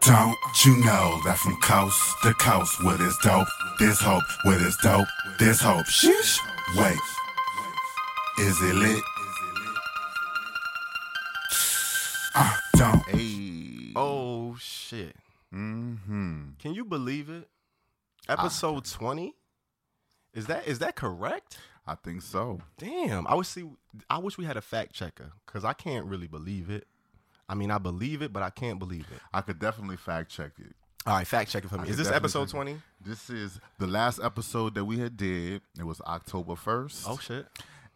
Don't 0.00 0.36
you 0.66 0.76
know 0.84 1.18
that 1.24 1.38
from 1.38 1.56
coast 1.62 1.98
to 2.22 2.34
coast, 2.34 2.84
where 2.84 2.98
there's 2.98 3.16
dope, 3.22 3.48
there's 3.78 3.98
hope, 3.98 4.24
where 4.42 4.58
there's 4.58 4.76
dope, 4.76 5.08
there's 5.38 5.60
hope. 5.60 5.86
Sheesh. 5.86 6.38
Wait, 6.76 6.98
is 8.38 8.60
it 8.60 8.74
lit? 8.74 9.02
Uh, 12.34 12.56
don't. 12.76 13.08
Hey. 13.08 13.92
Oh 13.96 14.56
shit! 14.60 15.16
Mm-hmm. 15.54 16.50
Can 16.58 16.74
you 16.74 16.84
believe 16.84 17.30
it? 17.30 17.48
Episode 18.28 18.84
twenty. 18.84 19.34
Is 20.34 20.46
that 20.46 20.66
is 20.66 20.80
that 20.80 20.96
correct? 20.96 21.56
I 21.86 21.94
think 21.94 22.20
so. 22.20 22.60
Damn, 22.76 23.26
I 23.26 23.34
wish 23.34 23.48
see. 23.48 23.64
I 24.10 24.18
wish 24.18 24.36
we 24.36 24.44
had 24.44 24.58
a 24.58 24.62
fact 24.62 24.92
checker 24.92 25.32
because 25.46 25.64
I 25.64 25.72
can't 25.72 26.04
really 26.04 26.26
believe 26.26 26.68
it. 26.68 26.86
I 27.48 27.54
mean, 27.54 27.70
I 27.70 27.78
believe 27.78 28.22
it, 28.22 28.32
but 28.32 28.42
I 28.42 28.50
can't 28.50 28.78
believe 28.78 29.06
it. 29.12 29.20
I 29.32 29.40
could 29.42 29.58
definitely 29.58 29.96
fact 29.96 30.30
check 30.30 30.52
it. 30.58 30.74
All 31.06 31.14
right, 31.14 31.26
fact 31.26 31.50
check 31.50 31.64
it 31.64 31.68
for 31.68 31.76
me. 31.76 31.84
I 31.88 31.90
Is 31.90 31.96
this 31.98 32.10
episode 32.10 32.48
twenty? 32.48 32.76
This 33.04 33.28
is 33.28 33.60
the 33.78 33.86
last 33.86 34.20
episode 34.22 34.74
that 34.76 34.84
we 34.86 34.98
had 34.98 35.16
did. 35.16 35.60
It 35.78 35.84
was 35.84 36.00
October 36.00 36.54
1st. 36.54 37.04
Oh 37.06 37.18
shit! 37.18 37.46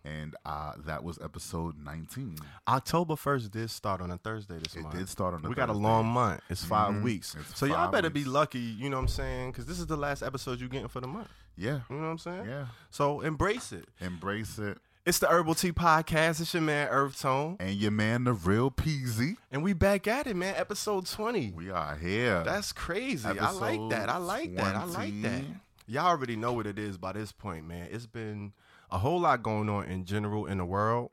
And 0.05 0.37
uh, 0.45 0.73
that 0.87 1.03
was 1.03 1.19
episode 1.25 1.75
19. 1.83 2.37
October 2.69 3.17
first 3.17 3.51
did 3.51 3.71
start 3.71 4.01
on 4.03 4.11
a 4.11 4.19
Thursday 4.19 4.59
this 4.59 4.77
It 4.77 4.83
month. 4.83 4.95
did 4.95 5.09
start 5.09 5.33
on 5.35 5.41
a 5.41 5.43
Thursday. 5.43 5.49
We 5.49 5.55
got 5.55 5.71
a 5.71 5.73
long 5.73 6.07
month. 6.07 6.41
It's 6.51 6.65
5 6.65 6.95
Mhm. 6.95 7.03
weeks. 7.03 7.35
It's 7.35 7.59
so 7.59 7.67
y'all 7.67 7.77
five 7.77 7.93
better 7.93 8.11
be 8.11 8.25
lucky. 8.25 8.59
You 8.61 8.91
know 8.91 8.97
what 8.97 9.03
I'm 9.05 9.09
saying? 9.09 9.51
Because 9.53 9.65
this 9.67 9.79
is 9.79 9.87
the 9.87 9.97
last 9.97 10.23
episode 10.23 10.61
you're 10.61 10.69
getting 10.69 10.89
for 10.89 11.01
the 11.01 11.09
month. 11.09 11.29
Yeah. 11.57 11.81
You 11.91 11.97
know 11.97 12.03
what 12.03 12.09
I'm 12.11 12.19
saying? 12.19 12.45
Yeah. 12.47 12.67
So 12.91 13.21
embrace 13.23 13.73
it. 13.73 13.89
Embrace 14.01 14.59
it. 14.59 14.79
It's 15.09 15.21
the 15.21 15.27
Herbal 15.27 15.55
Tea 15.55 15.73
Podcast. 15.73 16.39
It's 16.43 16.53
your 16.53 16.63
man 16.63 16.89
Earth 16.89 17.23
Tone, 17.23 17.57
And 17.61 17.75
your 17.77 17.91
man, 17.91 18.25
the 18.25 18.35
real 18.35 18.71
Peasy. 18.71 19.39
and 19.51 19.63
we 19.63 19.73
back 19.73 20.07
at 20.07 20.27
it, 20.27 20.37
man. 20.37 20.55
Episode 20.55 21.07
twenty. 21.07 21.51
We 21.57 21.71
are 21.71 21.97
here. 21.97 22.43
That's 22.45 22.73
crazy. 22.73 23.27
I 23.27 23.51
like 23.53 23.89
that. 23.89 24.11
I 24.11 24.19
like 24.19 24.55
that. 24.57 24.77
I 24.77 24.85
like 24.85 25.23
that. 25.23 25.45
Y'all 25.87 26.09
already 26.09 26.37
know 26.37 26.53
what 26.53 26.67
it 26.67 26.79
is 26.79 26.99
by 26.99 27.13
this 27.13 27.33
point, 27.33 27.67
man. 27.67 27.89
It's 27.91 28.05
been 28.05 28.53
a 28.91 28.99
whole 28.99 29.19
lot 29.19 29.43
going 29.43 29.71
on 29.71 29.87
in 29.87 30.05
general 30.05 30.45
in 30.45 30.59
the 30.59 30.67
world, 30.67 31.11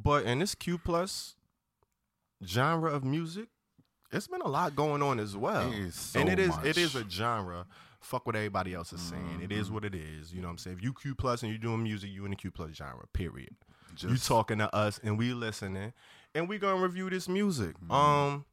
but 0.00 0.26
in 0.26 0.38
this 0.38 0.54
Q 0.54 0.78
plus 0.78 1.34
genre 2.46 2.92
of 2.92 3.02
music, 3.02 3.48
it's 4.12 4.28
been 4.28 4.42
a 4.42 4.48
lot 4.48 4.76
going 4.76 5.02
on 5.02 5.18
as 5.18 5.36
well. 5.36 5.72
It 5.72 5.92
so 5.92 6.20
and 6.20 6.28
it 6.28 6.38
is 6.38 6.54
it 6.62 6.78
is 6.78 6.94
a 6.94 7.04
genre. 7.10 7.66
Fuck 8.04 8.26
what 8.26 8.36
everybody 8.36 8.74
else 8.74 8.92
is 8.92 9.00
saying. 9.00 9.40
It 9.42 9.50
Mm-hmm. 9.50 9.60
is 9.60 9.70
what 9.70 9.84
it 9.84 9.94
is. 9.94 10.32
You 10.32 10.40
know 10.40 10.48
what 10.48 10.52
I'm 10.52 10.58
saying? 10.58 10.76
If 10.78 10.82
you 10.84 10.92
Q 10.92 11.14
plus 11.14 11.42
and 11.42 11.50
you're 11.50 11.58
doing 11.58 11.82
music, 11.82 12.10
you 12.12 12.24
in 12.24 12.30
the 12.30 12.36
Q 12.36 12.50
plus 12.50 12.72
genre. 12.74 13.06
Period. 13.12 13.54
you 13.98 14.16
talking 14.16 14.58
to 14.58 14.74
us 14.74 15.00
and 15.02 15.16
we 15.18 15.32
listening, 15.32 15.92
and 16.34 16.48
we 16.48 16.58
gonna 16.58 16.80
review 16.82 17.08
this 17.10 17.28
music. 17.28 17.74
Mm-hmm. 17.80 17.90
Um. 17.92 18.44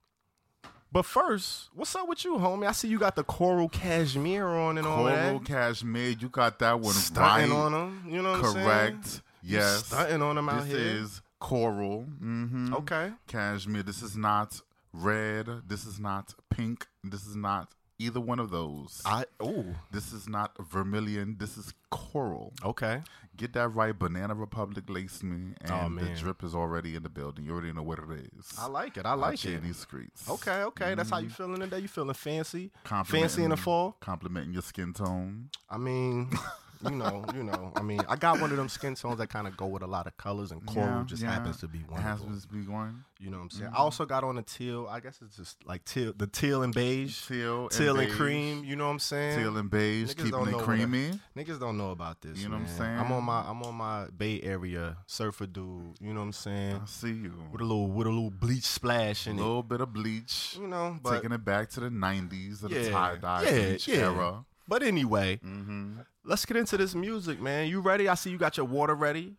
But 0.93 1.05
first, 1.05 1.69
what's 1.73 1.95
up 1.95 2.07
with 2.09 2.25
you, 2.25 2.35
homie? 2.35 2.67
I 2.67 2.73
see 2.73 2.89
you 2.89 2.99
got 2.99 3.15
the 3.15 3.23
coral 3.23 3.69
cashmere 3.69 4.45
on 4.45 4.77
and 4.77 4.85
all 4.85 5.05
that. 5.05 5.23
Coral. 5.27 5.39
Cashmere, 5.39 6.09
you 6.19 6.27
got 6.27 6.59
that 6.59 6.81
one 6.81 6.93
Stunting 6.93 7.49
right. 7.51 7.57
on 7.57 7.71
them. 7.71 8.05
You 8.09 8.21
know 8.21 8.31
what 8.33 8.43
I'm 8.43 8.51
saying? 8.51 8.65
Correct. 8.65 9.21
Yes. 9.41 9.85
Stunting 9.85 10.21
on 10.21 10.35
them 10.35 10.49
out 10.49 10.63
This 10.65 10.71
here. 10.73 10.79
is 11.01 11.21
coral. 11.39 12.07
Mm-hmm. 12.21 12.73
Okay. 12.73 13.11
Cashmere. 13.27 13.83
This 13.83 14.01
is 14.01 14.17
not 14.17 14.59
red. 14.91 15.47
This 15.65 15.85
is 15.85 15.97
not 15.97 16.35
pink. 16.49 16.87
This 17.05 17.25
is 17.25 17.37
not 17.37 17.69
either 18.01 18.19
one 18.19 18.39
of 18.39 18.49
those. 18.49 19.01
I 19.05 19.25
oh 19.39 19.65
this 19.91 20.13
is 20.13 20.27
not 20.27 20.55
vermilion. 20.59 21.37
This 21.39 21.57
is 21.57 21.73
coral. 21.89 22.53
okay. 22.63 23.01
Get 23.37 23.53
that 23.53 23.69
right. 23.69 23.97
Banana 23.97 24.35
Republic 24.35 24.83
laced 24.89 25.23
me, 25.23 25.53
oh, 25.69 25.73
and 25.73 25.99
Oh, 25.99 26.03
the 26.03 26.09
drip 26.15 26.43
is 26.43 26.53
already 26.53 26.95
in 26.95 27.03
the 27.03 27.09
building. 27.09 27.45
You 27.45 27.53
already 27.53 27.71
know 27.71 27.81
what 27.81 27.99
it 27.99 28.29
is. 28.37 28.53
I 28.59 28.67
like 28.67 28.97
it. 28.97 29.05
I 29.05 29.13
like 29.13 29.43
it. 29.45 29.53
in 29.53 29.63
these 29.63 29.77
streets. 29.77 30.29
Okay, 30.29 30.63
okay. 30.63 30.95
That's 30.95 31.09
how 31.09 31.19
you 31.19 31.27
mm-hmm. 31.27 31.33
feeling 31.35 31.59
today. 31.61 31.79
You 31.79 31.87
feeling 31.87 32.13
fancy? 32.13 32.71
Fancy 33.05 33.43
in 33.43 33.49
the 33.51 33.57
fall? 33.57 33.95
Complimenting 33.99 34.53
your 34.53 34.61
skin 34.61 34.93
tone. 34.93 35.49
I 35.69 35.77
mean, 35.77 36.29
you 36.83 36.91
know, 36.91 37.25
you 37.35 37.43
know. 37.43 37.71
I 37.75 37.81
mean, 37.81 38.01
I 38.07 38.15
got 38.15 38.39
one 38.41 38.51
of 38.51 38.57
them 38.57 38.69
skin 38.69 38.95
tones 38.95 39.17
that 39.19 39.29
kind 39.29 39.47
of 39.47 39.55
go 39.57 39.65
with 39.67 39.83
a 39.83 39.87
lot 39.87 40.07
of 40.07 40.17
colors, 40.17 40.51
and 40.51 40.65
coral 40.65 40.87
Yeah, 40.87 41.03
just 41.05 41.21
yeah. 41.23 41.31
happens 41.31 41.57
to 41.61 41.67
be 41.67 41.79
one. 41.79 41.95
them. 41.95 42.03
happens 42.03 42.45
to 42.45 42.47
be 42.47 42.67
one. 42.67 43.03
You 43.19 43.29
know 43.29 43.37
what 43.37 43.43
I'm 43.43 43.49
saying? 43.51 43.65
I 43.65 43.73
mm-hmm. 43.73 43.81
also 43.81 44.05
got 44.05 44.23
on 44.23 44.37
a 44.37 44.41
teal. 44.41 44.87
I 44.89 44.99
guess 44.99 45.19
it's 45.23 45.37
just 45.37 45.63
like 45.65 45.85
teal, 45.85 46.13
the 46.17 46.25
teal 46.25 46.63
and 46.63 46.73
beige, 46.73 47.27
Teal, 47.27 47.69
teal 47.69 47.99
and, 47.99 48.07
beige. 48.07 48.17
cream. 48.17 48.63
You 48.63 48.75
know 48.75 48.85
what 48.85 48.93
I'm 48.93 48.99
saying? 48.99 49.37
Teal 49.37 49.57
and 49.57 49.69
beige, 49.69 50.11
Niggas 50.11 50.23
keeping 50.23 50.47
it 50.47 50.55
I- 50.55 50.63
creamy. 50.63 51.19
Niggas 51.37 51.59
don't 51.59 51.77
know 51.77 51.91
about 51.91 52.21
this. 52.21 52.39
You 52.39 52.49
know 52.49 52.55
what 52.55 52.63
I'm 52.63 52.77
saying? 52.77 52.97
I'm 52.97 53.11
on 53.11 53.23
my 53.23 53.41
I'm 53.47 53.61
on 53.61 53.75
my 53.75 54.07
Bay 54.17 54.41
Area 54.41 54.97
surfer 55.05 55.45
dude. 55.45 55.97
You 55.99 56.13
know 56.13 56.21
what 56.21 56.25
I'm 56.27 56.33
saying? 56.33 56.81
I 56.83 56.85
see 56.85 57.09
you. 57.13 57.33
With 57.51 57.61
a 57.61 57.63
little 57.63 57.87
with 57.87 58.07
a 58.07 58.09
little 58.09 58.31
bleach 58.31 58.63
splash 58.63 59.27
in 59.27 59.33
A 59.33 59.35
in 59.35 59.37
little 59.45 59.63
bit 59.63 59.81
of 59.81 59.93
bleach. 59.93 60.57
You 60.59 60.67
know, 60.67 60.97
but 61.01 61.15
taking 61.15 61.31
it 61.31 61.45
back 61.45 61.69
to 61.71 61.79
the 61.79 61.89
90s, 61.89 62.63
of 62.63 62.71
the 62.71 62.81
Yeah, 62.83 62.89
tie 62.89 63.15
dye 63.17 63.43
yeah, 63.43 63.51
bleach 63.51 63.87
yeah. 63.87 63.95
era. 63.97 64.45
But 64.67 64.83
anyway, 64.83 65.39
Mm-hmm. 65.45 65.99
let's 66.23 66.45
get 66.45 66.57
into 66.57 66.77
this 66.77 66.95
music, 66.95 67.41
man. 67.41 67.67
You 67.67 67.81
ready? 67.81 68.07
I 68.07 68.15
see 68.15 68.29
you 68.29 68.37
got 68.37 68.57
your 68.57 68.65
water 68.65 68.95
ready. 68.95 69.33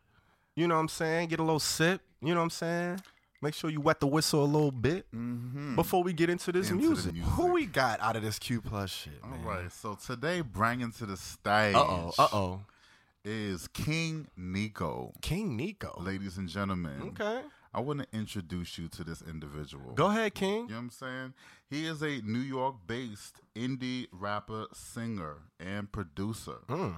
You 0.57 0.69
know 0.69 0.75
what 0.75 0.81
I'm 0.83 0.89
saying? 0.89 1.29
Get 1.29 1.41
a 1.41 1.43
little 1.43 1.59
sip. 1.61 2.01
You 2.21 2.35
know 2.35 2.41
what 2.41 2.45
I'm 2.45 2.51
saying? 2.51 3.01
Make 3.41 3.55
sure 3.55 3.71
you 3.71 3.81
wet 3.81 3.99
the 3.99 4.07
whistle 4.07 4.45
a 4.45 4.47
little 4.47 4.71
bit 4.71 5.07
Mm-hmm. 5.13 5.75
before 5.77 6.03
we 6.05 6.13
get 6.13 6.31
into 6.31 6.53
this 6.53 6.71
Into 6.71 6.87
music. 6.89 7.15
music. 7.15 7.33
Who 7.33 7.53
we 7.53 7.67
got 7.67 8.01
out 8.01 8.15
of 8.17 8.23
this 8.23 8.39
Q 8.39 8.61
plus 8.61 8.91
shit, 8.91 9.15
All 9.25 9.31
man? 9.31 9.45
right, 9.45 9.73
so 9.73 9.95
today 9.95 10.43
bringing 10.43 10.93
to 10.93 11.07
the 11.07 11.17
stage 11.17 11.75
Uh 11.75 11.81
oh. 11.81 12.13
Uh 12.19 12.29
oh. 12.33 12.61
is 13.25 13.67
King 13.69 14.27
Niiko. 14.39 15.13
King 15.23 15.59
Niiko. 15.59 16.05
Ladies 16.05 16.37
and 16.37 16.49
gentlemen, 16.49 17.15
Okay. 17.19 17.41
I 17.75 17.81
want 17.81 18.01
to 18.01 18.07
introduce 18.13 18.77
you 18.79 18.89
to 18.89 19.05
this 19.05 19.23
individual. 19.23 19.95
Go 19.95 20.07
ahead, 20.07 20.35
King. 20.35 20.51
You 20.51 20.69
know 20.69 20.75
what 20.75 20.79
I'm 20.79 20.91
saying? 20.91 21.35
He 21.71 21.87
is 21.87 22.03
a 22.03 22.21
New 22.23 22.41
York 22.41 22.77
based 22.87 23.37
indie 23.57 24.09
rapper, 24.13 24.67
singer, 24.75 25.39
and 25.59 25.91
producer. 25.91 26.59
Mm. 26.69 26.97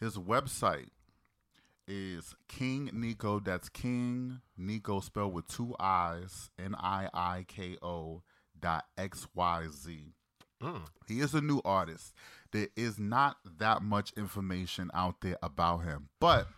His 0.00 0.16
website 0.16 0.88
is 1.86 2.34
King 2.48 2.90
Niiko. 2.92 3.44
That's 3.44 3.68
King 3.68 4.40
Niiko 4.58 5.02
spelled 5.02 5.34
with 5.34 5.46
two 5.46 5.76
I's, 5.78 6.50
N 6.58 6.74
I 6.78 7.08
I 7.14 7.44
K 7.46 7.76
O 7.80 8.22
dot 8.58 8.86
X 8.98 9.28
Y 9.34 9.66
Z. 9.70 10.14
Mm. 10.60 10.82
He 11.06 11.20
is 11.20 11.34
a 11.34 11.40
new 11.40 11.60
artist. 11.64 12.12
There 12.52 12.68
is 12.76 12.98
not 12.98 13.36
that 13.58 13.82
much 13.82 14.12
information 14.16 14.90
out 14.94 15.20
there 15.20 15.38
about 15.42 15.84
him, 15.84 16.08
but 16.20 16.48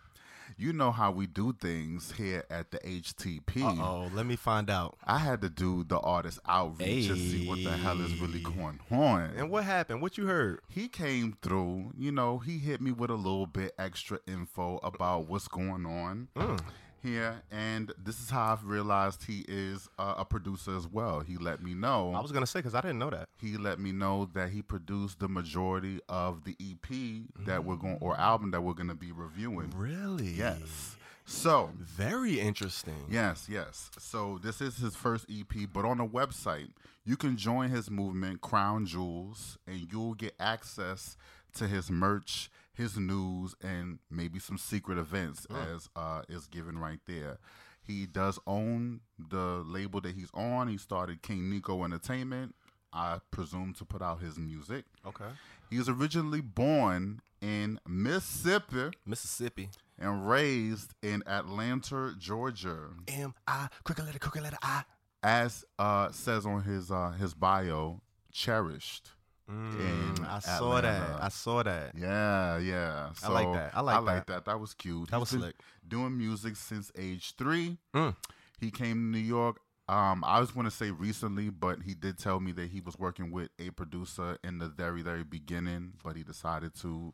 you 0.57 0.71
know 0.73 0.91
how 0.91 1.11
we 1.11 1.27
do 1.27 1.53
things 1.53 2.13
here 2.13 2.43
at 2.49 2.71
the 2.71 2.77
HTP. 2.79 3.61
Oh. 3.63 4.09
Let 4.13 4.25
me 4.25 4.35
find 4.35 4.69
out. 4.69 4.97
I 5.03 5.17
had 5.17 5.41
to 5.41 5.49
do 5.49 5.83
the 5.83 5.99
artist 5.99 6.39
outreach 6.47 7.07
to 7.07 7.15
see 7.15 7.47
what 7.47 7.63
the 7.63 7.71
hell 7.71 7.99
is 8.01 8.19
really 8.19 8.39
going 8.39 8.79
on. 8.91 9.31
And 9.35 9.49
what 9.49 9.63
happened? 9.65 10.01
What 10.01 10.17
you 10.17 10.25
heard? 10.27 10.61
he 10.69 10.87
came 10.87 11.37
through, 11.41 11.91
you 11.97 12.11
know, 12.11 12.37
he 12.39 12.57
hit 12.57 12.81
me 12.81 12.91
with 12.91 13.09
a 13.09 13.15
little 13.15 13.47
bit 13.47 13.73
extra 13.77 14.19
info 14.27 14.79
about 14.83 15.27
what's 15.27 15.47
going 15.47 15.85
on 15.85 16.27
Mm. 16.35 16.59
Here. 17.05 17.41
And 17.51 17.91
this 17.97 18.19
is 18.19 18.29
how 18.29 18.53
I've 18.53 18.65
realized 18.65 19.23
he 19.23 19.45
is 19.47 19.87
uh, 19.99 20.15
a 20.17 20.25
producer 20.25 20.75
as 20.75 20.87
well. 20.87 21.19
He 21.21 21.37
let 21.37 21.61
me 21.61 21.73
know. 21.73 22.13
I 22.15 22.21
was 22.21 22.31
gonna 22.31 22.45
say 22.45 22.59
because 22.59 22.75
I 22.75 22.81
didn't 22.81 22.99
know 22.99 23.09
that. 23.11 23.29
he 23.39 23.57
let 23.57 23.79
me 23.79 23.91
know 23.91 24.29
that 24.33 24.49
he 24.49 24.61
produced 24.61 25.19
the 25.19 25.27
majority 25.27 25.99
of 26.09 26.43
the 26.43 26.55
EP 26.59 27.45
that 27.45 27.63
we're 27.63 27.75
going 27.75 27.97
or 28.01 28.17
album 28.19 28.51
that 28.51 28.61
we're 28.61 28.73
going 28.73 28.89
to 28.89 28.95
be 28.95 29.11
reviewing. 29.11 29.71
Really? 29.75 30.29
Yes. 30.31 30.95
So, 31.27 31.71
Very 31.79 32.39
interesting. 32.39 33.05
Yes, 33.09 33.47
yes. 33.49 33.89
So 33.97 34.39
this 34.43 34.61
is 34.61 34.77
his 34.77 34.95
first 34.95 35.25
EP, 35.29 35.67
but 35.73 35.83
on 35.85 35.97
the 35.97 36.05
website, 36.05 36.69
you 37.03 37.17
can 37.17 37.35
join 37.37 37.69
his 37.69 37.89
movement, 37.89 38.41
Crown 38.41 38.85
Jewels, 38.85 39.57
and 39.67 39.87
you'll 39.91 40.13
get 40.13 40.35
access 40.39 41.17
to 41.55 41.67
his 41.67 41.89
merch, 41.89 42.49
his 42.75 42.97
news, 42.97 43.55
and 43.61 43.99
maybe 44.11 44.39
some 44.39 44.57
secret 44.57 44.97
events 44.97 45.45
as 45.49 45.89
uh, 45.95 46.21
is 46.29 46.47
given 46.47 46.77
right 46.77 46.99
there. 47.07 47.37
He 47.81 48.05
does 48.05 48.39
own 48.47 49.01
the 49.17 49.63
label 49.65 50.01
that 50.01 50.15
he's 50.15 50.31
on. 50.33 50.67
He 50.67 50.77
started 50.77 51.21
King 51.21 51.51
Niiko 51.51 51.85
Entertainment. 51.85 52.55
I 52.91 53.19
presume 53.31 53.73
to 53.77 53.85
put 53.85 54.01
out 54.01 54.21
his 54.21 54.37
music. 54.37 54.85
Okay. 55.05 55.25
He 55.69 55.77
was 55.77 55.89
originally 55.89 56.41
born 56.41 57.21
in 57.41 57.79
Mississippi 57.87 58.91
Mississippi. 59.05 59.69
and 59.99 60.27
raised 60.27 60.93
in 61.03 61.21
Atlanta, 61.27 62.13
Georgia. 62.17 62.87
M 63.07 63.33
I 63.47 63.67
crooked 63.83 64.05
letter 64.05 64.19
crooked 64.19 64.41
letter 64.43 64.57
I. 64.61 64.83
as 65.23 65.63
uh 65.77 66.11
says 66.11 66.45
on 66.45 66.63
his 66.63 66.89
uh 66.91 67.11
his 67.11 67.33
bio, 67.33 68.01
cherished. 68.31 69.11
Mm, 69.49 70.27
I 70.27 70.39
saw 70.39 70.81
that. 70.81 71.23
I 71.23 71.29
saw 71.29 71.63
that. 71.63 71.91
Yeah, 71.95 72.57
yeah. 72.57 73.09
I 73.23 73.31
like 73.31 73.53
that. 73.53 73.71
I 73.75 73.81
like 73.81 74.01
like 74.01 74.25
that. 74.25 74.27
that. 74.27 74.45
That 74.45 74.59
was 74.59 74.73
cute. 74.73 75.11
That 75.11 75.17
He's 75.19 75.33
was 75.33 75.41
slick. 75.41 75.55
Doing 75.87 76.17
music 76.17 76.55
since 76.55 76.91
age 76.97 77.35
three. 77.37 77.77
Mm. 77.93 78.15
He 78.59 78.71
came 78.71 78.93
to 78.93 79.19
New 79.19 79.23
York. 79.23 79.59
Um, 79.87 80.23
I 80.25 80.39
was 80.39 80.49
going 80.49 80.65
to 80.65 80.71
say 80.71 80.89
recently, 80.89 81.49
but 81.49 81.83
he 81.85 81.93
did 81.93 82.17
tell 82.17 82.39
me 82.39 82.51
that 82.53 82.69
he 82.69 82.81
was 82.81 82.97
working 82.97 83.31
with 83.31 83.49
a 83.59 83.69
producer 83.69 84.39
in 84.43 84.57
the 84.57 84.67
very, 84.67 85.03
very 85.03 85.23
beginning, 85.23 85.93
but 86.03 86.15
he 86.15 86.23
decided 86.23 86.73
to, 86.81 87.13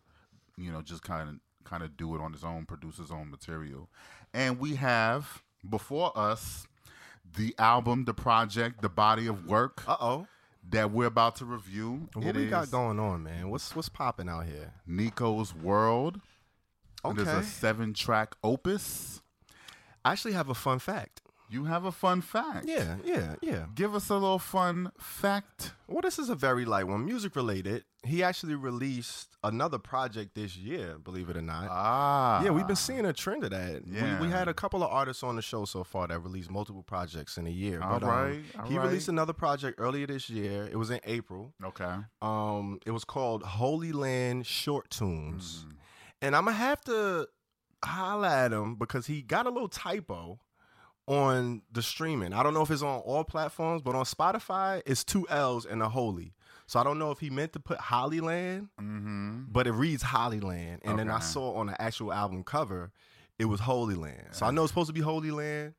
you 0.57 0.71
know, 0.71 0.81
just 0.81 1.03
kind 1.03 1.27
of 1.27 1.35
kind 1.65 1.83
of 1.83 1.97
do 1.97 2.15
it 2.15 2.21
on 2.21 2.31
his 2.31 2.43
own, 2.43 2.65
produce 2.65 2.97
his 2.97 3.11
own 3.11 3.29
material. 3.29 3.89
And 4.33 4.57
we 4.57 4.75
have 4.75 5.43
before 5.69 6.17
us 6.17 6.65
the 7.35 7.53
album, 7.57 8.05
the 8.05 8.13
project, 8.13 8.81
the 8.81 8.89
body 8.89 9.27
of 9.27 9.45
work. 9.47 9.83
Uh 9.87 9.97
oh. 9.99 10.27
That 10.69 10.91
we're 10.91 11.07
about 11.07 11.35
to 11.37 11.45
review. 11.45 12.07
What 12.13 12.25
It 12.27 12.35
we 12.35 12.47
got 12.47 12.69
going 12.71 12.99
on, 12.99 13.23
man? 13.23 13.49
What's 13.49 13.75
what's 13.75 13.89
popping 13.89 14.29
out 14.29 14.45
here? 14.45 14.73
Niiko's 14.87 15.53
World. 15.55 16.21
It 17.03 17.17
is 17.17 17.27
Okay. 17.27 17.39
a 17.39 17.43
seven 17.43 17.93
track 17.93 18.35
opus. 18.43 19.21
I 20.05 20.11
actually 20.11 20.33
have 20.33 20.49
a 20.49 20.53
fun 20.55 20.79
fact. 20.79 21.21
You 21.51 21.65
have 21.65 21.83
a 21.83 21.91
fun 21.91 22.21
fact. 22.21 22.65
Yeah, 22.65 22.95
yeah, 23.03 23.35
yeah. 23.41 23.65
Give 23.75 23.93
us 23.93 24.09
a 24.09 24.13
little 24.13 24.39
fun 24.39 24.93
fact. 24.97 25.73
Well, 25.85 26.01
this 26.01 26.17
is 26.17 26.29
a 26.29 26.35
very 26.35 26.63
light 26.63 26.87
one, 26.87 27.03
music 27.05 27.35
related. 27.35 27.83
He 28.03 28.23
actually 28.23 28.55
released 28.55 29.35
another 29.43 29.77
project 29.77 30.33
this 30.33 30.55
year, 30.55 30.97
believe 30.97 31.29
it 31.29 31.35
or 31.35 31.41
not. 31.41 31.67
Ah. 31.69 32.41
yeah, 32.41 32.51
we've 32.51 32.65
been 32.65 32.77
seeing 32.77 33.05
a 33.05 33.11
trend 33.11 33.43
of 33.43 33.49
that. 33.49 33.81
Yeah. 33.85 34.19
We, 34.21 34.27
we 34.27 34.31
had 34.31 34.47
a 34.47 34.53
couple 34.53 34.81
of 34.81 34.89
artists 34.89 35.23
on 35.23 35.35
the 35.35 35.41
show 35.41 35.65
so 35.65 35.83
far 35.83 36.07
that 36.07 36.19
released 36.19 36.49
multiple 36.49 36.83
projects 36.83 37.37
in 37.37 37.45
a 37.45 37.51
year. 37.51 37.81
All 37.81 37.99
but, 37.99 38.07
um, 38.07 38.45
all 38.57 38.65
he 38.67 38.77
right. 38.77 38.87
released 38.87 39.09
another 39.09 39.33
project 39.33 39.77
earlier 39.77 40.07
this 40.07 40.29
year. 40.29 40.69
It 40.71 40.77
was 40.77 40.89
in 40.89 41.01
April. 41.03 41.53
Okay. 41.61 41.95
Um, 42.21 42.79
it 42.85 42.91
was 42.91 43.03
called 43.03 43.43
Holy 43.43 43.91
Land 43.91 44.47
Short 44.47 44.89
Tunes. 44.89 45.65
Mm. 45.67 45.75
And 46.21 46.35
I'm 46.35 46.45
gonna 46.45 46.55
have 46.55 46.79
to 46.85 47.27
holla 47.83 48.29
at 48.29 48.53
him 48.53 48.75
because 48.75 49.07
he 49.07 49.21
got 49.21 49.47
a 49.47 49.49
little 49.49 49.67
typo 49.67 50.39
on 51.07 51.61
the 51.71 51.81
streaming. 51.81 52.33
I 52.33 52.43
don't 52.43 52.53
know 52.53 52.61
if 52.61 52.71
it's 52.71 52.81
on 52.81 52.99
all 52.99 53.23
platforms, 53.23 53.81
but 53.81 53.95
on 53.95 54.05
Spotify, 54.05 54.81
it's 54.85 55.03
two 55.03 55.27
L's 55.29 55.65
and 55.65 55.81
a 55.81 55.89
holy. 55.89 56.33
So 56.67 56.79
I 56.79 56.83
don't 56.83 56.99
know 56.99 57.11
if 57.11 57.19
he 57.19 57.29
meant 57.29 57.51
to 57.53 57.59
put 57.59 57.79
Hollyland, 57.79 58.69
Mm-hmm. 58.79 59.41
but 59.51 59.67
it 59.67 59.73
reads 59.73 60.03
Hollyland. 60.03 60.81
And 60.85 60.97
then 60.97 61.09
I 61.09 61.19
saw 61.19 61.53
on 61.55 61.67
the 61.67 61.81
actual 61.81 62.13
album 62.13 62.43
cover, 62.43 62.91
it 63.39 63.45
was 63.45 63.59
Holy 63.59 63.95
Land. 63.95 64.27
So 64.31 64.45
I 64.45 64.51
know 64.51 64.63
it's 64.63 64.71
supposed 64.71 64.87
to 64.87 64.93
be 64.93 65.01
Holy 65.01 65.31
Land, 65.31 65.73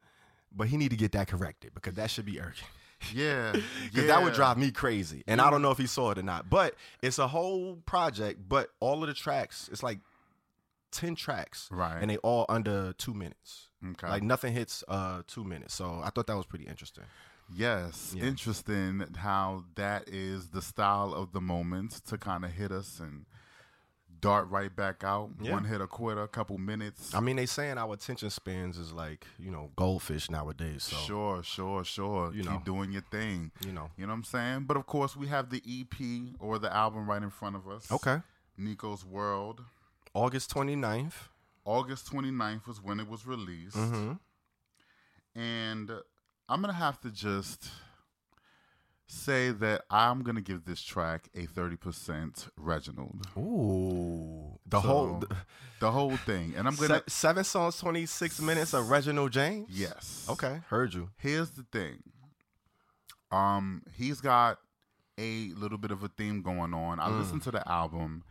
but 0.54 0.66
he 0.68 0.76
need 0.76 0.90
to 0.90 0.96
get 0.96 1.12
that 1.12 1.28
corrected 1.28 1.72
because 1.74 1.94
that 1.94 2.10
should 2.10 2.26
be 2.26 2.38
urgent. 2.40 2.68
Yeah. 3.14 3.52
Because 3.84 4.06
that 4.08 4.22
would 4.22 4.34
drive 4.34 4.58
me 4.58 4.70
crazy. 4.70 5.22
And 5.26 5.40
I 5.40 5.50
don't 5.50 5.62
know 5.62 5.70
if 5.70 5.78
he 5.78 5.86
saw 5.86 6.10
it 6.10 6.18
or 6.18 6.22
not. 6.22 6.50
But 6.50 6.74
it's 7.02 7.18
a 7.18 7.28
whole 7.28 7.76
project, 7.86 8.40
but 8.48 8.68
all 8.80 9.02
of 9.02 9.08
the 9.08 9.14
tracks, 9.14 9.68
it's 9.72 9.82
like 9.82 9.98
10 10.92 11.14
tracks. 11.14 11.68
Right. 11.70 11.98
And 12.00 12.10
they 12.10 12.18
all 12.18 12.44
under 12.48 12.92
two 12.92 13.14
minutes. 13.14 13.68
Okay. 13.90 14.08
Like 14.08 14.22
nothing 14.22 14.52
hits 14.52 14.84
uh 14.88 15.22
two 15.26 15.44
minutes. 15.44 15.74
So 15.74 16.00
I 16.04 16.10
thought 16.10 16.26
that 16.28 16.36
was 16.36 16.46
pretty 16.46 16.64
interesting. 16.66 17.04
Yes, 17.54 18.14
Yeah. 18.16 18.24
interesting 18.24 19.04
how 19.16 19.64
that 19.74 20.08
is 20.08 20.48
the 20.50 20.62
style 20.62 21.12
of 21.12 21.32
the 21.32 21.40
moment 21.40 22.00
to 22.06 22.16
kind 22.16 22.44
of 22.44 22.52
hit 22.52 22.70
us 22.72 22.98
and 23.00 23.26
dart 24.20 24.48
right 24.48 24.74
back 24.74 25.02
out. 25.04 25.30
Yeah. 25.40 25.52
One 25.52 25.64
hit 25.64 25.80
a 25.80 25.86
quitter, 25.88 26.22
a 26.22 26.28
couple 26.28 26.56
minutes. 26.56 27.12
I 27.14 27.20
mean, 27.20 27.36
they 27.36 27.44
saying 27.46 27.76
our 27.76 27.92
attention 27.94 28.30
spans 28.30 28.78
is 28.78 28.92
like, 28.92 29.26
you 29.38 29.50
know, 29.50 29.70
goldfish 29.76 30.30
nowadays. 30.30 30.84
So 30.84 30.96
Sure, 30.96 31.42
sure, 31.42 31.84
sure. 31.84 32.32
You 32.32 32.42
Keep 32.44 32.50
know. 32.52 32.62
doing 32.64 32.92
your 32.92 33.02
thing. 33.10 33.50
you 33.66 33.72
know. 33.72 33.90
You 33.98 34.06
know 34.06 34.12
what 34.12 34.18
I'm 34.18 34.24
saying? 34.24 34.64
But 34.66 34.76
of 34.76 34.86
course, 34.86 35.16
we 35.16 35.26
have 35.26 35.50
the 35.50 35.60
EP 35.66 36.36
or 36.38 36.58
the 36.60 36.72
album 36.74 37.06
right 37.10 37.22
in 37.22 37.30
front 37.30 37.56
of 37.56 37.66
us. 37.68 37.90
Okay. 37.90 38.18
Niiko's 38.58 39.04
World. 39.04 39.62
August 40.14 40.54
29th. 40.54 41.28
August 41.64 42.10
29th 42.12 42.66
was 42.66 42.82
when 42.82 43.00
it 43.00 43.08
was 43.08 43.26
released. 43.26 43.76
Mm-hmm. 43.76 44.12
And 45.40 45.90
I'm 46.48 46.60
going 46.60 46.72
to 46.72 46.78
have 46.78 47.00
to 47.02 47.10
just 47.10 47.68
say 49.06 49.50
that 49.50 49.82
I'm 49.90 50.22
going 50.22 50.36
to 50.36 50.42
give 50.42 50.64
this 50.64 50.82
track 50.82 51.28
a 51.34 51.46
30% 51.46 52.48
Reginald. 52.56 53.26
Ooh. 53.36 54.58
The 54.66 54.80
So, 54.80 54.86
whole 54.88 55.22
the 55.80 55.90
whole 55.90 56.16
thing. 56.16 56.54
And 56.56 56.66
I'm 56.66 56.74
going 56.76 56.88
to 56.90 57.02
seven 57.08 57.44
songs, 57.44 57.78
26 57.78 58.40
minutes 58.40 58.72
of 58.72 58.88
Reginald 58.90 59.32
James? 59.32 59.68
Yes. 59.70 60.26
Okay. 60.30 60.60
Heard 60.68 60.94
you. 60.94 61.10
Here's 61.18 61.50
the 61.50 61.64
thing. 61.72 62.02
Um 63.30 63.82
he's 63.96 64.20
got 64.20 64.58
a 65.18 65.48
little 65.56 65.78
bit 65.78 65.90
of 65.90 66.02
a 66.02 66.08
theme 66.08 66.42
going 66.42 66.74
on. 66.74 67.00
I 67.00 67.08
listened 67.08 67.42
to 67.44 67.50
the 67.50 67.66
album 67.70 68.24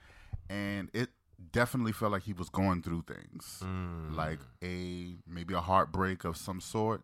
and 0.50 0.90
it 0.94 1.10
definitely 1.52 1.92
felt 1.92 2.12
like 2.12 2.24
he 2.24 2.34
was 2.34 2.50
going 2.50 2.82
through 2.82 3.06
things. 3.08 3.64
Like 4.16 4.40
a 4.64 5.16
maybe 5.28 5.54
a 5.54 5.62
heartbreak 5.62 6.24
of 6.24 6.38
some 6.38 6.62
sort. 6.62 7.04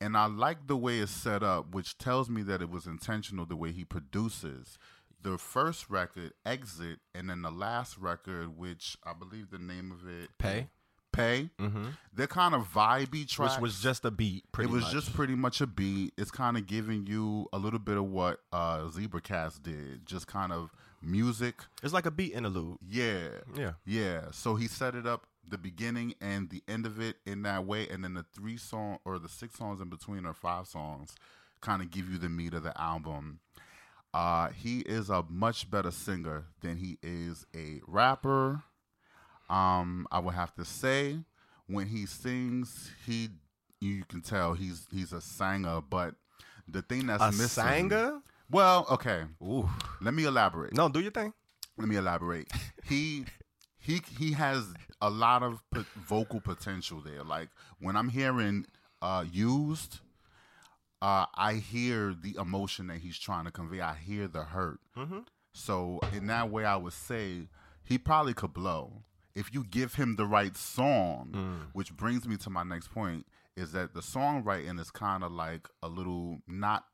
And 0.00 0.16
I 0.16 0.26
like 0.26 0.66
the 0.66 0.76
way 0.76 0.98
it's 0.98 1.12
set 1.12 1.44
up, 1.44 1.72
which 1.74 1.96
tells 1.96 2.28
me 2.28 2.42
that 2.42 2.60
it 2.60 2.68
was 2.68 2.86
intentional 2.86 3.46
the 3.46 3.54
way 3.54 3.70
he 3.70 3.84
produces. 3.84 4.78
The 5.22 5.38
first 5.38 5.88
record, 5.88 6.32
Exit, 6.44 6.98
and 7.14 7.30
then 7.30 7.42
the 7.42 7.52
last 7.52 7.96
record, 7.96 8.58
which 8.58 8.96
I 9.04 9.12
believe 9.12 9.50
the 9.50 9.58
name 9.58 9.92
of 9.92 10.08
it 10.08 10.30
Pay. 10.38 10.66
Pay. 11.12 11.50
Mm-hmm. 11.60 11.88
They're 12.12 12.26
kind 12.26 12.54
of 12.54 12.72
vibey 12.72 13.28
tracks. 13.28 13.54
Which 13.54 13.62
was 13.62 13.80
just 13.80 14.04
a 14.04 14.10
beat. 14.10 14.50
Pretty 14.50 14.70
it 14.70 14.72
was 14.72 14.82
much. 14.84 14.92
just 14.92 15.12
pretty 15.14 15.36
much 15.36 15.60
a 15.60 15.66
beat. 15.68 16.14
It's 16.18 16.30
kind 16.32 16.56
of 16.56 16.66
giving 16.66 17.06
you 17.06 17.46
a 17.52 17.58
little 17.58 17.78
bit 17.78 17.96
of 17.96 18.06
what 18.06 18.40
uh 18.52 18.78
Zebracast 18.88 19.62
did, 19.62 20.04
just 20.06 20.26
kind 20.26 20.50
of 20.52 20.72
music. 21.02 21.56
It's 21.82 21.92
like 21.92 22.06
a 22.06 22.10
beat 22.10 22.32
interlude. 22.34 22.78
Yeah, 22.86 23.28
Yeah. 23.56 23.72
yeah. 23.84 24.20
So 24.30 24.54
he 24.56 24.68
set 24.68 24.94
it 24.94 25.06
up 25.06 25.26
the 25.48 25.58
beginning 25.58 26.14
and 26.20 26.48
the 26.50 26.62
end 26.68 26.86
of 26.86 27.00
it 27.00 27.16
in 27.26 27.42
that 27.42 27.64
way, 27.66 27.88
and 27.88 28.02
then 28.04 28.14
the 28.14 28.24
three 28.34 28.56
song 28.56 28.98
or 29.04 29.18
the 29.18 29.28
six 29.28 29.56
songs 29.58 29.80
in 29.80 29.88
between 29.88 30.24
or 30.24 30.32
five 30.34 30.66
songs 30.66 31.14
kind 31.60 31.82
of 31.82 31.90
give 31.90 32.08
you 32.10 32.18
the 32.18 32.28
meat 32.28 32.54
of 32.54 32.62
the 32.62 32.80
album. 32.80 33.40
Uh, 34.14 34.48
he 34.50 34.80
is 34.80 35.08
a 35.10 35.24
much 35.28 35.70
better 35.70 35.90
singer 35.90 36.44
than 36.60 36.76
he 36.76 36.98
is 37.02 37.46
a 37.56 37.80
rapper. 37.86 38.62
Um, 39.48 40.06
I 40.10 40.18
would 40.18 40.34
have 40.34 40.54
to 40.56 40.64
say 40.64 41.18
when 41.66 41.86
he 41.88 42.06
sings, 42.06 42.90
he 43.06 43.30
you 43.80 44.04
can 44.08 44.20
tell 44.20 44.54
he's 44.54 44.86
he's 44.92 45.12
a 45.12 45.20
singer, 45.20 45.80
but 45.80 46.14
the 46.68 46.82
thing 46.82 47.06
that's 47.06 47.22
A 47.22 47.32
missing. 47.32 47.64
singer? 47.64 48.20
Well, 48.52 48.86
okay. 48.90 49.24
Ooh. 49.42 49.68
Let 50.00 50.14
me 50.14 50.24
elaborate 50.24 50.74
No, 50.74 50.88
do 50.88 51.00
your 51.00 51.10
thing. 51.10 51.32
let 51.78 51.88
me 51.88 51.96
elaborate. 51.96 52.48
He 52.84 53.24
he 53.78 54.02
he 54.18 54.32
has 54.32 54.72
a 55.00 55.10
lot 55.10 55.42
of 55.42 55.62
po- 55.70 55.84
vocal 55.96 56.40
potential 56.40 57.00
there. 57.00 57.24
Like 57.24 57.48
when 57.80 57.96
I'm 57.96 58.10
hearing 58.10 58.66
uh 59.00 59.24
used, 59.32 60.00
uh 61.00 61.26
I 61.34 61.54
hear 61.54 62.14
the 62.14 62.36
emotion 62.38 62.86
that 62.88 62.98
he's 62.98 63.18
trying 63.18 63.44
to 63.46 63.50
convey. 63.50 63.80
I 63.80 63.94
hear 63.94 64.28
the 64.28 64.44
hurt. 64.44 64.80
So 65.54 66.00
in 66.12 66.26
that 66.28 66.50
way, 66.50 66.64
I 66.64 66.76
would 66.76 66.92
say 66.94 67.48
he 67.84 67.98
probably 67.98 68.34
could 68.34 68.52
blow 68.54 69.02
if 69.34 69.52
you 69.54 69.64
give 69.64 69.94
him 69.94 70.16
the 70.16 70.26
right 70.26 70.56
song. 70.56 71.68
Which 71.72 71.94
brings 71.96 72.26
me 72.28 72.36
to 72.38 72.50
my 72.50 72.62
next 72.62 72.88
point: 72.92 73.26
is 73.56 73.72
that 73.72 73.94
the 73.94 74.00
songwriting 74.00 74.78
is 74.80 74.90
kind 74.90 75.24
of 75.24 75.32
like 75.32 75.68
a 75.82 75.88
little 75.88 76.38
not 76.46 76.84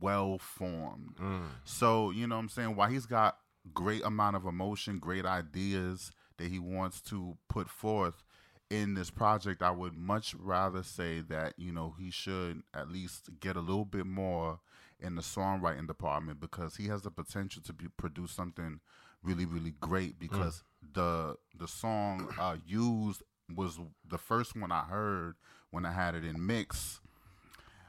well 0.00 0.38
formed. 0.38 1.16
So, 1.64 2.10
you 2.10 2.26
know 2.26 2.36
what 2.36 2.42
I'm 2.42 2.48
saying? 2.48 2.76
While 2.76 2.88
he's 2.90 3.06
got 3.06 3.38
great 3.72 4.04
amount 4.04 4.36
of 4.36 4.44
emotion, 4.46 4.98
great 4.98 5.24
ideas 5.24 6.10
that 6.38 6.48
he 6.50 6.58
wants 6.58 7.00
to 7.02 7.36
put 7.48 7.68
forth 7.68 8.22
in 8.70 8.94
this 8.94 9.10
project, 9.10 9.62
I 9.62 9.70
would 9.70 9.94
much 9.94 10.34
rather 10.34 10.82
say 10.82 11.20
that, 11.28 11.54
you 11.58 11.72
know, 11.72 11.94
he 11.98 12.10
should 12.10 12.62
at 12.74 12.90
least 12.90 13.28
get 13.40 13.54
a 13.56 13.60
little 13.60 13.84
bit 13.84 14.06
more 14.06 14.60
in 14.98 15.14
the 15.14 15.22
songwriting 15.22 15.86
department 15.86 16.40
because 16.40 16.76
he 16.76 16.86
has 16.88 17.02
the 17.02 17.10
potential 17.10 17.60
to 17.64 17.72
be 17.72 17.86
produce 17.96 18.30
something 18.32 18.80
really, 19.22 19.44
really 19.44 19.74
great 19.80 20.18
because 20.18 20.62
the 20.94 21.36
the 21.58 21.68
song 21.68 22.28
uh 22.40 22.56
used 22.66 23.22
was 23.54 23.78
the 24.08 24.18
first 24.18 24.56
one 24.56 24.72
I 24.72 24.82
heard 24.82 25.34
when 25.70 25.84
I 25.84 25.92
had 25.92 26.14
it 26.14 26.24
in 26.24 26.44
mix 26.46 27.00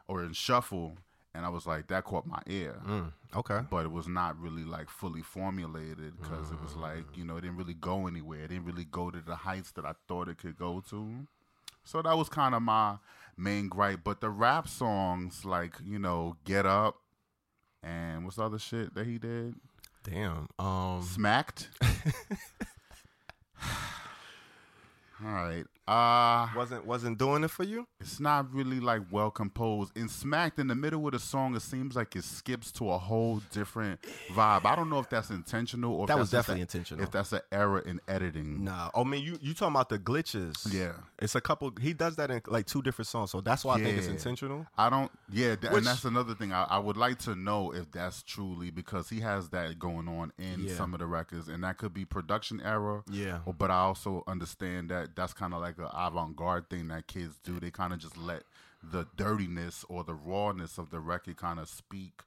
or 0.07 0.23
in 0.23 0.33
shuffle 0.33 0.97
and 1.35 1.45
I 1.45 1.49
was 1.49 1.65
like 1.65 1.87
that 1.87 2.03
caught 2.03 2.25
my 2.27 2.41
ear 2.47 2.75
Mm, 2.85 3.11
okay. 3.35 3.61
but 3.69 3.85
it 3.85 3.91
was 3.91 4.07
not 4.07 4.39
really 4.39 4.63
like 4.63 4.89
fully 4.89 5.21
formulated 5.21 6.13
because 6.21 6.51
it 6.51 6.61
was 6.61 6.75
like 6.75 7.05
you 7.15 7.25
know 7.25 7.37
it 7.37 7.41
didn't 7.41 7.57
really 7.57 7.73
go 7.73 8.07
anywhere 8.07 8.43
it 8.43 8.49
didn't 8.49 8.65
really 8.65 8.85
go 8.85 9.09
to 9.11 9.19
the 9.19 9.35
heights 9.35 9.71
that 9.71 9.85
i 9.85 9.93
thought 10.07 10.27
it 10.29 10.37
could 10.37 10.57
go 10.57 10.81
to 10.89 11.27
so 11.83 12.01
that 12.01 12.17
was 12.17 12.29
kind 12.29 12.55
of 12.55 12.61
my 12.61 12.95
main 13.35 13.67
gripe 13.67 14.01
but 14.03 14.21
the 14.21 14.29
rap 14.29 14.67
songs 14.67 15.43
like 15.43 15.73
you 15.83 15.99
know 15.99 16.37
get 16.45 16.65
up 16.65 16.97
and 17.81 18.23
what's 18.23 18.37
the 18.37 18.43
other 18.43 18.59
shit 18.59 18.93
that 18.95 19.05
he 19.07 19.17
did 19.17 19.55
Damn. 20.03 20.47
Um. 20.59 21.01
smacked 21.01 21.69
all 25.23 25.31
right 25.31 25.65
uh 25.87 26.47
Wasn't 26.55 26.85
wasn't 26.85 27.17
doing 27.17 27.43
it 27.43 27.51
for 27.51 27.63
you? 27.63 27.85
it's 27.99 28.19
not 28.19 28.53
really 28.53 28.79
like 28.79 29.01
well 29.11 29.31
composed. 29.31 29.91
And 29.97 30.09
Smacked, 30.09 30.59
in 30.59 30.67
the 30.67 30.75
middle 30.75 31.05
of 31.05 31.11
the 31.13 31.19
song, 31.19 31.55
it 31.55 31.61
seems 31.61 31.95
like 31.95 32.15
it 32.15 32.23
skips 32.23 32.71
to 32.73 32.89
a 32.89 32.97
whole 32.97 33.41
different 33.51 34.01
vibe. 34.33 34.65
I 34.65 34.75
don't 34.75 34.89
know 34.89 34.99
if 34.99 35.09
that's 35.09 35.29
intentional 35.29 35.93
or 35.95 36.03
if 36.03 36.07
That 36.07 36.17
was 36.17 36.31
that's 36.31 36.43
definitely 36.47 36.61
a- 36.61 36.63
intentional. 36.63 37.03
If 37.03 37.11
that's 37.11 37.33
an 37.33 37.41
error 37.51 37.79
in 37.79 37.99
editing. 38.07 38.63
Nah. 38.63 38.91
Oh 38.93 39.03
man, 39.03 39.21
you 39.21 39.37
you 39.41 39.53
talking 39.53 39.73
about 39.75 39.89
the 39.89 39.99
glitches? 39.99 40.71
Yeah. 40.73 40.93
It's 41.19 41.35
a 41.35 41.41
couple. 41.41 41.73
He 41.81 41.93
does 41.93 42.15
that 42.17 42.31
in 42.31 42.41
like 42.47 42.65
two 42.65 42.81
different 42.81 43.07
songs, 43.07 43.31
so 43.31 43.41
that's 43.41 43.65
why 43.65 43.75
I 43.75 43.83
think 43.83 43.97
it's 43.97 44.07
intentional. 44.07 44.65
I 44.77 44.89
don't. 44.89 45.11
Yeah, 45.29 45.55
th- 45.55 45.71
Which- 45.71 45.79
and 45.79 45.87
that's 45.87 46.05
another 46.05 46.33
thing. 46.35 46.53
I, 46.53 46.63
I 46.63 46.79
would 46.79 46.97
like 46.97 47.19
to 47.19 47.35
know 47.35 47.73
if 47.73 47.91
that's 47.91 48.23
truly 48.23 48.71
because 48.71 49.09
he 49.09 49.19
has 49.21 49.49
that 49.49 49.79
going 49.79 50.07
on 50.07 50.31
in 50.37 50.61
Yeah. 50.65 50.75
some 50.75 50.93
of 50.93 50.99
the 50.99 51.07
records, 51.07 51.47
and 51.49 51.63
that 51.63 51.77
could 51.77 51.93
be 51.93 52.05
production 52.05 52.61
error. 52.61 53.03
Yeah. 53.09 53.39
Or- 53.45 53.53
But 53.53 53.71
I 53.71 53.79
also 53.79 54.23
understand 54.27 54.89
that 54.91 55.15
that's 55.15 55.33
kind 55.33 55.53
of 55.53 55.61
like 55.61 55.72
an 55.79 55.89
avant-garde 55.93 56.69
thing 56.69 56.87
that 56.89 57.07
kids 57.07 57.39
do. 57.43 57.59
They 57.59 57.71
kind 57.71 57.93
of 57.93 57.99
just 57.99 58.17
let 58.17 58.43
the 58.81 59.07
dirtiness 59.15 59.85
or 59.87 60.03
the 60.03 60.13
rawness 60.13 60.77
of 60.77 60.89
the 60.89 60.99
record 60.99 61.37
kind 61.37 61.59
of 61.59 61.69
speak 61.69 62.21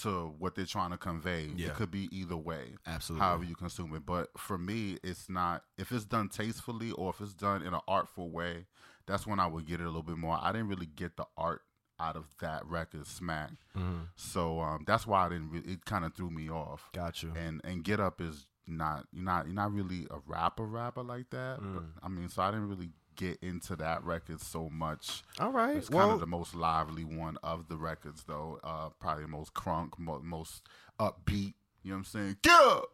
to 0.00 0.32
what 0.38 0.54
they're 0.54 0.64
trying 0.64 0.90
to 0.90 0.96
convey. 0.96 1.50
Yeah. 1.56 1.68
It 1.68 1.74
could 1.74 1.90
be 1.90 2.08
either 2.12 2.36
way. 2.36 2.76
Absolutely. 2.86 3.26
However 3.26 3.44
you 3.44 3.54
consume 3.54 3.94
it. 3.94 4.06
But 4.06 4.28
for 4.36 4.56
me, 4.56 4.98
it's 5.02 5.28
not 5.28 5.64
if 5.76 5.92
it's 5.92 6.04
done 6.04 6.28
tastefully 6.28 6.92
or 6.92 7.10
if 7.10 7.20
it's 7.20 7.34
done 7.34 7.62
in 7.62 7.74
an 7.74 7.80
artful 7.88 8.30
way, 8.30 8.66
that's 9.06 9.26
when 9.26 9.40
I 9.40 9.46
would 9.46 9.66
get 9.66 9.80
it 9.80 9.84
a 9.84 9.86
little 9.86 10.02
bit 10.02 10.16
more. 10.16 10.38
I 10.40 10.52
didn't 10.52 10.68
really 10.68 10.86
get 10.86 11.16
the 11.16 11.26
art 11.36 11.62
out 12.00 12.16
of 12.16 12.26
that 12.40 12.64
record 12.64 13.06
smack. 13.06 13.50
Mm-hmm. 13.76 14.02
So 14.14 14.60
um, 14.60 14.84
that's 14.86 15.06
why 15.06 15.26
I 15.26 15.28
didn't 15.30 15.50
really, 15.50 15.72
it 15.72 15.84
kind 15.84 16.04
of 16.04 16.14
threw 16.14 16.30
me 16.30 16.48
off. 16.48 16.90
Got 16.94 17.22
you. 17.22 17.32
And 17.36 17.60
and 17.64 17.82
Get 17.82 17.98
Up 18.00 18.20
is 18.20 18.46
not 18.76 19.06
you're 19.12 19.24
not 19.24 19.46
you're 19.46 19.54
not 19.54 19.72
really 19.72 20.06
a 20.10 20.18
rapper 20.26 20.64
rapper 20.64 21.02
like 21.02 21.30
that. 21.30 21.58
But, 21.60 21.82
Mm. 21.82 21.86
I 22.02 22.08
mean, 22.08 22.28
so 22.28 22.42
I 22.42 22.50
didn't 22.50 22.68
really 22.68 22.90
get 23.16 23.38
into 23.42 23.74
that 23.76 24.04
record 24.04 24.40
so 24.40 24.68
much. 24.70 25.22
All 25.40 25.50
right. 25.50 25.76
It's 25.76 25.88
kind 25.88 25.98
well, 26.06 26.14
of 26.14 26.20
the 26.20 26.26
most 26.26 26.54
lively 26.54 27.04
one 27.04 27.36
of 27.42 27.68
the 27.68 27.76
records, 27.76 28.22
though. 28.28 28.60
Uh, 28.62 28.90
probably 29.00 29.24
the 29.24 29.28
most 29.28 29.54
crunk, 29.54 29.98
mo- 29.98 30.20
most 30.22 30.62
upbeat. 31.00 31.54
You 31.82 31.90
know 31.90 31.94
what 31.94 31.96
I'm 31.98 32.04
saying? 32.04 32.36
Get 32.42 32.52
up, 32.60 32.84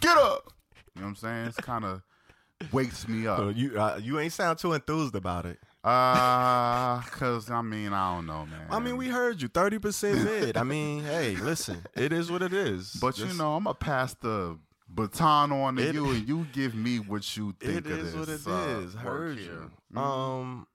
get 0.00 0.16
up. 0.16 0.52
You 0.94 1.02
know 1.02 1.08
what 1.08 1.08
I'm 1.08 1.14
saying? 1.16 1.46
It's 1.48 1.56
kind 1.58 1.84
of 1.84 2.02
wakes 2.72 3.06
me 3.06 3.26
up. 3.26 3.54
you 3.54 3.78
uh, 3.78 3.98
you 4.02 4.18
ain't 4.18 4.32
sound 4.32 4.58
too 4.58 4.72
enthused 4.72 5.14
about 5.14 5.44
it. 5.44 5.58
Uh, 5.84 7.00
cause 7.12 7.50
I 7.50 7.62
mean, 7.62 7.92
I 7.92 8.14
don't 8.16 8.26
know, 8.26 8.44
man. 8.46 8.66
I 8.70 8.78
mean, 8.80 8.96
we 8.96 9.08
heard 9.08 9.40
you 9.42 9.48
thirty 9.48 9.78
percent 9.78 10.24
mid. 10.24 10.56
I 10.56 10.62
mean, 10.64 11.04
hey, 11.04 11.36
listen, 11.36 11.84
it 11.94 12.12
is 12.12 12.30
what 12.30 12.42
it 12.42 12.52
is. 12.52 12.92
but 13.00 13.18
you 13.18 13.32
know, 13.34 13.54
I'm 13.54 13.64
gonna 13.64 13.74
pass 13.74 14.14
the 14.14 14.58
baton 14.96 15.52
on 15.52 15.76
to 15.76 15.88
It- 15.88 15.94
you, 15.94 16.10
and 16.10 16.28
you 16.28 16.46
give 16.52 16.74
me 16.74 16.98
what 16.98 17.36
you 17.36 17.52
think 17.60 17.86
it 17.86 17.92
of 17.92 17.98
is 17.98 18.12
this. 18.14 18.46
what 18.46 18.54
it 18.62 18.66
uh, 18.76 18.78
is. 18.80 18.94
Heard 18.94 19.38
you. 19.38 19.70
Mhm. 19.94 19.98
Um, 19.98 20.66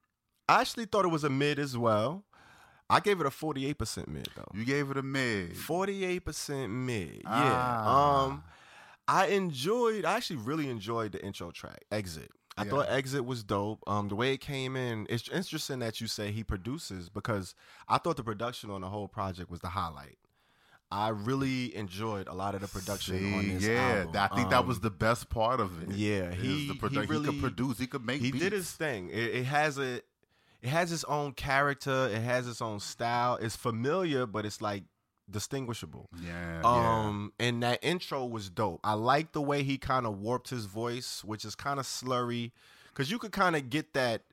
I 0.48 0.62
actually 0.62 0.86
thought 0.86 1.04
it 1.06 1.10
was 1.10 1.24
a 1.24 1.30
mid 1.30 1.60
as 1.60 1.78
well. 1.78 2.24
I 2.90 3.00
gave 3.00 3.20
it 3.22 3.26
a 3.26 3.32
forty-eight 3.32 3.78
percent 3.78 4.08
mid 4.10 4.28
though. 4.36 4.52
you 4.54 4.66
gave 4.66 4.90
it 4.92 4.98
a 4.98 5.02
mid. 5.04 5.58
Forty-eight 5.58 6.26
percent 6.26 6.72
mid. 6.72 7.22
Ah. 7.26 7.44
Yeah. 7.44 8.24
Um, 8.26 8.44
I 9.08 9.28
enjoyed. 9.28 10.06
I 10.06 10.14
actually 10.14 10.38
really 10.38 10.70
enjoyed 10.70 11.12
the 11.14 11.26
intro 11.26 11.52
track, 11.52 11.84
"Exit." 11.92 12.32
I 12.58 12.64
Yeah. 12.66 12.70
thought 12.72 12.90
"Exit" 12.90 13.24
was 13.26 13.44
dope. 13.46 13.80
Um, 13.88 14.10
the 14.10 14.16
way 14.16 14.34
it 14.34 14.40
came 14.42 14.76
in, 14.76 15.08
it's 15.10 15.30
interesting 15.30 15.80
that 15.80 16.02
you 16.02 16.08
say 16.08 16.32
he 16.32 16.44
produces 16.44 17.10
because 17.10 17.56
I 17.88 17.98
thought 17.98 18.18
the 18.18 18.24
production 18.26 18.70
on 18.70 18.82
the 18.82 18.90
whole 18.90 19.08
project 19.08 19.50
was 19.50 19.62
the 19.62 19.70
highlight. 19.70 20.18
I 20.92 21.10
really 21.10 21.74
enjoyed 21.76 22.28
a 22.28 22.34
lot 22.34 22.54
of 22.54 22.62
the 22.62 22.68
production 22.68 23.34
on 23.34 23.48
this 23.48 23.64
yeah, 23.64 24.00
album. 24.04 24.16
I 24.18 24.36
think 24.36 24.50
that 24.50 24.60
Um, 24.60 24.68
was 24.68 24.82
the 24.82 24.90
best 24.92 25.30
part 25.30 25.60
of 25.62 25.82
it. 25.84 25.96
yeah, 25.96 26.34
he- 26.34 26.68
the 26.68 26.74
he 26.74 26.80
produ- 26.80 27.02
he 27.02 27.08
really- 27.08 27.26
could 27.30 27.40
produce, 27.42 27.78
he 27.80 27.88
could 27.88 28.06
make. 28.06 28.20
he 28.22 28.32
beats. 28.32 28.44
did 28.44 28.54
his 28.54 28.72
thing. 28.72 29.10
It, 29.10 29.36
it 29.36 29.44
has 29.46 29.78
a, 29.78 30.02
it 30.62 30.70
has 30.70 30.92
its 30.92 31.04
own 31.06 31.32
character. 31.34 32.08
It 32.12 32.22
has 32.22 32.48
its 32.48 32.62
own 32.62 32.80
style. 32.82 33.36
It's 33.42 33.56
familiar, 33.56 34.26
but 34.26 34.46
it's 34.46 34.62
like 34.62 34.84
distinguishable. 35.30 36.10
Yeah, 36.22 36.62
yeah. 36.62 37.02
Um, 37.06 37.32
and 37.40 37.64
that 37.64 37.80
intro 37.82 38.26
was 38.26 38.50
dope. 38.50 38.80
I 38.84 38.94
like 38.94 39.32
the 39.32 39.42
way 39.42 39.64
he 39.64 39.78
kind 39.78 40.06
of 40.06 40.20
warped 40.20 40.50
his 40.50 40.66
voice, 40.66 41.24
which 41.24 41.46
is 41.46 41.56
kind 41.56 41.80
of 41.80 41.86
slurry, 41.86 42.52
because 42.90 43.10
you 43.10 43.18
could 43.18 43.32
kind 43.32 43.56
of 43.56 43.70
get 43.70 43.94
that. 43.94 44.24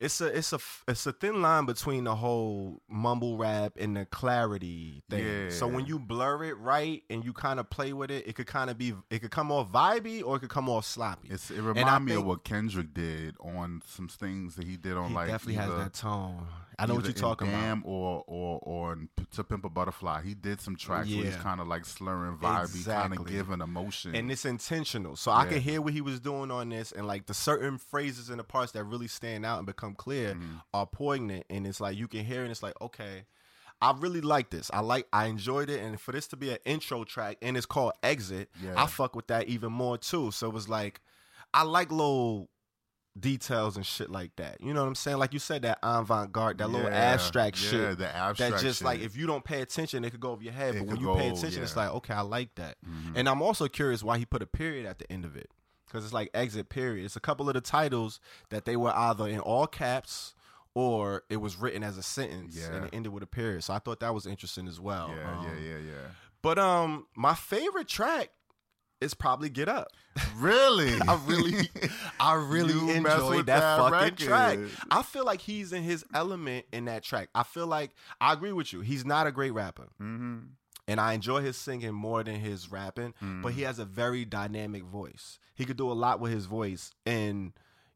It's 0.00 0.20
a 0.22 0.26
it's 0.26 0.52
a 0.54 0.58
it's 0.88 1.06
a 1.06 1.12
thin 1.12 1.42
line 1.42 1.66
between 1.66 2.04
the 2.04 2.14
whole 2.14 2.80
mumble 2.88 3.36
rap 3.36 3.74
and 3.78 3.94
the 3.98 4.06
clarity 4.06 5.02
thing. 5.10 5.50
So 5.50 5.68
when 5.68 5.84
you 5.84 5.98
blur 5.98 6.44
it 6.44 6.56
right 6.58 7.02
and 7.10 7.22
you 7.22 7.34
kind 7.34 7.60
of 7.60 7.68
play 7.68 7.92
with 7.92 8.10
it, 8.10 8.26
it 8.26 8.34
could 8.34 8.46
kind 8.46 8.70
of 8.70 8.78
be 8.78 8.94
it 9.10 9.18
could 9.18 9.30
come 9.30 9.52
off 9.52 9.70
vibey 9.70 10.24
or 10.24 10.36
it 10.36 10.40
could 10.40 10.48
come 10.48 10.70
off 10.70 10.86
sloppy. 10.86 11.28
It's, 11.30 11.50
it 11.50 11.58
I 11.58 11.60
reminded 11.60 12.00
me 12.00 12.14
of 12.14 12.24
what 12.24 12.44
Kendrick 12.44 12.94
did 12.94 13.36
on 13.40 13.82
some 13.86 14.08
things 14.08 14.56
that 14.56 14.66
he 14.66 14.78
did 14.78 14.96
on 14.96 15.10
he 15.10 15.14
like 15.14 15.28
definitely 15.28 15.54
has 15.56 15.68
that 15.70 15.92
tone. 15.92 16.46
I 16.80 16.86
know 16.86 16.94
what 16.94 17.04
you're 17.04 17.12
talking 17.12 17.48
in 17.48 17.54
about. 17.54 17.78
Or 17.84 18.24
or 18.26 18.58
or 18.62 18.92
in 18.94 19.08
P- 19.16 19.26
to 19.36 19.44
Pimp 19.44 19.64
a 19.64 19.68
Butterfly. 19.68 20.22
He 20.22 20.34
did 20.34 20.60
some 20.60 20.76
tracks 20.76 21.08
where 21.08 21.24
he's 21.24 21.34
Yeah. 21.34 21.42
kind 21.42 21.60
of 21.60 21.66
like 21.68 21.84
slurring 21.84 22.36
vibey, 22.38 22.42
kind 22.42 22.64
of 22.64 22.74
Exactly. 22.74 23.32
giving 23.32 23.60
emotion. 23.60 24.14
and 24.14 24.30
it's 24.32 24.44
intentional. 24.44 25.16
So 25.16 25.30
I 25.30 25.44
Yeah. 25.44 25.50
could 25.50 25.62
hear 25.62 25.80
what 25.82 25.92
he 25.92 26.00
was 26.00 26.20
doing 26.20 26.50
on 26.50 26.68
this, 26.70 26.92
and 26.92 27.06
like 27.06 27.26
the 27.26 27.34
certain 27.34 27.78
phrases 27.78 28.30
and 28.30 28.38
the 28.40 28.44
parts 28.44 28.72
that 28.72 28.84
really 28.84 29.08
stand 29.08 29.44
out 29.46 29.58
and 29.58 29.66
become 29.66 29.94
clear 29.94 30.34
Mm-hmm. 30.34 30.56
are 30.74 30.86
poignant, 30.86 31.44
and 31.50 31.66
it's 31.66 31.80
like 31.80 31.96
you 31.96 32.08
can 32.08 32.24
hear, 32.24 32.42
and 32.42 32.50
it's 32.50 32.62
like 32.62 32.74
okay, 32.80 33.26
I 33.82 33.94
really 33.98 34.20
like 34.20 34.50
this. 34.50 34.70
I 34.74 34.80
like, 34.80 35.06
I 35.12 35.24
enjoyed 35.26 35.70
it, 35.70 35.80
and 35.80 35.98
for 36.00 36.12
this 36.12 36.26
to 36.28 36.36
be 36.36 36.50
an 36.50 36.58
intro 36.66 37.02
track 37.04 37.38
and 37.40 37.56
it's 37.56 37.64
called 37.66 37.92
Exit, 38.02 38.50
Yeah. 38.62 38.74
I 38.76 38.86
fuck 38.86 39.16
with 39.16 39.26
that 39.28 39.48
even 39.48 39.72
more 39.72 39.96
too. 39.96 40.30
So 40.32 40.48
it 40.48 40.52
was 40.52 40.68
like, 40.68 41.00
I 41.54 41.62
like 41.62 41.90
little 41.90 42.50
details 43.18 43.76
and 43.76 43.84
shit 43.84 44.10
like 44.10 44.34
that. 44.36 44.60
You 44.60 44.72
know 44.72 44.82
what 44.82 44.88
I'm 44.88 44.94
saying? 44.94 45.18
Like 45.18 45.32
you 45.32 45.38
said, 45.38 45.62
that 45.62 45.78
avant 45.82 46.32
garde, 46.32 46.58
that 46.58 46.68
little 46.68 46.88
Yeah, 46.90 46.96
abstract 46.96 47.62
yeah, 47.62 47.70
shit. 47.70 47.98
the 47.98 48.14
abstract 48.14 48.54
that 48.56 48.62
just 48.62 48.82
like 48.82 49.00
if 49.00 49.16
you 49.16 49.26
don't 49.26 49.44
pay 49.44 49.60
attention, 49.62 50.04
it 50.04 50.10
could 50.10 50.20
go 50.20 50.30
over 50.30 50.42
your 50.42 50.52
head. 50.52 50.74
It 50.76 50.80
but 50.80 50.88
when 50.88 51.00
you 51.00 51.14
pay 51.16 51.28
go, 51.30 51.36
attention, 51.36 51.62
it's 51.62 51.76
like 51.76 51.90
okay, 51.90 52.14
I 52.14 52.20
like 52.22 52.54
that. 52.56 52.76
Mhm. 52.86 53.12
And 53.16 53.28
I'm 53.28 53.42
also 53.42 53.66
curious 53.68 54.02
why 54.02 54.18
he 54.18 54.24
put 54.24 54.42
a 54.42 54.46
period 54.46 54.86
at 54.86 54.98
the 54.98 55.10
end 55.12 55.24
of 55.24 55.36
it 55.36 55.50
because 55.86 56.04
it's 56.04 56.14
like 56.14 56.30
exit 56.34 56.68
period. 56.68 57.04
It's 57.04 57.16
a 57.16 57.20
couple 57.20 57.48
of 57.48 57.54
the 57.54 57.60
titles 57.60 58.20
that 58.50 58.64
they 58.64 58.76
were 58.76 58.92
either 58.96 59.26
in 59.26 59.40
all 59.40 59.66
caps 59.66 60.34
or 60.72 61.24
it 61.28 61.38
was 61.38 61.56
written 61.56 61.82
as 61.82 61.98
a 61.98 62.02
sentence 62.02 62.56
and 62.64 62.84
it 62.84 62.90
ended 62.92 63.12
with 63.12 63.24
a 63.24 63.26
period. 63.26 63.64
So 63.64 63.74
I 63.74 63.80
thought 63.80 63.98
that 64.00 64.14
was 64.14 64.24
interesting 64.24 64.68
as 64.68 64.78
well. 64.80 65.12
yeah, 65.16 65.36
Um, 65.38 65.44
yeah, 65.46 65.54
yeah, 65.70 65.78
yeah. 65.78 66.06
But 66.42 66.58
um, 66.60 67.06
my 67.16 67.34
favorite 67.34 67.88
track 67.88 68.30
is 69.00 69.14
probably 69.14 69.48
Get 69.48 69.68
Up. 69.68 69.88
Really, 70.36 70.92
I 71.08 71.18
really, 71.26 71.68
I 72.18 72.34
really 72.34 72.74
You 72.74 72.90
enjoyed 72.90 73.46
that, 73.46 73.60
that 73.60 73.78
fucking 73.78 73.92
record. 73.92 74.18
track. 74.18 74.58
I 74.90 75.02
feel 75.02 75.24
like 75.24 75.40
he's 75.40 75.72
in 75.72 75.82
his 75.82 76.04
element 76.14 76.66
in 76.72 76.86
that 76.86 77.02
track. 77.02 77.28
I 77.34 77.42
feel 77.42 77.66
like 77.66 77.90
I 78.20 78.32
agree 78.32 78.52
with 78.52 78.72
you. 78.72 78.80
He's 78.80 79.04
not 79.04 79.26
a 79.26 79.32
great 79.32 79.52
rapper, 79.52 79.88
hmm 79.98 80.38
and 80.88 80.98
I 80.98 81.12
enjoy 81.12 81.40
his 81.40 81.56
singing 81.56 81.92
more 81.94 82.24
than 82.24 82.40
his 82.40 82.72
rapping. 82.72 83.14
But 83.20 83.52
he 83.52 83.62
has 83.62 83.78
a 83.78 83.84
very 83.84 84.24
dynamic 84.24 84.82
voice. 84.82 85.38
He 85.54 85.64
could 85.64 85.76
do 85.76 85.88
a 85.90 85.94
lot 85.94 86.18
with 86.18 86.32
his 86.32 86.46
voice, 86.46 86.90
and 87.06 87.52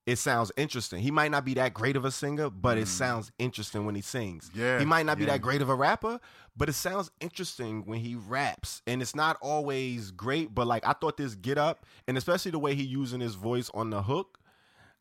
it 0.07 0.17
sounds 0.17 0.53
interesting. 0.57 1.01
He 1.01 1.11
might 1.11 1.31
not 1.31 1.45
be 1.45 1.55
that 1.55 1.73
great 1.73 1.97
of 1.97 2.05
a 2.05 2.11
singer, 2.11 2.51
but 2.51 2.77
it 2.77 2.85
mm. 2.85 2.89
sounds 2.89 3.33
interesting 3.39 3.87
when 3.87 3.95
he 3.95 4.03
sings. 4.03 4.51
Yeah, 4.55 4.79
he 4.79 4.85
might 4.85 5.07
not 5.07 5.19
be 5.19 5.25
that 5.27 5.41
great 5.41 5.63
of 5.63 5.71
a 5.71 5.75
rapper, 5.75 6.21
but 6.57 6.69
it 6.69 6.75
sounds 6.75 7.11
interesting 7.21 7.87
when 7.87 8.01
he 8.01 8.15
raps. 8.15 8.83
And 8.87 9.01
it's 9.01 9.15
not 9.15 9.39
always 9.41 10.11
great, 10.11 10.55
but 10.55 10.67
like 10.67 10.87
I 10.87 10.93
thought 10.93 11.17
this 11.17 11.35
get 11.35 11.59
up, 11.59 11.87
and 12.07 12.19
especially 12.19 12.51
the 12.51 12.59
way 12.59 12.75
he 12.75 12.83
using 12.83 13.21
his 13.21 13.35
voice 13.35 13.71
on 13.73 13.91
the 13.91 14.03
hook. 14.03 14.39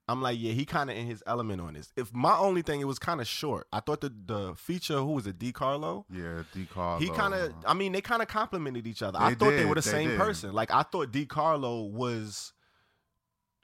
I'm 0.09 0.21
like, 0.21 0.37
yeah, 0.37 0.51
he 0.51 0.65
kind 0.65 0.89
of 0.89 0.97
in 0.97 1.05
his 1.05 1.23
element 1.25 1.61
on 1.61 1.75
this. 1.75 1.93
If 1.95 2.13
my 2.13 2.37
only 2.37 2.61
thing, 2.61 2.81
it 2.81 2.85
was 2.85 2.99
kind 2.99 3.21
of 3.21 3.27
short. 3.27 3.67
I 3.71 3.79
thought 3.79 4.01
the 4.01 4.13
the 4.25 4.53
feature, 4.57 4.97
who 4.97 5.13
was 5.13 5.27
it, 5.27 5.39
D 5.39 5.53
Carlo? 5.53 6.05
Yeah, 6.11 6.43
D. 6.53 6.67
Carlo. 6.71 6.99
He 6.99 7.07
kind 7.09 7.33
of, 7.33 7.51
uh-huh. 7.51 7.61
I 7.67 7.73
mean, 7.73 7.93
they 7.93 8.01
kind 8.01 8.21
of 8.21 8.27
complimented 8.27 8.85
each 8.85 9.01
other. 9.01 9.17
I 9.17 9.29
They 9.29 9.35
thought 9.35 9.51
they 9.51 9.63
were 9.65 9.75
the 9.75 9.81
they 9.81 9.91
same 9.91 10.09
did. 10.09 10.19
person. 10.19 10.51
Like 10.53 10.71
I 10.71 10.83
thought 10.83 11.11
D 11.11 11.25
Carlo 11.25 11.83
was 11.83 12.51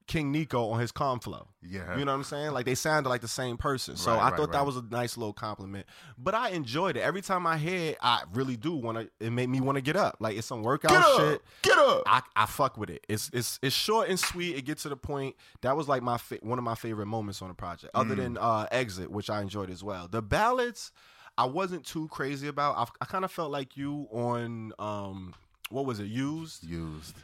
King 0.10 0.34
Niiko 0.34 0.72
on 0.74 0.80
his 0.82 0.92
calm 0.92 1.20
flow. 1.22 1.48
Yeah. 1.62 1.98
You 1.98 2.04
know 2.04 2.12
what 2.12 2.18
I'm 2.18 2.24
saying? 2.25 2.51
Like 2.51 2.66
they 2.66 2.75
sounded 2.75 3.08
like 3.08 3.22
the 3.22 3.28
same 3.30 3.56
person. 3.56 3.96
So 3.96 4.12
Right, 4.12 4.20
I 4.20 4.30
right, 4.30 4.38
thought 4.38 4.51
that 4.51 4.66
was 4.66 4.75
a 4.75 4.82
nice 4.89 5.16
little 5.16 5.32
compliment. 5.34 5.86
But 6.18 6.34
I 6.34 6.50
enjoyed 6.50 6.98
it. 6.98 7.01
Every 7.01 7.22
time 7.22 7.46
I 7.48 7.58
hear 7.58 7.92
it, 7.92 7.98
I 8.01 8.24
really 8.34 8.58
do 8.58 8.74
want 8.75 8.98
to 8.98 9.10
it 9.25 9.30
made 9.30 9.48
me 9.50 9.62
want 9.62 9.78
to 9.78 9.82
get 9.82 9.96
up. 9.96 10.18
Like 10.20 10.36
it's 10.38 10.48
some 10.48 10.63
workout 10.63 10.92
Get 10.92 11.00
up, 11.01 11.20
shit. 11.20 11.42
get 11.62 11.78
up. 11.78 12.04
I, 12.08 12.22
I 12.36 12.46
fuck 12.48 12.78
with 12.78 12.89
it. 12.89 13.06
It's 13.08 13.30
it's 13.34 13.60
it's 13.62 13.75
short 13.75 14.10
and 14.10 14.20
sweet. 14.20 14.58
It 14.58 14.63
gets 14.63 14.84
to 14.84 14.89
the 14.89 14.98
point. 14.98 15.36
That 15.62 15.78
was 15.78 15.88
like 15.88 16.01
my 16.01 16.18
fa- 16.18 16.39
one 16.42 16.58
of 16.58 16.63
my 16.66 16.75
favorite 16.75 17.06
moments 17.06 17.42
on 17.42 17.48
the 17.50 17.54
project, 17.54 17.92
other 17.94 18.16
than 18.16 18.38
uh, 18.38 18.66
Exit, 18.72 19.12
which 19.12 19.30
I 19.30 19.42
enjoyed 19.42 19.70
as 19.70 19.84
well. 19.84 20.08
The 20.10 20.22
ballads, 20.24 20.92
I 21.38 21.46
wasn't 21.46 21.86
too 21.86 22.08
crazy 22.08 22.48
about. 22.48 22.78
I, 22.78 22.86
I 23.04 23.06
kind 23.06 23.24
of 23.24 23.32
felt 23.32 23.51
like 23.51 23.78
you 23.78 24.08
on 24.12 24.74
um, 24.80 25.36
what 25.70 25.86
was 25.86 26.00
it? 26.00 26.08
Used. 26.08 26.63
Used. 26.63 27.16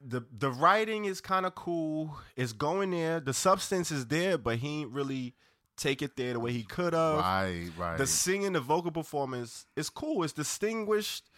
The 0.00 0.22
the 0.36 0.50
writing 0.50 1.04
is 1.04 1.20
kind 1.20 1.44
of 1.44 1.54
cool. 1.54 2.16
It's 2.36 2.52
going 2.52 2.90
there. 2.90 3.20
The 3.20 3.34
substance 3.34 3.90
is 3.90 4.06
there, 4.06 4.38
but 4.38 4.58
he 4.58 4.80
ain't 4.82 4.90
really 4.92 5.34
take 5.76 6.00
it 6.02 6.16
there 6.16 6.32
the 6.34 6.40
way 6.40 6.52
he 6.52 6.62
could 6.62 6.92
have. 6.94 7.18
Right, 7.18 7.68
right. 7.78 7.98
The 7.98 8.06
singing, 8.06 8.52
the 8.54 8.60
vocal 8.60 8.90
performance 8.90 9.66
is 9.76 9.90
cool. 9.90 10.22
It's 10.22 10.32
distinguished. 10.32 11.28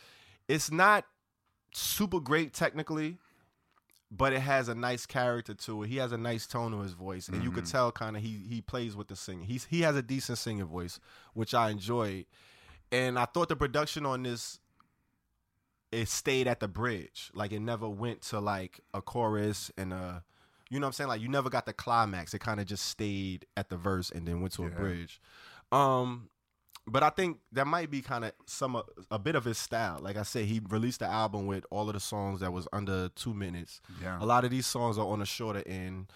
It's 0.49 0.71
not 0.71 1.05
super 1.75 2.21
great 2.21 2.53
technically, 2.53 3.19
but 4.11 4.33
it 4.33 4.41
has 4.41 4.69
a 4.69 4.75
nice 4.75 5.07
character 5.07 5.55
to 5.55 5.83
it. 5.83 5.89
He 5.89 5.97
has 5.97 6.13
a 6.13 6.19
nice 6.19 6.47
tone 6.47 6.71
to 6.73 6.81
his 6.81 6.93
voice, 6.93 7.29
and 7.29 7.43
you 7.43 7.51
could 7.51 7.65
Mm-hmm. 7.65 7.73
tell 7.73 7.93
kind 7.93 8.17
of 8.17 8.23
he 8.23 8.43
he 8.49 8.61
plays 8.61 8.95
with 8.95 9.09
the 9.09 9.17
singing. 9.17 9.45
He's 9.47 9.65
he 9.65 9.81
has 9.83 9.97
a 9.97 10.03
decent 10.03 10.39
singing 10.39 10.67
voice, 10.67 11.01
which 11.35 11.53
I 11.55 11.71
enjoyed. 11.71 12.27
And 12.93 13.19
I 13.19 13.25
thought 13.25 13.49
the 13.49 13.57
production 13.57 14.05
on 14.07 14.23
this 14.23 14.59
it 15.93 16.09
stayed 16.09 16.49
at 16.49 16.61
the 16.61 16.69
bridge. 16.69 17.31
Like 17.35 17.53
it 17.53 17.61
never 17.61 17.89
went 17.89 18.23
to 18.23 18.41
like 18.41 18.81
a 18.95 19.03
chorus 19.03 19.71
and 19.77 19.93
a 19.93 20.25
you 20.71 20.81
know 20.81 20.87
what 20.87 20.89
I'm 20.89 20.93
saying? 20.95 21.09
Like 21.09 21.21
you 21.21 21.29
never 21.29 21.51
got 21.51 21.67
the 21.67 21.75
climax. 21.75 22.33
It 22.33 22.39
kind 22.39 22.59
of 22.59 22.67
just 22.67 22.87
stayed 22.87 23.45
at 23.59 23.69
the 23.69 23.77
verse 23.77 24.11
and 24.11 24.27
then 24.27 24.41
went 24.41 24.55
to 24.55 24.65
a 24.65 24.71
bridge. 24.71 25.21
Um 25.71 26.31
but 26.87 27.03
I 27.03 27.11
think 27.11 27.39
that 27.53 27.67
might 27.67 27.91
be 27.91 28.01
kind 28.01 28.25
of 28.25 28.33
some 28.47 28.83
a 29.11 29.19
bit 29.19 29.37
of 29.37 29.45
his 29.45 29.59
style. 29.59 29.99
Like 30.01 30.17
I 30.17 30.23
said, 30.23 30.47
he 30.47 30.61
released 30.69 31.01
the 31.01 31.07
album 31.07 31.47
with 31.47 31.65
all 31.71 31.89
of 31.89 31.95
the 31.95 32.01
songs 32.01 32.41
that 32.41 32.53
was 32.53 32.67
under 32.73 33.09
two 33.11 33.35
minutes. 33.35 33.81
Yeah. 34.03 34.19
A 34.21 34.27
lot 34.27 34.45
of 34.45 34.51
these 34.51 34.67
songs 34.67 34.99
are 34.99 35.07
on 35.07 35.21
the 35.21 35.27
shorter 35.27 35.63
end. 35.65 36.11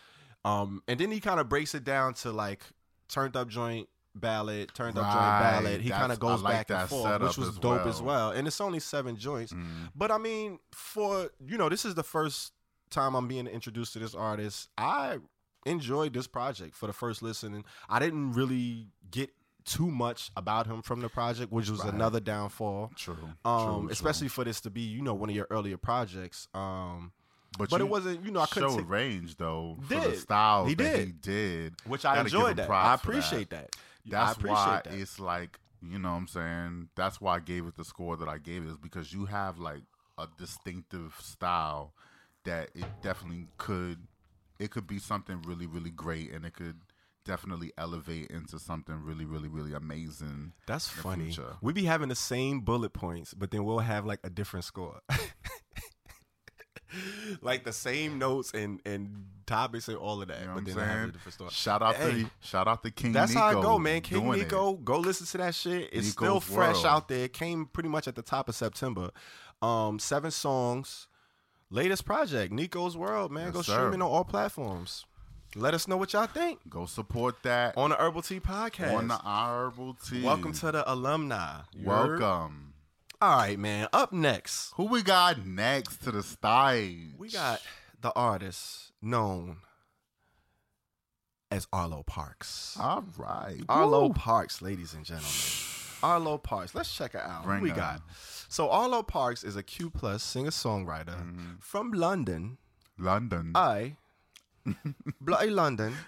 Um, 0.44 0.82
and 0.88 0.98
then 0.98 1.10
he 1.12 1.20
kind 1.20 1.38
of 1.38 1.48
breaks 1.48 1.74
it 1.74 1.84
down 1.84 2.14
to 2.14 2.32
like 2.32 2.64
turned 3.08 3.36
up 3.36 3.48
joint, 3.48 3.88
ballad, 4.20 4.70
turned 4.74 4.96
up 4.98 5.04
joint 5.04 5.14
ballad. 5.64 5.80
He 5.80 5.90
kind 5.90 6.12
of 6.12 6.18
goes 6.20 6.42
like 6.42 6.68
back 6.68 6.80
and 6.80 6.88
forth, 6.88 7.20
which 7.22 7.38
was 7.38 7.48
as 7.48 7.58
dope 7.58 7.86
as 7.86 8.00
well. 8.02 8.28
well. 8.28 8.30
And 8.30 8.46
it's 8.46 8.60
only 8.60 8.80
seven 8.80 9.16
joints. 9.16 9.52
Mm. 9.52 9.90
But 9.94 10.10
I 10.10 10.18
mean, 10.18 10.58
for 10.72 11.30
you 11.46 11.58
know, 11.58 11.68
this 11.68 11.84
is 11.84 11.94
the 11.94 12.02
first 12.02 12.52
time 12.90 13.14
I'm 13.14 13.28
being 13.28 13.46
introduced 13.46 13.92
to 13.94 13.98
this 13.98 14.14
artist. 14.14 14.68
I 14.78 15.18
enjoyed 15.64 16.12
this 16.12 16.26
project 16.26 16.74
for 16.76 16.86
the 16.86 16.92
first 16.92 17.22
listen, 17.22 17.54
and 17.54 17.64
I 17.88 17.98
didn't 17.98 18.32
really 18.32 18.88
get 19.10 19.30
too 19.64 19.90
much 19.90 20.30
about 20.36 20.66
him 20.68 20.80
from 20.80 21.00
the 21.00 21.08
project, 21.08 21.50
which 21.50 21.68
was 21.68 21.80
Right. 21.82 21.92
another 21.92 22.20
downfall. 22.20 22.92
True. 22.94 23.16
Um, 23.44 23.80
true, 23.80 23.88
especially 23.90 24.28
for 24.28 24.44
this 24.44 24.60
to 24.60 24.70
be, 24.70 24.82
you 24.82 25.02
know, 25.02 25.12
one 25.14 25.28
of 25.28 25.34
your 25.34 25.48
earlier 25.50 25.76
projects. 25.76 26.46
Um, 26.54 27.10
But, 27.58 27.70
but 27.70 27.80
it 27.80 27.88
wasn't, 27.88 28.24
you 28.24 28.30
know, 28.30 28.40
I 28.40 28.46
couldn't 28.46 28.68
showed 28.70 28.78
take- 28.80 28.88
range 28.88 29.36
though 29.38 29.76
for 29.82 29.94
the 29.94 30.00
Did. 30.10 30.18
style 30.20 30.66
He 30.66 30.74
that 30.74 30.98
he 31.00 31.04
did. 31.06 31.20
did, 31.20 31.74
which 31.84 32.04
I 32.04 32.10
Gotta 32.14 32.26
enjoyed 32.26 32.56
that. 32.58 32.64
I 32.64 32.66
for 32.66 32.72
that. 32.72 32.94
appreciate 33.20 33.50
that. 33.50 33.74
That's 34.06 34.42
why 34.42 34.82
that. 34.84 34.94
it's 34.94 35.18
like 35.18 35.58
you 35.82 35.98
know 35.98 36.10
what 36.10 36.16
I'm 36.16 36.28
saying. 36.28 36.88
That's 36.96 37.20
why 37.20 37.36
I 37.36 37.40
gave 37.40 37.66
it 37.66 37.76
the 37.76 37.84
score 37.84 38.16
that 38.16 38.28
I 38.28 38.38
gave 38.38 38.64
it 38.64 38.68
is 38.68 38.76
because 38.76 39.12
you 39.12 39.26
have 39.26 39.58
like 39.58 39.82
a 40.18 40.26
distinctive 40.38 41.14
style 41.20 41.92
that 42.44 42.70
it 42.74 42.86
definitely 43.02 43.48
could. 43.58 44.06
It 44.58 44.70
could 44.70 44.86
be 44.86 44.98
something 44.98 45.42
really 45.42 45.66
really 45.66 45.90
great, 45.90 46.32
and 46.32 46.44
it 46.44 46.54
could 46.54 46.80
definitely 47.24 47.72
elevate 47.76 48.30
into 48.30 48.58
something 48.58 49.02
really 49.02 49.24
really 49.24 49.48
really 49.48 49.74
amazing. 49.74 50.52
That's 50.66 50.88
funny. 50.88 51.24
future. 51.24 51.56
We 51.60 51.72
be 51.72 51.84
having 51.84 52.08
the 52.08 52.14
same 52.14 52.60
bullet 52.60 52.92
points, 52.92 53.34
but 53.34 53.50
then 53.50 53.64
we'll 53.64 53.80
have 53.80 54.06
like 54.06 54.20
a 54.24 54.30
different 54.30 54.64
score. 54.64 55.00
like 57.42 57.64
the 57.64 57.72
same 57.72 58.18
notes 58.18 58.52
and 58.52 58.80
and 58.84 59.24
topics 59.46 59.88
and 59.88 59.96
all 59.96 60.20
of 60.22 60.28
that, 60.28 60.40
You 60.40 60.46
know 60.46 60.54
but 60.54 60.64
then 60.64 60.78
I 60.78 60.84
have 60.86 61.08
a 61.08 61.12
different 61.12 61.34
score. 61.34 61.50
Shout 61.50 61.82
out 61.82 61.94
Hey, 61.96 62.22
to 62.24 62.30
shout 62.40 62.66
out 62.68 62.82
to 62.82 62.90
King. 62.90 63.12
That's 63.12 63.32
Niiko 63.32 63.38
how 63.38 63.46
I 63.58 63.62
go, 63.62 63.78
man. 63.78 64.00
King 64.00 64.22
doing 64.24 64.40
it. 64.40 64.48
Niiko, 64.48 64.82
go 64.82 64.98
listen 64.98 65.26
to 65.26 65.38
that 65.38 65.54
shit. 65.54 65.88
It's 65.92 66.08
still 66.08 66.40
fresh 66.40 66.74
World. 66.76 66.86
out 66.86 67.08
there. 67.08 67.24
It 67.24 67.32
came 67.32 67.66
pretty 67.66 67.88
much 67.88 68.08
at 68.08 68.14
the 68.16 68.22
top 68.22 68.48
of 68.48 68.54
September. 68.54 69.10
Um, 69.62 69.98
seven 69.98 70.30
songs. 70.30 71.06
Latest 71.68 72.04
project, 72.04 72.52
Niiko's 72.52 72.96
World, 72.96 73.32
man. 73.32 73.46
Yes, 73.46 73.54
go 73.54 73.62
sir. 73.62 73.72
streaming 73.74 74.00
on 74.02 74.08
all 74.08 74.24
platforms. 74.24 75.04
Let 75.56 75.74
us 75.74 75.88
know 75.88 75.96
what 75.96 76.12
y'all 76.12 76.26
think 76.26 76.60
Go 76.68 76.84
support 76.86 77.42
that 77.42 77.76
on 77.78 77.90
the 77.90 77.96
Herbal 77.96 78.22
Tea 78.22 78.40
Podcast. 78.40 78.92
on 78.94 79.08
the 79.08 79.16
Herbal 79.16 79.94
Tea. 80.08 80.22
Welcome 80.22 80.52
to 80.52 80.70
the 80.70 80.92
alumni. 80.92 81.60
You 81.72 81.88
heard? 81.90 82.20
Welcome. 82.20 82.74
All 83.20 83.36
right, 83.38 83.58
man. 83.58 83.88
Up 83.92 84.12
next, 84.12 84.72
Who 84.76 84.84
we 84.86 85.02
got 85.02 85.44
next 85.46 86.02
to 86.04 86.10
the 86.12 86.22
stage? 86.22 87.14
we 87.18 87.30
got 87.30 87.60
the 88.00 88.12
artist 88.14 88.92
known 89.00 89.58
as 91.50 91.66
Arlo 91.72 92.02
Parks. 92.06 92.76
All 92.78 93.04
right. 93.16 93.60
Arlo 93.68 94.08
Woo. 94.08 94.12
Parks, 94.12 94.60
ladies 94.60 94.92
and 94.94 95.04
gentlemen. 95.04 95.30
Arlo 96.02 96.36
Parks. 96.38 96.74
Let's 96.74 96.94
check 96.94 97.14
it 97.14 97.22
out. 97.22 97.44
Bring 97.44 97.58
Who 97.58 97.62
we 97.64 97.70
her. 97.70 97.76
got? 97.76 98.02
So 98.48 98.68
Arlo 98.70 99.02
Parks 99.02 99.42
is 99.44 99.56
a 99.56 99.62
Q 99.62 99.88
plus 99.90 100.22
singer 100.22 100.50
songwriter 100.50 101.16
Mm-hmm. 101.16 101.54
from 101.60 101.92
London. 101.92 102.58
London. 102.98 103.52
I 103.54 103.96
bloody 105.20 105.50
London. 105.50 105.94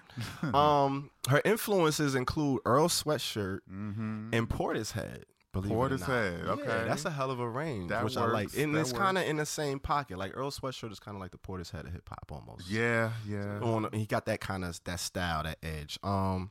Um, 0.52 1.10
her 1.28 1.40
influences 1.44 2.14
include 2.16 2.60
Earl 2.66 2.88
Sweatshirt 2.88 3.60
mm-hmm. 3.72 4.30
and 4.32 4.48
Portishead. 4.48 5.22
Believe 5.60 5.72
it 5.72 5.92
or 5.92 5.98
not. 5.98 6.08
Yeah, 6.08 6.52
okay. 6.52 6.84
that's 6.86 7.04
a 7.04 7.10
hell 7.10 7.30
of 7.30 7.40
a 7.40 7.48
range, 7.48 7.90
That 7.90 8.04
which 8.04 8.16
I 8.16 8.26
like. 8.26 8.56
And 8.56 8.74
that 8.74 8.80
it's 8.80 8.92
kind 8.92 9.18
of 9.18 9.24
in 9.24 9.36
the 9.36 9.46
same 9.46 9.78
pocket. 9.78 10.18
Like 10.18 10.36
Earl 10.36 10.50
Sweatshirt 10.50 10.92
is 10.92 11.00
kind 11.00 11.16
of 11.16 11.20
like 11.20 11.30
the 11.30 11.38
Portishead 11.38 11.86
of 11.86 11.92
hip 11.92 12.08
hop 12.08 12.30
almost. 12.30 12.68
Yeah, 12.68 13.12
yeah. 13.26 13.60
on 13.60 13.88
he 13.92 14.06
got 14.06 14.26
that 14.26 14.40
kind 14.40 14.64
of 14.64 14.78
that 14.84 15.00
style, 15.00 15.42
that 15.42 15.58
edge. 15.62 15.98
Um, 16.02 16.50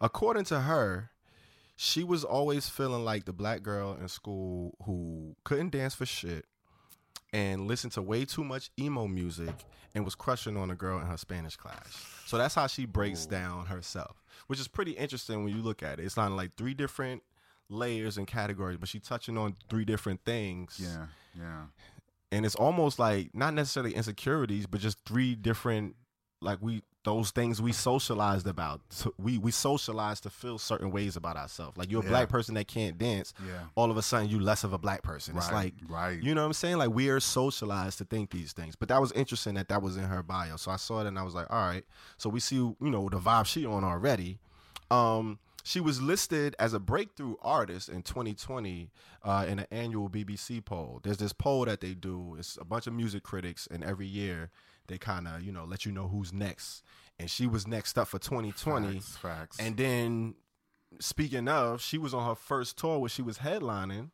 according 0.00 0.44
to 0.46 0.60
her, 0.60 1.10
she 1.76 2.04
was 2.04 2.24
always 2.24 2.68
feeling 2.68 3.04
like 3.04 3.24
the 3.24 3.32
black 3.32 3.62
girl 3.62 3.96
in 4.00 4.08
school 4.08 4.76
who 4.84 5.36
couldn't 5.44 5.70
dance 5.70 5.94
for 5.94 6.06
shit 6.06 6.46
and 7.32 7.66
listened 7.66 7.92
to 7.92 8.02
way 8.02 8.24
too 8.24 8.44
much 8.44 8.70
emo 8.78 9.08
music 9.08 9.64
and 9.94 10.04
was 10.04 10.14
crushing 10.14 10.56
on 10.56 10.70
a 10.70 10.74
girl 10.74 11.00
in 11.00 11.06
her 11.06 11.16
Spanish 11.16 11.56
class. 11.56 12.06
So 12.26 12.38
that's 12.38 12.54
how 12.54 12.68
she 12.68 12.86
breaks 12.86 13.26
down 13.26 13.66
herself, 13.66 14.22
which 14.46 14.60
is 14.60 14.68
pretty 14.68 14.92
interesting 14.92 15.44
when 15.44 15.54
you 15.54 15.62
look 15.62 15.82
at 15.82 15.98
it. 15.98 16.04
It's 16.04 16.16
not 16.16 16.30
like 16.32 16.56
three 16.56 16.74
different 16.74 17.22
layers 17.68 18.16
and 18.18 18.26
categories, 18.26 18.76
but 18.78 18.88
she's 18.88 19.02
touching 19.02 19.36
on 19.38 19.56
three 19.70 19.84
different 19.84 20.20
things 20.24 20.78
Yeah, 20.82 21.06
yeah. 21.38 21.62
and 22.32 22.44
it's 22.46 22.54
almost 22.54 22.98
like 22.98 23.34
not 23.34 23.54
necessarily 23.54 23.94
insecurities, 23.94 24.66
but 24.66 24.80
just 24.80 24.98
three 25.06 25.34
different 25.34 25.96
like 26.40 26.58
we 26.60 26.82
those 27.04 27.30
things 27.32 27.60
we 27.60 27.70
socialized 27.72 28.46
about. 28.46 28.80
So 28.88 29.12
we 29.18 29.36
we 29.36 29.50
socialized 29.50 30.22
to 30.22 30.30
feel 30.30 30.56
certain 30.58 30.90
ways 30.90 31.16
about 31.16 31.36
ourselves. 31.36 31.76
Like 31.76 31.90
you're 31.90 32.00
a 32.00 32.04
Yeah. 32.04 32.10
black 32.10 32.28
person 32.30 32.54
that 32.54 32.66
can't 32.66 32.96
dance. 32.96 33.34
Yeah. 33.46 33.64
All 33.74 33.90
of 33.90 33.98
a 33.98 34.02
sudden, 34.02 34.28
you 34.30 34.40
less 34.40 34.64
of 34.64 34.72
a 34.72 34.78
black 34.78 35.02
person. 35.02 35.36
It's 35.36 35.52
like 35.52 35.74
right. 35.88 36.22
You 36.22 36.34
know 36.34 36.40
what 36.42 36.46
I'm 36.46 36.52
saying? 36.54 36.78
Like 36.78 36.90
we 36.90 37.10
are 37.10 37.20
socialized 37.20 37.98
to 37.98 38.04
think 38.04 38.30
these 38.30 38.52
things. 38.54 38.74
But 38.74 38.88
that 38.88 39.00
was 39.02 39.12
interesting 39.12 39.54
that 39.54 39.68
that 39.68 39.82
was 39.82 39.98
in 39.98 40.04
her 40.04 40.22
bio. 40.22 40.56
So 40.56 40.70
I 40.70 40.76
saw 40.76 41.00
it 41.02 41.06
and 41.06 41.18
I 41.18 41.22
was 41.24 41.34
like, 41.34 41.46
all 41.50 41.66
right. 41.66 41.84
So 42.16 42.30
we 42.30 42.40
see 42.40 42.56
you 42.56 42.76
know 42.80 43.08
the 43.10 43.18
vibe 43.18 43.44
she 43.46 43.66
on 43.66 43.84
already. 43.84 44.38
Um, 44.90 45.38
she 45.66 45.80
was 45.80 46.02
listed 46.02 46.54
as 46.58 46.74
a 46.74 46.78
breakthrough 46.78 47.36
artist 47.40 47.88
in 47.88 48.02
2020 48.02 48.90
uh, 49.22 49.46
in 49.48 49.60
an 49.60 49.66
annual 49.70 50.10
BBC 50.10 50.62
poll. 50.62 51.00
There's 51.02 51.16
this 51.16 51.32
poll 51.32 51.64
that 51.64 51.80
they 51.80 51.94
do. 51.94 52.36
It's 52.38 52.58
a 52.60 52.66
bunch 52.66 52.86
of 52.86 52.92
music 52.92 53.22
critics, 53.22 53.66
and 53.70 53.82
every 53.82 54.06
year 54.06 54.50
they 54.88 54.98
kind 54.98 55.26
of 55.26 55.42
you 55.42 55.50
know 55.50 55.64
let 55.64 55.86
you 55.86 55.90
know 55.90 56.06
who's 56.06 56.34
next. 56.34 56.82
And 57.18 57.30
she 57.30 57.46
was 57.46 57.66
next 57.66 57.96
up 57.96 58.08
for 58.08 58.18
2020. 58.18 58.94
Facts, 58.94 59.16
facts. 59.16 59.56
And 59.58 59.76
then, 59.78 60.34
speaking 61.00 61.48
of, 61.48 61.80
she 61.80 61.96
was 61.96 62.12
on 62.12 62.28
her 62.28 62.34
first 62.34 62.76
tour 62.76 62.98
where 62.98 63.08
she 63.08 63.22
was 63.22 63.38
headlining 63.38 64.10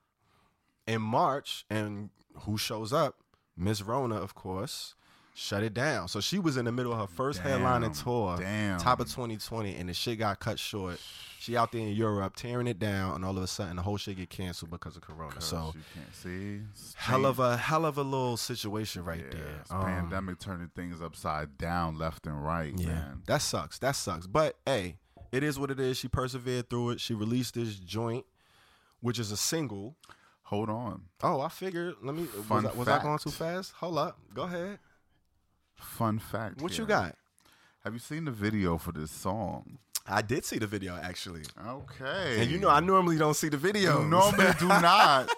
in 0.86 1.02
March, 1.02 1.64
and 1.68 2.10
who 2.42 2.56
shows 2.58 2.92
up? 2.92 3.16
Miss 3.56 3.82
Rona, 3.82 4.16
of 4.16 4.34
course, 4.36 4.94
shut 5.34 5.62
it 5.62 5.74
down. 5.74 6.08
So 6.08 6.20
she 6.20 6.38
was 6.38 6.56
in 6.56 6.64
the 6.64 6.72
middle 6.72 6.92
of 6.92 6.98
her 6.98 7.06
first 7.06 7.42
Damn, 7.42 7.60
headlining 7.60 8.02
tour, 8.02 8.36
damn. 8.38 8.78
top 8.78 9.00
of 9.00 9.08
2020, 9.08 9.74
and 9.76 9.88
the 9.88 9.94
shit 9.94 10.18
got 10.18 10.40
cut 10.40 10.58
short. 10.58 11.00
She 11.38 11.56
out 11.56 11.72
there 11.72 11.80
in 11.80 11.94
Europe 11.94 12.36
tearing 12.36 12.66
it 12.66 12.78
down, 12.78 13.14
and 13.14 13.24
all 13.24 13.36
of 13.36 13.42
a 13.42 13.46
sudden 13.46 13.76
the 13.76 13.82
whole 13.82 13.96
shit 13.96 14.18
get 14.18 14.28
canceled 14.28 14.70
because 14.70 14.96
of 14.96 15.02
Corona. 15.02 15.40
So 15.40 15.72
you 15.74 15.82
can't 15.94 16.14
see. 16.14 16.60
Hell 16.96 17.24
of 17.24 17.38
a 17.38 17.56
hell 17.56 17.86
of 17.86 17.96
a 17.96 18.02
little 18.02 18.36
situation 18.36 19.04
right 19.04 19.24
yeah, 19.24 19.38
there. 19.38 19.64
Um, 19.70 19.84
pandemic 19.84 20.38
turning 20.38 20.70
things 20.76 21.00
upside 21.00 21.56
down, 21.56 21.96
left 21.96 22.26
and 22.26 22.44
right, 22.44 22.74
Yeah, 22.76 22.88
man. 22.88 23.22
that 23.26 23.40
sucks. 23.40 23.78
That 23.78 23.96
sucks. 23.96 24.26
But 24.26 24.56
hey, 24.66 24.96
it 25.32 25.42
is 25.42 25.58
what 25.58 25.70
it 25.70 25.80
is. 25.80 25.96
She 25.96 26.08
persevered 26.08 26.68
through 26.68 26.90
it. 26.90 27.00
She 27.00 27.14
released 27.14 27.54
this 27.54 27.76
joint, 27.76 28.26
which 29.00 29.18
is 29.18 29.32
a 29.32 29.36
single. 29.36 29.96
Hold 30.42 30.68
on. 30.68 31.04
Oh, 31.22 31.40
I 31.40 31.48
figured. 31.48 31.94
Let 32.02 32.14
me. 32.16 32.22
Was, 32.36 32.44
Fun 32.46 32.66
I, 32.66 32.72
was 32.72 32.88
I 32.88 33.02
going 33.02 33.18
too 33.18 33.30
fast? 33.30 33.72
Hold 33.78 33.96
up. 33.96 34.18
Go 34.34 34.42
ahead. 34.42 34.78
Fun 35.80 36.18
fact. 36.18 36.60
What 36.60 36.76
you 36.78 36.86
got? 36.86 37.16
Have 37.84 37.92
you 37.94 37.98
seen 37.98 38.24
the 38.26 38.30
video 38.30 38.76
for 38.78 38.92
this 38.92 39.10
song? 39.10 39.78
I 40.06 40.22
did 40.22 40.44
see 40.44 40.58
the 40.58 40.66
video 40.66 40.96
actually, 40.96 41.42
Okay. 41.66 42.40
and 42.42 42.50
you 42.50 42.58
know 42.58 42.68
I 42.68 42.80
normally 42.80 43.16
don't 43.16 43.34
see 43.34 43.48
the 43.48 43.56
video. 43.56 44.00
You 44.02 44.08
normally 44.08 44.52
do 44.58 44.66
not. 44.68 45.30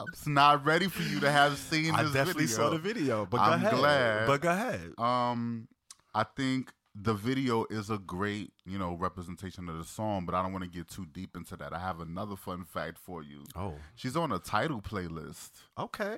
I'm 0.00 0.32
not 0.34 0.64
ready 0.66 0.88
for 0.88 1.02
you 1.02 1.20
to 1.20 1.30
have 1.30 1.56
seen 1.56 1.94
I 1.94 2.02
this 2.02 2.12
definitely 2.12 2.44
video. 2.46 2.56
saw 2.56 2.70
the 2.70 2.78
video, 2.78 3.24
but 3.26 3.38
go 3.38 3.42
I'm 3.44 3.52
ahead. 3.54 3.74
glad. 3.74 4.26
But 4.26 4.40
go 4.42 4.50
ahead. 4.50 4.92
Um, 4.98 5.68
I 6.14 6.24
think 6.24 6.72
the 6.94 7.14
video 7.14 7.66
is 7.70 7.88
a 7.90 7.98
great, 7.98 8.52
you 8.66 8.78
know, 8.78 8.94
representation 8.94 9.68
of 9.68 9.78
the 9.78 9.84
song, 9.84 10.26
but 10.26 10.34
I 10.34 10.42
don't 10.42 10.52
want 10.52 10.64
to 10.64 10.70
get 10.70 10.88
too 10.88 11.06
deep 11.12 11.36
into 11.36 11.56
that. 11.56 11.72
I 11.72 11.78
have 11.78 12.00
another 12.00 12.36
fun 12.36 12.64
fact 12.64 12.98
for 12.98 13.22
you. 13.22 13.44
Oh, 13.54 13.74
She's 13.94 14.16
on 14.16 14.32
a 14.32 14.38
Tidal 14.38 14.80
playlist. 14.82 15.50
okay. 15.78 16.16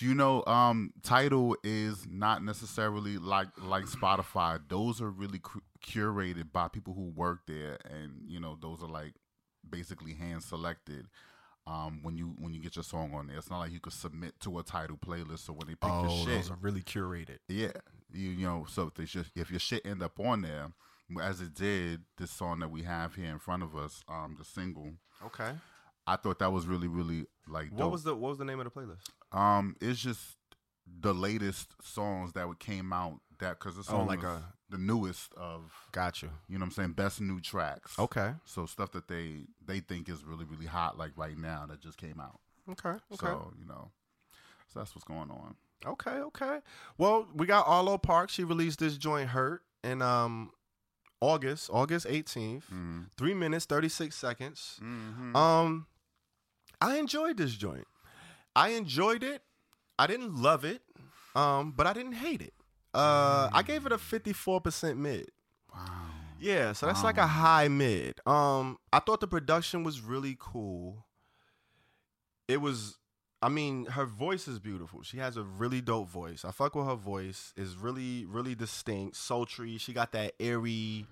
You 0.00 0.14
know, 0.14 0.44
um, 0.46 0.92
Tidal 1.02 1.56
is 1.64 2.06
not 2.08 2.42
necessarily 2.44 3.16
like 3.18 3.48
like 3.60 3.84
Spotify. 3.86 4.60
Those 4.68 5.00
are 5.00 5.10
really 5.10 5.40
cu- 5.42 5.62
curated 5.84 6.52
by 6.52 6.68
people 6.68 6.94
who 6.94 7.10
work 7.14 7.40
there, 7.46 7.78
and 7.88 8.22
you 8.26 8.38
know, 8.40 8.58
those 8.60 8.82
are 8.82 8.88
like 8.88 9.14
basically 9.68 10.14
hand 10.14 10.42
selected. 10.42 11.06
Um, 11.66 12.00
when 12.02 12.16
you 12.16 12.34
when 12.38 12.54
you 12.54 12.60
get 12.60 12.76
your 12.76 12.82
song 12.82 13.12
on 13.14 13.26
there, 13.26 13.36
it's 13.38 13.50
not 13.50 13.58
like 13.58 13.72
you 13.72 13.80
could 13.80 13.92
submit 13.92 14.38
to 14.40 14.58
a 14.58 14.62
Tidal 14.62 14.96
playlist. 14.96 15.40
So 15.40 15.52
when 15.52 15.66
they 15.66 15.74
pick 15.74 15.90
your 15.90 16.06
Oh, 16.08 16.24
shit, 16.24 16.34
those 16.34 16.50
are 16.50 16.58
really 16.60 16.82
curated. 16.82 17.38
yeah, 17.48 17.72
you 18.12 18.30
you 18.30 18.46
know, 18.46 18.66
so 18.68 18.86
if 18.88 18.94
they 18.94 19.04
just 19.04 19.30
if 19.36 19.50
your 19.50 19.60
shit 19.60 19.84
end 19.84 20.02
up 20.02 20.18
on 20.18 20.42
there, 20.42 20.72
as 21.22 21.40
it 21.40 21.54
did 21.54 22.02
this 22.16 22.30
song 22.30 22.60
that 22.60 22.70
we 22.70 22.82
have 22.84 23.14
here 23.14 23.30
in 23.30 23.38
front 23.38 23.62
of 23.62 23.76
us, 23.76 24.02
um, 24.08 24.36
the 24.38 24.44
single, 24.44 24.92
Okay. 25.24 25.52
I 26.06 26.16
thought 26.16 26.38
that 26.38 26.50
was 26.52 26.66
really 26.66 26.88
really 26.88 27.26
like 27.46 27.68
What 27.70 27.90
was 27.90 28.02
the 28.02 28.14
What 28.14 28.30
was 28.30 28.38
the 28.38 28.44
name 28.46 28.60
of 28.60 28.64
the 28.64 28.70
playlist? 28.70 29.10
Um, 29.32 29.76
it's 29.80 30.00
just 30.00 30.36
the 31.00 31.12
latest 31.14 31.74
songs 31.82 32.32
that 32.32 32.48
would 32.48 32.58
came 32.58 32.92
out 32.92 33.20
that 33.40 33.58
because 33.58 33.78
it's 33.78 33.90
Oh, 33.90 34.02
like 34.04 34.22
a- 34.22 34.42
the 34.70 34.78
newest 34.78 35.32
of 35.34 35.72
Got 35.92 36.22
you. 36.22 36.30
you 36.48 36.58
know 36.58 36.62
what 36.64 36.66
I'm 36.68 36.72
saying 36.72 36.92
best 36.92 37.20
new 37.20 37.40
tracks. 37.40 37.98
Okay. 37.98 38.34
so 38.44 38.66
stuff 38.66 38.90
that 38.92 39.08
they 39.08 39.46
they 39.64 39.80
think 39.80 40.08
is 40.08 40.24
really 40.24 40.44
really 40.44 40.66
hot 40.66 40.98
like 40.98 41.12
right 41.16 41.38
now 41.38 41.66
that 41.66 41.80
just 41.80 41.96
came 41.98 42.20
out. 42.20 42.40
Okay. 42.70 42.90
Okay. 42.90 42.98
So 43.26 43.52
you 43.58 43.66
know, 43.66 43.90
so 44.68 44.80
that's 44.80 44.94
what's 44.94 45.04
going 45.06 45.30
on. 45.30 45.56
Okay, 45.86 46.10
okay. 46.10 46.58
Well, 46.98 47.28
we 47.34 47.46
got 47.46 47.66
Arlo 47.68 47.96
Park. 47.98 48.30
She 48.30 48.42
released 48.44 48.80
this 48.80 48.96
joint 48.98 49.30
"Hurt," 49.30 49.62
and 49.84 50.02
um, 50.02 50.50
August, 51.20 51.70
August 51.72 52.06
18th, 52.06 52.64
Mm-hmm. 52.64 53.00
three 53.16 53.34
minutes, 53.34 53.64
36 53.66 54.14
seconds. 54.16 54.78
Um, 54.82 55.86
I 56.80 56.96
enjoyed 56.98 57.36
this 57.36 57.52
joint. 57.54 57.86
I 58.54 58.70
enjoyed 58.70 59.22
it. 59.22 59.42
I 59.98 60.06
didn't 60.06 60.34
love 60.40 60.64
it, 60.64 60.82
um, 61.34 61.72
but 61.76 61.86
I 61.86 61.92
didn't 61.92 62.12
hate 62.12 62.40
it. 62.40 62.54
Uh, 62.94 63.48
I 63.52 63.62
gave 63.62 63.84
it 63.86 63.92
a 63.92 63.96
54% 63.96 64.96
mid. 64.96 65.30
Wow. 65.74 65.84
Yeah, 66.40 66.72
so 66.72 66.86
that's 66.86 67.02
like 67.02 67.18
a 67.18 67.26
high 67.26 67.68
mid. 67.68 68.20
Um, 68.26 68.78
I 68.92 69.00
thought 69.00 69.20
the 69.20 69.26
production 69.26 69.82
was 69.82 70.00
really 70.00 70.36
cool. 70.38 71.04
It 72.46 72.60
was, 72.60 72.96
I 73.42 73.48
mean, 73.48 73.86
her 73.86 74.06
voice 74.06 74.46
is 74.46 74.58
beautiful. 74.58 75.02
She 75.02 75.18
has 75.18 75.36
a 75.36 75.42
really 75.42 75.80
dope 75.80 76.08
voice. 76.08 76.44
I 76.44 76.52
fuck 76.52 76.76
with 76.76 76.86
her 76.86 76.94
voice. 76.94 77.52
is 77.56 77.76
really, 77.76 78.24
really 78.24 78.54
distinct, 78.54 79.16
sultry. 79.16 79.78
She 79.78 79.92
got 79.92 80.12
that 80.12 80.34
airy, 80.38 81.06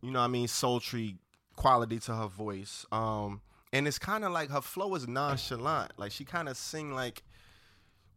you 0.00 0.10
know, 0.10 0.20
what 0.20 0.24
I 0.24 0.28
mean, 0.28 0.48
sultry 0.48 1.16
quality 1.56 1.98
to 1.98 2.14
her 2.14 2.28
voice. 2.28 2.86
Um, 2.92 3.40
and 3.72 3.86
it's 3.86 3.98
kind 3.98 4.24
of 4.24 4.32
like 4.32 4.50
her 4.50 4.60
flow 4.60 4.94
is 4.94 5.06
nonchalant. 5.06 5.92
Like 5.96 6.12
she 6.12 6.24
kind 6.24 6.48
of 6.48 6.56
sing 6.56 6.92
like 6.92 7.22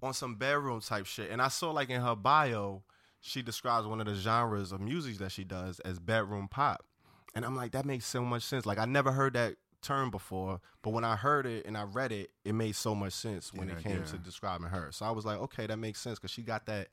on 0.01 0.13
some 0.13 0.35
bedroom 0.35 0.81
type 0.81 1.05
shit. 1.05 1.29
And 1.29 1.41
I 1.41 1.49
saw 1.49 1.71
like 1.71 1.89
in 1.89 2.01
her 2.01 2.15
bio, 2.15 2.83
she 3.19 3.41
describes 3.41 3.85
one 3.85 3.99
of 3.99 4.07
the 4.07 4.15
genres 4.15 4.71
of 4.71 4.81
music 4.81 5.17
that 5.17 5.31
she 5.31 5.43
does 5.43 5.79
as 5.81 5.99
bedroom 5.99 6.47
pop. 6.47 6.85
And 7.35 7.45
I'm 7.45 7.55
like, 7.55 7.71
that 7.71 7.85
makes 7.85 8.05
so 8.05 8.23
much 8.23 8.43
sense. 8.43 8.65
Like 8.65 8.79
I 8.79 8.85
never 8.85 9.11
heard 9.11 9.33
that 9.33 9.55
term 9.81 10.11
before, 10.11 10.61
but 10.81 10.91
when 10.91 11.03
I 11.03 11.15
heard 11.15 11.45
it 11.45 11.65
and 11.65 11.77
I 11.77 11.83
read 11.83 12.11
it, 12.11 12.29
it 12.45 12.53
made 12.53 12.75
so 12.75 12.95
much 12.95 13.13
sense 13.13 13.53
when 13.53 13.69
it 13.69 13.79
came 13.79 13.97
yeah. 13.97 14.05
to 14.05 14.17
describing 14.17 14.67
her. 14.67 14.89
So 14.91 15.05
I 15.05 15.11
was 15.11 15.25
like, 15.25 15.39
okay, 15.39 15.67
that 15.67 15.77
makes 15.77 15.99
sense 15.99 16.19
because 16.19 16.31
she 16.31 16.41
got 16.41 16.65
that. 16.67 16.89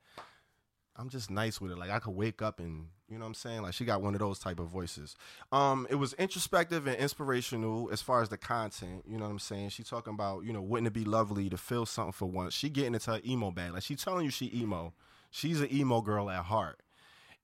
I'm 0.98 1.08
just 1.08 1.30
nice 1.30 1.60
with 1.60 1.70
it. 1.70 1.78
Like 1.78 1.90
I 1.90 2.00
could 2.00 2.14
wake 2.14 2.42
up 2.42 2.58
and 2.58 2.88
you 3.08 3.16
know 3.16 3.24
what 3.24 3.28
I'm 3.28 3.34
saying. 3.34 3.62
Like 3.62 3.72
she 3.72 3.84
got 3.84 4.02
one 4.02 4.14
of 4.14 4.20
those 4.20 4.38
type 4.38 4.58
of 4.58 4.66
voices. 4.66 5.16
Um, 5.52 5.86
it 5.88 5.94
was 5.94 6.12
introspective 6.14 6.86
and 6.86 6.96
inspirational 6.96 7.88
as 7.92 8.02
far 8.02 8.20
as 8.20 8.28
the 8.28 8.36
content. 8.36 9.04
You 9.06 9.16
know 9.16 9.24
what 9.24 9.30
I'm 9.30 9.38
saying. 9.38 9.70
She 9.70 9.84
talking 9.84 10.12
about 10.12 10.44
you 10.44 10.52
know 10.52 10.60
wouldn't 10.60 10.88
it 10.88 10.92
be 10.92 11.04
lovely 11.04 11.48
to 11.50 11.56
feel 11.56 11.86
something 11.86 12.12
for 12.12 12.26
once. 12.26 12.52
She 12.52 12.68
getting 12.68 12.94
into 12.94 13.12
her 13.12 13.20
emo 13.24 13.50
bag. 13.52 13.72
Like 13.72 13.84
she 13.84 13.94
telling 13.94 14.24
you 14.24 14.30
she 14.30 14.50
emo. 14.54 14.92
She's 15.30 15.60
an 15.60 15.72
emo 15.72 16.00
girl 16.00 16.30
at 16.30 16.44
heart, 16.44 16.80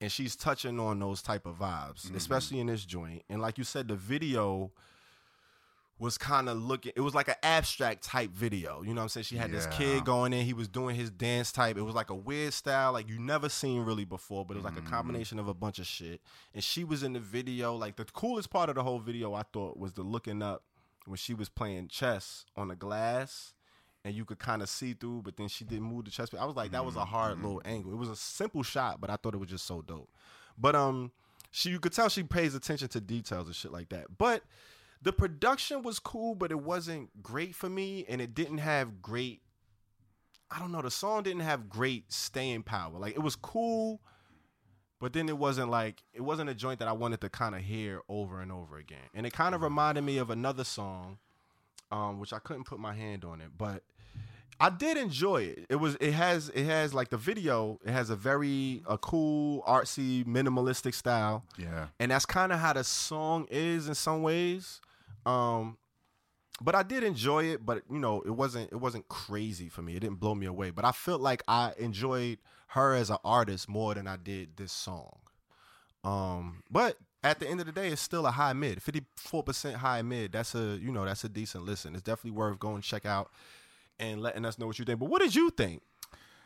and 0.00 0.10
she's 0.10 0.36
touching 0.36 0.80
on 0.80 0.98
those 0.98 1.22
type 1.22 1.46
of 1.46 1.58
vibes, 1.58 2.14
especially 2.16 2.58
in 2.60 2.66
this 2.66 2.84
joint. 2.84 3.22
And 3.28 3.40
like 3.40 3.58
you 3.58 3.64
said, 3.64 3.88
the 3.88 3.94
video 3.94 4.72
was 5.98 6.18
kind 6.18 6.48
of 6.48 6.60
looking 6.60 6.92
it 6.96 7.00
was 7.00 7.14
like 7.14 7.28
an 7.28 7.36
abstract 7.42 8.02
type 8.02 8.30
video 8.30 8.82
you 8.82 8.88
know 8.88 9.00
what 9.00 9.04
i'm 9.04 9.08
saying? 9.08 9.24
She 9.24 9.36
had 9.36 9.52
this 9.52 9.66
kid 9.66 10.04
going 10.04 10.32
in 10.32 10.44
he 10.44 10.52
was 10.52 10.66
doing 10.68 10.96
his 10.96 11.10
dance 11.10 11.52
type. 11.52 11.76
It 11.76 11.82
was 11.82 11.94
like 11.94 12.10
a 12.10 12.14
weird 12.14 12.52
style 12.52 12.92
like 12.92 13.08
you 13.08 13.18
never 13.20 13.48
seen 13.48 13.82
really 13.82 14.04
before 14.04 14.44
but 14.44 14.54
it 14.54 14.56
was 14.56 14.64
like 14.64 14.76
a 14.76 14.80
mm-hmm. 14.80 14.90
combination 14.92 15.38
of 15.38 15.48
a 15.48 15.54
bunch 15.54 15.78
of 15.78 15.86
shit. 15.86 16.20
And 16.52 16.64
she 16.64 16.84
was 16.84 17.02
in 17.02 17.12
the 17.12 17.20
video 17.20 17.76
like 17.76 17.96
the 17.96 18.04
coolest 18.04 18.50
part 18.50 18.68
of 18.68 18.74
the 18.74 18.82
whole 18.82 18.98
video 18.98 19.34
i 19.34 19.42
thought 19.52 19.78
was 19.78 19.92
the 19.92 20.02
looking 20.02 20.42
up 20.42 20.64
when 21.06 21.16
she 21.16 21.32
was 21.32 21.48
playing 21.48 21.88
chess 21.88 22.44
on 22.56 22.68
the 22.68 22.76
glass 22.76 23.54
and 24.04 24.14
you 24.14 24.24
could 24.24 24.38
kind 24.38 24.62
of 24.62 24.68
see 24.68 24.94
through 24.94 25.22
but 25.22 25.36
then 25.36 25.48
she 25.48 25.64
didn't 25.64 25.84
move 25.84 26.06
the 26.06 26.10
chess 26.10 26.28
i 26.38 26.44
was 26.44 26.56
like 26.56 26.72
that 26.72 26.84
was 26.84 26.96
a 26.96 26.98
mm-hmm. 26.98 27.08
hard 27.08 27.36
little 27.40 27.58
mm-hmm. 27.58 27.68
angle. 27.68 27.92
It 27.92 27.98
was 27.98 28.08
a 28.08 28.16
simple 28.16 28.64
shot 28.64 29.00
but 29.00 29.10
i 29.10 29.16
thought 29.16 29.34
it 29.34 29.38
was 29.38 29.50
just 29.50 29.66
so 29.66 29.80
dope. 29.80 30.10
But 30.58 30.74
um 30.74 31.12
she 31.52 31.70
you 31.70 31.78
could 31.78 31.92
tell 31.92 32.08
she 32.08 32.24
pays 32.24 32.56
attention 32.56 32.88
to 32.88 33.00
details 33.00 33.46
and 33.46 33.54
shit 33.54 33.70
like 33.70 33.90
that. 33.90 34.06
But 34.18 34.42
the 35.04 35.12
production 35.12 35.82
was 35.82 35.98
cool, 35.98 36.34
but 36.34 36.50
it 36.50 36.58
wasn't 36.60 37.22
great 37.22 37.54
for 37.54 37.68
me, 37.68 38.04
and 38.08 38.20
it 38.20 38.34
didn't 38.34 38.58
have 38.58 39.00
great. 39.02 39.42
I 40.50 40.58
don't 40.58 40.72
know. 40.72 40.82
The 40.82 40.90
song 40.90 41.22
didn't 41.22 41.42
have 41.42 41.68
great 41.68 42.12
staying 42.12 42.62
power. 42.64 42.98
Like 42.98 43.14
it 43.14 43.22
was 43.22 43.36
cool, 43.36 44.00
but 45.00 45.12
then 45.12 45.28
it 45.28 45.36
wasn't 45.36 45.70
like 45.70 46.02
it 46.12 46.22
wasn't 46.22 46.50
a 46.50 46.54
joint 46.54 46.78
that 46.78 46.88
I 46.88 46.92
wanted 46.92 47.20
to 47.22 47.28
kind 47.28 47.54
of 47.54 47.60
hear 47.60 48.00
over 48.08 48.40
and 48.40 48.50
over 48.50 48.78
again. 48.78 49.08
And 49.14 49.26
it 49.26 49.32
kind 49.32 49.54
of 49.54 49.62
reminded 49.62 50.02
me 50.04 50.18
of 50.18 50.30
another 50.30 50.64
song, 50.64 51.18
um, 51.90 52.18
which 52.18 52.32
I 52.32 52.38
couldn't 52.38 52.64
put 52.64 52.78
my 52.78 52.94
hand 52.94 53.24
on 53.24 53.40
it, 53.40 53.48
but 53.58 53.82
I 54.60 54.70
did 54.70 54.96
enjoy 54.96 55.42
it. 55.42 55.66
It 55.68 55.76
was 55.76 55.96
it 55.96 56.12
has 56.12 56.48
it 56.54 56.64
has 56.64 56.94
like 56.94 57.10
the 57.10 57.16
video. 57.18 57.78
It 57.84 57.90
has 57.90 58.08
a 58.10 58.16
very 58.16 58.82
a 58.88 58.96
cool 58.96 59.62
artsy 59.68 60.24
minimalistic 60.24 60.94
style 60.94 61.44
Yeah. 61.58 61.88
and 61.98 62.10
that's 62.12 62.24
kind 62.26 62.52
of 62.52 62.60
how 62.60 62.72
the 62.74 62.84
song 62.84 63.46
is 63.50 63.88
in 63.88 63.94
some 63.94 64.22
ways 64.22 64.80
um 65.26 65.76
but 66.60 66.74
i 66.74 66.82
did 66.82 67.02
enjoy 67.02 67.44
it 67.44 67.64
but 67.64 67.82
you 67.90 67.98
know 67.98 68.20
it 68.22 68.30
wasn't 68.30 68.70
it 68.72 68.76
wasn't 68.76 69.06
crazy 69.08 69.68
for 69.68 69.82
me. 69.82 69.96
It 69.96 70.00
didn't 70.00 70.20
blow 70.20 70.34
me 70.34 70.46
away 70.46 70.70
but 70.70 70.84
i 70.84 70.92
felt 70.92 71.20
like 71.20 71.42
i 71.48 71.72
enjoyed 71.78 72.38
her 72.68 72.94
as 72.94 73.10
an 73.10 73.18
artist 73.24 73.68
more 73.68 73.94
than 73.94 74.06
i 74.06 74.16
did 74.16 74.56
this 74.56 74.72
song. 74.72 75.18
Um 76.02 76.62
but 76.70 76.98
at 77.22 77.40
the 77.40 77.48
end 77.48 77.60
of 77.60 77.66
the 77.66 77.72
day 77.72 77.88
it's 77.88 78.02
still 78.02 78.26
a 78.26 78.30
high 78.30 78.52
mid 78.52 78.80
54% 78.80 79.74
high 79.76 80.02
mid. 80.02 80.32
That's 80.32 80.54
a 80.54 80.78
you 80.80 80.92
know 80.92 81.04
that's 81.04 81.24
a 81.24 81.28
decent 81.28 81.64
listen. 81.64 81.94
It's 81.94 82.02
definitely 82.02 82.38
worth 82.38 82.58
going 82.58 82.82
check 82.82 83.06
out 83.06 83.30
and 83.98 84.20
letting 84.20 84.44
us 84.44 84.58
know 84.58 84.66
what 84.66 84.78
you 84.78 84.84
think. 84.84 84.98
But 85.00 85.08
what 85.08 85.22
did 85.22 85.34
you 85.34 85.50
think? 85.50 85.82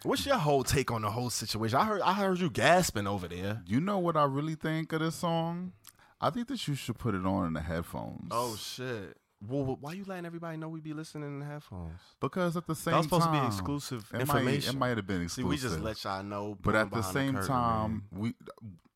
What's 0.04 0.24
your 0.24 0.36
whole 0.36 0.62
take 0.62 0.92
on 0.92 1.02
the 1.02 1.10
whole 1.10 1.30
situation? 1.30 1.76
I 1.76 1.84
heard 1.84 2.00
i 2.02 2.12
heard 2.12 2.38
you 2.38 2.50
gasping 2.50 3.08
over 3.08 3.26
there. 3.26 3.62
You 3.66 3.80
know 3.80 3.98
what 3.98 4.16
I 4.16 4.24
really 4.24 4.54
think 4.54 4.92
of 4.92 5.00
this 5.00 5.16
song? 5.16 5.72
I 6.20 6.30
think 6.30 6.48
that 6.48 6.66
you 6.66 6.74
should 6.74 6.98
put 6.98 7.14
it 7.14 7.24
on 7.24 7.46
in 7.46 7.52
the 7.52 7.60
headphones. 7.60 8.28
Oh 8.30 8.56
shit! 8.56 9.16
Well, 9.46 9.78
why 9.80 9.92
you 9.92 10.04
letting 10.04 10.26
everybody 10.26 10.56
know 10.56 10.68
we 10.68 10.80
be 10.80 10.92
listening 10.92 11.28
in 11.28 11.38
the 11.40 11.46
headphones? 11.46 12.00
because 12.20 12.56
at 12.56 12.66
the 12.66 12.74
same 12.74 12.92
That 12.92 12.96
was 12.98 13.06
supposed 13.06 13.24
time, 13.26 13.34
to 13.34 13.40
be 13.40 13.46
exclusive 13.46 14.10
it 14.12 14.20
information. 14.22 14.78
Might, 14.78 14.88
it 14.88 14.90
might 14.90 14.96
have 14.96 15.06
been 15.06 15.22
exclusive. 15.22 15.60
See, 15.60 15.66
exclusive. 15.66 15.80
we 15.80 15.90
just 15.92 16.04
let 16.04 16.12
y'all 16.12 16.24
know. 16.24 16.56
but 16.60 16.74
at 16.74 16.90
the 16.90 16.96
behind 16.96 17.14
same 17.14 17.34
curtain, 17.34 17.48
time, 17.48 18.02
man. 18.10 18.20
we 18.20 18.34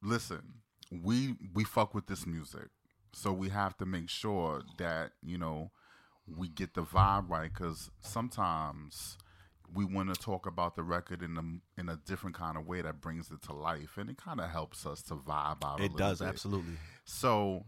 listen. 0.03 0.43
We 0.91 1.37
we 1.55 1.65
fuck 1.65 1.95
with 1.95 2.07
this 2.07 2.27
music, 2.27 2.69
so 3.13 3.33
we 3.33 3.51
have 3.51 3.77
to 3.79 3.87
make 3.87 4.11
sure 4.11 4.63
that 4.79 5.13
you 5.23 5.39
know 5.39 5.71
we 6.27 6.49
get 6.49 6.75
the 6.75 6.83
vibe 6.83 7.31
right. 7.31 7.51
Because 7.53 7.91
sometimes 8.01 9.17
we 9.75 9.85
want 9.85 10.15
to 10.15 10.21
talk 10.21 10.47
about 10.47 10.77
the 10.77 10.83
record 10.83 11.23
in 11.23 11.37
a 11.37 11.81
in 11.81 11.89
a 11.89 11.97
different 11.97 12.37
kind 12.37 12.57
of 12.57 12.67
way 12.67 12.83
that 12.83 13.01
brings 13.01 13.31
it 13.31 13.43
to 13.43 13.53
life, 13.53 13.97
and 13.97 14.11
it 14.11 14.17
kind 14.17 14.41
of 14.41 14.51
helps 14.51 14.87
us 14.87 15.03
to 15.03 15.15
vibe 15.15 15.65
out. 15.65 15.81
a 15.81 15.85
it 15.85 15.97
does 15.97 16.19
bit. 16.21 16.29
absolutely. 16.29 16.75
So 17.05 17.65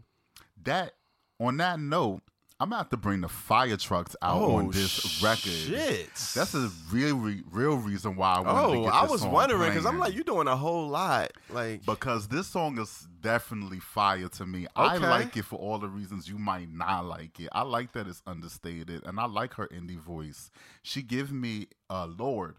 that 0.63 0.93
on 1.39 1.57
that 1.57 1.79
note, 1.79 2.21
I'm 2.57 2.69
gonna 2.69 2.77
have 2.77 2.89
to 2.91 2.97
bring 2.97 3.19
the 3.19 3.27
fire 3.27 3.75
trucks 3.75 4.15
out 4.21 4.41
Oh, 4.41 4.55
on 4.55 4.71
this 4.71 5.21
record. 5.21 5.51
shit. 5.51 6.07
That's 6.33 6.53
a 6.53 6.71
real 6.89 7.17
re- 7.17 7.43
real 7.51 7.75
reason 7.75 8.15
why 8.15 8.35
I 8.35 8.39
wanted 8.39 8.75
to 8.75 8.77
Oh, 8.77 8.85
I 8.85 9.05
was 9.05 9.25
wondering 9.25 9.69
because 9.71 9.85
I'm 9.85 9.99
like, 9.99 10.13
you 10.13 10.23
doing 10.23 10.47
a 10.47 10.55
whole 10.55 10.87
lot. 10.87 11.33
Like, 11.49 11.85
because 11.85 12.29
this 12.29 12.47
song 12.47 12.79
is 12.79 13.07
definitely 13.19 13.79
fire 13.81 14.29
to 14.29 14.45
me. 14.45 14.67
I 14.73 14.95
like 14.97 15.35
it 15.35 15.43
for 15.43 15.57
all 15.59 15.79
the 15.79 15.89
reasons 15.89 16.29
you 16.29 16.37
might 16.37 16.71
not 16.71 17.05
like 17.05 17.39
it. 17.41 17.49
I 17.51 17.63
like 17.63 17.91
that 17.91 18.07
it's 18.07 18.21
understated, 18.25 19.05
and 19.05 19.19
I 19.19 19.25
like 19.25 19.55
her 19.55 19.67
indie 19.67 19.99
voice. 19.99 20.49
She 20.81 21.01
give 21.01 21.33
me 21.33 21.67
uh, 21.89 22.05
Lorde. 22.05 22.55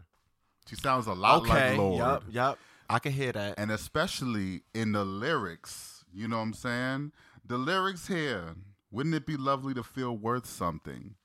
She 0.69 0.77
sounds 0.77 1.07
a 1.07 1.15
lot 1.15 1.43
okay, 1.43 1.71
like 1.71 1.79
Lorde, 1.79 1.99
yep, 1.99 2.23
yep. 2.31 2.59
I 2.91 2.99
can 2.99 3.13
hear 3.13 3.33
that. 3.33 3.55
and 3.57 3.71
especially 3.71 4.61
in 4.75 4.93
the 4.93 5.05
lyrics. 5.07 6.05
You 6.13 6.29
know 6.29 6.37
what 6.37 6.43
I'm 6.43 6.53
saying? 6.55 7.13
The 7.47 7.57
lyrics 7.57 8.09
here. 8.09 8.57
Wouldn't 8.97 9.15
it 9.15 9.27
be 9.27 9.37
lovely 9.37 9.75
to 9.75 9.83
feel 9.83 10.17
worth 10.17 10.47
something? 10.47 11.17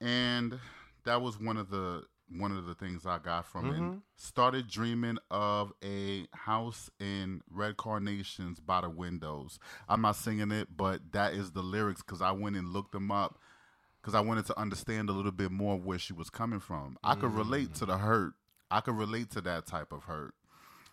And 0.00 0.58
that 1.04 1.22
was 1.22 1.38
one 1.40 1.56
of 1.56 1.70
the 1.70 2.02
one 2.28 2.50
of 2.50 2.66
the 2.66 2.74
things 2.74 3.06
I 3.06 3.18
got 3.18 3.46
from 3.46 3.70
Mhm. 3.70 3.94
it. 3.98 4.02
Started 4.16 4.66
dreaming 4.66 5.16
of 5.30 5.72
a 5.80 6.26
house 6.32 6.90
in 6.98 7.40
red 7.48 7.76
carnations 7.76 8.58
by 8.58 8.80
the 8.80 8.90
windows. 8.90 9.60
I'm 9.88 10.00
not 10.00 10.16
singing 10.16 10.50
it, 10.50 10.76
but 10.76 11.12
that 11.12 11.34
is 11.34 11.52
the 11.52 11.62
lyrics 11.62 12.02
because 12.02 12.20
I 12.20 12.32
went 12.32 12.56
and 12.56 12.70
looked 12.70 12.90
them 12.90 13.12
up 13.12 13.38
because 14.00 14.16
I 14.16 14.20
wanted 14.22 14.46
to 14.46 14.58
understand 14.58 15.08
a 15.08 15.12
little 15.12 15.30
bit 15.30 15.52
more 15.52 15.78
where 15.78 16.00
she 16.00 16.12
was 16.12 16.28
coming 16.28 16.58
from. 16.58 16.98
I 17.04 17.14
could 17.14 17.32
relate 17.32 17.74
to 17.74 17.86
the 17.86 17.98
hurt. 17.98 18.34
I 18.72 18.80
could 18.80 18.96
relate 18.96 19.30
to 19.30 19.40
that 19.42 19.66
type 19.66 19.92
of 19.92 20.02
hurt. 20.02 20.34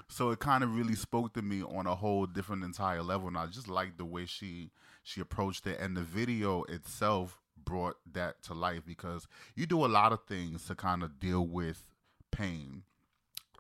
So 0.07 0.31
it 0.31 0.39
kind 0.39 0.63
of 0.63 0.75
really 0.75 0.95
spoke 0.95 1.33
to 1.33 1.41
me 1.41 1.63
on 1.63 1.87
a 1.87 1.95
whole 1.95 2.25
different 2.25 2.63
entire 2.63 3.01
level, 3.01 3.27
and 3.27 3.37
I 3.37 3.47
just 3.47 3.67
liked 3.67 3.97
the 3.97 4.05
way 4.05 4.25
she 4.25 4.71
she 5.03 5.21
approached 5.21 5.67
it, 5.67 5.79
and 5.79 5.97
the 5.97 6.01
video 6.01 6.63
itself 6.63 7.41
brought 7.63 7.97
that 8.11 8.41
to 8.43 8.53
life 8.53 8.81
because 8.85 9.27
you 9.55 9.65
do 9.65 9.85
a 9.85 9.87
lot 9.87 10.11
of 10.11 10.23
things 10.27 10.65
to 10.65 10.75
kind 10.75 11.03
of 11.03 11.19
deal 11.19 11.45
with 11.45 11.85
pain. 12.31 12.83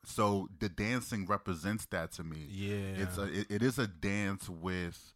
So 0.05 0.49
the 0.59 0.69
dancing 0.69 1.25
represents 1.25 1.85
that 1.87 2.11
to 2.13 2.23
me. 2.23 2.47
Yeah. 2.49 3.03
it's 3.03 3.17
a 3.17 3.23
it, 3.23 3.47
it 3.49 3.63
is 3.63 3.79
a 3.79 3.87
dance 3.87 4.49
with 4.49 5.13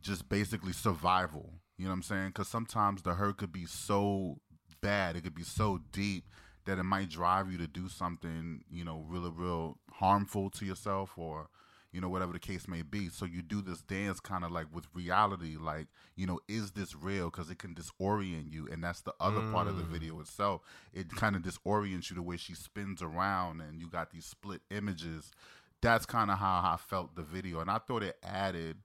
just 0.00 0.28
basically 0.28 0.72
survival. 0.72 1.50
You 1.78 1.86
know 1.86 1.92
what 1.92 1.96
I'm 1.96 2.02
saying? 2.02 2.28
Because 2.28 2.48
sometimes 2.48 3.02
the 3.02 3.14
hurt 3.14 3.38
could 3.38 3.52
be 3.52 3.64
so 3.64 4.38
bad, 4.82 5.16
it 5.16 5.24
could 5.24 5.34
be 5.34 5.42
so 5.42 5.80
deep 5.92 6.24
that 6.70 6.78
it 6.78 6.84
might 6.84 7.08
drive 7.08 7.50
you 7.50 7.58
to 7.58 7.66
do 7.66 7.88
something, 7.88 8.62
you 8.70 8.84
know, 8.84 9.04
really, 9.08 9.30
real 9.30 9.78
harmful 9.92 10.50
to 10.50 10.64
yourself 10.64 11.12
or, 11.16 11.48
you 11.92 12.00
know, 12.00 12.08
whatever 12.08 12.32
the 12.32 12.38
case 12.38 12.68
may 12.68 12.82
be. 12.82 13.08
So 13.08 13.24
you 13.24 13.42
do 13.42 13.60
this 13.60 13.82
dance 13.82 14.20
kind 14.20 14.44
of 14.44 14.52
like 14.52 14.66
with 14.72 14.86
reality, 14.94 15.56
like, 15.58 15.88
you 16.16 16.26
know, 16.26 16.38
is 16.48 16.70
this 16.72 16.94
real? 16.94 17.30
Because 17.30 17.50
it 17.50 17.58
can 17.58 17.74
disorient 17.74 18.52
you. 18.52 18.68
And 18.70 18.82
that's 18.82 19.00
the 19.00 19.14
other 19.20 19.40
part 19.52 19.66
of 19.66 19.76
the 19.76 19.82
mm. 19.82 19.88
video 19.90 20.20
itself. 20.20 20.62
It 20.92 21.10
kind 21.10 21.36
of 21.36 21.42
disorients 21.42 22.10
you 22.10 22.16
the 22.16 22.22
way 22.22 22.36
she 22.36 22.54
spins 22.54 23.02
around 23.02 23.60
and 23.60 23.80
you 23.80 23.88
got 23.88 24.10
these 24.10 24.24
split 24.24 24.60
images 24.70 25.32
that's 25.80 26.06
kind 26.06 26.30
of 26.30 26.38
how 26.38 26.60
I 26.62 26.76
felt 26.76 27.16
the 27.16 27.22
video, 27.22 27.60
and 27.60 27.70
I 27.70 27.78
thought 27.78 28.02
it 28.02 28.18
added 28.22 28.76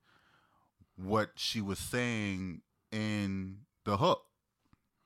what 0.95 1.31
she 1.35 1.61
was 1.61 1.79
saying 1.79 2.61
in 2.91 3.57
the 3.83 3.97
hook. 3.97 4.24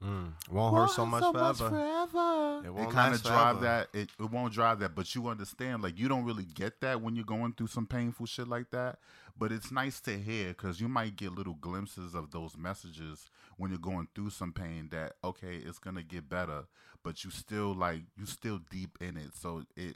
Mm. 0.03 0.31
Won't 0.49 0.75
hurt 0.75 0.91
so 0.91 1.05
much 1.05 1.23
forever. 1.23 1.69
forever. 1.69 2.61
It 2.63 2.71
It, 2.73 2.73
won't 2.73 2.91
kind 2.91 3.13
of 3.13 3.21
drive 3.21 3.61
that. 3.61 3.89
It, 3.93 4.09
it 4.19 4.31
won't 4.31 4.53
drive 4.53 4.79
that, 4.79 4.95
but 4.95 5.13
you 5.13 5.27
understand. 5.27 5.83
Like 5.83 5.99
you 5.99 6.07
don't 6.07 6.23
really 6.25 6.45
get 6.45 6.79
that 6.81 7.01
when 7.01 7.15
you're 7.15 7.25
going 7.25 7.53
through 7.53 7.67
some 7.67 7.85
painful 7.85 8.25
shit 8.25 8.47
like 8.47 8.71
that. 8.71 8.99
But 9.37 9.51
it's 9.51 9.71
nice 9.71 9.99
to 10.01 10.17
hear 10.17 10.49
because 10.49 10.79
you 10.81 10.87
might 10.87 11.15
get 11.15 11.33
little 11.33 11.55
glimpses 11.55 12.13
of 12.13 12.31
those 12.31 12.57
messages 12.57 13.29
when 13.57 13.71
you're 13.71 13.79
going 13.79 14.07
through 14.15 14.29
some 14.31 14.53
pain. 14.53 14.89
That 14.91 15.13
okay, 15.23 15.57
it's 15.57 15.79
gonna 15.79 16.03
get 16.03 16.29
better, 16.29 16.65
but 17.03 17.23
you 17.23 17.31
still 17.31 17.73
like 17.73 18.03
you 18.17 18.25
still 18.25 18.59
deep 18.69 18.97
in 19.01 19.17
it. 19.17 19.33
So 19.33 19.63
it 19.75 19.95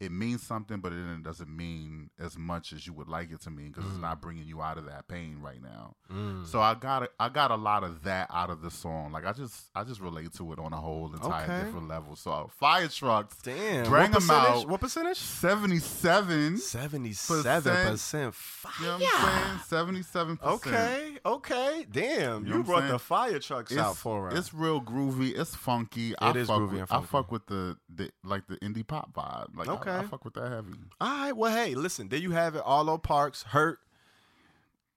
it 0.00 0.12
means 0.12 0.42
something, 0.42 0.78
but 0.78 0.92
it 0.92 1.22
doesn't 1.24 1.48
mean 1.54 2.10
as 2.20 2.38
much 2.38 2.72
as 2.72 2.86
you 2.86 2.92
would 2.92 3.08
like 3.08 3.32
it 3.32 3.40
to 3.42 3.50
mean 3.50 3.72
because 3.72 3.84
it's 3.90 4.00
not 4.00 4.22
bringing 4.22 4.46
you 4.46 4.62
out 4.62 4.78
of 4.78 4.84
that 4.86 5.08
pain 5.08 5.38
right 5.42 5.60
now. 5.62 5.96
Mm. 6.12 6.46
So 6.46 6.60
I 6.60 6.74
got 6.74 7.02
a, 7.02 7.10
I 7.18 7.28
got 7.28 7.50
a 7.50 7.56
lot 7.56 7.82
of 7.82 8.04
that 8.04 8.28
out 8.32 8.50
of 8.50 8.62
the 8.62 8.70
song. 8.70 9.10
Like 9.12 9.26
I 9.26 9.32
just 9.32 9.64
I 9.74 9.82
just 9.84 10.00
relate 10.00 10.32
to 10.34 10.52
it 10.52 10.58
on 10.60 10.72
a 10.72 10.76
whole 10.80 11.12
entire 11.12 11.44
Okay. 11.44 11.64
different 11.64 11.88
level. 11.88 12.14
So 12.14 12.48
fire 12.58 12.86
trucks, 12.88 13.36
Damn. 13.42 13.86
bring 13.90 14.12
them 14.12 14.30
out. 14.30 14.68
What 14.68 14.80
percentage? 14.80 15.18
Seventy 15.18 15.78
seven. 15.80 16.58
Seventy-seven 16.58 17.62
percent 17.90 18.34
fire. 18.34 18.72
You 18.80 18.86
know 18.86 18.92
what 18.98 19.24
I'm 19.24 19.46
saying? 19.48 19.58
Seventy 19.66 20.02
seven 20.02 20.36
percent. 20.36 20.66
Okay, 20.66 21.18
okay. 21.26 21.86
Damn, 21.90 22.44
You 22.46 22.52
you, 22.52 22.54
I'm 22.58 22.62
brought 22.62 22.80
saying? 22.80 22.92
the 22.92 22.98
fire 22.98 23.38
trucks 23.38 23.76
out 23.76 23.92
It's, 23.92 24.00
for 24.00 24.28
us. 24.28 24.38
it's 24.38 24.54
real 24.54 24.80
groovy. 24.80 25.38
It's 25.38 25.54
funky. 25.54 26.14
I 26.18 26.30
is 26.32 26.48
fuck 26.48 26.60
groovy 26.60 26.80
with, 26.80 26.92
I 26.92 27.00
fuck 27.02 27.32
with 27.32 27.46
the, 27.46 27.76
the 27.94 28.10
like 28.24 28.46
the 28.46 28.56
indie 28.56 28.86
pop 28.86 29.12
vibe. 29.12 29.56
Like 29.56 29.68
I- 29.88 29.98
I, 30.00 30.02
fuck 30.04 30.24
with 30.24 30.34
that 30.34 30.50
heavy. 30.50 30.72
All 31.00 31.08
right, 31.08 31.32
well, 31.36 31.52
hey, 31.54 31.74
listen, 31.74 32.08
there 32.08 32.18
you 32.18 32.30
have 32.32 32.54
it. 32.54 32.62
Arlo 32.64 32.98
Parks, 32.98 33.42
Hurt. 33.44 33.78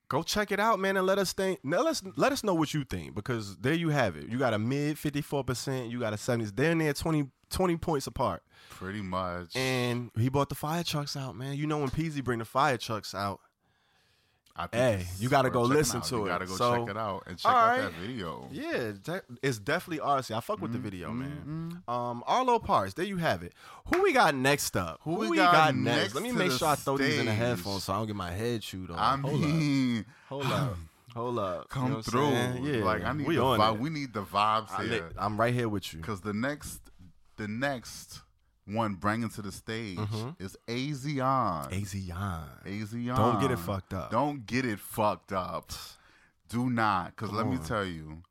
Go 0.10 0.24
check 0.24 0.52
it 0.52 0.60
out, 0.60 0.78
man, 0.78 0.98
and 0.98 1.08
let 1.08 1.18
us 1.20 1.32
think. 1.32 1.64
Now 1.64 1.78
Let 1.84 1.88
us 1.92 2.04
let 2.18 2.32
us 2.34 2.44
know 2.44 2.54
what 2.54 2.74
you 2.74 2.84
think 2.84 3.16
because 3.16 3.56
there 3.58 3.74
you 3.74 3.90
have 3.90 4.18
it. 4.18 4.28
You 4.28 4.38
got 4.38 4.54
a 4.54 4.60
mid 4.60 5.00
fifty 5.00 5.22
four 5.22 5.44
percent. 5.46 5.90
You 5.90 6.02
got 6.02 6.12
a 6.12 6.18
seventies. 6.18 6.52
They're 6.52 6.72
in 6.74 6.80
there 6.80 6.92
20, 6.92 7.28
20 7.50 7.78
points 7.78 8.08
apart. 8.08 8.44
Pretty 8.72 9.02
much. 9.02 9.56
And 9.56 10.12
he 10.20 10.28
bought 10.28 10.50
the 10.50 10.56
fire 10.56 10.84
trucks 10.84 11.16
out, 11.16 11.38
man. 11.38 11.56
You 11.56 11.66
know 11.66 11.78
when 11.78 11.90
Peasy 11.90 12.22
bring 12.22 12.40
the 12.40 12.46
fire 12.46 12.78
trucks 12.78 13.16
out, 13.16 13.40
I 13.40 13.40
think 13.40 13.51
Hey, 14.72 15.06
you 15.20 15.30
gotta 15.30 15.50
go 15.50 15.62
listen 15.64 16.02
to 16.02 16.16
you 16.18 16.26
it. 16.26 16.30
gotta 16.30 16.46
go 16.46 16.56
So, 16.56 16.78
check 16.86 16.90
it 16.90 16.98
out 16.98 17.24
and 17.28 17.38
check 17.38 17.52
all 17.52 17.58
out 17.58 17.68
right. 17.70 17.82
that 17.82 17.94
video. 17.94 18.48
Yeah, 18.52 18.92
it's 19.42 19.58
definitely 19.60 20.04
artsy. 20.06 20.36
I 20.36 20.40
fuck 20.42 20.62
with 20.62 20.72
the 20.72 20.78
Mm-hmm. 20.78 20.84
video, 20.84 21.12
man. 21.12 21.82
Um, 21.88 22.24
Arlo 22.28 22.60
Parks, 22.60 22.94
there 22.94 23.06
you 23.06 23.18
have 23.18 23.44
it. 23.44 23.54
Who 23.94 24.02
we 24.04 24.14
got 24.14 24.36
next 24.36 24.76
up? 24.78 25.00
Who 25.04 25.16
we 25.30 25.36
got 25.38 25.76
next 25.76 26.14
Let 26.16 26.24
me 26.24 26.32
make 26.32 26.52
sure 26.52 26.68
I 26.70 26.76
throw 26.76 26.98
these 26.98 27.18
in 27.20 27.26
the 27.26 27.32
stage? 27.32 27.40
headphones 27.40 27.84
so 27.86 27.94
I 27.94 27.98
don't 27.98 28.08
get 28.08 28.16
my 28.16 28.32
head 28.32 28.62
chewed 28.62 28.92
on. 28.92 28.98
I 29.00 29.16
Hold 29.30 29.34
up. 29.44 30.06
Hold 30.30 30.46
up. 30.46 30.78
Hold 31.14 31.40
up. 31.40 31.70
come 31.70 31.88
You 31.88 31.92
know 31.92 32.02
through. 32.02 32.30
Yeah. 32.64 32.84
Like 32.86 33.04
I 33.04 33.14
need 33.14 33.28
we 33.28 33.36
the 33.36 33.42
vibe. 33.42 33.76
it. 33.76 33.80
We 33.82 33.90
need 33.90 34.14
the 34.14 34.24
vibes 34.24 34.72
I 34.72 34.84
here. 34.86 35.10
I'm 35.18 35.40
right 35.40 35.54
here 35.54 35.68
with 35.68 35.92
you. 35.94 36.00
Because 36.00 36.22
the 36.22 36.34
next, 36.34 36.80
the 37.38 37.48
next 37.50 38.22
one 38.74 38.96
bringing 38.96 39.30
to 39.30 39.42
the 39.42 39.52
stage 39.52 40.00
is 40.40 40.58
Asiahn. 40.68 41.72
Asiahn. 41.72 42.44
Asiahn. 42.66 43.16
Don't 43.16 43.42
get 43.42 43.52
it 43.52 43.60
fucked 43.60 43.94
up. 43.94 44.12
Don't 44.12 44.46
get 44.46 44.66
it 44.66 44.80
fucked 44.80 45.32
up. 45.34 45.72
Do 46.50 46.70
not. 46.70 47.16
Because 47.16 47.32
let 47.32 47.48
me 47.48 47.58
tell 47.66 47.86
you, 47.86 48.24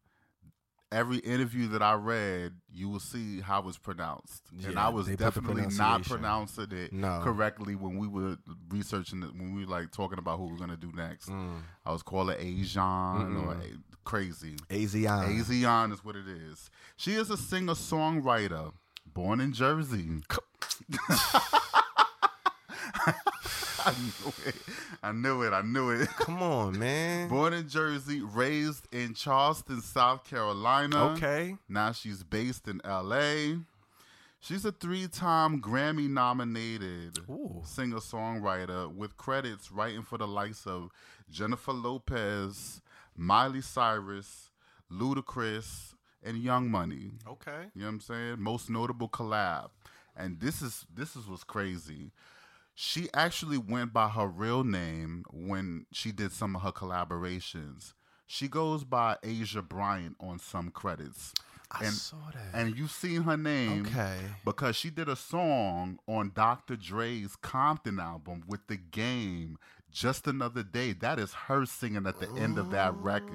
every 0.92 1.18
interview 1.18 1.68
that 1.68 1.83
I 1.83 1.94
read, 1.94 2.53
you 2.72 2.88
will 2.88 3.00
see 3.00 3.40
how 3.40 3.66
it's 3.68 3.79
pronounced. 3.79 4.42
and 4.66 4.79
I 4.79 4.88
was 4.88 5.07
they 5.07 5.12
put 5.12 5.18
the 5.35 5.40
definitely 5.40 5.76
not 5.76 6.03
pronouncing 6.03 6.66
it 6.72 6.92
No. 6.92 7.20
correctly 7.22 7.76
when 7.76 7.96
we 7.96 8.09
were 8.09 8.37
researching 8.68 9.22
it, 9.22 9.33
when 9.35 9.55
we 9.55 9.64
were 9.64 9.70
like 9.70 9.92
talking 9.92 10.18
about 10.18 10.38
who 10.38 10.46
we're 10.46 10.57
going 10.59 10.70
to 10.70 10.76
do 10.76 10.92
next. 10.94 11.29
Mm. 11.31 11.61
I 11.87 11.92
was 11.92 12.03
calling 12.03 12.37
Asian 12.38 12.83
or 12.83 13.53
a- 13.55 13.94
crazy. 14.05 14.57
Asiahn. 14.68 15.38
Asiahn 15.38 15.92
is 15.92 16.05
what 16.05 16.16
it 16.16 16.26
is. 16.26 16.70
She 16.96 17.12
is 17.14 17.31
a 17.31 17.37
singer 17.37 17.74
songwriter 17.74 18.72
born 19.14 19.40
in 19.40 19.53
Jersey. 19.53 20.09
I 23.83 23.94
knew 23.99 24.33
it. 24.46 24.55
I 25.03 25.12
knew 25.12 25.42
it. 25.42 25.53
I 25.53 25.62
knew 25.62 25.90
it. 25.90 26.09
Come 26.18 26.42
on, 26.42 26.79
man. 26.79 27.29
Born 27.29 27.55
in 27.55 27.68
Jersey, 27.68 28.20
raised 28.20 28.87
in 28.92 29.14
Charleston, 29.14 29.81
South 29.81 30.25
Carolina. 30.25 31.12
Okay. 31.12 31.57
Now 31.68 31.92
she's 31.92 32.23
based 32.23 32.68
in 32.68 32.81
LA. 32.85 33.57
She's 34.40 34.64
a 34.64 34.73
three 34.73 35.07
time 35.07 35.61
Grammy 35.61 36.09
nominated 36.09 37.18
singer 37.64 37.99
songwriter 37.99 38.92
with 38.94 39.16
credits 39.16 39.70
writing 39.70 40.03
for 40.03 40.16
the 40.18 40.27
likes 40.27 40.66
of 40.66 40.90
Jennifer 41.31 41.73
Lopez, 41.73 42.81
Miley 43.16 43.61
Cyrus, 43.61 44.51
Ludacris, 44.90 45.94
and 46.22 46.38
Young 46.38 46.70
Money. 46.70 47.11
Okay. 47.28 47.66
You 47.74 47.83
know 47.83 47.87
what 47.87 47.92
I'm 47.94 48.00
saying? 48.00 48.37
Most 48.40 48.70
notable 48.70 49.09
collab. 49.09 49.70
And 50.16 50.40
this 50.40 50.61
is 50.62 50.87
this 50.94 51.16
is 51.16 51.26
what's 51.26 51.44
crazy. 51.44 52.12
She 52.74 53.09
actually 53.12 53.59
went 53.59 53.92
by 53.92 54.09
her 54.09 54.26
real 54.26 54.64
name 54.64 55.24
when 55.30 55.87
she 55.92 56.12
did 56.12 56.33
some 56.33 56.56
of 56.56 56.62
her 56.62 56.72
collaborations. 56.72 57.92
She 58.26 58.48
goes 58.48 58.85
by 58.85 59.16
Asia 59.22 59.61
Bryant 59.62 60.16
on 60.20 60.38
some 60.38 60.70
credits. 60.70 61.35
I 61.72 61.85
and 61.85 61.94
saw 61.94 62.16
that. 62.33 62.59
and 62.59 62.76
you've 62.76 62.90
seen 62.90 63.22
her 63.22 63.37
name 63.37 63.87
Okay. 63.87 64.16
because 64.44 64.74
she 64.76 64.90
did 64.90 65.09
a 65.09 65.14
song 65.16 65.98
on 66.09 66.33
Dr. 66.35 66.74
Dre's 66.76 67.37
Compton 67.37 68.00
album 68.00 68.42
with 68.48 68.66
the 68.66 68.76
game 68.76 69.56
Just 69.92 70.26
Another 70.26 70.62
Day. 70.64 70.92
That 70.92 71.18
is 71.20 71.33
her 71.33 71.66
singing 71.66 72.06
at 72.06 72.18
the 72.18 72.28
end 72.30 72.59
of 72.59 72.70
that 72.70 72.94
record. 72.96 73.33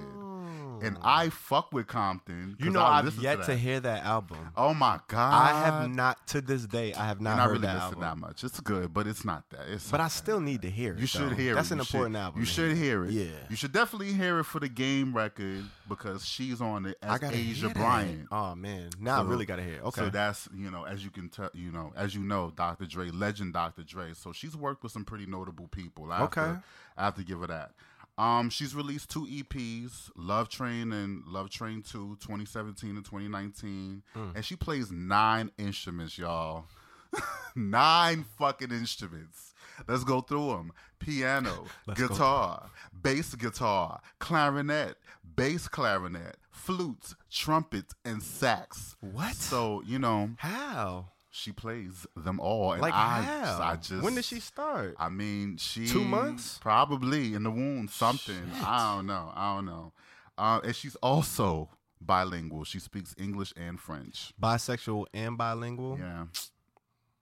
And 0.84 0.98
oh. 0.98 1.02
I 1.04 1.30
fuck 1.30 1.72
with 1.74 1.88
Compton. 1.88 2.56
You 2.60 2.70
know, 2.70 2.82
I 2.82 3.00
I've 3.00 3.16
yet 3.18 3.42
to, 3.44 3.52
that. 3.52 3.58
hear 3.58 3.80
that 3.80 4.04
album. 4.04 4.38
Oh 4.56 4.74
my 4.74 5.00
god! 5.08 5.34
I 5.34 5.60
have 5.66 5.90
not 5.90 6.26
to 6.28 6.42
this 6.42 6.66
day. 6.66 6.94
I 6.94 7.06
have 7.08 7.22
not 7.22 7.38
not 7.38 7.44
heard 7.48 7.52
really 7.54 7.68
that 7.68 7.76
album. 7.78 8.02
that 8.02 8.18
much. 8.18 8.44
It's 8.44 8.60
good, 8.60 8.94
but 8.94 9.08
it's 9.08 9.24
not 9.26 9.50
that. 9.52 9.68
It's 9.68 9.90
But 9.90 10.00
I 10.02 10.08
something. 10.08 10.24
still 10.24 10.40
need 10.40 10.62
to 10.64 10.70
hear 10.70 10.94
it. 10.94 11.00
You 11.00 11.08
should 11.08 11.32
though. 11.32 11.36
hear 11.36 11.56
That's 11.56 11.70
it. 11.72 11.74
an 11.74 11.80
You 11.80 11.86
should- 11.86 11.96
important 11.96 12.16
album. 12.18 12.40
You 12.42 12.46
to 12.46 12.52
should 12.52 12.78
hear 12.78 13.06
it. 13.06 13.12
Yeah. 13.12 13.26
You 13.50 13.56
should 13.56 13.72
definitely 13.72 14.14
hear 14.14 14.40
it 14.40 14.44
for 14.46 14.60
the 14.60 14.70
game 14.70 15.16
record 15.16 15.64
because 15.88 16.26
she's 16.26 16.62
on 16.62 16.86
it 16.86 16.98
I 17.04 17.16
as 17.16 17.20
gotta 17.20 17.36
Asia 17.38 17.54
hear 17.66 17.68
that. 17.70 17.76
Bryant. 17.76 18.28
Oh 18.32 18.56
man, 18.56 18.90
now 19.00 19.18
So- 19.22 19.26
I 19.28 19.30
really 19.30 19.46
gotta 19.46 19.64
hear. 19.64 19.76
it. 19.76 19.84
Okay. 19.84 20.02
So 20.02 20.10
that's 20.10 20.48
you 20.56 20.70
know, 20.72 20.84
as 20.84 21.04
you 21.04 21.10
can 21.12 21.30
tell, 21.30 21.50
you 21.54 21.72
know, 21.72 21.94
as 21.96 22.16
you 22.16 22.22
know, 22.22 22.52
Dr. 22.56 22.86
Dre, 22.86 23.10
legend 23.12 23.54
Dr. 23.54 23.84
Dre. 23.84 24.14
So 24.14 24.32
she's 24.34 24.56
worked 24.56 24.84
with 24.84 24.92
some 24.92 25.06
pretty 25.06 25.26
notable 25.26 25.68
people. 25.68 26.12
I 26.12 26.18
have 26.18 26.26
Okay. 26.26 26.42
to, 26.42 26.64
I 26.98 27.06
have 27.06 27.16
to 27.16 27.24
give 27.24 27.40
her 27.42 27.48
that. 27.48 27.72
Um, 28.18 28.50
she's 28.50 28.74
released 28.74 29.10
two 29.10 29.26
EPs, 29.26 30.10
Love 30.16 30.48
Train 30.50 30.94
and 30.94 31.26
Love 31.26 31.50
Train 31.50 31.82
2, 31.82 32.18
2017 32.22 32.96
and 32.96 33.04
2019. 33.04 34.04
Hmm. 34.14 34.30
And 34.36 34.46
she 34.46 34.56
plays 34.56 34.92
nine 34.92 35.52
instruments, 35.58 36.18
y'all. 36.18 36.66
nine 37.56 38.26
fucking 38.38 38.72
instruments. 38.72 39.54
Let's 39.88 40.04
go 40.04 40.22
through 40.22 40.48
them. 40.48 40.72
Piano, 41.00 41.66
guitar, 41.96 42.70
bass 43.02 43.36
guitar, 43.36 44.02
clarinet, 44.20 44.96
bass 45.36 45.68
clarinet, 45.68 46.38
flutes, 46.52 47.16
trumpets, 47.30 47.94
and 48.06 48.24
sax. 48.24 48.96
What? 49.02 49.36
So, 49.36 49.84
you 49.86 50.00
know, 50.00 50.32
how? 50.38 51.08
She 51.38 51.52
plays 51.52 52.08
them 52.16 52.40
all. 52.40 52.72
And 52.74 52.82
Like 52.82 52.94
I, 52.94 53.22
how? 53.22 53.60
I 53.62 53.76
just 53.76 54.02
when 54.02 54.16
did 54.16 54.24
she 54.24 54.40
start? 54.40 54.96
I 54.98 55.10
mean, 55.10 55.58
she 55.58 55.86
Two 55.88 56.06
months? 56.06 56.58
probably 56.60 57.34
in 57.34 57.44
the 57.44 57.52
womb, 57.52 57.90
something. 57.90 58.36
Shit. 58.56 58.64
I 58.68 58.96
don't 58.96 59.06
know. 59.08 59.32
I 59.36 59.56
don't 59.56 59.66
know. 59.66 59.92
Uh, 60.38 60.62
and 60.64 60.76
she's 60.76 60.96
also 60.98 61.70
bilingual. 62.00 62.64
She 62.64 62.80
speaks 62.80 63.14
English 63.18 63.54
and 63.58 63.80
French. 63.80 64.32
Bisexual 64.42 65.06
and 65.14 65.38
bilingual. 65.38 65.98
Yeah, 66.00 66.26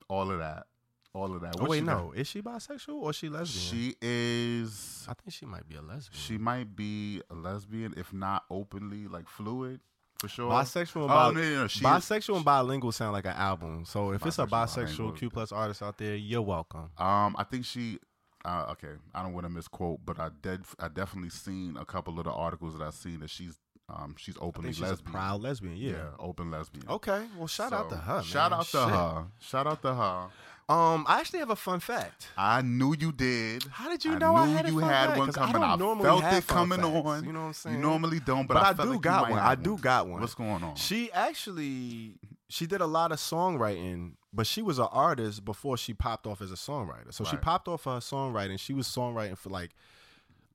all 0.07 0.29
of 0.31 0.37
that, 0.39 0.65
all 1.13 1.33
of 1.35 1.41
that. 1.41 1.55
Oh 1.59 1.65
wait, 1.65 1.79
she 1.79 1.85
got? 1.85 1.97
no. 1.97 2.11
Is 2.11 2.27
she 2.27 2.41
bisexual 2.41 2.95
or 3.01 3.09
is 3.11 3.15
she 3.15 3.29
lesbian? 3.29 3.61
She 3.89 3.95
is. 4.01 5.05
I 5.09 5.13
think 5.13 5.33
she 5.33 5.45
might 5.45 5.67
be 5.67 5.75
a 5.75 5.81
lesbian. 5.81 6.11
She 6.19 6.37
might 6.37 6.75
be 6.75 7.21
a 7.29 7.33
lesbian, 7.35 7.93
if 7.97 8.13
not 8.13 8.43
openly 8.49 9.07
like 9.07 9.27
fluid, 9.27 9.79
for 10.23 10.27
sure. 10.29 10.49
bisexual 10.51 11.01
and 11.03 11.11
Oh 11.11 11.15
bi- 11.15 11.31
no, 11.33 11.41
no, 11.41 11.61
no. 11.63 11.67
She 11.67 11.83
bisexual 11.83 12.37
and 12.37 12.45
bilingual 12.45 12.91
sound 12.91 13.13
like 13.13 13.25
an 13.25 13.31
album. 13.35 13.83
So 13.85 14.11
if 14.13 14.25
it's 14.25 14.39
a 14.39 14.45
Bisexual. 14.45 15.17
Q 15.17 15.29
plus 15.29 15.51
artist 15.51 15.81
out 15.83 15.97
there, 15.97 16.15
you're 16.15 16.41
welcome. 16.41 16.89
Um, 16.97 17.35
I 17.37 17.43
think 17.43 17.65
she. 17.65 17.99
Uh, 18.45 18.67
okay, 18.71 18.93
I 19.15 19.23
don't 19.23 19.33
want 19.33 19.45
to 19.45 19.49
misquote, 19.49 19.99
but 20.05 20.19
I 20.19 20.29
did. 20.41 20.61
I 20.79 20.87
definitely 20.89 21.29
seen 21.29 21.77
a 21.79 21.85
couple 21.85 22.17
of 22.19 22.25
the 22.25 22.31
articles 22.31 22.77
that 22.77 22.83
I've 22.83 22.93
seen 22.93 23.19
that 23.21 23.29
she's 23.29 23.57
um 23.89 24.15
she's 24.17 24.35
openly 24.39 24.71
she's 24.71 24.81
lesbian. 24.81 25.11
proud 25.11 25.41
lesbian. 25.41 25.75
Yeah. 25.77 26.05
open 26.19 26.51
lesbian. 26.51 26.85
Okay. 26.89 27.25
Well, 27.37 27.47
shout 27.47 27.73
out 27.73 27.89
So, 27.89 27.95
to 27.97 28.01
her. 28.01 28.23
Shout 28.23 28.51
out 28.53 28.65
to 28.65 28.77
Shit. 28.77 28.89
her. 28.89 29.25
Shout 29.39 29.67
out 29.67 29.81
to 29.81 29.93
her. 29.93 30.27
Um, 30.69 31.05
I 31.09 31.19
actually 31.19 31.39
have 31.39 31.49
a 31.49 31.55
fun 31.57 31.79
fact. 31.81 32.29
I 32.37 32.61
knew 32.61 32.95
you 32.97 33.11
did. 33.11 33.63
How 33.65 33.89
did 33.89 34.05
you 34.05 34.13
I 34.13 34.17
know 34.17 34.35
I 34.35 34.45
knew 34.47 34.53
had 34.53 34.67
you 34.69 34.77
had 34.79 35.05
fact? 35.07 35.17
one 35.19 35.27
'Cause 35.27 35.37
I 35.37 35.51
coming. 35.51 35.77
don't 35.79 35.99
I, 35.99 36.03
felt 36.03 36.23
it 36.23 36.47
coming 36.47 36.79
facts, 36.81 36.95
on. 37.05 37.25
you 37.25 37.33
know 37.33 37.39
what 37.41 37.45
I'm 37.47 37.53
saying? 37.53 37.75
You 37.75 37.81
normally 37.81 38.19
don't, 38.21 38.47
but, 38.47 38.53
But 38.55 38.63
I, 38.63 38.69
I 38.69 38.73
felt 38.73 38.87
do 38.87 38.93
like 38.93 39.01
got 39.01 39.29
one. 39.29 39.39
I 39.39 39.55
do 39.55 39.77
got 39.77 40.07
one. 40.07 40.21
What's 40.21 40.35
going 40.35 40.63
on? 40.63 40.75
She 40.75 41.11
actually 41.11 42.15
she 42.49 42.65
did 42.65 42.81
a 42.81 42.87
lot 42.87 43.11
of 43.11 43.17
songwriting, 43.17 44.13
but 44.31 44.47
she 44.47 44.61
was 44.61 44.79
an 44.79 44.87
artist 44.91 45.43
before 45.43 45.75
she 45.75 45.93
popped 45.93 46.25
off 46.27 46.41
as 46.41 46.51
a 46.51 46.55
songwriter. 46.55 47.11
So 47.13 47.23
she 47.23 47.35
popped 47.37 47.67
off 47.67 47.83
her 47.85 47.97
songwriting. 47.99 48.57
She 48.59 48.73
was 48.73 48.87
songwriting 48.87 49.37
for 49.37 49.49
like 49.49 49.71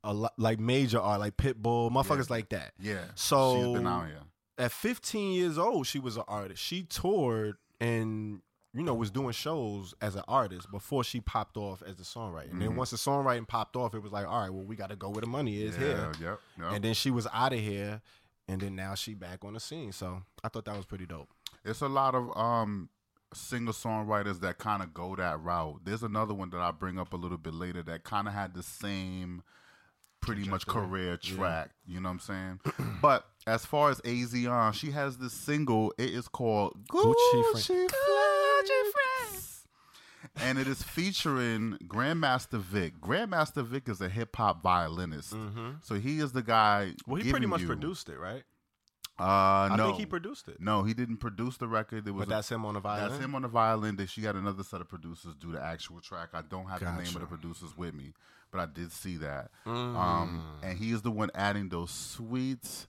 a 0.05 0.15
lot, 0.15 0.33
like 0.39 0.59
major 0.59 1.01
art, 1.01 1.21
like 1.21 1.37
Pitbull, 1.37 1.91
motherfuckers 1.91 2.31
like 2.31 2.49
that. 2.51 2.73
Yeah. 2.81 3.05
So 3.15 3.57
she's 3.57 3.75
been 3.75 3.87
out 3.87 4.07
here. 4.07 4.21
at 4.57 4.73
15 4.73 5.33
years 5.35 5.59
old, 5.59 5.87
she 5.87 5.99
was 5.99 6.17
an 6.17 6.23
artist. 6.29 6.63
She 6.63 6.85
toured 6.85 7.57
and 7.81 8.41
you 8.75 8.83
know 8.83 8.95
was 8.95 9.11
doing 9.11 9.33
shows 9.33 9.95
as 10.03 10.15
an 10.15 10.23
artist 10.29 10.71
before 10.71 11.03
she 11.03 11.21
popped 11.21 11.57
off 11.57 11.83
as 11.83 11.99
a 11.99 12.03
songwriter. 12.03 12.51
And 12.53 12.61
then 12.61 12.71
Mhm. 12.73 12.77
once 12.77 12.91
the 12.91 12.97
songwriting 12.99 13.49
popped 13.49 13.77
off, 13.77 13.95
it 13.95 14.01
was 14.03 14.13
like, 14.13 14.27
all 14.27 14.41
right, 14.43 14.51
well, 14.51 14.65
we 14.65 14.77
got 14.77 14.91
to 14.91 14.97
go 14.97 15.09
where 15.09 15.23
the 15.23 15.27
money 15.27 15.63
is 15.63 15.75
yeah, 15.77 15.81
here. 15.83 16.13
Yep. 16.21 16.41
Yep. 16.59 16.73
And 16.73 16.85
then 16.85 16.95
she 16.95 17.11
was 17.11 17.27
out 17.33 17.53
of 17.53 17.59
here, 17.61 18.03
and 18.47 18.61
then 18.61 18.77
now 18.77 18.95
she 18.95 19.15
back 19.15 19.45
on 19.45 19.55
the 19.55 19.61
scene. 19.61 19.93
So 19.93 20.23
I 20.45 20.49
thought 20.49 20.67
that 20.67 20.77
was 20.77 20.85
pretty 20.87 21.07
dope. 21.07 21.29
It's 21.65 21.81
a 21.81 21.89
lot 21.89 22.15
of 22.15 22.37
um 22.37 22.91
singer 23.35 23.73
songwriters 23.73 24.41
that 24.41 24.59
kind 24.59 24.83
of 24.83 24.93
go 24.95 25.15
that 25.17 25.41
route. 25.41 25.81
There's 25.85 26.03
another 26.03 26.33
one 26.35 26.51
that 26.51 26.61
I 26.61 26.71
bring 26.71 26.99
up 26.99 27.13
a 27.13 27.17
little 27.17 27.37
bit 27.39 27.55
later 27.55 27.83
that 27.85 28.03
kind 28.05 28.27
of 28.29 28.35
had 28.35 28.55
the 28.55 28.63
same 28.63 29.43
pretty 30.21 30.49
much 30.49 30.67
career 30.67 31.19
Yeah. 31.23 31.37
track. 31.37 31.71
You 31.87 32.01
know 32.01 32.09
what 32.11 32.15
I'm 32.15 32.21
saying? 32.21 32.61
but 33.03 33.27
as 33.47 33.65
far 33.67 33.91
as 33.91 34.01
AZ 34.05 34.33
she 34.77 34.91
has 34.93 35.17
this 35.19 35.33
single. 35.33 35.93
It 35.99 36.11
is 36.11 36.27
called 36.29 36.87
Gucci, 36.89 37.45
Gucci. 37.55 37.89
And 40.41 40.59
it 40.59 40.67
is 40.69 40.83
featuring 40.83 41.79
Grandmaster 41.87 42.61
Vic. 42.61 43.01
Grandmaster 43.01 43.65
Vic 43.65 43.89
is 43.89 44.01
a 44.01 44.09
hip 44.09 44.35
hop 44.37 44.63
violinist. 44.63 45.33
Mm-hmm. 45.35 45.71
So 45.83 45.95
he 45.97 46.19
is 46.21 46.33
the 46.33 46.43
guy. 46.43 46.93
Well, 47.07 47.21
he 47.23 47.31
pretty 47.31 47.47
much 47.47 47.63
you- 47.63 47.67
produced 47.67 48.09
it, 48.09 48.19
right? 48.19 48.43
Uh, 49.21 49.69
I 49.73 49.75
no, 49.77 49.87
think 49.87 49.99
he 49.99 50.07
produced 50.07 50.47
it. 50.47 50.61
no, 50.61 50.85
he 50.85 50.95
didn't 50.95 51.17
produce 51.17 51.57
the 51.57 51.67
record. 51.67 52.07
It 52.07 52.13
was 52.13 52.27
But 52.27 52.33
a- 52.33 52.37
that's 52.37 52.53
him 52.53 52.65
on 52.65 52.75
the 52.75 52.81
violin. 52.81 53.09
that's 53.11 53.21
him 53.25 53.35
on 53.35 53.43
the 53.43 53.49
violin. 53.49 53.97
That 53.97 54.09
she 54.11 54.21
got 54.21 54.37
another 54.37 54.63
set 54.63 54.81
of 54.81 54.89
producers 54.89 55.35
do 55.41 55.51
the 55.51 55.61
actual 55.61 56.01
track. 56.01 56.29
I 56.35 56.43
don't 56.43 56.67
have 56.69 56.79
the 56.79 56.93
name 56.93 57.17
of 57.17 57.21
the 57.23 57.27
producers 57.27 57.77
with 57.77 57.95
me, 57.95 58.13
but 58.53 58.61
I 58.61 58.67
did 58.67 58.93
see 58.93 59.17
that. 59.17 59.51
Mm. 59.67 59.97
Um, 59.97 60.45
and 60.63 60.79
he 60.79 60.93
is 60.93 61.03
the 61.03 61.11
one 61.11 61.31
adding 61.35 61.69
those 61.69 61.91
sweet, 61.91 62.87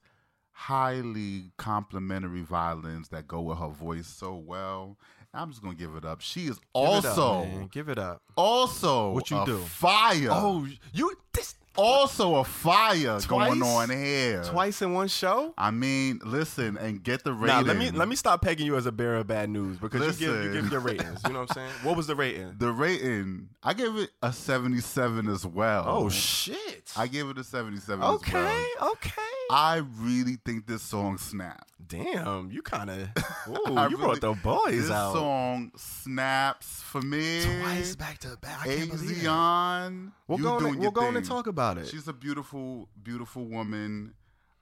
highly 0.52 1.52
complimentary 1.58 2.42
violins 2.42 3.10
that 3.10 3.28
go 3.28 3.42
with 3.42 3.58
her 3.58 3.70
voice 3.70 4.06
so 4.08 4.36
well. 4.36 4.98
I'm 5.34 5.50
just 5.52 5.62
gonna 5.62 5.76
give 5.76 5.96
it 5.96 6.06
up. 6.06 6.22
She 6.22 6.48
is 6.48 6.58
Give 6.58 6.58
it 6.58 7.06
up, 7.06 7.06
also 7.06 7.44
man. 7.46 7.70
give 7.72 7.90
it 7.90 7.98
up. 8.00 8.22
also 8.36 9.12
What 9.12 9.30
you 9.30 9.42
a 9.42 9.46
do? 9.46 9.58
fire. 9.60 10.30
Oh, 10.32 10.68
you 10.94 11.14
this 11.34 11.56
also 11.78 12.36
a 12.38 12.44
fire 12.44 13.20
going 13.28 13.62
on 13.62 13.90
here. 13.90 14.44
twice 14.44 14.82
in 14.82 14.92
one 14.94 15.08
show? 15.08 15.54
I 15.58 15.72
mean, 15.72 16.20
listen 16.26 16.78
and 16.78 17.02
get 17.02 17.24
the 17.24 17.32
rating. 17.32 17.56
Nah, 17.56 17.62
let 17.62 17.78
me 17.78 17.92
let 17.92 18.08
me 18.10 18.16
stop 18.16 18.42
pegging 18.42 18.66
you 18.66 18.76
as 18.76 18.86
a 18.88 18.92
bearer 18.92 19.18
of 19.18 19.28
bad 19.28 19.50
news 19.50 19.78
because 19.78 20.02
you 20.20 20.28
give 20.28 20.36
you 20.36 20.42
Listen. 20.50 20.62
give 20.64 20.72
your 20.72 20.82
ratings. 20.82 21.22
You 21.26 21.32
know 21.34 21.42
what 21.42 21.52
I'm 21.52 21.56
saying? 21.56 21.72
What 21.84 21.96
was 21.96 22.08
the 22.08 22.16
rating? 22.16 22.56
The 22.58 22.72
rating, 22.72 23.50
I 23.64 23.74
gave 23.76 23.96
it 23.98 24.10
a 24.24 24.34
77 24.34 25.30
as 25.30 25.46
well. 25.46 25.84
Oh 25.88 26.10
shit! 26.10 26.92
I 26.98 27.08
gave 27.08 27.30
it 27.30 27.38
a 27.38 27.44
77 27.44 28.04
as 28.04 28.10
okay, 28.16 28.66
well. 28.80 28.92
okay. 28.94 29.22
I 29.50 29.78
really 29.98 30.38
think 30.46 30.68
this 30.68 30.82
song 30.84 31.18
snapped. 31.18 31.72
Damn, 31.88 32.52
you 32.52 32.62
kind 32.62 32.90
of. 32.92 33.00
You 33.48 33.56
really- 33.66 33.96
brought 33.96 34.22
the 34.22 34.34
boys 34.34 34.74
This 34.84 34.92
out 34.92 35.14
This 35.14 35.22
song 35.22 35.72
snaps 35.76 36.82
for 36.84 37.02
me. 37.02 37.42
twice 37.62 37.96
back 37.96 38.20
to 38.20 38.38
back. 38.42 38.62
I 38.62 38.76
can't 38.76 38.92
believe 38.92 39.12
it. 39.18 39.24
Asiahn, 39.24 40.12
We'll 40.28 40.38
go 40.38 40.60
doing 40.60 40.74
and- 40.74 40.82
We'll 40.82 40.92
go 40.92 41.06
on 41.06 41.18
and 41.18 41.26
talk 41.26 41.48
about 41.48 41.78
it. 41.78 41.88
She's 41.88 42.08
a 42.08 42.14
beautiful, 42.14 42.90
beautiful 43.02 43.46
woman. 43.46 44.14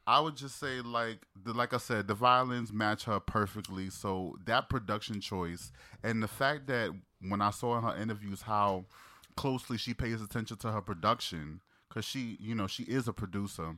I 0.10 0.22
would 0.22 0.38
just 0.38 0.58
say, 0.58 0.80
like, 0.80 1.20
the, 1.44 1.52
like 1.52 1.74
I 1.74 1.78
said, 1.80 2.08
the 2.08 2.14
violins 2.14 2.72
match 2.72 3.04
her 3.06 3.20
perfectly. 3.20 3.90
So 3.90 4.38
that 4.46 4.70
production 4.70 5.20
choice 5.20 5.74
and 6.02 6.24
the 6.24 6.30
fact 6.30 6.68
that 6.68 6.92
when 7.28 7.42
I 7.42 7.50
saw 7.50 7.78
in 7.78 7.84
her 7.84 7.98
interviews 8.02 8.44
how 8.44 8.86
closely 9.36 9.78
she 9.78 9.94
pays 9.94 10.22
attention 10.22 10.56
to 10.60 10.72
her 10.72 10.80
production, 10.82 11.60
because 11.90 12.06
she, 12.06 12.38
you 12.40 12.56
know, 12.56 12.68
she 12.68 12.84
is 12.84 13.10
a 13.10 13.14
producer, 13.14 13.76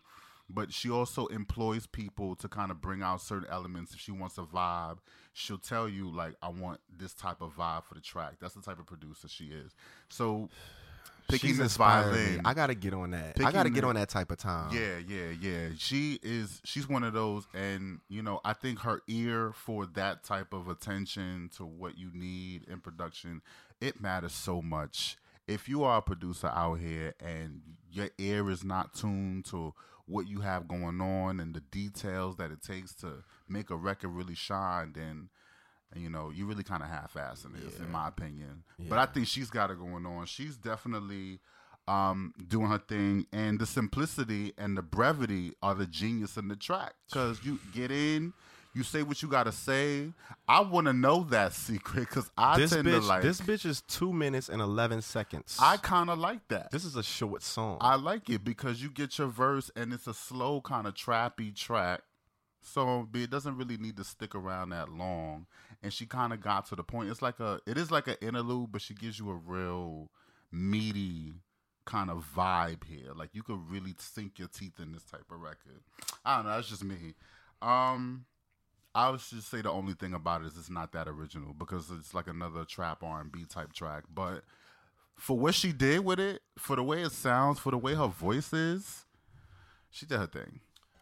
but 0.50 0.74
she 0.74 0.90
also 0.90 1.28
employs 1.28 1.86
people 1.86 2.36
to 2.38 2.48
kind 2.48 2.72
of 2.72 2.82
bring 2.82 3.02
out 3.02 3.22
certain 3.22 3.48
elements. 3.50 3.94
If 3.94 4.00
she 4.00 4.12
wants 4.12 4.38
a 4.38 4.42
vibe, 4.42 4.98
she'll 5.34 5.58
tell 5.58 5.88
you, 5.88 6.10
like, 6.10 6.36
I 6.42 6.50
want 6.50 6.80
this 6.98 7.14
type 7.14 7.42
of 7.42 7.56
vibe 7.56 7.84
for 7.86 7.94
the 7.94 8.02
track. 8.02 8.36
That's 8.40 8.56
the 8.56 8.62
type 8.62 8.80
of 8.80 8.86
producer 8.88 9.28
she 9.28 9.46
is. 9.46 9.74
So 10.10 10.50
picking 11.30 11.50
She's 11.50 11.58
this 11.58 11.66
inspired 11.66 12.14
me. 12.14 12.42
I 12.44 12.54
gotta 12.54 12.74
get 12.76 12.94
on 12.94 13.12
that. 13.12 13.40
I 13.40 13.52
gotta 13.52 13.70
get 13.70 13.82
the- 13.82 13.88
on 13.88 13.96
that 13.96 14.10
type 14.10 14.32
of 14.32 14.38
time. 14.40 14.74
Yeah, 14.74 14.98
yeah, 14.98 15.30
yeah. 15.40 15.70
She 15.78 16.20
is 16.24 16.60
she's 16.64 16.90
one 16.90 17.04
of 17.04 17.14
those 17.14 17.46
and 17.54 18.00
you 18.10 18.22
know, 18.24 18.42
I 18.44 18.54
think 18.54 18.80
her 18.80 19.02
ear 19.08 19.52
for 19.54 19.86
that 19.94 20.24
type 20.24 20.54
of 20.54 20.68
attention 20.68 21.50
to 21.58 21.66
what 21.66 21.98
you 21.98 22.10
need 22.14 22.68
in 22.68 22.80
production, 22.80 23.42
it 23.80 24.02
matters 24.02 24.34
so 24.34 24.62
much. 24.62 25.18
If 25.48 25.70
you 25.70 25.84
are 25.84 25.98
a 25.98 26.02
producer 26.02 26.48
out 26.48 26.76
here 26.80 27.14
and 27.20 27.62
your 27.92 28.10
ear 28.18 28.50
is 28.50 28.64
not 28.64 28.94
tuned 28.94 29.46
to 29.46 29.74
what 30.10 30.28
you 30.28 30.42
have 30.42 30.68
going 30.68 31.00
on 31.00 31.40
and 31.40 31.54
the 31.54 31.62
details 31.62 32.36
that 32.38 32.52
it 32.52 32.62
takes 32.62 32.94
to 32.96 33.24
make 33.48 33.70
a 33.70 33.76
record 33.76 34.10
really 34.10 34.36
shine, 34.36 34.94
then 34.94 35.30
you 35.96 36.10
know, 36.10 36.30
you 36.30 36.46
really 36.46 36.64
kind 36.64 36.84
of 36.84 36.90
half-assing 36.90 37.54
this, 37.54 37.80
in 37.80 37.92
my 37.92 38.08
opinion. 38.08 38.64
But 38.90 39.00
I 39.00 39.06
think 39.08 39.26
she's 39.26 39.50
got 39.50 39.72
it 39.72 39.80
going 39.80 40.06
on. 40.06 40.28
She's 40.28 40.56
definitely 40.56 41.40
um, 41.88 42.34
doing 42.48 42.68
her 42.68 42.78
thing, 42.78 43.26
and 43.34 43.60
the 43.60 43.66
simplicity 43.66 44.54
and 44.58 44.78
the 44.78 44.84
brevity 44.84 45.54
are 45.64 45.74
the 45.74 45.88
genius 45.88 46.38
in 46.38 46.48
the 46.48 46.56
track. 46.56 46.94
Because 47.10 47.44
you 47.44 47.60
get 47.74 47.90
in, 47.90 48.34
you 48.74 48.84
say 48.84 49.02
what 49.04 49.22
you 49.22 49.28
got 49.28 49.44
to 49.44 49.52
say. 49.52 50.12
I 50.48 50.62
want 50.62 50.88
to 50.88 50.94
know 50.94 51.24
that 51.32 51.54
secret 51.68 52.08
because 52.08 52.30
I 52.38 52.58
This 52.58 52.72
tend 52.72 52.88
bitch, 52.88 53.00
to 53.02 53.06
like. 53.08 53.22
this 53.24 53.42
bitch 53.42 53.66
is 53.66 53.82
two 53.82 54.14
minutes 54.14 54.50
and 54.50 54.62
eleven 54.62 55.02
seconds. 55.02 55.58
I 55.60 55.78
kind 55.78 56.10
of 56.10 56.20
like 56.20 56.48
that. 56.50 56.72
this 56.72 56.86
is 56.86 56.96
a 56.96 57.04
short 57.04 57.42
song. 57.44 57.78
I 57.82 57.96
like 57.96 58.30
it 58.30 58.44
because 58.44 58.82
you 58.82 58.90
get 58.90 59.18
your 59.18 59.28
verse 59.28 59.72
and 59.76 59.92
it's 59.94 60.08
a 60.08 60.14
slow 60.14 60.62
kind 60.62 60.88
of 60.88 60.94
trappy 60.94 61.56
track. 61.56 62.02
So 62.62 63.08
it 63.14 63.30
doesn't 63.30 63.56
really 63.58 63.78
need 63.78 63.96
to 63.98 64.04
stick 64.04 64.36
around 64.36 64.70
that 64.70 64.90
long. 64.90 65.46
And 65.82 65.94
she 65.94 66.06
kind 66.06 66.34
of 66.34 66.42
got 66.42 66.66
to 66.68 66.76
the 66.76 66.84
point. 66.84 67.10
It's 67.10 67.22
like 67.22 67.40
a 67.40 67.62
it 67.66 67.78
is 67.78 67.90
like 67.90 68.08
an 68.08 68.18
interlude, 68.22 68.72
but 68.72 68.82
she 68.82 68.94
gives 68.94 69.18
you 69.18 69.30
a 69.30 69.36
real 69.36 70.10
meaty 70.52 71.34
kind 71.86 72.10
of 72.10 72.26
vibe 72.36 72.84
here. 72.84 73.14
Like 73.16 73.30
you 73.34 73.44
could 73.44 73.60
really 73.70 73.96
sink 73.98 74.38
your 74.38 74.50
teeth 74.50 74.80
in 74.80 74.92
this 74.92 75.04
type 75.04 75.26
of 75.32 75.40
record. 75.40 75.82
I 76.26 76.36
don't 76.38 76.46
know, 76.46 76.56
that's 76.56 76.70
just 76.70 76.84
me. 76.84 77.16
Um 77.62 78.26
I 79.00 79.10
was 79.10 79.30
just 79.30 79.50
say 79.50 79.62
the 79.62 79.72
only 79.72 79.94
thing 79.94 80.14
about 80.14 80.42
it 80.42 80.48
is 80.48 80.58
it's 80.58 80.70
not 80.70 80.92
that 80.92 81.08
original 81.08 81.54
because 81.54 81.90
it's 81.90 82.14
like 82.14 82.28
another 82.28 82.66
trap 82.66 83.02
R 83.02 83.22
and 83.22 83.32
B 83.32 83.46
type 83.48 83.72
track. 83.72 84.04
But 84.14 84.44
for 85.16 85.38
what 85.38 85.56
she 85.56 85.72
did 85.72 86.04
with 86.04 86.20
it, 86.20 86.42
for 86.58 86.76
the 86.76 86.84
way 86.84 87.02
it 87.02 87.14
sounds, 87.14 87.60
for 87.60 87.72
the 87.72 87.78
way 87.78 87.96
her 87.96 88.08
voice 88.08 88.52
is, 88.52 89.06
she 89.90 90.06
did 90.06 90.20
her 90.20 90.28
thing. 90.28 90.60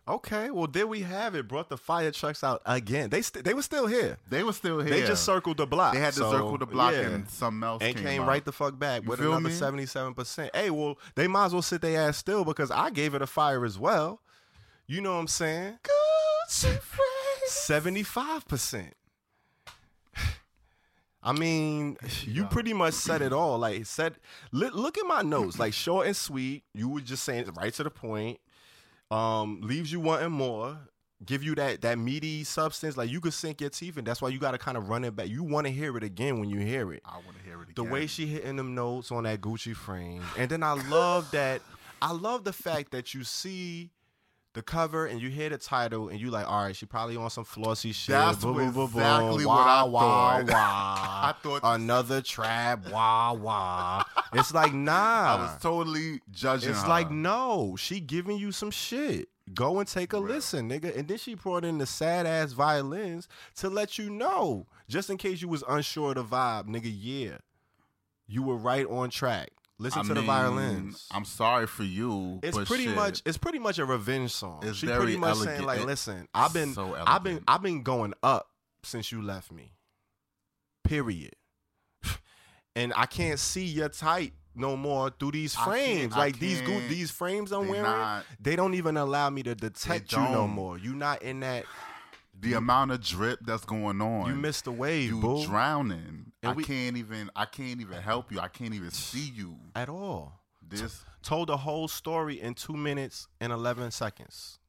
Okay, 0.07 0.51
well 0.51 0.67
there 0.67 0.85
we 0.85 1.01
have 1.01 1.33
it. 1.35 1.47
Brought 1.47 1.69
the 1.69 1.77
fire 1.77 2.11
trucks 2.11 2.43
out 2.43 2.61
again. 2.65 3.09
They 3.09 3.21
st- 3.21 3.43
they 3.43 3.53
were 3.53 3.63
still 3.63 3.87
here. 3.87 4.17
They 4.29 4.43
were 4.43 4.53
still 4.53 4.79
here. 4.79 4.89
They 4.89 5.05
just 5.05 5.25
circled 5.25 5.57
the 5.57 5.65
block. 5.65 5.93
They 5.93 5.99
had 5.99 6.13
to 6.13 6.19
so, 6.19 6.31
circle 6.31 6.57
the 6.57 6.67
block 6.67 6.93
yeah. 6.93 7.01
and 7.01 7.29
something 7.29 7.67
else 7.67 7.83
and 7.83 7.95
came, 7.95 8.05
came 8.05 8.25
right 8.25 8.45
the 8.45 8.53
fuck 8.53 8.77
back 8.77 9.03
you 9.03 9.09
with 9.09 9.19
another 9.19 9.49
seventy 9.49 9.87
seven 9.87 10.13
percent. 10.13 10.55
Hey, 10.55 10.69
well 10.69 10.97
they 11.15 11.27
might 11.27 11.47
as 11.47 11.53
well 11.53 11.61
sit 11.61 11.81
their 11.81 12.07
ass 12.07 12.17
still 12.17 12.45
because 12.45 12.69
I 12.69 12.91
gave 12.91 13.15
it 13.15 13.21
a 13.21 13.27
fire 13.27 13.65
as 13.65 13.79
well. 13.79 14.21
You 14.85 15.01
know 15.01 15.13
what 15.13 15.19
I'm 15.19 15.27
saying? 15.27 15.79
Good. 15.83 15.93
75%. 17.47 18.91
I 21.23 21.33
mean, 21.33 21.97
you 22.23 22.45
pretty 22.45 22.73
much 22.73 22.93
said 22.93 23.21
it 23.21 23.33
all. 23.33 23.57
Like 23.57 23.85
said, 23.85 24.15
look 24.51 24.97
at 24.97 25.05
my 25.05 25.23
notes. 25.23 25.59
Like 25.59 25.73
short 25.73 26.07
and 26.07 26.15
sweet. 26.15 26.63
You 26.73 26.87
were 26.89 27.01
just 27.01 27.23
saying 27.23 27.49
right 27.57 27.73
to 27.73 27.83
the 27.83 27.89
point. 27.89 28.39
Um, 29.11 29.61
leaves 29.61 29.91
you 29.91 29.99
wanting 29.99 30.31
more. 30.31 30.77
Give 31.25 31.43
you 31.43 31.55
that 31.55 31.81
that 31.81 31.97
meaty 31.97 32.43
substance. 32.43 32.95
Like 32.95 33.09
you 33.09 33.19
could 33.19 33.33
sink 33.33 33.59
your 33.59 33.71
teeth, 33.71 33.97
and 33.97 34.05
that's 34.05 34.21
why 34.21 34.29
you 34.29 34.39
got 34.39 34.51
to 34.51 34.57
kind 34.57 34.77
of 34.77 34.87
run 34.87 35.03
it 35.03 35.15
back. 35.15 35.27
You 35.27 35.43
want 35.43 35.65
to 35.65 35.73
hear 35.73 35.97
it 35.97 36.03
again 36.03 36.39
when 36.39 36.49
you 36.49 36.59
hear 36.59 36.93
it. 36.93 37.01
I 37.03 37.15
want 37.15 37.37
to 37.39 37.43
hear 37.43 37.61
it. 37.61 37.69
Again. 37.69 37.73
The 37.75 37.83
way 37.83 38.05
she 38.07 38.27
hitting 38.27 38.55
them 38.55 38.75
notes 38.75 39.11
on 39.11 39.23
that 39.23 39.41
Gucci 39.41 39.75
frame, 39.75 40.21
and 40.37 40.49
then 40.49 40.61
I 40.61 40.73
love 40.73 41.31
that. 41.31 41.61
I 42.01 42.11
love 42.11 42.43
the 42.43 42.53
fact 42.53 42.91
that 42.91 43.15
you 43.15 43.23
see 43.23 43.89
the 44.57 44.63
cover 44.63 45.05
and 45.05 45.21
you 45.21 45.29
hear 45.29 45.49
the 45.49 45.57
title 45.57 46.09
and 46.09 46.19
you 46.19 46.31
like, 46.31 46.49
all 46.49 46.63
right, 46.63 46.75
she 46.75 46.87
probably 46.87 47.15
on 47.15 47.29
some 47.29 47.43
flossy 47.45 47.91
shit. 47.91 48.13
That's 48.13 48.39
Boom, 48.43 48.55
boom, 48.55 48.65
boom, 48.71 48.73
boom. 48.73 48.85
exactly 49.01 49.45
Wah, 49.45 49.55
what 49.55 49.67
I 49.67 49.83
wah, 49.83 50.01
thought. 50.01 50.45
Wah. 50.47 50.51
I 51.29 51.33
thought- 51.43 51.59
another 51.75 52.21
trap. 52.21 52.89
Wah 52.89 53.33
wah. 53.33 54.03
It's 54.33 54.53
like 54.53 54.73
nah. 54.73 54.93
I 54.93 55.35
was 55.41 55.61
totally 55.61 56.21
judging 56.31 56.71
It's 56.71 56.81
her. 56.81 56.87
like 56.89 57.11
no, 57.11 57.75
she 57.77 57.99
giving 57.99 58.37
you 58.37 58.51
some 58.51 58.71
shit. 58.71 59.29
Go 59.53 59.79
and 59.79 59.87
take 59.87 60.11
a 60.11 60.17
listen, 60.17 60.67
nigga. 60.69 60.97
And 60.97 61.07
then 61.07 61.17
she 61.19 61.35
brought 61.35 61.63
in 61.63 61.77
the 61.77 61.85
sad 61.85 62.25
ass 62.25 62.51
violins 62.51 63.27
to 63.57 63.69
let 63.69 63.97
you 63.99 64.09
know, 64.09 64.65
just 64.89 65.09
in 65.11 65.17
case 65.17 65.41
you 65.41 65.47
was 65.47 65.63
unsure 65.69 66.09
of 66.09 66.15
the 66.15 66.23
vibe, 66.23 66.65
nigga. 66.67 66.91
Yeah, 66.93 67.37
you 68.27 68.41
were 68.41 68.57
right 68.57 68.87
on 68.87 69.09
track. 69.11 69.51
Listen 69.79 69.99
I 69.99 70.03
to 70.03 70.07
the 70.09 70.15
mean, 70.15 70.25
violins. 70.25 71.07
I'm 71.11 71.25
sorry 71.25 71.67
for 71.67 71.83
you. 71.83 72.39
It's 72.41 72.57
pretty 72.57 72.85
shit. 72.85 72.95
much 72.95 73.21
it's 73.25 73.37
pretty 73.37 73.59
much 73.59 73.77
a 73.77 73.85
revenge 73.85 74.31
song. 74.31 74.61
It's 74.63 74.79
she 74.79 74.87
pretty 74.87 75.17
much 75.17 75.37
saying 75.37 75.63
like, 75.63 75.85
listen, 75.85 76.27
I've 76.33 76.53
been 76.53 76.73
so 76.73 76.95
I've 77.05 77.23
been. 77.23 77.43
I've 77.47 77.61
been 77.61 77.83
going 77.83 78.13
up 78.23 78.49
since 78.83 79.11
you 79.11 79.21
left 79.21 79.51
me. 79.51 79.73
Period. 80.83 81.33
and 82.75 82.91
I 82.95 83.05
can't 83.05 83.37
see 83.37 83.65
your 83.65 83.89
type 83.89 84.33
no 84.55 84.75
more 84.75 85.11
through 85.11 85.31
these 85.31 85.53
frames. 85.53 86.15
Like 86.15 86.39
these 86.39 86.61
can't. 86.61 86.89
these 86.89 87.11
frames 87.11 87.51
I'm 87.51 87.67
wearing, 87.67 87.83
not- 87.83 88.25
they 88.39 88.55
don't 88.55 88.73
even 88.73 88.97
allow 88.97 89.29
me 89.29 89.43
to 89.43 89.53
detect 89.53 90.11
you 90.11 90.19
no 90.19 90.47
more. 90.47 90.79
You're 90.79 90.95
not 90.95 91.21
in 91.21 91.41
that. 91.41 91.65
The 92.39 92.53
amount 92.53 92.91
of 92.91 93.01
drip 93.01 93.39
that's 93.41 93.65
going 93.65 93.99
on. 94.01 94.29
You 94.29 94.35
missed 94.35 94.65
the 94.65 94.71
wave, 94.71 95.09
you 95.09 95.19
boo. 95.19 95.43
drowning. 95.45 96.26
And 96.43 96.51
I 96.51 96.55
we- 96.55 96.63
can't 96.63 96.97
even. 96.97 97.29
I 97.35 97.45
can't 97.45 97.81
even 97.81 98.01
help 98.01 98.31
you. 98.31 98.39
I 98.39 98.47
can't 98.47 98.73
even 98.73 98.91
see 98.91 99.31
you. 99.35 99.57
at 99.75 99.89
all. 99.89 100.39
This. 100.67 101.03
Told 101.23 101.49
the 101.49 101.57
whole 101.57 101.87
story 101.87 102.39
in 102.41 102.53
two 102.53 102.73
minutes 102.77 103.27
and 103.41 103.51
eleven 103.53 103.89
seconds. 103.91 104.59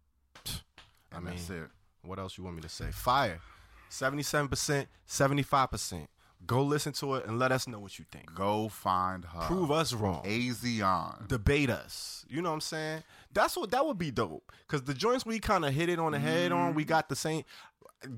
I 1.13 1.17
mean, 1.21 1.27
that's 1.27 1.51
it. 1.51 1.69
what 2.03 2.19
else 2.19 2.37
you 2.39 2.45
want 2.45 2.57
me 2.57 2.63
to 2.63 2.69
say? 2.69 2.91
Fire. 2.93 3.41
Seventy-seven 3.89 4.49
percent, 4.49 4.89
seventy-five 5.07 5.71
percent. 5.71 6.09
Go 6.47 6.63
listen 6.63 6.93
to 6.95 7.17
it 7.17 7.27
and 7.27 7.39
let 7.39 7.51
us 7.51 7.67
know 7.67 7.81
what 7.81 7.99
you 7.99 8.05
think. 8.13 8.33
Go 8.35 8.69
find 8.69 9.25
her. 9.25 9.41
Prove 9.41 9.73
us 9.73 9.93
wrong. 9.93 10.23
Asiahn. 10.25 11.27
Debate 11.27 11.69
us. 11.71 12.25
You 12.29 12.43
know 12.43 12.51
what 12.51 12.55
I'm 12.57 12.61
saying? 12.61 13.03
That's 13.33 13.57
what 13.57 13.71
that 13.73 13.85
would 13.85 13.99
be 13.99 14.13
dope. 14.13 14.53
Cause 14.69 14.83
the 14.83 14.95
joints 14.95 15.27
we 15.27 15.41
kind 15.41 15.65
of 15.65 15.75
hit 15.75 15.89
it 15.89 15.99
on 15.99 16.13
the 16.13 16.19
head 16.21 16.53
on, 16.53 16.69
Mm-hmm. 16.69 16.77
we 16.77 16.85
got 16.85 17.09
the 17.09 17.17
same. 17.17 17.43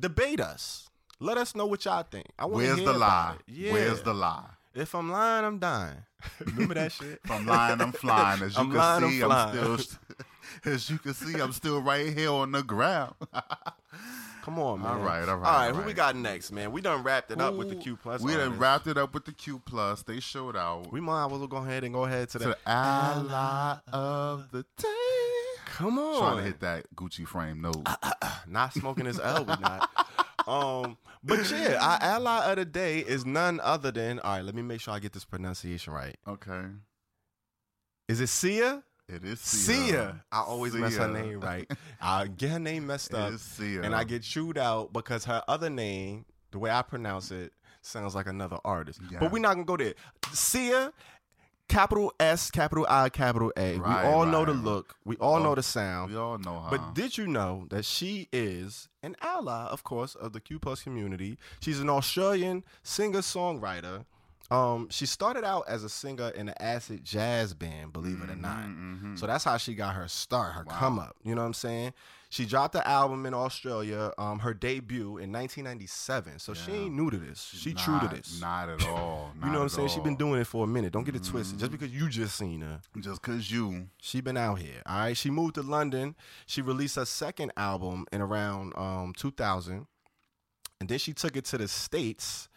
Debate 0.00 0.38
us. 0.40 0.89
Let 1.22 1.36
us 1.36 1.54
know 1.54 1.66
what 1.66 1.84
y'all 1.84 2.02
think. 2.02 2.26
I 2.38 2.46
want 2.46 2.56
Where's 2.56 2.78
hear 2.78 2.86
the 2.86 2.98
lie? 2.98 3.34
Yeah. 3.46 3.72
Where's 3.74 4.00
the 4.00 4.14
lie? 4.14 4.46
If 4.74 4.94
I'm 4.94 5.10
lying, 5.10 5.44
I'm 5.44 5.58
dying. 5.58 5.98
Remember 6.46 6.74
that 6.74 6.92
shit? 6.92 7.20
If 7.22 7.30
I'm 7.30 7.44
lying, 7.44 7.80
I'm 7.82 7.92
flying. 7.92 8.42
As 8.42 8.54
you 8.56 8.60
I'm 8.62 8.68
can 8.70 8.78
lying, 8.78 9.04
I'm 9.04 9.10
see, 9.10 9.22
I'm, 9.22 9.78
still. 9.78 9.96
As 10.72 10.90
you 10.90 10.98
can 10.98 11.12
see, 11.12 11.38
I'm 11.38 11.52
still 11.52 11.82
right 11.82 12.12
here 12.16 12.30
on 12.30 12.52
the 12.52 12.62
ground. 12.62 13.14
Come 14.42 14.58
on, 14.58 14.80
man. 14.80 14.90
All 14.90 14.98
right, 14.98 15.28
all 15.28 15.36
right, 15.36 15.46
All 15.46 15.58
right, 15.58 15.68
all 15.68 15.74
who 15.74 15.82
we 15.82 15.92
got 15.92 16.16
next, 16.16 16.52
man? 16.52 16.72
We 16.72 16.80
done 16.80 17.02
wrapped 17.02 17.30
it 17.30 17.40
up 17.40 17.54
with 17.54 17.68
the 17.68 17.76
Q 17.76 17.96
plus. 17.96 18.22
We 18.22 18.32
done 18.32 18.58
wrapped 18.58 18.86
it 18.86 18.96
up 18.96 19.12
with 19.12 19.26
the 19.26 19.32
Q 19.32 19.60
plus. 19.66 20.02
They 20.02 20.20
showed 20.20 20.56
out 20.56 20.90
We 20.90 21.00
might 21.00 21.26
as 21.26 21.30
well 21.32 21.46
go 21.46 21.58
ahead 21.58 21.84
and 21.84 21.92
go 21.92 22.04
ahead 22.04 22.30
to 22.30 22.38
to 22.38 22.44
the 22.44 22.50
the 22.64 22.70
ally 22.70 23.76
of 23.92 24.50
the 24.52 24.64
day. 24.78 24.86
Come 25.66 25.98
on. 25.98 26.18
Trying 26.18 26.36
to 26.38 26.42
hit 26.42 26.60
that 26.60 26.86
Gucci 26.94 27.26
frame 27.26 27.60
note. 27.60 27.82
Uh, 27.84 27.96
uh, 28.02 28.12
uh, 28.22 28.30
not 28.46 28.72
smoking 28.72 29.04
his 29.04 29.20
L, 29.20 29.44
we 29.44 29.54
not. 29.60 29.88
Um, 30.50 30.96
but 31.22 31.50
yeah, 31.50 31.78
our 31.80 31.98
ally 32.00 32.50
of 32.50 32.56
the 32.56 32.64
day 32.64 32.98
is 33.00 33.24
none 33.24 33.60
other 33.62 33.90
than. 33.90 34.18
All 34.20 34.36
right, 34.36 34.44
let 34.44 34.54
me 34.54 34.62
make 34.62 34.80
sure 34.80 34.94
I 34.94 34.98
get 34.98 35.12
this 35.12 35.24
pronunciation 35.24 35.92
right. 35.92 36.16
Okay. 36.26 36.62
Is 38.08 38.20
it 38.20 38.28
Sia? 38.28 38.82
It 39.08 39.24
is 39.24 39.40
Sia. 39.40 39.74
Sia. 39.74 40.24
I 40.32 40.40
always 40.40 40.74
mess 40.74 40.96
her 40.96 41.08
name 41.08 41.40
right. 41.40 41.70
I 42.00 42.26
get 42.26 42.50
her 42.50 42.58
name 42.58 42.86
messed 42.86 43.14
up, 43.14 43.32
is 43.32 43.42
Sia. 43.42 43.82
and 43.82 43.94
I 43.94 44.04
get 44.04 44.22
chewed 44.22 44.58
out 44.58 44.92
because 44.92 45.24
her 45.26 45.42
other 45.46 45.70
name, 45.70 46.24
the 46.50 46.58
way 46.58 46.70
I 46.70 46.82
pronounce 46.82 47.30
it, 47.30 47.52
sounds 47.82 48.14
like 48.14 48.26
another 48.26 48.58
artist. 48.64 49.00
Yeah. 49.10 49.18
But 49.20 49.32
we're 49.32 49.38
not 49.40 49.54
gonna 49.54 49.64
go 49.64 49.76
there. 49.76 49.94
Sia, 50.32 50.92
capital 51.70 52.12
S, 52.20 52.50
capital 52.50 52.86
I, 52.88 53.08
capital 53.08 53.52
A. 53.56 53.76
Right, 53.78 54.02
we 54.04 54.08
all 54.10 54.26
know 54.26 54.44
the 54.44 54.52
look. 54.52 54.96
We 55.04 55.16
all 55.16 55.36
Oh, 55.36 55.42
know 55.42 55.54
the 55.54 55.62
sound. 55.62 56.10
We 56.10 56.16
all 56.18 56.36
know 56.38 56.60
her. 56.60 56.70
But 56.70 56.94
did 56.94 57.16
you 57.16 57.26
know 57.26 57.66
that 57.70 57.84
she 57.84 58.28
is 58.32 58.88
an 59.02 59.16
ally, 59.22 59.66
of 59.66 59.84
course, 59.84 60.14
of 60.14 60.32
the 60.32 60.40
Q 60.40 60.58
plus 60.58 60.82
community? 60.82 61.38
She's 61.60 61.80
an 61.80 61.88
Australian 61.88 62.64
singer 62.82 63.20
songwriter. 63.20 64.04
Um, 64.50 64.88
she 64.90 65.06
started 65.06 65.44
out 65.44 65.64
as 65.68 65.84
a 65.84 65.88
singer 65.88 66.30
in 66.30 66.48
an 66.48 66.54
acid 66.58 67.04
jazz 67.04 67.54
band, 67.54 67.92
believe 67.92 68.20
it 68.20 68.30
or 68.30 68.34
not. 68.36 68.64
mhm. 68.64 69.16
So 69.16 69.26
that's 69.28 69.44
how 69.44 69.56
she 69.58 69.74
got 69.74 69.94
her 69.94 70.08
start, 70.08 70.54
her 70.54 70.64
Wow. 70.66 70.74
come 70.74 70.98
up. 70.98 71.14
You 71.22 71.36
know 71.36 71.42
what 71.42 71.46
I'm 71.46 71.54
saying? 71.54 71.92
She 72.30 72.46
dropped 72.46 72.74
the 72.74 72.86
album 72.86 73.26
in 73.26 73.34
Australia, 73.34 74.12
um, 74.16 74.38
her 74.38 74.54
debut 74.54 75.18
in 75.18 75.32
1997. 75.32 76.38
So 76.38 76.54
she 76.54 76.70
ain't 76.70 76.94
new 76.94 77.10
to 77.10 77.16
this. 77.16 77.42
She 77.42 77.74
true 77.74 77.98
to 77.98 78.06
this. 78.06 78.40
Not 78.40 78.68
at 78.68 78.86
all. 78.88 79.32
you 79.42 79.50
know 79.50 79.58
what 79.58 79.62
I'm 79.64 79.68
saying? 79.68 79.88
She 79.88 79.98
been 80.00 80.14
doing 80.14 80.40
it 80.40 80.46
for 80.46 80.62
a 80.62 80.66
minute. 80.68 80.92
Don't 80.92 81.02
get 81.02 81.16
it 81.16 81.24
twisted. 81.24 81.56
Mm-hmm. 81.56 81.60
Just 81.60 81.72
because 81.72 81.90
you 81.92 82.08
just 82.08 82.36
seen 82.36 82.60
her. 82.60 82.80
just 83.00 83.20
cause 83.20 83.50
you. 83.50 83.88
She 84.00 84.20
been 84.20 84.36
out 84.36 84.60
here. 84.60 84.80
All 84.86 84.98
right. 85.00 85.16
She 85.16 85.28
moved 85.28 85.56
to 85.56 85.62
London. 85.62 86.14
She 86.46 86.62
released 86.62 86.94
her 86.94 87.04
second 87.04 87.50
album 87.56 88.06
in 88.12 88.20
around 88.20 88.74
um, 88.76 89.12
2000, 89.16 89.88
and 90.78 90.88
then 90.88 90.98
she 90.98 91.12
took 91.12 91.36
it 91.36 91.44
to 91.46 91.58
the 91.58 91.66
states 91.66 92.48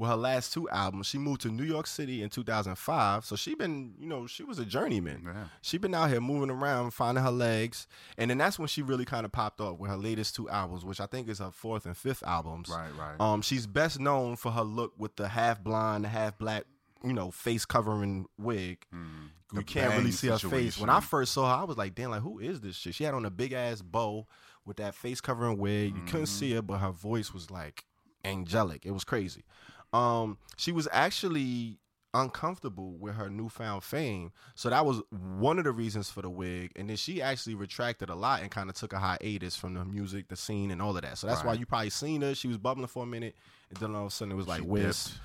with 0.00 0.08
her 0.08 0.16
last 0.16 0.52
two 0.54 0.66
albums. 0.70 1.06
She 1.06 1.18
moved 1.18 1.42
to 1.42 1.48
New 1.48 1.62
York 1.62 1.86
City 1.86 2.22
in 2.22 2.30
2005. 2.30 3.22
So 3.26 3.36
she 3.36 3.54
been, 3.54 3.94
you 4.00 4.06
know, 4.06 4.26
she 4.26 4.42
was 4.42 4.58
a 4.58 4.64
journeyman. 4.64 5.22
Yeah. 5.26 5.44
She 5.60 5.76
been 5.76 5.94
out 5.94 6.08
here 6.08 6.22
moving 6.22 6.50
around, 6.50 6.92
finding 6.92 7.22
her 7.22 7.30
legs, 7.30 7.86
and 8.16 8.30
then 8.30 8.38
that's 8.38 8.58
when 8.58 8.66
she 8.68 8.80
really 8.80 9.04
kind 9.04 9.26
of 9.26 9.32
popped 9.32 9.60
up 9.60 9.78
with 9.78 9.90
her 9.90 9.98
latest 9.98 10.34
two 10.34 10.48
albums, 10.48 10.86
which 10.86 11.00
I 11.00 11.06
think 11.06 11.28
is 11.28 11.38
her 11.38 11.50
fourth 11.50 11.84
and 11.84 11.94
fifth 11.94 12.22
albums. 12.22 12.70
Right, 12.70 12.88
right. 12.98 13.20
Um, 13.20 13.42
she's 13.42 13.66
best 13.66 14.00
known 14.00 14.36
for 14.36 14.50
her 14.52 14.62
look 14.62 14.94
with 14.96 15.16
the 15.16 15.28
half 15.28 15.62
blonde, 15.62 16.06
half 16.06 16.38
black, 16.38 16.64
you 17.04 17.12
know, 17.12 17.30
face 17.30 17.66
covering 17.66 18.24
wig. 18.38 18.78
Mm. 18.94 19.28
You 19.52 19.62
can't 19.62 19.94
really 19.98 20.12
see 20.12 20.28
her 20.28 20.38
face. 20.38 20.78
When 20.80 20.88
I 20.88 21.00
first 21.00 21.32
saw 21.32 21.54
her, 21.54 21.60
I 21.62 21.64
was 21.64 21.76
like, 21.76 21.94
damn, 21.94 22.10
like 22.10 22.22
who 22.22 22.38
is 22.38 22.60
this 22.62 22.74
shit? 22.76 22.94
She 22.94 23.04
had 23.04 23.12
on 23.14 23.26
a 23.26 23.30
big 23.30 23.52
ass 23.52 23.82
bow 23.82 24.26
with 24.64 24.78
that 24.78 24.94
face 24.94 25.20
covering 25.20 25.58
wig. 25.58 25.94
You 25.94 26.02
couldn't 26.04 26.22
Mm-hmm. 26.22 26.24
see 26.24 26.52
her, 26.54 26.62
but 26.62 26.78
her 26.78 26.90
voice 26.92 27.34
was 27.34 27.50
like 27.50 27.84
angelic. 28.24 28.84
It 28.86 28.92
was 28.92 29.04
crazy. 29.04 29.44
Um, 29.92 30.38
she 30.56 30.72
was 30.72 30.88
actually 30.92 31.78
uncomfortable 32.12 32.92
with 32.92 33.14
her 33.14 33.30
newfound 33.30 33.84
fame. 33.84 34.32
So 34.54 34.70
that 34.70 34.84
was 34.84 35.00
one 35.10 35.58
of 35.58 35.64
the 35.64 35.70
reasons 35.70 36.10
for 36.10 36.22
the 36.22 36.30
wig. 36.30 36.72
And 36.76 36.88
then 36.90 36.96
she 36.96 37.22
actually 37.22 37.54
retracted 37.54 38.10
a 38.10 38.14
lot 38.14 38.42
and 38.42 38.50
kind 38.50 38.68
of 38.68 38.74
took 38.74 38.92
a 38.92 38.98
hiatus 38.98 39.56
from 39.56 39.74
the 39.74 39.84
music, 39.84 40.28
the 40.28 40.36
scene, 40.36 40.70
and 40.70 40.82
all 40.82 40.96
of 40.96 41.02
that. 41.02 41.18
So 41.18 41.26
that's 41.26 41.44
why 41.44 41.54
you 41.54 41.66
probably 41.66 41.90
seen 41.90 42.22
her. 42.22 42.34
She 42.34 42.48
was 42.48 42.58
bubbling 42.58 42.88
for 42.88 43.04
a 43.04 43.06
minute, 43.06 43.36
and 43.68 43.78
then 43.78 43.94
all 43.94 44.02
of 44.02 44.08
a 44.08 44.10
sudden 44.10 44.32
it 44.32 44.36
was 44.36 44.48
like, 44.48 44.62
She 44.62 44.66
where's 44.66 45.04
dipped. 45.04 45.18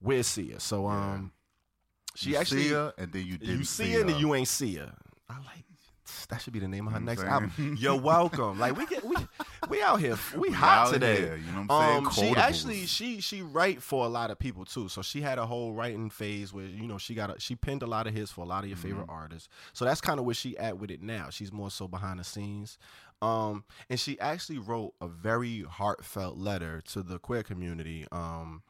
where's 0.00 0.26
Sia? 0.26 0.60
So 0.60 0.86
um, 0.88 1.32
she 2.14 2.30
You 2.30 2.36
actually 2.36 2.64
see 2.64 2.70
her, 2.70 2.92
and 2.98 3.12
then 3.12 3.26
you 3.26 3.38
didn't 3.38 3.58
you 3.58 3.64
see 3.64 3.84
see 3.84 3.92
her 3.92 4.00
and 4.00 4.08
then 4.10 4.18
you 4.18 4.34
ain't 4.34 4.48
see 4.48 4.74
her. 4.76 4.92
I 5.28 5.36
like 5.38 5.64
that 6.28 6.40
should 6.42 6.52
be 6.52 6.58
the 6.58 6.68
name 6.68 6.86
of 6.86 6.92
her 6.92 6.98
You 6.98 7.04
know 7.04 7.12
next 7.12 7.22
album. 7.24 7.76
You're 7.78 7.96
welcome. 8.00 8.58
Like 8.58 8.76
we 8.76 8.86
get 8.86 9.04
we 9.04 9.14
we 9.68 9.82
out 9.82 10.00
here 10.00 10.16
we, 10.34 10.40
We 10.48 10.50
hot 10.50 10.92
today. 10.92 11.16
here, 11.16 11.36
you 11.36 11.52
know 11.52 11.62
what 11.66 11.70
I'm 11.76 11.88
saying? 11.88 12.06
Um, 12.06 12.12
she 12.12 12.36
actually 12.40 12.86
she 12.86 13.20
she 13.20 13.42
write 13.42 13.82
for 13.82 14.04
a 14.04 14.08
lot 14.08 14.30
of 14.30 14.38
people 14.38 14.64
too. 14.64 14.88
So 14.88 15.02
she 15.02 15.20
had 15.20 15.38
a 15.38 15.46
whole 15.46 15.72
writing 15.72 16.10
phase 16.10 16.52
where 16.52 16.64
you 16.66 16.86
know 16.86 16.98
she 16.98 17.14
got 17.14 17.36
a, 17.36 17.40
she 17.40 17.54
penned 17.54 17.82
a 17.82 17.86
lot 17.86 18.06
of 18.06 18.14
hits 18.14 18.30
for 18.32 18.42
a 18.42 18.48
lot 18.48 18.64
of 18.64 18.68
your 18.70 18.76
favorite 18.78 19.02
Mm-hmm. 19.06 19.10
artists. 19.10 19.48
So 19.72 19.84
that's 19.84 20.00
kind 20.00 20.18
of 20.18 20.24
where 20.26 20.34
she 20.34 20.56
at 20.58 20.78
with 20.78 20.90
it 20.90 21.02
now. 21.02 21.28
She's 21.30 21.52
more 21.52 21.70
so 21.70 21.86
behind 21.88 22.18
the 22.20 22.24
scenes. 22.24 22.78
Um, 23.20 23.64
and 23.88 24.00
she 24.00 24.18
actually 24.18 24.58
wrote 24.58 24.94
a 25.00 25.06
very 25.06 25.62
heartfelt 25.62 26.36
letter 26.36 26.82
to 26.92 27.02
the 27.02 27.18
queer 27.18 27.42
community. 27.42 28.06
Um. 28.10 28.62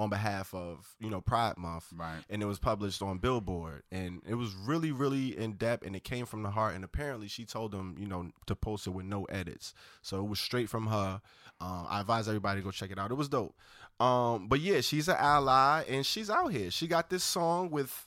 On 0.00 0.08
behalf 0.08 0.54
of 0.54 0.94
you 0.98 1.10
know 1.10 1.20
Pride 1.20 1.58
Month, 1.58 1.92
Right. 1.94 2.20
and 2.30 2.42
it 2.42 2.46
was 2.46 2.58
published 2.58 3.02
on 3.02 3.18
Billboard, 3.18 3.82
and 3.92 4.22
it 4.26 4.34
was 4.34 4.54
really, 4.54 4.92
really 4.92 5.36
in 5.38 5.52
depth, 5.54 5.84
and 5.86 5.94
it 5.94 6.04
came 6.04 6.24
from 6.24 6.42
the 6.42 6.50
heart. 6.50 6.74
And 6.74 6.82
apparently, 6.84 7.28
she 7.28 7.44
told 7.44 7.70
them, 7.72 7.96
you 7.98 8.06
know, 8.06 8.30
to 8.46 8.54
post 8.56 8.86
it 8.86 8.90
with 8.90 9.04
no 9.04 9.24
edits, 9.24 9.74
so 10.00 10.18
it 10.20 10.28
was 10.28 10.40
straight 10.40 10.70
from 10.70 10.86
her. 10.86 11.20
Um, 11.60 11.86
I 11.88 12.00
advise 12.00 12.26
everybody 12.28 12.60
to 12.60 12.64
go 12.64 12.70
check 12.70 12.90
it 12.90 12.98
out. 12.98 13.10
It 13.10 13.14
was 13.16 13.28
dope. 13.28 13.54
Um, 14.00 14.48
but 14.48 14.60
yeah, 14.60 14.80
she's 14.80 15.08
an 15.08 15.16
ally, 15.18 15.84
and 15.86 16.06
she's 16.06 16.30
out 16.30 16.48
here. 16.48 16.70
She 16.70 16.86
got 16.86 17.10
this 17.10 17.22
song 17.22 17.68
with 17.70 18.06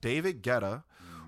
David 0.00 0.42
Guetta, 0.42 0.84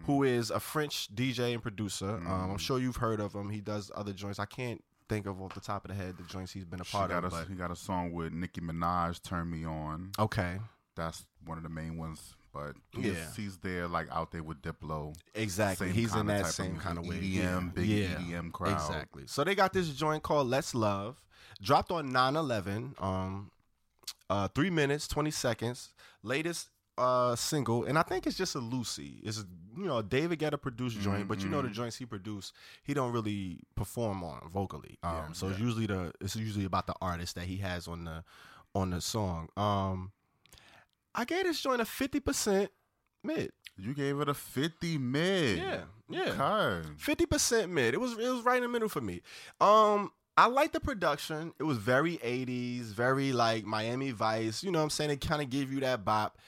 who 0.06 0.22
is 0.22 0.50
a 0.50 0.60
French 0.60 1.14
DJ 1.14 1.52
and 1.52 1.62
producer. 1.62 2.08
Um, 2.08 2.52
I'm 2.52 2.58
sure 2.58 2.78
you've 2.78 2.96
heard 2.96 3.20
of 3.20 3.34
him. 3.34 3.50
He 3.50 3.60
does 3.60 3.90
other 3.94 4.14
joints. 4.14 4.38
I 4.38 4.46
can't 4.46 4.82
think 5.08 5.26
of 5.26 5.40
off 5.40 5.54
the 5.54 5.60
top 5.60 5.84
of 5.84 5.90
the 5.90 5.94
head 5.94 6.16
the 6.16 6.22
joints 6.24 6.52
he's 6.52 6.64
been 6.64 6.80
a 6.80 6.84
part 6.84 7.10
of. 7.10 7.24
a, 7.24 7.28
But 7.28 7.48
he 7.48 7.54
got 7.54 7.70
a 7.70 7.76
song 7.76 8.12
with 8.12 8.32
Nicki 8.32 8.60
Minaj, 8.60 9.22
"Turn 9.22 9.50
Me 9.50 9.64
On." 9.64 10.10
okay, 10.18 10.58
That's 10.94 11.24
one 11.44 11.56
of 11.58 11.62
the 11.62 11.68
main 11.70 11.96
ones. 11.98 12.34
But 12.52 12.74
he's, 12.90 13.04
Yeah. 13.14 13.30
he's 13.36 13.58
there, 13.58 13.86
like 13.86 14.08
out 14.10 14.32
there 14.32 14.42
with 14.42 14.62
Diplo. 14.62 15.14
Exactly. 15.34 15.92
He's 15.92 16.14
in 16.14 16.26
that 16.28 16.46
same 16.46 16.78
kind 16.78 16.96
of 16.96 17.06
way. 17.06 17.16
EDM, 17.20 17.74
big 17.74 17.86
EDM 17.86 18.50
crowd. 18.50 18.72
Exactly. 18.72 19.24
So 19.26 19.44
they 19.44 19.54
got 19.54 19.74
this 19.74 19.90
joint 19.90 20.22
called 20.22 20.48
Let's 20.48 20.74
Love, 20.74 21.22
dropped 21.60 21.92
on 21.92 22.10
9-11, 22.10 22.94
um, 23.02 23.50
uh, 24.30 24.48
three 24.48 24.70
minutes, 24.70 25.06
20 25.06 25.30
seconds. 25.30 25.92
Latest 26.22 26.68
uh 26.98 27.36
single, 27.36 27.84
and 27.84 27.98
I 27.98 28.02
think 28.02 28.26
it's 28.26 28.36
just 28.36 28.54
a 28.54 28.58
Lucy. 28.58 29.20
It's 29.22 29.44
you 29.76 29.84
know, 29.84 30.00
David 30.02 30.38
Guetta 30.38 30.60
produced 30.60 30.98
joint, 31.00 31.28
but 31.28 31.40
you 31.42 31.48
know 31.48 31.60
the 31.62 31.68
joints 31.68 31.96
he 31.96 32.06
produced, 32.06 32.54
he 32.82 32.94
don't 32.94 33.12
really 33.12 33.60
perform 33.74 34.24
on 34.24 34.48
vocally. 34.48 34.98
Um, 35.02 35.12
Yeah, 35.14 35.32
so 35.32 35.48
it's 35.48 35.58
usually 35.58 35.86
the 35.86 36.12
it's 36.20 36.34
usually 36.36 36.64
about 36.64 36.86
the 36.86 36.94
artist 37.02 37.34
that 37.34 37.44
he 37.44 37.58
has 37.58 37.86
on 37.86 38.04
the 38.04 38.24
on 38.74 38.90
the 38.90 39.00
song. 39.00 39.48
Um, 39.56 40.12
I 41.14 41.24
gave 41.24 41.44
this 41.44 41.60
joint 41.60 41.80
a 41.80 41.84
fifty 41.84 42.20
percent 42.20 42.70
mid. 43.22 43.52
You 43.78 43.92
gave 43.92 44.18
it 44.20 44.28
a 44.30 44.32
50 44.32 44.96
mid. 44.96 45.58
Yeah, 45.58 45.80
yeah. 46.08 46.32
Fifty 46.96 47.26
percent 47.26 47.70
mid. 47.70 47.92
It 47.92 48.00
was 48.00 48.12
it 48.12 48.30
was 48.30 48.42
right 48.42 48.56
in 48.56 48.62
the 48.62 48.68
middle 48.70 48.88
for 48.88 49.02
me. 49.02 49.20
Um, 49.60 50.12
I 50.38 50.46
like 50.46 50.72
the 50.72 50.80
production. 50.80 51.52
It 51.58 51.64
was 51.64 51.76
very 51.76 52.18
eighties, 52.22 52.92
very 52.92 53.32
like 53.32 53.64
Miami 53.66 54.12
Vice. 54.12 54.62
You 54.62 54.70
know 54.70 54.78
what 54.78 54.84
I'm 54.84 54.90
saying? 54.90 55.10
It 55.10 55.20
kind 55.20 55.42
of 55.42 55.50
gave 55.50 55.70
you 55.70 55.80
that 55.80 56.04
bop. 56.06 56.38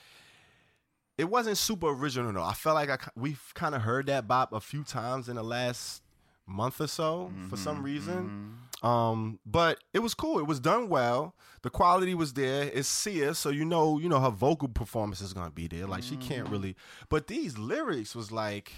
It 1.18 1.28
wasn't 1.28 1.58
super 1.58 1.88
original 1.88 2.32
though. 2.32 2.42
I 2.44 2.54
felt 2.54 2.76
like 2.76 2.88
I, 2.90 3.10
we've 3.16 3.42
kind 3.54 3.74
of 3.74 3.82
heard 3.82 4.06
that 4.06 4.26
bop 4.28 4.52
a 4.52 4.60
few 4.60 4.84
times 4.84 5.28
in 5.28 5.36
the 5.36 5.42
last 5.42 6.02
month 6.46 6.80
or 6.80 6.86
so 6.86 7.30
for 7.50 7.56
Mm-hmm, 7.56 7.64
some 7.64 7.82
reason. 7.82 8.58
Um, 8.82 9.40
but 9.44 9.78
it 9.92 9.98
was 9.98 10.14
cool. 10.14 10.38
It 10.38 10.46
was 10.46 10.60
done 10.60 10.88
well. 10.88 11.34
The 11.62 11.70
quality 11.70 12.14
was 12.14 12.32
there. 12.34 12.70
It's 12.72 12.86
Sia, 12.88 13.34
so 13.34 13.48
you 13.50 13.64
know, 13.64 13.98
you 13.98 14.08
know 14.08 14.20
her 14.20 14.30
vocal 14.30 14.68
performance 14.68 15.20
is 15.20 15.32
gonna 15.32 15.50
be 15.50 15.66
there. 15.66 15.86
Like 15.86 16.04
she 16.04 16.14
Mm-hmm. 16.14 16.28
can't 16.28 16.48
really. 16.48 16.76
But 17.08 17.26
these 17.26 17.58
lyrics 17.58 18.14
was 18.14 18.30
like. 18.32 18.72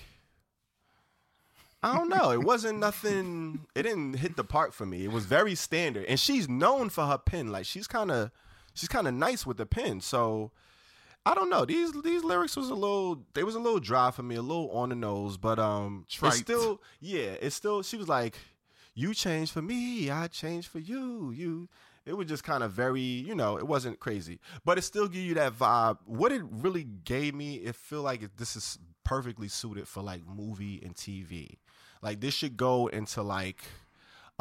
I 1.82 1.96
don't 1.96 2.10
know. 2.10 2.30
It 2.30 2.42
wasn't 2.42 2.78
nothing. 2.78 3.60
It 3.74 3.84
didn't 3.84 4.14
hit 4.14 4.36
the 4.36 4.44
park 4.44 4.72
for 4.74 4.84
me. 4.84 5.04
It 5.04 5.12
was 5.12 5.24
very 5.24 5.54
standard, 5.54 6.04
and 6.06 6.20
she's 6.20 6.46
known 6.48 6.90
for 6.90 7.06
her 7.06 7.16
pen. 7.16 7.50
Like 7.50 7.64
she's 7.64 7.86
kind 7.86 8.10
of, 8.10 8.30
she's 8.74 8.88
kind 8.88 9.08
of 9.08 9.14
nice 9.14 9.46
with 9.46 9.56
the 9.56 9.64
pen. 9.64 10.02
So 10.02 10.50
I 11.26 11.34
don't 11.34 11.50
know. 11.50 11.64
These 11.64 11.92
these 12.02 12.24
lyrics 12.24 12.56
was 12.56 12.70
a 12.70 12.74
little. 12.74 13.22
They 13.34 13.44
was 13.44 13.54
a 13.54 13.60
little 13.60 13.80
dry 13.80 14.10
for 14.10 14.22
me, 14.22 14.36
a 14.36 14.42
little 14.42 14.70
on 14.70 14.88
the 14.88 14.94
nose. 14.94 15.36
But 15.36 15.58
um, 15.58 16.06
Trite. 16.08 16.32
it's 16.32 16.40
still 16.40 16.80
yeah. 17.00 17.34
It's 17.40 17.54
still. 17.54 17.82
She 17.82 17.96
was 17.96 18.08
like, 18.08 18.36
"You 18.94 19.12
changed 19.12 19.52
for 19.52 19.62
me, 19.62 20.10
I 20.10 20.28
changed 20.28 20.68
for 20.68 20.78
you." 20.78 21.30
You. 21.30 21.68
It 22.06 22.14
was 22.14 22.26
just 22.26 22.42
kind 22.42 22.64
of 22.64 22.72
very, 22.72 23.02
you 23.02 23.34
know, 23.34 23.58
it 23.58 23.66
wasn't 23.66 24.00
crazy, 24.00 24.40
but 24.64 24.78
it 24.78 24.82
still 24.82 25.06
gave 25.06 25.22
you 25.22 25.34
that 25.34 25.52
vibe. 25.52 25.98
What 26.06 26.32
it 26.32 26.42
really 26.50 26.84
gave 26.84 27.34
me, 27.34 27.56
it 27.56 27.76
feel 27.76 28.00
like 28.00 28.36
this 28.36 28.56
is 28.56 28.78
perfectly 29.04 29.48
suited 29.48 29.86
for 29.86 30.02
like 30.02 30.22
movie 30.26 30.80
and 30.82 30.94
TV. 30.94 31.58
Like 32.02 32.20
this 32.20 32.32
should 32.32 32.56
go 32.56 32.86
into 32.86 33.22
like 33.22 33.62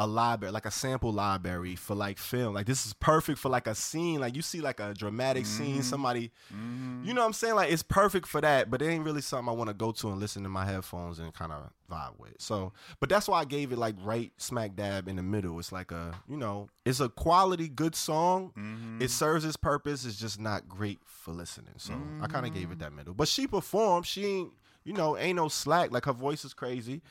a 0.00 0.06
library, 0.06 0.50
like 0.50 0.64
a 0.64 0.70
sample 0.70 1.12
library 1.12 1.76
for 1.76 1.94
like 1.94 2.16
film. 2.16 2.54
Like 2.54 2.64
this 2.64 2.86
is 2.86 2.94
perfect 2.94 3.38
for 3.38 3.50
like 3.50 3.66
a 3.66 3.74
scene. 3.74 4.18
Like 4.18 4.34
you 4.34 4.40
see 4.40 4.62
like 4.62 4.80
a 4.80 4.94
dramatic 4.94 5.44
scene, 5.44 5.74
mm-hmm. 5.74 5.82
somebody, 5.82 6.32
mm-hmm. 6.50 7.04
you 7.04 7.12
know 7.12 7.20
what 7.20 7.26
I'm 7.26 7.32
saying? 7.34 7.54
Like 7.54 7.70
it's 7.70 7.82
perfect 7.82 8.26
for 8.26 8.40
that, 8.40 8.70
but 8.70 8.80
it 8.80 8.86
ain't 8.86 9.04
really 9.04 9.20
something 9.20 9.50
I 9.50 9.52
want 9.52 9.68
to 9.68 9.74
go 9.74 9.92
to 9.92 10.08
and 10.08 10.18
listen 10.18 10.42
to 10.44 10.48
my 10.48 10.64
headphones 10.64 11.18
and 11.18 11.34
kind 11.34 11.52
of 11.52 11.70
vibe 11.90 12.18
with. 12.18 12.32
So, 12.38 12.72
but 12.98 13.10
that's 13.10 13.28
why 13.28 13.40
I 13.40 13.44
gave 13.44 13.72
it 13.72 13.76
like 13.78 13.94
right 14.00 14.32
smack 14.38 14.74
dab 14.74 15.06
in 15.06 15.16
the 15.16 15.22
middle. 15.22 15.58
It's 15.58 15.70
like 15.70 15.92
a, 15.92 16.14
you 16.26 16.38
know, 16.38 16.70
it's 16.86 17.00
a 17.00 17.10
quality 17.10 17.68
good 17.68 17.94
song. 17.94 18.52
Mm-hmm. 18.56 19.02
It 19.02 19.10
serves 19.10 19.44
its 19.44 19.58
purpose. 19.58 20.06
It's 20.06 20.18
just 20.18 20.40
not 20.40 20.66
great 20.66 21.00
for 21.04 21.32
listening. 21.32 21.74
So 21.76 21.92
I 22.22 22.26
kind 22.26 22.46
of 22.46 22.54
gave 22.54 22.70
it 22.70 22.78
that 22.78 22.94
middle. 22.94 23.12
But 23.12 23.28
she 23.28 23.46
performed. 23.46 24.06
She 24.06 24.24
ain't, 24.24 24.52
you 24.82 24.94
know, 24.94 25.18
ain't 25.18 25.36
no 25.36 25.48
slack. 25.48 25.92
Like 25.92 26.06
her 26.06 26.14
voice 26.14 26.46
is 26.46 26.54
crazy 26.54 27.02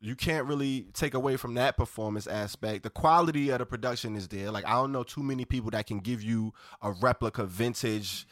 you 0.00 0.14
can't 0.14 0.46
really 0.46 0.86
take 0.92 1.14
away 1.14 1.36
from 1.36 1.54
that 1.54 1.76
performance 1.76 2.26
aspect. 2.26 2.84
The 2.84 2.90
quality 2.90 3.50
of 3.50 3.58
the 3.58 3.66
production 3.66 4.14
is 4.16 4.28
there. 4.28 4.50
Like 4.50 4.66
I 4.66 4.72
don't 4.72 4.92
know 4.92 5.02
too 5.02 5.22
many 5.22 5.44
people 5.44 5.70
that 5.72 5.86
can 5.86 5.98
give 5.98 6.22
you 6.22 6.52
a 6.82 6.92
replica 6.92 7.44
vintage 7.44 8.26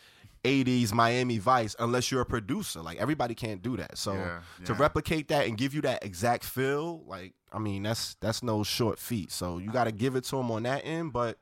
80s 0.44 0.92
Miami 0.92 1.38
Vice 1.38 1.74
unless 1.80 2.10
you're 2.12 2.20
a 2.20 2.26
producer. 2.26 2.80
Like 2.80 2.98
everybody 2.98 3.34
can't 3.34 3.62
do 3.62 3.76
that. 3.78 3.98
So 3.98 4.14
Yeah, 4.14 4.40
to 4.66 4.74
replicate 4.74 5.28
that 5.28 5.46
and 5.48 5.58
give 5.58 5.74
you 5.74 5.80
that 5.82 6.04
exact 6.04 6.44
feel, 6.44 7.02
like 7.06 7.34
I 7.52 7.58
mean, 7.58 7.82
that's 7.82 8.14
that's 8.20 8.42
no 8.42 8.62
short 8.62 8.98
feat. 8.98 9.32
So 9.32 9.58
you 9.58 9.72
got 9.72 9.84
to 9.84 9.92
give 9.92 10.14
it 10.14 10.24
to 10.24 10.36
them 10.36 10.50
on 10.52 10.62
that 10.64 10.82
end, 10.84 11.12
but 11.12 11.38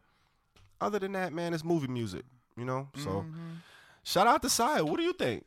other 0.80 0.98
than 0.98 1.12
that, 1.12 1.32
man, 1.32 1.52
it's 1.54 1.64
movie 1.64 1.86
music, 1.88 2.24
you 2.56 2.64
know? 2.64 2.88
So 2.96 3.10
Mm-hmm. 3.10 3.52
shout 4.04 4.26
out 4.26 4.40
to 4.42 4.48
Sire. 4.48 4.84
What 4.84 4.96
do 4.98 5.02
you 5.02 5.12
think? 5.12 5.44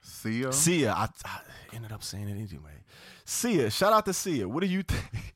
See 0.00 0.42
Sia. 0.42 0.52
Sia, 0.52 0.92
I, 0.92 1.08
I 1.24 1.40
ended 1.74 1.90
up 1.92 2.04
saying 2.04 2.28
it 2.28 2.32
anyway. 2.32 2.75
Sia, 3.28 3.70
shout 3.70 3.92
out 3.92 4.06
to 4.06 4.12
Sia. 4.12 4.48
What 4.48 4.60
do 4.60 4.66
you 4.68 4.82
think? 4.84 5.34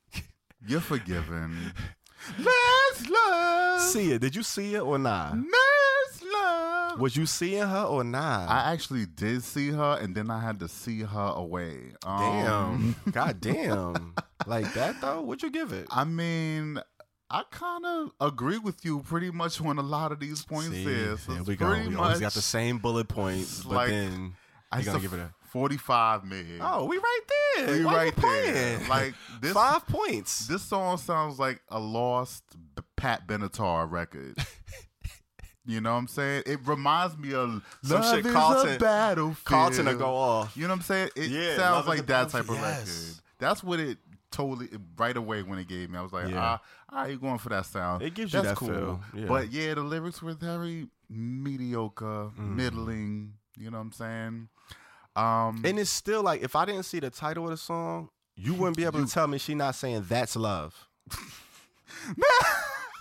You're 0.66 0.80
forgiven. 0.80 1.72
Let's 2.38 3.08
love. 3.08 3.80
Sia, 3.80 4.18
did 4.18 4.36
you 4.36 4.42
see 4.44 4.74
it 4.76 4.80
or 4.80 4.96
nah? 4.98 5.32
Let's 5.34 6.22
love. 6.22 7.00
Was 7.00 7.16
you 7.16 7.26
seeing 7.26 7.66
her 7.66 7.82
or 7.82 8.04
nah? 8.04 8.46
I 8.48 8.72
actually 8.72 9.06
did 9.06 9.42
see 9.42 9.70
her, 9.70 9.98
and 10.00 10.14
then 10.14 10.30
I 10.30 10.40
had 10.40 10.60
to 10.60 10.68
see 10.68 11.00
her 11.00 11.32
away. 11.34 11.92
Um, 12.04 12.94
damn. 13.04 13.12
God 13.12 13.40
damn. 13.40 14.14
like 14.46 14.72
that 14.74 15.00
though? 15.00 15.22
What'd 15.22 15.42
you 15.42 15.50
give 15.50 15.72
it? 15.72 15.86
I 15.90 16.04
mean, 16.04 16.78
I 17.28 17.42
kind 17.50 17.84
of 17.86 18.10
agree 18.20 18.58
with 18.58 18.84
you 18.84 19.00
pretty 19.00 19.30
much 19.32 19.60
on 19.60 19.78
a 19.78 19.82
lot 19.82 20.12
of 20.12 20.20
these 20.20 20.44
points 20.44 20.70
See, 20.70 20.84
there. 20.84 21.16
So 21.16 21.42
we 21.42 21.56
go. 21.56 21.68
pretty 21.68 21.88
We 21.88 21.94
much, 21.94 22.02
always 22.04 22.20
got 22.20 22.34
the 22.34 22.42
same 22.42 22.78
bullet 22.78 23.08
points, 23.08 23.64
but 23.64 23.74
like- 23.74 23.88
then 23.88 24.34
I 24.70 24.78
you 24.78 24.84
gonna 24.84 25.00
said 25.00 25.10
give 25.10 25.18
it 25.18 25.22
a 25.22 25.32
45 25.50 26.24
mid. 26.24 26.46
Oh, 26.60 26.84
we 26.86 26.96
right 26.98 27.20
there. 27.56 27.78
We 27.78 27.84
Why 27.84 27.94
right 27.94 28.16
there. 28.16 28.80
Like, 28.88 29.14
this- 29.40 29.52
five 29.52 29.86
points. 29.86 30.46
This 30.46 30.62
song 30.62 30.96
sounds 30.98 31.38
like 31.38 31.60
a 31.68 31.78
lost 31.78 32.42
Pat 32.96 33.26
Benatar 33.26 33.90
record. 33.90 34.36
you 35.66 35.80
know 35.80 35.92
what 35.92 35.98
I'm 35.98 36.08
saying? 36.08 36.42
It 36.46 36.60
reminds 36.66 37.16
me 37.18 37.34
of 37.34 37.62
Some 37.82 38.00
Love 38.00 38.14
shit 38.16 38.26
is 38.26 38.32
Carlton- 38.32 38.74
a 38.76 38.78
battlefield. 38.78 39.44
Carlton 39.44 39.86
will 39.86 39.96
go 39.98 40.14
off. 40.14 40.56
You 40.56 40.62
know 40.64 40.68
what 40.74 40.76
I'm 40.76 40.82
saying? 40.82 41.10
It 41.16 41.30
Yeah, 41.30 41.56
sounds 41.56 41.86
like 41.86 42.06
that 42.06 42.28
type 42.30 42.42
of 42.42 42.56
Battlefield, 42.56 42.78
record. 42.78 43.20
That's 43.38 43.62
what 43.64 43.80
it 43.80 43.98
totally 44.30 44.68
right 44.96 45.16
away 45.16 45.42
when 45.42 45.58
it 45.58 45.66
gave 45.66 45.90
me. 45.90 45.98
I 45.98 46.02
was 46.02 46.12
like, 46.12 46.30
Yeah. 46.30 46.40
ah, 46.40 46.62
ah, 46.90 47.04
you 47.06 47.18
going 47.18 47.38
for 47.38 47.48
that 47.48 47.66
sound? 47.66 48.02
It 48.02 48.14
gives 48.14 48.32
you 48.32 48.40
That's 48.42 48.50
that 48.50 48.56
cool. 48.56 48.68
feel, 48.68 49.00
yeah. 49.14 49.26
But 49.26 49.50
yeah, 49.52 49.74
the 49.74 49.82
lyrics 49.82 50.22
were 50.22 50.34
very 50.34 50.86
mediocre, 51.08 52.30
Mm. 52.38 52.54
middling. 52.56 53.32
You 53.56 53.70
know 53.70 53.78
what 53.78 53.84
I'm 53.86 53.92
saying? 53.92 54.48
Um, 55.20 55.62
And 55.64 55.78
it's 55.78 55.90
still 55.90 56.22
like 56.22 56.42
if 56.42 56.56
I 56.56 56.64
didn't 56.64 56.84
see 56.84 57.00
the 57.00 57.10
title 57.10 57.44
of 57.44 57.50
the 57.50 57.56
song, 57.56 58.08
you 58.36 58.54
wouldn't 58.54 58.76
be 58.76 58.84
able 58.84 59.04
to 59.04 59.10
tell 59.12 59.26
me 59.26 59.38
she 59.38 59.54
not 59.54 59.74
saying 59.74 60.06
that's 60.08 60.34
love. 60.36 60.88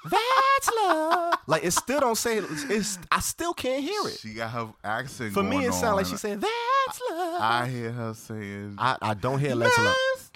that's 0.03 0.69
love. 0.75 1.35
Like 1.47 1.63
it 1.63 1.71
still 1.71 1.99
don't 1.99 2.17
say 2.17 2.37
it's 2.37 2.99
I 3.11 3.19
still 3.19 3.53
can't 3.53 3.83
hear 3.83 4.01
it. 4.07 4.19
she 4.19 4.33
got 4.33 4.51
her 4.51 4.73
accent. 4.83 5.33
For 5.33 5.43
me 5.43 5.65
it 5.65 5.73
sounds 5.73 5.95
like 5.97 6.05
she's 6.05 6.21
saying 6.21 6.39
that's 6.39 7.01
love. 7.09 7.41
I 7.41 7.67
hear 7.67 7.91
her 7.91 8.13
saying, 8.13 8.75
I, 8.77 8.97
I 9.01 9.13
don't 9.13 9.39
hear 9.39 9.55
let's 9.55 9.77
love. 9.77 9.85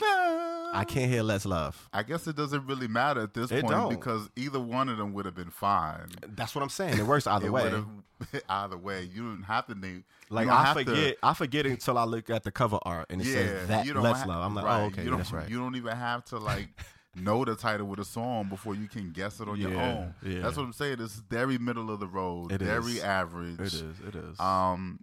Love." 0.02 0.53
I 0.74 0.84
can't 0.84 1.10
hear 1.12 1.24
let's 1.24 1.46
love. 1.46 1.90
I 1.94 2.04
guess 2.04 2.28
it 2.28 2.36
doesn't 2.36 2.66
really 2.66 2.88
matter 2.88 3.22
at 3.22 3.34
this 3.34 3.52
It 3.52 3.62
point 3.62 3.74
don't. 3.74 3.90
because 3.90 4.30
either 4.36 4.60
one 4.60 4.90
of 4.90 4.98
them 4.98 5.14
would 5.14 5.26
have 5.26 5.36
been 5.36 5.50
fine. 5.52 6.08
That's 6.28 6.54
what 6.56 6.62
I'm 6.62 6.70
saying. 6.70 6.98
It 7.00 7.06
works 7.06 7.28
either 7.28 7.48
It 7.48 7.52
way. 7.52 7.84
either 8.50 8.78
way, 8.78 9.04
you 9.14 9.22
don't 9.24 9.44
have 9.44 9.66
to 9.68 9.76
name. 9.76 10.04
Like 10.30 10.48
I 10.48 10.64
have 10.66 10.78
to- 10.78 10.86
forget, 10.86 11.18
I 11.22 11.34
forget 11.34 11.66
until 11.66 11.98
I 11.98 12.06
look 12.06 12.30
at 12.30 12.44
the 12.44 12.52
cover 12.52 12.80
art 12.84 13.08
and 13.10 13.22
it 13.22 13.26
says 13.26 13.68
that 13.68 13.88
ha- 13.88 14.00
love. 14.02 14.30
I'm 14.44 14.56
like, 14.56 14.66
right, 14.66 14.82
oh 14.82 14.86
okay, 14.86 15.04
you 15.04 15.10
don't, 15.10 15.18
that's 15.20 15.32
right. 15.32 15.50
You 15.50 15.60
don't 15.60 15.76
even 15.76 15.96
have 15.96 16.24
to 16.26 16.38
like 16.40 16.68
know 17.16 17.46
the 17.46 17.56
title 17.56 17.92
of 17.92 17.98
the 17.98 18.06
song 18.06 18.50
before 18.50 18.74
you 18.76 18.88
can 18.88 19.12
guess 19.12 19.40
it 19.40 19.48
on 19.48 19.60
your 19.60 19.76
own. 19.80 20.14
yeah. 20.26 20.40
That's 20.42 20.58
what 20.58 20.64
I'm 20.64 20.74
saying. 20.74 20.98
It's 21.00 21.16
very 21.16 21.58
middle 21.60 21.92
of 21.92 22.00
the 22.00 22.08
road, 22.08 22.52
It 22.52 22.62
very 22.62 22.94
is. 22.94 23.04
average. 23.04 23.60
It 23.60 23.74
is. 23.74 23.84
It 24.08 24.16
is. 24.16 24.40
Um, 24.40 25.00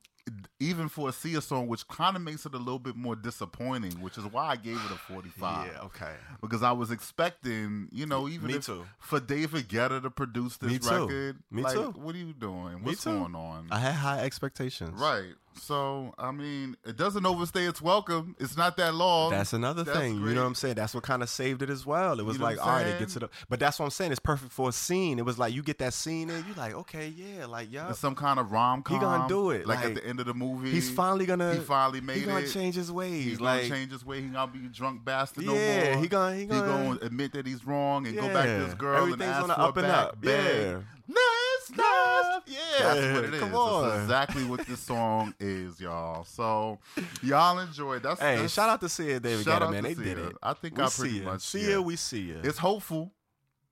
even 0.60 0.88
for 0.88 1.08
a 1.08 1.12
Sia 1.12 1.40
song, 1.40 1.66
which 1.66 1.86
kind 1.88 2.14
of 2.16 2.22
makes 2.22 2.46
it 2.46 2.54
a 2.54 2.58
little 2.58 2.78
bit 2.78 2.94
more 2.94 3.16
disappointing, 3.16 3.92
which 4.00 4.16
is 4.18 4.24
why 4.24 4.46
I 4.48 4.56
gave 4.56 4.76
it 4.76 4.90
a 4.92 4.94
45. 5.12 5.66
yeah. 5.72 5.80
Okay. 5.82 6.12
Because 6.40 6.62
I 6.62 6.72
was 6.72 6.90
expecting, 6.90 7.88
you 7.92 8.06
know, 8.06 8.28
even 8.28 8.48
Me 8.48 8.54
if, 8.54 8.66
too. 8.66 8.84
for 8.98 9.20
David 9.20 9.68
Guetta 9.68 10.02
to 10.02 10.10
produce 10.10 10.56
this 10.58 10.70
Me 10.70 10.78
too. 10.78 10.88
record. 11.06 11.36
Me 11.50 11.62
like, 11.62 11.74
too. 11.74 11.90
What 11.96 12.14
are 12.14 12.18
you 12.18 12.32
doing? 12.32 12.74
Me 12.76 12.80
What's 12.82 13.04
too. 13.04 13.10
going 13.10 13.34
on? 13.34 13.68
I 13.70 13.78
had 13.78 13.94
high 13.94 14.20
expectations. 14.20 15.00
Right. 15.00 15.32
So, 15.60 16.14
I 16.16 16.30
mean, 16.30 16.76
it 16.86 16.96
doesn't 16.96 17.26
overstay 17.26 17.64
its 17.66 17.82
welcome. 17.82 18.36
It's 18.38 18.56
not 18.56 18.76
that 18.76 18.94
long. 18.94 19.30
That's 19.32 19.52
another 19.52 19.82
That's 19.82 19.98
thing. 19.98 20.14
You 20.14 20.32
know 20.34 20.42
what 20.42 20.46
I'm 20.46 20.54
saying? 20.54 20.76
That's 20.76 20.94
what 20.94 21.02
kind 21.02 21.22
of 21.22 21.28
saved 21.28 21.60
it 21.60 21.68
as 21.68 21.84
well. 21.84 22.18
It 22.20 22.24
was 22.24 22.38
know 22.38 22.44
like, 22.44 22.64
all 22.64 22.70
right, 22.72 22.86
it 22.86 22.98
gets 23.00 23.16
it 23.16 23.24
up. 23.24 23.32
But 23.48 23.58
that's 23.58 23.78
what 23.78 23.84
I'm 23.84 23.90
saying. 23.90 24.12
It's 24.12 24.20
perfect 24.20 24.52
for 24.52 24.68
a 24.68 24.72
scene. 24.72 25.18
It 25.18 25.24
was 25.24 25.38
like 25.38 25.52
you 25.52 25.62
get 25.62 25.78
that 25.78 25.92
scene 25.92 26.30
in, 26.30 26.44
you're 26.46 26.56
like, 26.56 26.74
okay, 26.74 27.08
yeah, 27.08 27.46
like 27.46 27.66
yeah. 27.70 27.92
Some 27.92 28.14
kind 28.14 28.38
of 28.38 28.52
rom 28.52 28.82
com. 28.82 28.96
He 28.96 29.00
gonna 29.00 29.28
do 29.28 29.50
it, 29.50 29.66
Like, 29.66 29.78
like, 29.78 29.86
at 29.88 29.94
the 29.96 30.06
end 30.06 30.20
of 30.20 30.26
the 30.26 30.34
movie. 30.34 30.49
He's 30.58 30.90
finally 30.90 31.26
gonna. 31.26 31.54
He 31.54 31.60
finally 31.60 32.00
made 32.00 32.18
he 32.18 32.24
gonna 32.26 32.40
it. 32.40 32.50
change 32.50 32.74
his 32.74 32.90
ways. 32.92 33.24
He's 33.24 33.40
like, 33.40 33.62
gonna 33.62 33.74
change 33.74 33.92
his 33.92 34.04
way. 34.04 34.20
He 34.22 34.28
gonna 34.28 34.50
be 34.52 34.60
a 34.66 34.68
drunk 34.68 35.04
bastard 35.04 35.44
no 35.46 35.52
more. 35.52 35.60
Yeah, 35.60 35.92
more. 35.94 36.02
he 36.02 36.08
gonna- 36.08 36.36
he 36.36 36.46
gonna- 36.46 36.98
admit 37.02 37.32
that 37.32 37.46
he's 37.46 37.64
wrong 37.66 38.06
and 38.06 38.16
go 38.16 38.28
back 38.32 38.46
to 38.46 38.50
his 38.58 38.68
Yeah, 38.68 38.74
girl 38.74 39.04
and 39.04 39.12
everything's 39.14 39.30
ask 39.30 39.42
on 39.42 39.48
the 39.48 39.54
for 39.54 39.60
up 39.60 39.76
a 39.76 39.80
and 39.80 39.88
back 39.88 40.06
up. 40.06 40.20
bag. 40.20 40.56
Yeah. 40.66 40.80
Let's 41.08 41.76
love. 41.76 42.42
Yeah, 42.46 42.58
That's 42.78 43.14
what 43.16 43.24
it 43.24 43.34
is. 43.34 43.40
come 43.40 43.52
That's 43.52 44.02
exactly 44.02 44.44
what 44.44 44.66
this 44.66 44.80
song 44.80 45.34
is, 45.40 45.80
y'all. 45.80 46.24
So 46.24 46.78
y'all 47.22 47.58
enjoy. 47.58 47.96
it. 47.96 48.02
That's 48.04 48.20
Hey, 48.20 48.36
that's, 48.36 48.52
shout 48.52 48.68
out 48.68 48.80
to 48.80 48.88
Sia 48.88 49.14
and 49.14 49.22
David 49.22 49.44
shout 49.44 49.60
Guetta, 49.60 49.66
out 49.66 49.70
man. 49.72 49.82
to 49.84 49.88
They 49.88 49.94
Sia. 49.94 50.14
did 50.14 50.18
it. 50.26 50.36
I 50.42 50.52
think 50.54 50.76
we 50.76 50.82
I 50.84 50.88
pretty 50.88 51.18
see 51.18 51.24
much 51.24 51.40
see 51.42 51.62
yeah. 51.62 51.68
ya. 51.74 51.80
We 51.80 51.96
see 51.96 52.32
ya. 52.32 52.36
It's 52.44 52.58
hopeful. 52.58 53.12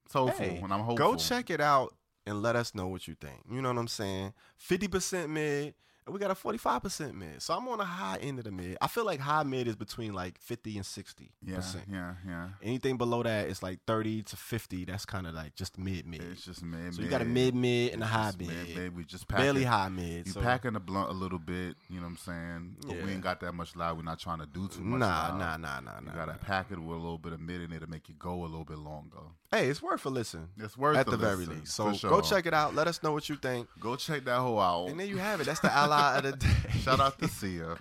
It's 0.05 0.15
hopeful, 0.15 0.45
Hey, 0.45 0.57
and 0.57 0.73
I'm 0.73 0.81
hopeful. 0.81 0.97
Go 1.13 1.17
check 1.17 1.51
it 1.51 1.61
out 1.61 1.95
and 2.27 2.43
let 2.43 2.57
us 2.57 2.75
know 2.75 2.89
what 2.89 3.07
you 3.07 3.15
think. 3.15 3.41
You 3.51 3.63
know 3.63 3.69
what 3.69 3.79
I'm 3.79 3.89
saying? 3.89 4.33
50% 4.69 5.29
mid, 5.31 5.75
and 6.09 6.15
we 6.15 6.19
got 6.19 6.31
a 6.31 6.35
45% 6.35 7.15
mid. 7.15 7.43
So 7.43 7.55
I'm 7.55 7.69
on 7.69 7.79
the 7.79 7.85
high 7.85 8.17
end 8.17 8.39
of 8.39 8.47
the 8.47 8.51
mid. 8.51 8.79
I 8.81 8.89
feel 8.89 9.05
like 9.05 9.21
high 9.21 9.43
mid 9.43 9.69
is 9.69 9.77
between 9.77 10.15
like 10.15 10.39
50 10.41 10.77
and 10.77 10.85
60%. 10.85 11.29
Yeah, 11.45 11.61
yeah, 11.93 12.15
yeah. 12.27 12.49
Anything 12.63 12.97
below 12.97 13.23
that 13.23 13.49
is 13.49 13.63
like 13.63 13.81
30 13.87 14.23
to 14.23 14.37
50. 14.37 14.87
That's 14.87 15.05
kind 15.05 15.27
of 15.27 15.35
like 15.35 15.55
just 15.55 15.79
mid 15.79 16.07
mid. 16.07 16.23
It's 16.23 16.45
just 16.45 16.63
mid. 16.65 16.81
Mid. 16.81 16.95
So 16.95 17.03
you 17.03 17.09
got 17.09 17.21
a 17.21 17.27
mid 17.27 17.55
mid 17.55 17.93
and 17.93 18.03
a 18.03 18.07
high 18.07 18.33
mid. 18.39 18.49
mid. 18.75 18.97
We 18.97 19.05
just 19.05 19.29
packing, 19.29 19.45
Barely 19.45 19.65
high 19.65 19.91
mid. 19.91 20.27
You 20.27 20.33
so 20.33 20.41
packing 20.41 20.73
the 20.73 20.81
blunt 20.81 21.11
a 21.11 21.13
little 21.13 21.39
bit. 21.39 21.77
You 21.91 21.97
know 21.97 22.07
what 22.07 22.09
I'm 22.09 22.17
saying? 22.17 22.77
But 22.87 23.05
we 23.05 23.13
ain't 23.13 23.21
got 23.21 23.41
that 23.41 23.53
much 23.53 23.77
loud. 23.77 23.99
We're 23.99 24.03
not 24.05 24.19
trying 24.19 24.39
to 24.39 24.47
do 24.47 24.67
too 24.69 24.81
much. 24.81 25.01
nah, 25.01 25.07
loud. 25.07 25.39
nah, 25.39 25.57
nah, 25.59 25.81
nah, 25.81 26.01
You 26.01 26.07
nah. 26.07 26.15
gotta 26.15 26.33
nah. 26.33 26.39
pack 26.39 26.71
it 26.71 26.79
with 26.79 26.97
a 26.97 27.01
little 27.01 27.19
bit 27.19 27.35
of 27.35 27.41
mid 27.41 27.61
in 27.61 27.73
it 27.73 27.81
to 27.81 27.87
make 27.87 28.09
you 28.09 28.15
go 28.19 28.41
a 28.41 28.49
little 28.49 28.65
bit 28.65 28.79
longer. 28.79 29.19
Hey, 29.51 29.69
it's 29.69 29.83
worth 29.83 30.05
a 30.05 30.11
listen. 30.11 30.49
It's 30.59 30.77
worth 30.77 30.97
at 30.97 31.07
the 31.07 31.17
very 31.17 31.47
least. 31.47 31.75
So 31.75 31.93
for 31.93 32.09
go 32.09 32.21
check 32.21 32.47
it 32.47 32.55
out. 32.55 32.75
Let 32.75 32.87
us 32.87 33.03
know 33.03 33.13
what 33.13 33.29
you 33.29 33.37
think. 33.37 33.69
Go 33.81 33.97
check 33.97 34.25
that 34.25 34.39
whole 34.39 34.61
out. 34.61 34.89
And 34.89 34.99
there 35.01 35.07
you 35.07 35.19
have 35.19 35.41
it. 35.41 35.45
That's 35.45 35.61
the 35.61 35.73
ally 35.73 35.98
of 35.99 36.23
the 36.25 36.33
day. 36.47 36.79
Shout 36.83 37.01
out 37.01 37.19
to 37.19 37.29
Sia. 37.29 37.77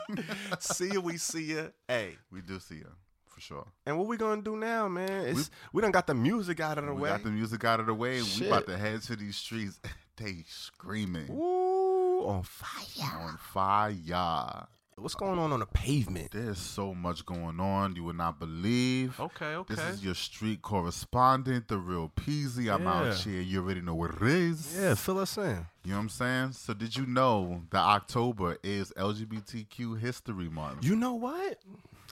see 0.60 0.88
ya, 0.92 1.00
we 1.00 1.16
see 1.16 1.54
ya. 1.54 1.62
Hey. 1.88 2.16
We 2.30 2.40
do 2.42 2.58
see 2.60 2.76
ya 2.76 2.90
for 3.26 3.40
sure. 3.40 3.66
And 3.84 3.98
what 3.98 4.06
we 4.08 4.16
gonna 4.16 4.40
do 4.42 4.56
now, 4.56 4.88
man? 4.88 5.26
It's, 5.26 5.50
we, 5.72 5.82
done 5.82 5.90
got 5.90 6.06
the 6.06 6.14
music 6.14 6.60
out 6.60 6.78
of 6.78 6.86
the 6.86 6.94
We 6.94 7.02
way. 7.02 7.10
got 7.10 7.22
the 7.22 7.30
music 7.30 7.64
out 7.64 7.80
of 7.80 7.86
the 7.86 7.94
way. 7.94 8.18
and 8.18 8.26
We 8.40 8.46
about 8.46 8.66
to 8.66 8.76
head 8.78 9.02
to 9.02 9.16
these 9.16 9.36
streets. 9.36 9.78
they 10.16 10.44
screaming 10.48 11.30
Ooh, 11.30 12.24
on 12.26 12.42
fire. 12.42 13.20
on 13.20 13.36
fire. 13.36 14.66
What's 14.98 15.14
going 15.14 15.38
on 15.38 15.52
on 15.52 15.60
the 15.60 15.66
pavement? 15.66 16.30
There's 16.30 16.56
so 16.58 16.94
much 16.94 17.26
going 17.26 17.60
on. 17.60 17.94
You 17.96 18.04
would 18.04 18.16
not 18.16 18.38
believe. 18.40 19.20
Okay, 19.20 19.54
okay. 19.56 19.74
This 19.74 19.84
is 19.84 20.02
your 20.02 20.14
street 20.14 20.62
correspondent, 20.62 21.68
the 21.68 21.76
real 21.76 22.10
Peasy. 22.16 22.72
I'm 22.72 22.86
out 22.86 23.14
here. 23.14 23.42
You 23.42 23.60
already 23.60 23.82
know 23.82 23.94
what 23.94 24.12
it 24.14 24.22
is. 24.22 24.74
yeah, 24.74 24.94
fill 24.94 25.18
us 25.18 25.36
in. 25.36 25.66
You 25.84 25.90
know 25.90 25.96
what 25.98 26.02
I'm 26.04 26.08
saying? 26.08 26.52
So 26.52 26.72
did 26.72 26.96
you 26.96 27.04
know 27.04 27.60
that 27.72 27.80
October 27.82 28.56
is 28.64 28.90
LGBTQ 28.96 30.00
History 30.00 30.48
Month? 30.48 30.82
You 30.82 30.96
know 30.96 31.12
what? 31.12 31.58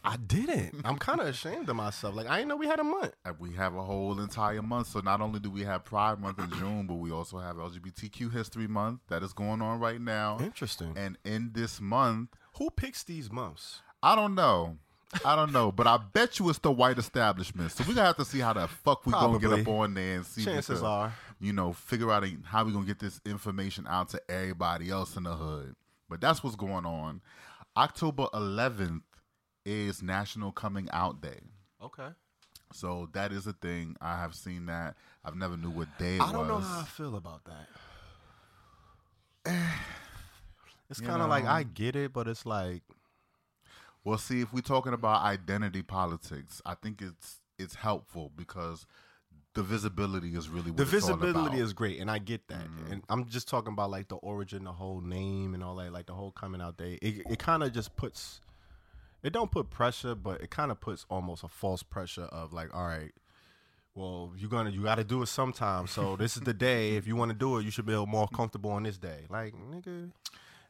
I 0.05 0.19
didn't. 0.19 0.83
I'm 0.85 0.99
kind 0.99 1.21
of 1.23 1.27
ashamed 1.29 1.71
of 1.71 1.77
myself. 1.77 2.15
Like 2.15 2.27
I 2.29 2.37
didn't 2.37 2.51
know 2.51 2.57
we 2.57 2.67
had 2.67 2.81
a 2.81 2.85
month. 2.85 3.15
And 3.25 3.41
we 3.41 3.55
have 3.55 3.75
a 3.75 3.83
whole 3.83 4.21
entire 4.21 4.61
month. 4.61 4.89
So 4.89 5.01
not 5.01 5.23
only 5.23 5.41
do 5.41 5.51
we 5.51 5.63
have 5.63 5.87
Pride 5.87 6.21
Month 6.21 6.39
in 6.39 6.51
June, 6.59 6.87
but 6.87 6.97
we 6.97 7.11
also 7.11 7.39
have 7.39 7.57
LGBTQ 7.57 8.31
History 8.31 8.69
Month 8.69 9.01
that 9.09 9.23
is 9.23 9.33
going 9.33 9.63
on 9.63 9.81
right 9.81 10.03
now. 10.03 10.37
Interesting. 10.39 10.93
And 10.99 11.17
in 11.25 11.53
this 11.55 11.81
month, 11.81 12.29
Who 12.57 12.71
picks 12.71 13.03
these 13.03 13.33
months? 13.33 13.81
I 14.03 14.15
don't 14.15 14.35
know. 14.35 14.79
I 15.25 15.37
don't 15.37 15.53
know, 15.53 15.71
but 15.71 15.87
I 15.87 15.99
bet 15.99 16.39
you 16.39 16.49
it's 16.49 16.59
the 16.59 16.73
white 16.73 16.99
establishment. 16.99 17.71
So 17.73 17.85
we 17.87 17.95
gonna 17.95 18.07
have 18.07 18.17
to 18.17 18.25
see 18.25 18.41
how 18.41 18.53
the 18.53 18.67
fuck 18.67 19.07
we 19.07 19.13
gonna 19.13 19.39
get 19.39 19.49
Probably. 19.49 19.63
up 19.63 19.69
on 19.69 19.95
there 19.95 20.17
and 20.17 20.27
see. 20.27 20.45
Chances 20.45 20.81
could, 20.81 20.87
are. 20.87 21.13
you 21.41 21.53
know, 21.53 21.73
figure 21.73 22.11
out 22.11 22.25
how 22.45 22.65
we 22.65 22.73
gonna 22.73 22.87
get 22.87 22.99
this 22.99 23.21
information 23.25 23.87
out 23.89 24.09
to 24.11 24.21
everybody 24.29 24.91
else 24.91 25.17
in 25.17 25.25
the 25.25 25.35
hood. 25.35 25.77
But 26.09 26.21
that's 26.21 26.43
what's 26.43 26.57
going 26.57 26.85
on. 26.85 27.21
October 27.77 28.27
11th 28.35 29.03
is 29.65 30.03
National 30.03 30.53
Coming 30.53 30.89
Out 30.93 31.21
Day. 31.21 31.41
Okay. 31.83 32.09
So 32.73 33.09
that 33.13 33.33
is 33.33 33.47
a 33.47 33.53
thing. 33.53 33.97
I 34.01 34.19
have 34.19 34.35
seen 34.35 34.67
that. 34.67 34.97
I've 35.25 35.37
never 35.37 35.57
knew 35.57 35.71
what 35.71 35.97
day 35.99 36.17
it 36.17 36.23
I 36.23 36.33
don't 36.33 36.49
know 36.49 36.57
was. 36.57 36.67
how 36.67 36.81
I 36.81 36.85
feel 36.85 37.17
about 37.17 37.43
that. 39.45 39.71
It's 40.91 41.01
kind 41.01 41.23
of 41.23 41.29
like. 41.29 41.45
I 41.45 41.63
get 41.63 41.97
it, 41.97 42.13
but 42.13 42.29
it's 42.29 42.45
like 42.47 42.83
Well, 44.05 44.19
see, 44.19 44.43
if 44.43 44.53
we're 44.53 44.61
talking 44.61 44.93
about 44.93 45.23
identity 45.23 45.83
politics, 45.83 46.61
I 46.67 46.75
think 46.75 47.01
it's 47.03 47.41
it's 47.59 47.77
helpful 47.77 48.31
because 48.37 48.87
the 49.55 49.63
visibility 49.63 50.35
is 50.35 50.49
really 50.49 50.71
what 50.73 50.79
the 50.79 50.85
visibility. 50.85 51.57
Mm-hmm. 51.57 51.65
is 51.65 51.73
great, 51.73 52.01
and 52.01 52.11
I 52.11 52.19
get 52.19 52.49
that. 52.49 52.67
And 52.91 53.03
I'm 53.09 53.27
just 53.27 53.49
talking 53.49 53.73
about 53.73 53.91
like 53.91 54.09
the 54.09 54.17
origin, 54.17 54.65
the 54.65 54.73
whole 54.73 55.01
name, 55.01 55.55
and 55.55 55.63
all 55.63 55.77
that, 55.77 55.93
like 55.93 56.07
the 56.07 56.13
whole 56.15 56.33
coming 56.33 56.61
out 56.61 56.77
day. 56.77 56.99
It 57.01 57.23
it 57.31 57.39
kind 57.39 57.63
of 57.63 57.73
just 57.73 57.97
puts, 57.97 58.41
it 59.23 59.33
don't 59.33 59.51
put 59.51 59.71
pressure, 59.71 60.15
but 60.15 60.41
it 60.43 60.51
kind 60.51 60.71
of 60.71 60.81
puts 60.81 61.07
almost 61.09 61.45
a 61.45 61.49
false 61.49 61.83
pressure 61.83 62.25
of 62.25 62.53
like, 62.53 62.75
all 62.75 62.85
right, 62.87 63.13
well, 63.95 64.33
you're 64.37 64.51
gonna 64.51 64.71
you 64.71 64.83
got 64.83 64.97
to 64.97 65.05
do 65.05 65.23
it 65.23 65.27
sometime. 65.27 65.87
So 65.87 66.17
this 66.17 66.37
is 66.37 66.43
the 66.43 66.55
day. 66.55 66.97
If 66.97 67.07
you 67.07 67.15
want 67.15 67.31
to 67.31 67.37
do 67.37 67.59
it, 67.59 67.65
you 67.65 67.71
should 67.71 67.87
be 67.87 67.95
more 68.07 68.29
comfortable 68.29 68.73
on 68.73 68.83
this 68.83 68.99
day. 68.99 69.21
Like 69.31 69.55
nigga, 69.55 70.11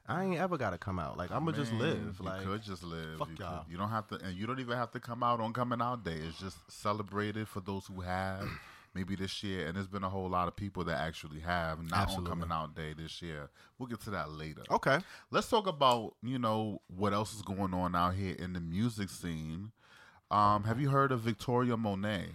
I 0.06 0.22
ain't 0.24 0.36
ever 0.38 0.58
got 0.58 0.70
to 0.70 0.78
come 0.78 0.98
out. 0.98 1.16
Like 1.16 1.30
I'm 1.30 1.44
gonna 1.44 1.56
just 1.56 1.72
live. 1.72 2.16
You 2.20 2.26
Like 2.26 2.42
could 2.42 2.62
just 2.62 2.82
live. 2.82 3.18
fuck 3.18 3.28
you, 3.30 3.36
y'all. 3.38 3.62
could- 3.64 3.72
you 3.72 3.78
don't 3.78 3.88
have 3.90 4.06
to, 4.08 4.16
and 4.16 4.36
you 4.36 4.46
don't 4.46 4.60
even 4.60 4.76
have 4.76 4.90
to 4.92 5.00
come 5.00 5.22
out 5.22 5.40
on 5.40 5.52
coming 5.52 5.80
out 5.80 6.04
day. 6.04 6.16
It's 6.28 6.38
just 6.38 6.56
celebrated 6.70 7.48
for 7.48 7.60
those 7.60 7.86
who 7.86 8.00
have. 8.02 8.46
Maybe 8.96 9.16
this 9.16 9.42
year, 9.42 9.66
and 9.66 9.74
there's 9.74 9.88
been 9.88 10.04
a 10.04 10.08
whole 10.08 10.28
lot 10.28 10.46
of 10.46 10.54
people 10.54 10.84
that 10.84 11.00
actually 11.00 11.40
have 11.40 11.82
not 11.82 12.02
Absolutely. 12.02 12.30
on 12.30 12.38
coming 12.38 12.52
out 12.56 12.76
day 12.76 12.92
this 12.96 13.20
year. 13.20 13.50
We'll 13.76 13.88
get 13.88 14.00
to 14.02 14.10
that 14.10 14.30
later. 14.30 14.62
okay, 14.70 15.00
Let's 15.32 15.48
talk 15.50 15.66
about 15.66 16.14
you 16.22 16.38
know 16.38 16.80
what 16.86 17.12
else 17.12 17.34
is 17.34 17.42
going 17.42 17.74
on 17.74 17.96
out 17.96 18.14
here 18.14 18.36
in 18.38 18.52
the 18.52 18.60
music 18.60 19.10
scene. 19.10 19.72
Um, 20.30 20.62
have 20.62 20.80
you 20.80 20.90
heard 20.90 21.10
of 21.10 21.22
Victoria 21.22 21.76
Monet? 21.76 22.26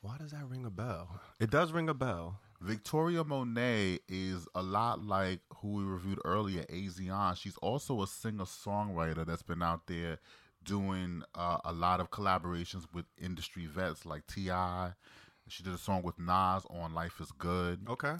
why 0.00 0.16
does 0.18 0.32
that 0.32 0.44
ring 0.48 0.64
a 0.64 0.70
bell? 0.70 1.20
It 1.40 1.50
does 1.50 1.72
ring 1.72 1.88
a 1.88 1.94
bell. 1.94 2.38
Victoria 2.64 3.22
Monet 3.22 3.98
is 4.08 4.48
a 4.54 4.62
lot 4.62 5.04
like 5.04 5.40
who 5.58 5.74
we 5.74 5.84
reviewed 5.84 6.18
earlier, 6.24 6.62
Asiahn. 6.64 7.36
She's 7.36 7.58
also 7.58 8.00
a 8.02 8.06
singer 8.06 8.44
songwriter 8.44 9.26
that's 9.26 9.42
been 9.42 9.62
out 9.62 9.86
there 9.86 10.18
doing 10.64 11.22
uh, 11.34 11.58
a 11.62 11.72
lot 11.74 12.00
of 12.00 12.10
collaborations 12.10 12.86
with 12.94 13.04
industry 13.22 13.66
vets 13.66 14.06
like 14.06 14.26
T.I. 14.26 14.92
She 15.46 15.62
did 15.62 15.74
a 15.74 15.78
song 15.78 16.02
with 16.02 16.18
Nas 16.18 16.64
on 16.70 16.94
Life 16.94 17.20
is 17.20 17.30
Good. 17.32 17.86
Okay. 17.86 18.14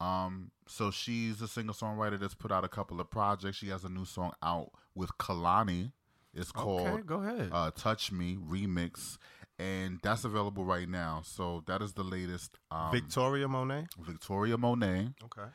Um, 0.00 0.50
so 0.66 0.90
she's 0.90 1.42
a 1.42 1.46
singer 1.48 1.74
songwriter 1.74 2.18
that's 2.18 2.34
put 2.34 2.50
out 2.50 2.64
a 2.64 2.68
couple 2.68 2.98
of 2.98 3.10
projects. 3.10 3.58
She 3.58 3.68
has 3.68 3.84
a 3.84 3.90
new 3.90 4.06
song 4.06 4.32
out 4.42 4.70
with 4.94 5.10
Kehlani. 5.18 5.92
It's 6.34 6.50
called 6.50 6.88
Okay, 6.88 7.02
go 7.04 7.22
ahead. 7.22 7.50
uh, 7.52 7.70
"Touch 7.72 8.10
Me" 8.10 8.36
remix, 8.36 9.18
and 9.62 10.00
that's 10.02 10.24
available 10.24 10.64
right 10.64 10.88
now. 10.88 11.22
So 11.24 11.62
that 11.66 11.80
is 11.82 11.92
the 11.92 12.02
latest. 12.02 12.58
Um, 12.70 12.90
Victoria 12.92 13.46
Monet. 13.48 13.86
Victoria 14.00 14.58
Monet 14.58 15.08
Okay. 15.24 15.48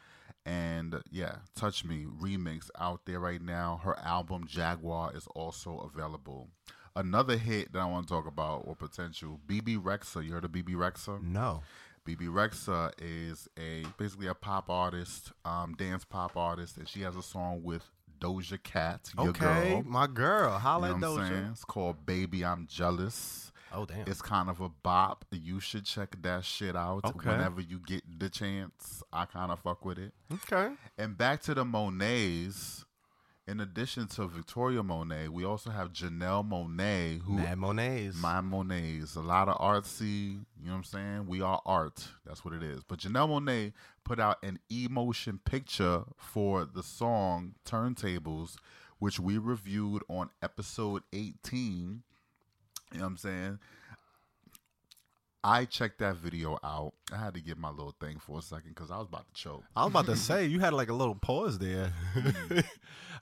and 0.45 0.95
uh, 0.95 0.99
yeah, 1.11 1.35
Touch 1.55 1.83
Me 1.83 2.05
remix 2.21 2.69
out 2.79 3.01
there 3.05 3.19
right 3.19 3.41
now. 3.41 3.81
Her 3.83 3.97
album 3.99 4.45
Jaguar 4.47 5.15
is 5.15 5.27
also 5.35 5.89
available. 5.93 6.47
Another 6.95 7.37
hit 7.37 7.73
that 7.73 7.79
I 7.79 7.85
want 7.85 8.07
to 8.07 8.13
talk 8.13 8.25
about 8.27 8.63
or 8.65 8.75
potential 8.75 9.39
Bebe 9.45 9.75
Rexha. 9.77 10.23
You 10.25 10.31
heard 10.33 10.45
of 10.45 10.51
Bebe 10.51 10.73
Rexha? 10.73 11.21
No. 11.21 11.61
Bebe 12.05 12.25
Rexha 12.25 12.91
is 12.99 13.47
a 13.59 13.83
basically 13.97 14.27
a 14.27 14.33
pop 14.33 14.69
artist, 14.69 15.31
um, 15.45 15.75
dance 15.77 16.05
pop 16.05 16.35
artist, 16.37 16.77
and 16.77 16.87
she 16.87 17.01
has 17.01 17.15
a 17.17 17.21
song 17.21 17.61
with 17.63 17.83
Doja 18.19 18.57
Cat, 18.63 19.11
okay, 19.19 19.73
girl. 19.73 19.83
my 19.85 20.07
girl. 20.07 20.53
You 20.53 20.57
Holla 20.59 20.97
know 20.97 21.13
at 21.13 21.19
what 21.19 21.27
saying? 21.27 21.43
Doja. 21.43 21.51
It's 21.51 21.65
called 21.65 22.03
Baby 22.05 22.43
I'm 22.43 22.65
Jealous. 22.65 23.46
Oh 23.73 23.85
damn. 23.85 24.07
It's 24.07 24.21
kind 24.21 24.49
of 24.49 24.61
a 24.61 24.69
bop. 24.69 25.25
You 25.31 25.59
should 25.59 25.85
check 25.85 26.15
that 26.21 26.45
shit 26.45 26.75
out 26.75 27.05
Okay. 27.05 27.29
whenever 27.29 27.61
you 27.61 27.79
get 27.85 28.03
the 28.19 28.29
chance. 28.29 29.03
I 29.11 29.25
kind 29.25 29.51
of 29.51 29.59
fuck 29.59 29.83
with 29.85 29.99
it. 29.99 30.13
okay. 30.33 30.73
And 30.97 31.17
back 31.17 31.41
to 31.43 31.53
the 31.53 31.65
Monets. 31.65 32.83
In 33.49 33.61
addition 33.61 34.07
to 34.07 34.27
Victoria 34.27 34.83
Monet, 34.83 35.29
we 35.29 35.45
also 35.45 35.69
have 35.69 35.93
Janelle 35.93 36.45
Monáe, 36.45 37.21
who 37.21 37.35
Mad 37.37 37.57
Monets. 37.57 38.17
my 38.17 38.41
Monets, 38.41 39.15
a 39.15 39.21
lot 39.21 39.47
of 39.47 39.57
artsy. 39.59 40.31
You 40.59 40.65
know 40.65 40.71
what 40.71 40.77
I'm 40.79 40.83
saying? 40.83 41.27
We 41.27 41.41
are 41.41 41.61
art. 41.65 42.09
That's 42.25 42.43
what 42.43 42.53
it 42.53 42.61
is. 42.61 42.83
But 42.83 42.99
Janelle 42.99 43.29
Monáe 43.29 43.71
put 44.03 44.19
out 44.19 44.43
an 44.43 44.59
emotion 44.69 45.39
picture 45.45 46.03
for 46.17 46.65
the 46.65 46.83
song 46.83 47.55
Turntables, 47.65 48.57
which 48.99 49.17
we 49.17 49.37
reviewed 49.37 50.03
on 50.09 50.29
episode 50.41 51.03
18. 51.13 52.03
You 52.91 52.99
know 52.99 53.05
what 53.05 53.11
I'm 53.11 53.17
saying? 53.17 53.59
I 55.43 55.65
checked 55.65 55.99
that 55.99 56.17
video 56.17 56.57
out. 56.63 56.93
I 57.13 57.15
had 57.17 57.33
to 57.35 57.39
get 57.41 57.57
my 57.57 57.69
little 57.69 57.95
thing 58.01 58.19
for 58.19 58.39
a 58.39 58.41
second 58.41 58.71
because 58.75 58.91
I 58.91 58.97
was 58.97 59.07
about 59.07 59.25
to 59.33 59.41
choke. 59.41 59.63
I 59.75 59.83
was 59.85 59.91
about 59.91 60.07
to 60.07 60.17
say 60.17 60.45
you 60.47 60.59
had 60.59 60.73
like 60.73 60.89
a 60.89 60.93
little 60.93 61.15
pause 61.15 61.57
there. 61.57 61.93
Hmm. 62.13 62.59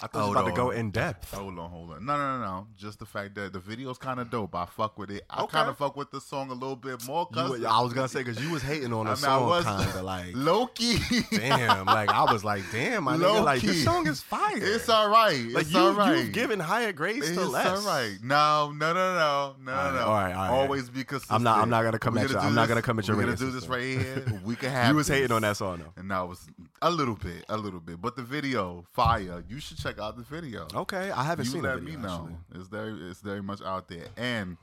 I 0.01 0.07
thought 0.07 0.23
you 0.25 0.29
was 0.33 0.41
about 0.41 0.49
to 0.49 0.51
go 0.55 0.71
in 0.71 0.91
depth. 0.91 1.33
Hold 1.33 1.57
on, 1.57 1.69
hold 1.69 1.91
on. 1.91 2.05
No, 2.05 2.17
no, 2.17 2.37
no, 2.37 2.43
no. 2.45 2.67
Just 2.75 2.99
the 2.99 3.05
fact 3.05 3.33
that 3.35 3.53
the 3.53 3.59
video's 3.59 3.97
kind 3.97 4.19
of 4.19 4.29
dope. 4.29 4.53
I 4.53 4.65
fuck 4.65 4.97
with 4.99 5.09
it. 5.09 5.23
I 5.29 5.43
Okay. 5.43 5.53
kind 5.53 5.69
of 5.69 5.77
fuck 5.77 5.95
with 5.95 6.11
the 6.11 6.19
song 6.19 6.49
a 6.49 6.53
little 6.53 6.75
bit 6.75 7.05
more. 7.07 7.25
Cause 7.27 7.59
You, 7.61 7.65
I 7.67 7.79
was 7.79 7.93
gonna 7.93 8.09
say 8.09 8.19
because 8.21 8.43
you 8.43 8.51
was 8.51 8.61
hating 8.61 8.91
on 8.91 9.05
the 9.05 9.11
I 9.13 9.15
mean, 9.15 9.23
I 9.23 9.27
song, 9.27 9.47
was- 9.47 9.63
kind 9.63 9.89
of 9.89 10.03
like, 10.03 10.31
Loki. 10.33 10.97
damn. 11.31 11.85
Like 11.85 12.09
I 12.09 12.29
was 12.29 12.43
like, 12.43 12.63
damn, 12.73 13.05
my 13.05 13.15
nigga, 13.15 13.41
like 13.45 13.61
this 13.61 13.85
song 13.85 14.05
is 14.07 14.19
fire. 14.19 14.51
It's 14.57 14.89
all 14.89 15.09
right. 15.09 15.45
like 15.53 15.61
it's 15.63 15.71
you, 15.71 15.79
all 15.79 15.93
right. 15.93 16.17
you've 16.17 16.33
given 16.33 16.59
higher 16.59 16.91
grades 16.91 17.29
it's 17.29 17.37
to 17.37 17.45
less. 17.45 17.65
all 17.65 17.81
right. 17.89 18.17
No, 18.21 18.73
no, 18.75 18.93
no, 18.93 19.13
no, 19.13 19.55
no, 19.63 19.71
All 19.71 19.77
right, 19.77 19.93
no. 19.93 19.99
all 20.01 20.11
right, 20.13 20.33
all 20.33 20.49
right. 20.49 20.49
Always 20.61 20.89
be 20.89 21.05
consistent. 21.05 21.33
I'm 21.35 21.43
not- 21.43 21.59
I'm 21.59 21.69
not 21.69 21.83
gonna 21.83 21.99
come 21.99 22.15
We're 22.15 22.25
at 22.25 22.31
you- 22.31 22.37
I'm 22.37 22.53
not 22.53 22.67
gonna 22.67 22.81
come 22.81 22.99
at 22.99 23.07
your 23.07 23.15
We're 23.15 23.23
gonna 23.23 23.37
do 23.37 23.49
this 23.51 23.67
right 23.69 23.74
here. 23.81 24.25
We 24.43 24.55
can 24.55 24.69
have. 24.71 24.89
You 24.89 24.95
was 24.95 25.07
hating 25.07 25.31
on 25.31 25.41
that 25.43 25.57
song 25.57 25.79
though. 25.79 25.93
And 25.99 26.09
that 26.11 26.27
was 26.27 26.47
a 26.81 26.89
little 26.91 27.15
bit, 27.15 27.45
a 27.49 27.57
little 27.57 27.79
bit. 27.79 28.01
But 28.01 28.15
the 28.15 28.23
video, 28.23 28.85
fire. 28.93 29.43
You 29.47 29.59
should 29.59 29.77
check 29.77 29.99
out 29.99 30.17
the 30.17 30.23
video. 30.23 30.67
Okay, 30.73 31.11
I 31.11 31.23
haven't 31.23 31.45
you 31.45 31.51
seen 31.51 31.61
let 31.63 31.75
the 31.75 31.81
video, 31.81 31.97
me 31.99 32.05
know. 32.05 32.29
actually. 32.49 32.59
It's 32.59 32.67
very, 32.69 32.93
it's 33.09 33.21
very 33.21 33.41
much 33.41 33.61
out 33.61 33.87
there. 33.87 34.07
And 34.17 34.57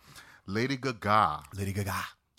Lady 0.46 0.76
Gaga, 0.76 1.42
Lady 1.56 1.72
Gaga. 1.72 1.94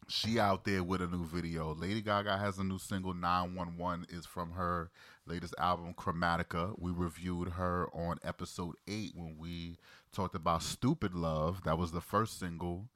she 0.08 0.40
out 0.40 0.66
there 0.66 0.84
with 0.84 1.02
a 1.02 1.08
new 1.08 1.26
video. 1.26 1.74
Lady 1.74 2.02
Gaga 2.02 2.38
has 2.38 2.58
a 2.60 2.64
new 2.64 2.78
single, 2.80 3.14
911, 3.14 4.08
is 4.10 4.26
from 4.26 4.52
her 4.52 4.92
latest 5.26 5.56
album, 5.58 5.94
Chromatica. 5.98 6.76
We 6.78 6.92
reviewed 6.92 7.50
her 7.50 7.88
on 7.94 8.18
episode 8.24 8.76
8 8.88 9.12
when 9.16 9.38
we 9.38 9.78
talked 10.12 10.36
about 10.36 10.62
Stupid 10.64 11.14
Love. 11.16 11.62
That 11.64 11.78
was 11.78 11.92
the 11.92 12.02
first 12.02 12.38
single. 12.40 12.90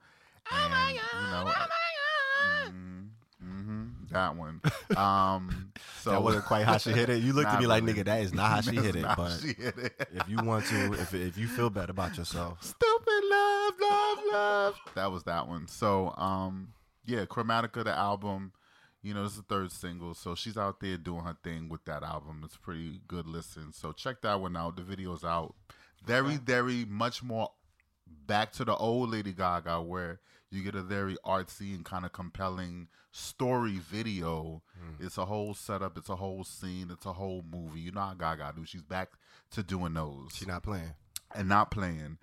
And, 0.52 0.96
you 0.96 1.32
know, 1.32 1.52
mhm, 2.68 3.07
mhm, 3.48 4.10
that 4.12 4.36
one. 4.36 4.62
Um, 4.96 5.72
so 6.02 6.12
That 6.12 6.22
wasn't 6.24 6.46
quite 6.46 6.66
how 6.66 6.78
she 6.78 6.92
hit 6.92 7.10
it. 7.10 7.22
You 7.24 7.34
looked 7.34 7.50
at 7.50 7.60
me 7.60 7.68
like, 7.68 7.84
nigga, 7.84 8.06
that 8.06 8.22
is 8.22 8.34
not 8.34 8.50
how 8.50 8.62
she 8.62 8.76
hit 8.82 8.96
it. 8.96 9.06
But 9.16 9.38
she 9.40 9.48
hit 9.48 9.78
it. 9.78 10.08
if 10.14 10.28
you 10.30 10.38
want 10.44 10.66
to, 10.68 10.94
if 10.94 11.14
if 11.14 11.38
you 11.38 11.48
feel 11.48 11.70
bad 11.70 11.90
about 11.90 12.18
yourself, 12.18 12.64
Stupid 12.64 13.24
love, 13.30 13.74
love, 13.82 14.18
love. 14.32 14.76
That 14.96 15.12
was 15.12 15.24
that 15.24 15.48
one. 15.48 15.68
So, 15.68 16.14
um, 16.18 16.70
yeah, 17.06 17.26
Chromatica, 17.26 17.84
the 17.84 17.96
album. 17.98 18.52
You 19.04 19.14
know, 19.14 19.24
this 19.24 19.34
is 19.34 19.38
the 19.38 19.44
third 19.44 19.72
single, 19.72 20.14
so 20.16 20.36
she's 20.36 20.58
out 20.58 20.80
there 20.82 20.98
doing 20.98 21.24
her 21.24 21.38
thing 21.44 21.70
with 21.70 21.86
that 21.86 22.04
album. 22.04 22.42
It's 22.44 22.58
pretty 22.58 23.00
good 23.08 23.26
listen. 23.28 23.72
So 23.72 23.94
check 23.94 24.22
that 24.24 24.42
one 24.42 24.58
out. 24.58 24.76
The 24.76 24.82
video's 24.82 25.24
out. 25.24 25.56
Very, 26.06 26.36
very 26.38 26.84
much 26.84 27.24
more 27.24 27.52
back 28.26 28.52
to 28.54 28.66
the 28.66 28.76
old 28.76 29.12
Lady 29.12 29.32
Gaga, 29.34 29.82
where 29.82 30.20
you 30.50 30.64
get 30.64 30.76
a 30.76 30.82
very 30.82 31.16
artsy 31.26 31.74
and 31.76 31.86
kind 31.86 32.06
of 32.06 32.12
compelling 32.12 32.88
story 33.18 33.80
video. 33.80 34.62
Hmm. 34.78 35.06
It's 35.06 35.18
a 35.18 35.26
whole 35.26 35.54
setup. 35.54 35.98
It's 35.98 36.10
a 36.10 36.16
whole 36.16 36.44
scene. 36.44 36.90
It's 36.92 37.06
a 37.06 37.14
whole 37.14 37.44
movie. 37.52 37.82
You 37.82 37.92
know 37.92 38.02
how 38.02 38.14
Gaga 38.14 38.54
do. 38.56 38.66
She's 38.66 38.84
back 38.84 39.10
to 39.52 39.64
doing 39.64 39.94
those 39.94 40.30
She's 40.34 40.48
not 40.48 40.64
playing. 40.64 40.94
and 41.36 41.50
not 41.50 41.72
playing. 41.72 42.18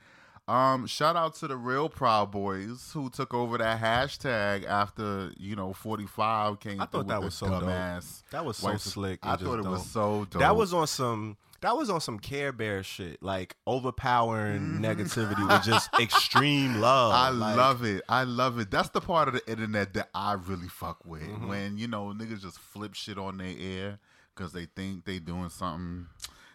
Um, 0.46 0.86
shout 0.86 1.16
out 1.16 1.34
to 1.36 1.48
the 1.48 1.56
real 1.56 1.88
Proud 1.88 2.30
Boys 2.30 2.90
who 2.92 3.08
took 3.08 3.32
over 3.32 3.56
that 3.56 3.80
hashtag 3.80 4.66
after 4.66 5.32
you 5.38 5.56
know 5.56 5.72
forty 5.72 6.06
five 6.06 6.60
came. 6.60 6.80
I 6.80 6.86
through 6.86 7.00
thought 7.00 7.08
that 7.08 7.22
was 7.22 7.34
so 7.34 7.48
dope. 7.48 7.62
dumbass 7.62 8.22
That 8.30 8.44
was 8.44 8.58
so 8.58 8.76
slick. 8.76 9.20
I 9.22 9.36
thought 9.36 9.58
it 9.58 9.64
was 9.64 9.86
so 9.86 10.26
dope. 10.30 10.40
That 10.40 10.54
was 10.54 10.74
on 10.74 10.86
some. 10.86 11.38
That 11.64 11.78
was 11.78 11.88
on 11.88 12.02
some 12.02 12.18
Care 12.18 12.52
Bear 12.52 12.82
shit, 12.82 13.22
like 13.22 13.56
overpowering 13.66 14.80
negativity 14.82 15.48
with 15.48 15.62
just 15.62 15.88
extreme 15.98 16.78
love. 16.78 17.14
I 17.14 17.30
Like, 17.30 17.56
love 17.56 17.84
it. 17.84 18.02
I 18.06 18.24
love 18.24 18.58
it. 18.58 18.70
That's 18.70 18.90
the 18.90 19.00
part 19.00 19.28
of 19.28 19.34
the 19.34 19.50
internet 19.50 19.94
that 19.94 20.10
I 20.14 20.34
really 20.34 20.68
fuck 20.68 20.98
with. 21.06 21.22
Mm-hmm. 21.22 21.48
When 21.48 21.78
you 21.78 21.88
know 21.88 22.12
niggas 22.14 22.42
just 22.42 22.58
flip 22.58 22.92
shit 22.92 23.16
on 23.16 23.38
their 23.38 23.54
air 23.58 23.98
because 24.34 24.52
they 24.52 24.66
think 24.66 25.06
they 25.06 25.18
doing 25.18 25.48
something, 25.48 26.06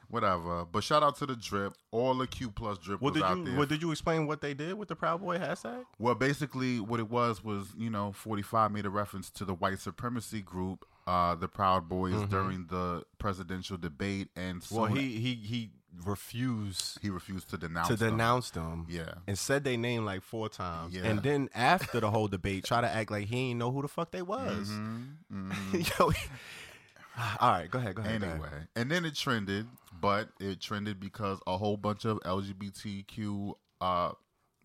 whatever. 0.10 0.66
But 0.66 0.84
shout 0.84 1.02
out 1.02 1.16
to 1.18 1.26
the 1.26 1.36
drip. 1.36 1.74
All 1.90 2.14
the 2.14 2.28
Q 2.28 2.52
plus 2.52 2.78
drip 2.78 3.02
What 3.02 3.16
did 3.16 3.24
you? 3.28 3.46
there. 3.46 3.58
What 3.58 3.68
did 3.70 3.82
you 3.82 3.90
explain? 3.90 4.28
What 4.28 4.42
they 4.42 4.54
did 4.54 4.76
with 4.76 4.90
the 4.90 4.96
Proud 4.96 5.22
Boy 5.22 5.40
hashtag? 5.40 5.86
Well, 5.98 6.14
basically, 6.14 6.80
what 6.80 7.00
it 7.00 7.10
was 7.10 7.44
was, 7.44 7.70
you 7.76 7.90
know, 7.90 8.12
45 8.12 8.72
made 8.72 8.86
a 8.86 8.92
reference 8.92 9.32
to 9.32 9.46
the 9.46 9.56
white 9.56 9.80
supremacy 9.80 10.42
group, 10.42 10.86
uh, 11.10 11.34
the 11.36 11.48
Proud 11.48 11.90
Boys, 11.90 12.14
during 12.30 12.68
the 12.68 13.04
presidential 13.18 13.78
debate, 13.78 14.28
and 14.36 14.62
Mm-hmm. 14.62 14.76
Well, 14.76 14.86
he 14.86 15.20
he 15.20 15.34
he 15.36 15.72
refused 16.06 17.00
he 17.02 17.10
refused 17.10 17.50
to 17.50 17.58
denounce 17.58 17.88
to 17.88 17.96
them. 17.96 18.12
denounce 18.12 18.52
them. 18.52 18.86
Yeah. 18.88 19.14
and 19.28 19.38
said 19.38 19.64
they 19.64 19.76
name 19.76 20.06
like 20.06 20.22
four 20.22 20.48
times. 20.50 20.94
Yeah. 20.94 21.06
And 21.06 21.24
then 21.24 21.50
after 21.56 22.00
the 22.00 22.12
whole 22.12 22.28
debate, 22.28 22.64
try 22.64 22.82
to 22.82 22.88
act 22.90 23.10
like 23.10 23.26
he 23.28 23.50
ain't 23.50 23.60
know 23.60 23.72
who 23.72 23.82
the 23.82 23.88
fuck 23.88 24.12
they 24.12 24.22
was. 24.22 24.70
Mhm. 24.70 25.14
Yo, 26.00 26.06
all 27.40 27.52
right, 27.52 27.70
go 27.72 27.80
ahead, 27.80 27.96
go 27.96 28.02
ahead. 28.04 28.22
go 28.22 28.28
ahead. 28.28 28.40
Anyway, 28.44 28.68
and 28.76 28.92
then 28.92 29.04
it 29.04 29.16
trended, 29.16 29.66
but 30.00 30.30
it 30.40 30.62
trended 30.62 31.00
because 31.00 31.40
a 31.48 31.58
whole 31.58 31.76
bunch 31.78 32.06
of 32.06 32.20
LGBTQ 32.20 33.54
uh, 33.82 34.12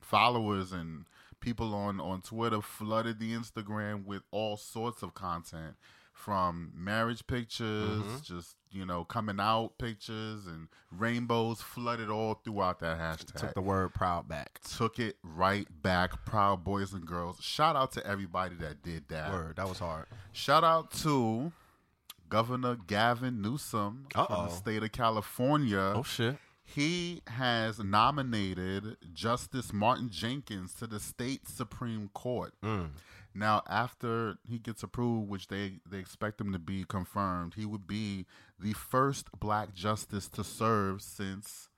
followers 0.00 0.72
and 0.72 1.06
people 1.40 1.74
on 1.74 2.00
on 2.00 2.20
Twitter 2.20 2.60
flooded 2.60 3.18
the 3.18 3.32
Instagram 3.32 4.04
with 4.04 4.22
all 4.30 4.56
sorts 4.56 5.02
of 5.02 5.14
content 5.14 5.74
from 6.14 6.72
marriage 6.74 7.26
pictures, 7.26 8.00
Mm-hmm. 8.00 8.16
just 8.22 8.56
you 8.70 8.86
know, 8.86 9.04
coming 9.04 9.38
out 9.38 9.78
pictures 9.78 10.46
and 10.46 10.68
rainbows 10.90 11.60
flooded 11.60 12.08
all 12.10 12.34
throughout 12.44 12.80
that 12.80 12.98
hashtag. 12.98 13.34
took 13.40 13.54
the 13.54 13.60
word 13.60 13.92
proud 13.94 14.26
back. 14.28 14.58
Took 14.76 14.98
it 14.98 15.16
right 15.22 15.68
back, 15.82 16.24
proud 16.24 16.64
boys 16.64 16.92
and 16.92 17.06
girls. 17.06 17.38
Shout 17.40 17.76
out 17.76 17.92
to 17.92 18.04
everybody 18.06 18.56
that 18.56 18.82
did 18.82 19.08
that. 19.10 19.30
Word, 19.32 19.56
that 19.56 19.68
was 19.68 19.78
hard. 19.78 20.06
Shout 20.32 20.64
out 20.64 20.90
to 21.02 21.52
Governor 22.28 22.76
Gavin 22.86 23.40
Newsom 23.42 24.06
from 24.12 24.26
Uh-oh. 24.28 24.46
the 24.46 24.50
state 24.50 24.82
of 24.82 24.90
California. 24.92 25.92
Oh 25.94 26.02
shit. 26.02 26.36
He 26.64 27.20
has 27.26 27.78
nominated 27.78 28.96
Justice 29.12 29.72
Martin 29.72 30.08
Jenkins 30.10 30.72
to 30.74 30.86
the 30.86 30.98
state 30.98 31.46
Supreme 31.46 32.08
Court. 32.14 32.54
Mm. 32.64 32.88
Now, 33.34 33.62
after 33.68 34.36
he 34.48 34.58
gets 34.58 34.82
approved, 34.82 35.28
which 35.28 35.48
they, 35.48 35.80
they 35.90 35.98
expect 35.98 36.40
him 36.40 36.52
to 36.52 36.58
be 36.58 36.84
confirmed, 36.88 37.54
he 37.56 37.66
would 37.66 37.86
be 37.86 38.26
the 38.58 38.72
first 38.74 39.28
black 39.38 39.74
justice 39.74 40.28
to 40.28 40.44
serve 40.44 41.02
since 41.02 41.68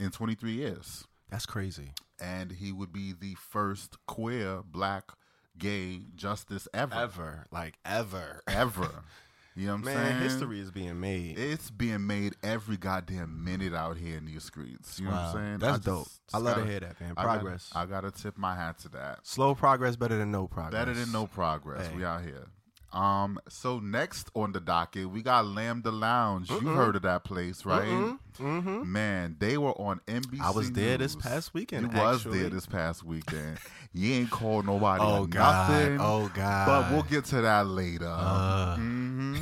in 0.00 0.10
23 0.10 0.52
years. 0.52 1.04
That's 1.30 1.46
crazy. 1.46 1.92
And 2.20 2.52
he 2.52 2.72
would 2.72 2.92
be 2.92 3.12
the 3.12 3.34
first 3.34 3.98
queer 4.06 4.62
black 4.64 5.12
gay 5.58 6.00
justice 6.14 6.66
ever. 6.72 6.94
Ever, 6.94 7.46
like 7.50 7.74
ever. 7.84 8.42
Ever. 8.48 8.90
You 9.56 9.66
know 9.66 9.72
what 9.74 9.78
I'm 9.78 9.84
Man, 9.84 9.96
saying? 9.96 10.20
history 10.22 10.60
is 10.60 10.70
being 10.72 10.98
made. 10.98 11.38
It's 11.38 11.70
being 11.70 12.06
made 12.06 12.34
every 12.42 12.76
goddamn 12.76 13.44
minute 13.44 13.72
out 13.72 13.96
here 13.96 14.16
in 14.18 14.24
these 14.26 14.42
streets. 14.44 14.98
You 14.98 15.04
know 15.06 15.12
what 15.12 15.20
I'm 15.20 15.32
saying? 15.32 15.58
That's 15.58 15.72
I 15.72 15.76
just- 15.76 15.84
dope. 15.84 16.04
just 16.06 16.34
I 16.34 16.38
love 16.38 16.54
to 16.54 16.60
gotta- 16.62 16.70
hear 16.72 16.80
that, 16.80 17.00
man. 17.00 17.12
I 17.16 17.22
gotta- 17.22 17.38
Progress. 17.40 17.70
I 17.74 17.86
gotta 17.86 18.10
tip 18.10 18.36
my 18.36 18.56
hat 18.56 18.78
to 18.80 18.88
that. 18.90 19.20
Slow 19.24 19.54
progress 19.54 19.94
better 19.94 20.18
than 20.18 20.32
no 20.32 20.48
progress. 20.48 20.72
Better 20.72 20.92
than 20.94 21.12
no 21.12 21.26
progress. 21.28 21.86
Hey. 21.86 21.96
We 21.96 22.04
out 22.04 22.22
here. 22.22 22.46
Um. 22.94 23.38
So 23.48 23.80
next 23.80 24.30
on 24.34 24.52
the 24.52 24.60
docket, 24.60 25.10
we 25.10 25.22
got 25.22 25.46
Lambda 25.46 25.90
Lounge. 25.90 26.50
You 26.50 26.60
heard 26.60 26.96
of 26.96 27.02
that 27.02 27.24
place, 27.24 27.64
right? 27.64 28.16
Mm-hmm. 28.38 28.90
Man, 28.92 29.36
they 29.38 29.58
were 29.58 29.72
on 29.72 30.00
NBC. 30.06 30.40
I 30.40 30.50
was 30.50 30.72
there 30.72 30.96
this 30.98 31.16
past 31.16 31.54
weekend, 31.54 31.92
You 31.92 31.98
was 32.00 32.24
there 32.24 32.48
this 32.50 32.66
past 32.66 33.04
weekend. 33.04 33.58
you 33.92 34.12
ain't 34.14 34.30
called 34.30 34.66
nobody. 34.66 35.02
Oh 35.04 35.26
God. 35.26 35.70
Nothing. 35.70 35.98
Oh 36.00 36.30
God. 36.34 36.66
But 36.66 36.92
we'll 36.92 37.02
get 37.04 37.24
to 37.26 37.40
that 37.42 37.66
later. 37.66 38.08
Uh. 38.08 38.76
hmm 38.76 39.36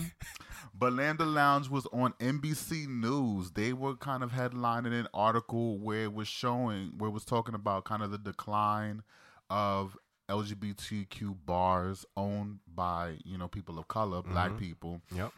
But 0.74 0.94
Lambda 0.94 1.24
Lounge 1.24 1.68
was 1.68 1.86
on 1.92 2.12
NBC 2.14 2.88
News. 2.88 3.52
They 3.52 3.72
were 3.72 3.94
kind 3.96 4.22
of 4.22 4.32
headlining 4.32 4.98
an 4.98 5.06
article 5.14 5.78
where 5.78 6.04
it 6.04 6.12
was 6.12 6.26
showing, 6.26 6.92
where 6.98 7.08
it 7.08 7.12
was 7.12 7.24
talking 7.24 7.54
about 7.54 7.84
kind 7.84 8.02
of 8.02 8.10
the 8.10 8.18
decline 8.18 9.02
of 9.48 9.96
LGBTQ 10.32 11.36
bars 11.46 12.04
owned 12.16 12.60
by 12.72 13.16
you 13.24 13.36
know 13.38 13.48
people 13.48 13.78
of 13.78 13.88
color, 13.88 14.22
black 14.22 14.56
people. 14.58 15.00
Yep. 15.14 15.32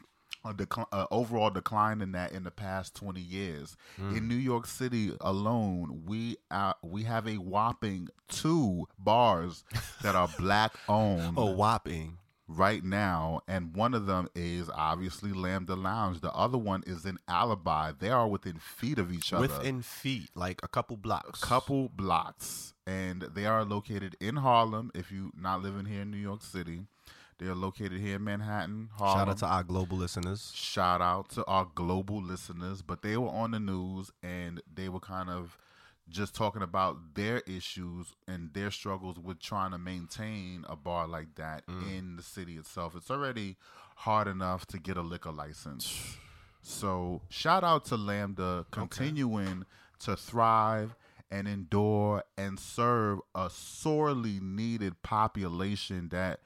A 0.47 0.53
decli- 0.53 0.87
uh, 0.93 1.07
overall 1.11 1.49
decline 1.49 2.03
in 2.03 2.13
that 2.13 2.33
in 2.33 2.45
the 2.45 2.51
past 2.51 2.95
20 2.97 3.19
years. 3.19 3.79
Mm. 3.99 4.17
In 4.19 4.29
New 4.29 4.35
York 4.37 4.67
City 4.67 5.13
alone, 5.23 6.03
we 6.05 6.37
are, 6.51 6.75
we 6.83 7.05
have 7.05 7.27
a 7.27 7.37
whopping 7.39 8.09
two 8.29 8.87
bars 8.99 9.65
that 10.03 10.15
are 10.15 10.29
black 10.39 10.75
owned 10.89 11.39
A 11.39 11.47
whopping. 11.47 12.19
right 12.47 12.85
now, 12.85 13.41
and 13.49 13.75
one 13.75 13.95
of 13.95 14.05
them 14.05 14.29
is 14.35 14.69
obviously 14.75 15.33
Lambda 15.33 15.77
Lounge. 15.77 16.21
The 16.21 16.33
other 16.35 16.59
one 16.59 16.83
is 16.87 17.07
in 17.07 17.17
Alibi. 17.27 17.93
They 17.99 18.11
are 18.11 18.29
within 18.29 18.59
feet 18.59 18.99
of 18.99 19.11
each 19.11 19.33
other, 19.33 19.41
Within 19.49 19.81
feet, 19.81 20.29
like 20.35 20.61
a 20.63 20.69
couple 20.69 20.99
blocks. 20.99 21.41
couple 21.41 21.89
blocks, 21.89 22.74
and 22.87 23.23
they 23.35 23.47
are 23.47 23.65
located 23.65 24.17
in 24.21 24.37
Harlem. 24.37 24.91
If 24.95 25.11
you 25.11 25.33
not 25.39 25.63
living 25.63 25.87
here 25.87 26.03
in 26.03 26.11
New 26.11 26.19
York 26.19 26.43
City, 26.43 26.83
they 27.39 27.47
are 27.47 27.55
located 27.55 28.01
here 28.01 28.17
in 28.17 28.25
Manhattan, 28.25 28.91
Harlem. 28.97 29.19
Shout 29.19 29.29
out 29.29 29.39
to 29.39 29.47
our 29.47 29.65
global 29.65 29.97
listeners. 29.97 30.53
Shout 30.55 31.01
out 31.01 31.31
to 31.31 31.45
our 31.47 31.69
global 31.75 32.23
listeners, 32.23 32.83
but 32.83 33.03
they 33.03 33.17
were 33.17 33.29
on 33.29 33.51
the 33.51 33.61
news 33.61 34.13
and 34.23 34.63
they 34.73 34.89
were 34.89 35.01
kind 35.01 35.31
of 35.31 35.59
just 36.09 36.35
talking 36.35 36.63
about 36.63 37.15
their 37.15 37.39
issues 37.41 38.15
and 38.29 38.53
their 38.53 38.71
struggles 38.71 39.19
with 39.19 39.41
trying 39.41 39.71
to 39.71 39.79
maintain 39.79 40.65
a 40.69 40.77
bar 40.77 41.09
like 41.09 41.35
that 41.37 41.67
mm. 41.67 41.99
in 41.99 42.17
the 42.17 42.23
city 42.23 42.57
itself. 42.57 42.95
It's 42.95 43.11
already 43.11 43.57
hard 43.97 44.29
enough 44.29 44.67
to 44.67 44.79
get 44.79 44.97
a 44.97 45.03
liquor 45.03 45.33
license. 45.33 46.17
So, 46.67 47.21
shout 47.29 47.63
out 47.63 47.85
to 47.87 47.97
Lambda 47.99 48.65
continuing 48.71 49.67
to 49.99 50.17
thrive 50.17 50.97
and 51.31 51.49
endure 51.49 52.23
and 52.37 52.59
serve 52.59 53.21
a 53.35 53.51
sorely 53.51 54.39
needed 54.41 55.03
population 55.03 56.09
that 56.11 56.41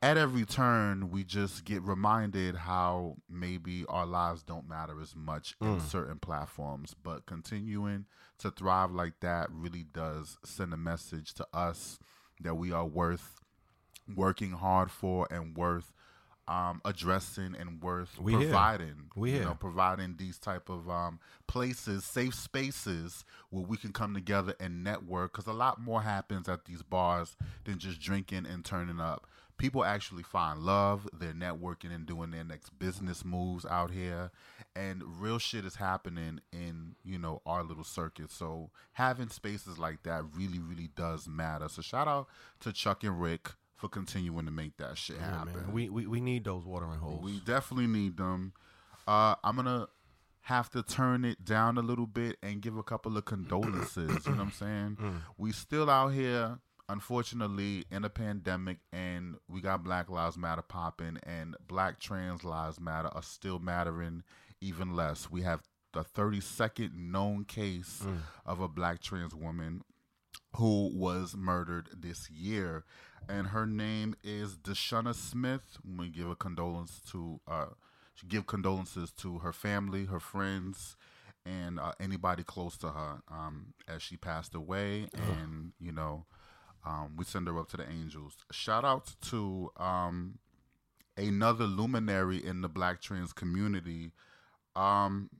at 0.00 0.16
every 0.16 0.44
turn 0.44 1.10
we 1.10 1.24
just 1.24 1.64
get 1.64 1.82
reminded 1.82 2.54
how 2.54 3.16
maybe 3.28 3.84
our 3.88 4.06
lives 4.06 4.42
don't 4.42 4.68
matter 4.68 5.00
as 5.00 5.16
much 5.16 5.56
in 5.60 5.78
mm. 5.78 5.82
certain 5.82 6.18
platforms. 6.18 6.94
But 7.02 7.26
continuing 7.26 8.06
to 8.38 8.50
thrive 8.50 8.92
like 8.92 9.20
that 9.20 9.48
really 9.50 9.84
does 9.84 10.38
send 10.44 10.72
a 10.72 10.76
message 10.76 11.34
to 11.34 11.46
us 11.52 11.98
that 12.40 12.54
we 12.54 12.70
are 12.70 12.86
worth 12.86 13.40
working 14.14 14.52
hard 14.52 14.90
for 14.90 15.26
and 15.30 15.56
worth 15.56 15.92
um, 16.48 16.80
addressing 16.84 17.54
and 17.54 17.82
worth 17.82 18.18
We 18.18 18.32
providing 18.32 19.10
We 19.14 19.32
you 19.34 19.40
know 19.40 19.54
providing 19.54 20.16
these 20.16 20.38
type 20.38 20.68
of 20.70 20.88
um, 20.88 21.20
places 21.46 22.04
safe 22.04 22.34
spaces 22.34 23.24
where 23.50 23.64
we 23.64 23.76
can 23.76 23.92
come 23.92 24.14
together 24.14 24.54
and 24.58 24.82
network 24.82 25.32
because 25.32 25.46
a 25.46 25.52
lot 25.52 25.80
more 25.80 26.02
happens 26.02 26.48
at 26.48 26.64
these 26.64 26.82
bars 26.82 27.36
than 27.64 27.78
just 27.78 28.00
drinking 28.00 28.46
and 28.46 28.64
turning 28.64 28.98
up. 28.98 29.26
People 29.58 29.84
actually 29.84 30.22
find 30.22 30.60
love 30.60 31.08
they're 31.12 31.32
networking 31.32 31.94
and 31.94 32.06
doing 32.06 32.30
their 32.30 32.44
next 32.44 32.70
business 32.78 33.24
moves 33.24 33.66
out 33.66 33.90
here 33.90 34.30
and 34.74 35.02
real 35.20 35.38
shit 35.38 35.64
is 35.64 35.74
happening 35.76 36.40
in 36.52 36.94
you 37.04 37.18
know 37.18 37.42
our 37.44 37.62
little 37.62 37.84
circuit. 37.84 38.30
So 38.30 38.70
having 38.92 39.28
spaces 39.28 39.78
like 39.78 40.02
that 40.04 40.24
really 40.34 40.60
really 40.60 40.88
does 40.96 41.28
matter. 41.28 41.68
So 41.68 41.82
shout 41.82 42.08
out 42.08 42.28
to 42.60 42.72
chuck 42.72 43.04
and 43.04 43.20
rick 43.20 43.50
for 43.78 43.88
continuing 43.88 44.44
to 44.44 44.50
make 44.52 44.76
that 44.76 44.98
shit 44.98 45.18
happen 45.18 45.54
man. 45.54 45.72
We, 45.72 45.88
we 45.88 46.06
we 46.06 46.20
need 46.20 46.44
those 46.44 46.64
watering 46.66 46.98
holes. 47.00 47.24
we 47.24 47.40
definitely 47.40 47.86
need 47.86 48.16
them. 48.18 48.52
Uh, 49.06 49.34
I'm 49.42 49.56
gonna 49.56 49.86
have 50.42 50.68
to 50.70 50.82
turn 50.82 51.24
it 51.24 51.44
down 51.44 51.78
a 51.78 51.82
little 51.82 52.06
bit 52.06 52.36
and 52.42 52.60
give 52.60 52.76
a 52.76 52.82
couple 52.82 53.16
of 53.16 53.24
condolences. 53.24 54.26
you 54.26 54.32
know 54.32 54.38
what 54.38 54.44
I'm 54.46 54.52
saying? 54.52 54.98
We 55.38 55.52
still 55.52 55.88
out 55.88 56.08
here, 56.08 56.58
unfortunately, 56.88 57.84
in 57.90 58.04
a 58.04 58.10
pandemic, 58.10 58.78
and 58.92 59.36
we 59.48 59.60
got 59.60 59.84
Black 59.84 60.10
Lives 60.10 60.36
Matter 60.36 60.62
popping, 60.62 61.18
and 61.22 61.56
Black 61.66 62.00
Trans 62.00 62.44
Lives 62.44 62.80
Matter 62.80 63.08
are 63.08 63.22
still 63.22 63.58
mattering 63.58 64.22
even 64.60 64.94
less. 64.96 65.30
We 65.30 65.42
have 65.42 65.62
the 65.92 66.02
32nd 66.04 66.94
known 66.94 67.44
case 67.44 68.02
Mm. 68.04 68.18
of 68.44 68.60
a 68.60 68.68
black 68.68 69.00
trans 69.00 69.34
woman 69.34 69.82
who 70.56 70.90
was 70.94 71.34
murdered 71.36 71.88
this 71.96 72.28
year, 72.30 72.84
and 73.28 73.48
her 73.48 73.66
name 73.66 74.14
is 74.22 74.56
Deshana 74.56 75.14
Smith. 75.14 75.78
We 75.98 76.08
give 76.08 76.28
a 76.28 76.36
condolence 76.36 77.00
to 77.12 77.40
uh, 77.46 77.66
give 78.26 78.46
condolences 78.46 79.12
to 79.12 79.38
her 79.38 79.52
family, 79.52 80.06
her 80.06 80.20
friends, 80.20 80.96
and 81.46 81.78
uh, 81.78 81.92
anybody 82.00 82.42
close 82.42 82.76
to 82.78 82.88
her 82.88 83.22
um, 83.30 83.74
as 83.86 84.02
she 84.02 84.16
passed 84.16 84.54
away. 84.54 85.08
And 85.14 85.72
you 85.80 85.92
know, 85.92 86.26
um, 86.86 87.14
we 87.16 87.24
send 87.24 87.46
her 87.48 87.58
up 87.58 87.68
to 87.70 87.76
the 87.76 87.88
angels. 87.88 88.36
Shout 88.50 88.84
out 88.84 89.14
to 89.30 89.70
um, 89.76 90.38
another 91.16 91.64
luminary 91.64 92.44
in 92.44 92.60
the 92.60 92.68
black 92.68 93.00
trans 93.00 93.32
community. 93.32 94.12
Um, 94.76 95.30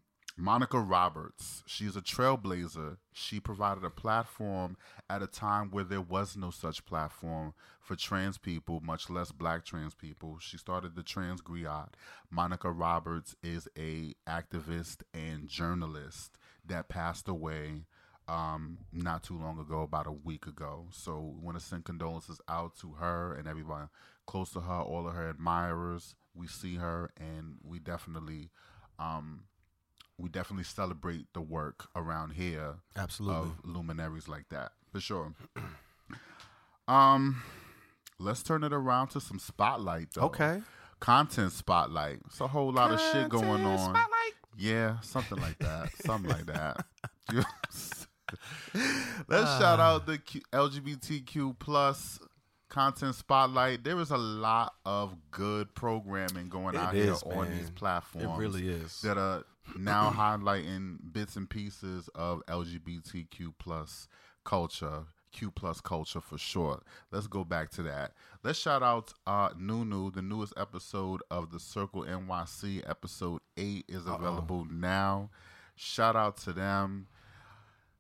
Monica 0.40 0.78
Roberts, 0.78 1.64
she's 1.66 1.96
a 1.96 2.00
trailblazer. 2.00 2.98
She 3.12 3.40
provided 3.40 3.82
a 3.82 3.90
platform 3.90 4.76
at 5.10 5.20
a 5.20 5.26
time 5.26 5.70
where 5.72 5.82
there 5.82 6.00
was 6.00 6.36
no 6.36 6.50
such 6.50 6.86
platform 6.86 7.54
for 7.80 7.96
trans 7.96 8.38
people, 8.38 8.80
much 8.80 9.10
less 9.10 9.32
black 9.32 9.64
trans 9.64 9.96
people. 9.96 10.38
She 10.40 10.56
started 10.56 10.94
the 10.94 11.02
Trans 11.02 11.42
Griot. 11.42 11.88
Monica 12.30 12.70
Roberts 12.70 13.34
is 13.42 13.66
a 13.76 14.14
activist 14.28 14.98
and 15.12 15.48
journalist 15.48 16.38
that 16.64 16.88
passed 16.88 17.26
away 17.26 17.86
um, 18.28 18.78
not 18.92 19.24
too 19.24 19.36
long 19.36 19.58
ago, 19.58 19.82
about 19.82 20.06
a 20.06 20.12
week 20.12 20.46
ago. 20.46 20.86
So 20.92 21.34
we 21.34 21.44
want 21.44 21.58
to 21.58 21.64
send 21.64 21.84
condolences 21.84 22.40
out 22.48 22.76
to 22.80 22.92
her 23.00 23.34
and 23.34 23.48
everyone 23.48 23.88
close 24.26 24.50
to 24.52 24.60
her, 24.60 24.80
all 24.82 25.08
of 25.08 25.14
her 25.14 25.30
admirers. 25.30 26.14
We 26.32 26.46
see 26.46 26.76
her, 26.76 27.10
and 27.16 27.56
we 27.64 27.80
definitely, 27.80 28.50
um, 29.00 29.44
we 30.18 30.28
definitely 30.28 30.64
celebrate 30.64 31.26
the 31.32 31.40
work 31.40 31.88
around 31.94 32.32
here 32.32 32.74
Absolutely. 32.96 33.36
of 33.36 33.52
luminaries 33.64 34.26
like 34.28 34.48
that 34.50 34.72
for 34.92 35.00
sure. 35.00 35.32
um, 36.88 37.42
let's 38.18 38.42
turn 38.42 38.64
it 38.64 38.72
around 38.72 39.08
to 39.08 39.20
some 39.20 39.38
spotlight 39.38 40.08
though. 40.14 40.22
Okay. 40.22 40.60
content 41.00 41.52
spotlight. 41.52 42.20
It's 42.26 42.40
a 42.40 42.48
whole 42.48 42.72
lot 42.72 42.90
of 42.92 43.00
shit 43.00 43.28
going 43.28 43.64
on. 43.64 43.78
spotlight. 43.78 44.32
Yeah, 44.56 44.98
something 45.00 45.38
like 45.40 45.58
that. 45.60 45.90
something 46.04 46.30
like 46.30 46.46
that. 46.46 46.84
Let's 49.28 49.46
Ah. 49.50 49.58
shout 49.58 49.80
out 49.80 50.06
the 50.06 50.18
Q- 50.18 50.42
LGBTQ 50.52 51.58
plus 51.58 52.18
content 52.68 53.14
spotlight. 53.14 53.84
There 53.84 53.98
is 54.00 54.10
a 54.10 54.16
lot 54.18 54.74
of 54.84 55.14
good 55.30 55.74
programming 55.74 56.48
going 56.48 56.74
It 56.74 56.78
out 56.80 56.94
is, 56.94 57.22
here 57.22 57.32
on 57.32 57.48
man. 57.48 57.58
these 57.58 57.70
platforms. 57.70 58.26
It 58.26 58.40
really 58.42 58.68
is. 58.68 59.00
that 59.02 59.16
are 59.16 59.44
now 59.76 60.10
highlighting 60.10 60.98
bits 61.12 61.36
and 61.36 61.48
pieces 61.48 62.08
of 62.14 62.42
LGBTQ 62.46 63.54
plus 63.58 64.08
culture. 64.44 65.04
Q 65.30 65.50
plus 65.50 65.80
culture 65.80 66.22
for 66.22 66.38
short. 66.38 66.82
Let's 67.12 67.26
go 67.26 67.44
back 67.44 67.70
to 67.72 67.82
that. 67.82 68.14
Let's 68.42 68.58
shout 68.58 68.82
out 68.82 69.12
uh 69.26 69.50
Nunu. 69.58 70.10
The 70.10 70.22
newest 70.22 70.54
episode 70.56 71.22
of 71.30 71.50
the 71.50 71.60
Circle 71.60 72.04
NYC, 72.04 72.88
episode 72.88 73.42
eight, 73.58 73.84
is 73.88 74.06
available 74.06 74.66
now. 74.70 75.30
Shout 75.76 76.16
out 76.16 76.38
to 76.38 76.52
them. 76.52 77.08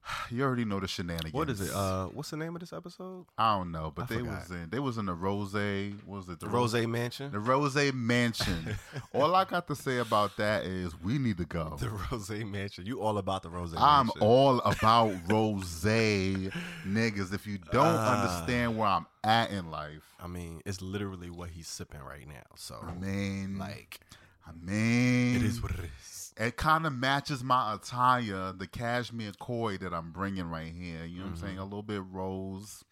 You 0.30 0.42
already 0.42 0.64
know 0.66 0.78
the 0.78 0.86
shenanigans. 0.88 1.32
What 1.32 1.48
is 1.48 1.60
it? 1.60 1.70
Uh, 1.74 2.06
what's 2.06 2.30
the 2.30 2.36
name 2.36 2.54
of 2.54 2.60
this 2.60 2.72
episode? 2.74 3.24
I 3.38 3.56
don't 3.56 3.72
know, 3.72 3.92
but 3.94 4.02
I 4.02 4.06
they 4.06 4.20
forgot. 4.20 4.40
was 4.40 4.50
in 4.50 4.68
they 4.70 4.78
was 4.78 4.98
in 4.98 5.06
the 5.06 5.14
Rose. 5.14 5.54
What 5.54 6.16
was 6.18 6.28
it? 6.28 6.40
The 6.40 6.48
Rose 6.48 6.74
Mansion. 6.74 7.32
The 7.32 7.38
Rose 7.40 7.74
Mansion. 7.94 8.76
All 9.14 9.34
I 9.34 9.44
got 9.44 9.66
to 9.68 9.74
say 9.74 9.98
about 9.98 10.36
that 10.36 10.64
is 10.64 10.98
we 11.00 11.18
need 11.18 11.38
to 11.38 11.44
go. 11.46 11.76
The 11.80 11.88
Rose 11.90 12.28
Mansion. 12.30 12.84
You 12.86 13.00
all 13.00 13.16
about 13.18 13.42
the 13.42 13.48
Rose 13.50 13.72
Mansion. 13.72 13.88
I'm 13.88 14.06
Mansion? 14.06 14.22
all 14.22 14.58
about 14.64 15.14
rose 15.28 15.84
niggas. 15.84 17.32
If 17.32 17.46
you 17.46 17.58
don't 17.58 17.86
Ah. 17.86 18.22
understand 18.22 18.76
where 18.78 18.88
I'm 18.88 19.06
at 19.24 19.50
in 19.50 19.70
life, 19.70 20.02
I 20.20 20.26
mean, 20.26 20.60
it's 20.66 20.82
literally 20.82 21.30
what 21.30 21.50
he's 21.50 21.68
sipping 21.68 22.00
right 22.00 22.26
now. 22.28 22.44
So, 22.56 22.76
I 22.86 22.92
mean, 22.94 23.58
like, 23.58 24.00
I 24.48 24.52
mean, 24.64 25.36
it 25.36 25.42
is 25.42 25.62
what 25.62 25.72
it 25.72 25.80
is. 26.00 26.32
It 26.40 26.56
kind 26.56 26.86
of 26.86 26.92
matches 26.92 27.42
my 27.42 27.74
attire, 27.74 28.52
the 28.52 28.66
cashmere 28.66 29.32
koi 29.40 29.76
that 29.78 29.92
I'm 29.92 30.12
bringing 30.12 30.48
right 30.48 30.72
here. 30.72 31.04
You 31.04 31.18
know 31.18 31.24
what 31.24 31.28
I'm 31.30 31.34
Mm-hmm. 31.34 31.46
saying? 31.46 31.58
A 31.58 31.64
little 31.64 31.82
bit 31.82 32.02
rose 32.10 32.84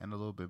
and 0.00 0.12
a 0.12 0.16
little 0.16 0.32
bit. 0.32 0.48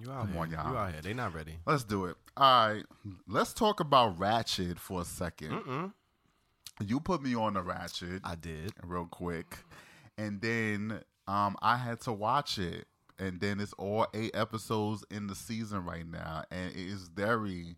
You 0.00 0.12
out 0.12 0.20
Come 0.20 0.32
here. 0.32 0.40
on, 0.42 0.50
y'all. 0.52 0.70
You 0.72 0.78
out 0.78 0.92
here. 0.92 1.02
They 1.02 1.12
not 1.14 1.34
ready. 1.34 1.58
Let's 1.66 1.82
do 1.82 2.04
it. 2.06 2.16
All 2.36 2.68
right, 2.68 2.84
let's 3.26 3.52
talk 3.52 3.80
about 3.80 4.16
Ratched 4.18 4.78
for 4.78 5.00
a 5.00 5.04
2nd 5.04 5.62
Mm-mm. 5.64 5.92
You 6.86 7.00
put 7.00 7.20
me 7.20 7.34
on 7.34 7.54
the 7.54 7.60
Ratched. 7.62 8.20
I 8.22 8.36
did. 8.36 8.72
real 8.84 9.06
quick, 9.06 9.58
and 10.16 10.40
then 10.40 11.00
um, 11.26 11.56
I 11.60 11.76
had 11.76 12.00
to 12.02 12.12
watch 12.12 12.58
it, 12.58 12.86
and 13.18 13.40
then 13.40 13.58
it's 13.58 13.72
all 13.72 14.06
eight 14.14 14.30
episodes 14.34 15.04
in 15.10 15.26
the 15.26 15.34
season 15.34 15.84
right 15.84 16.06
now, 16.06 16.44
and 16.52 16.70
it 16.70 16.76
is 16.78 17.08
very, 17.08 17.74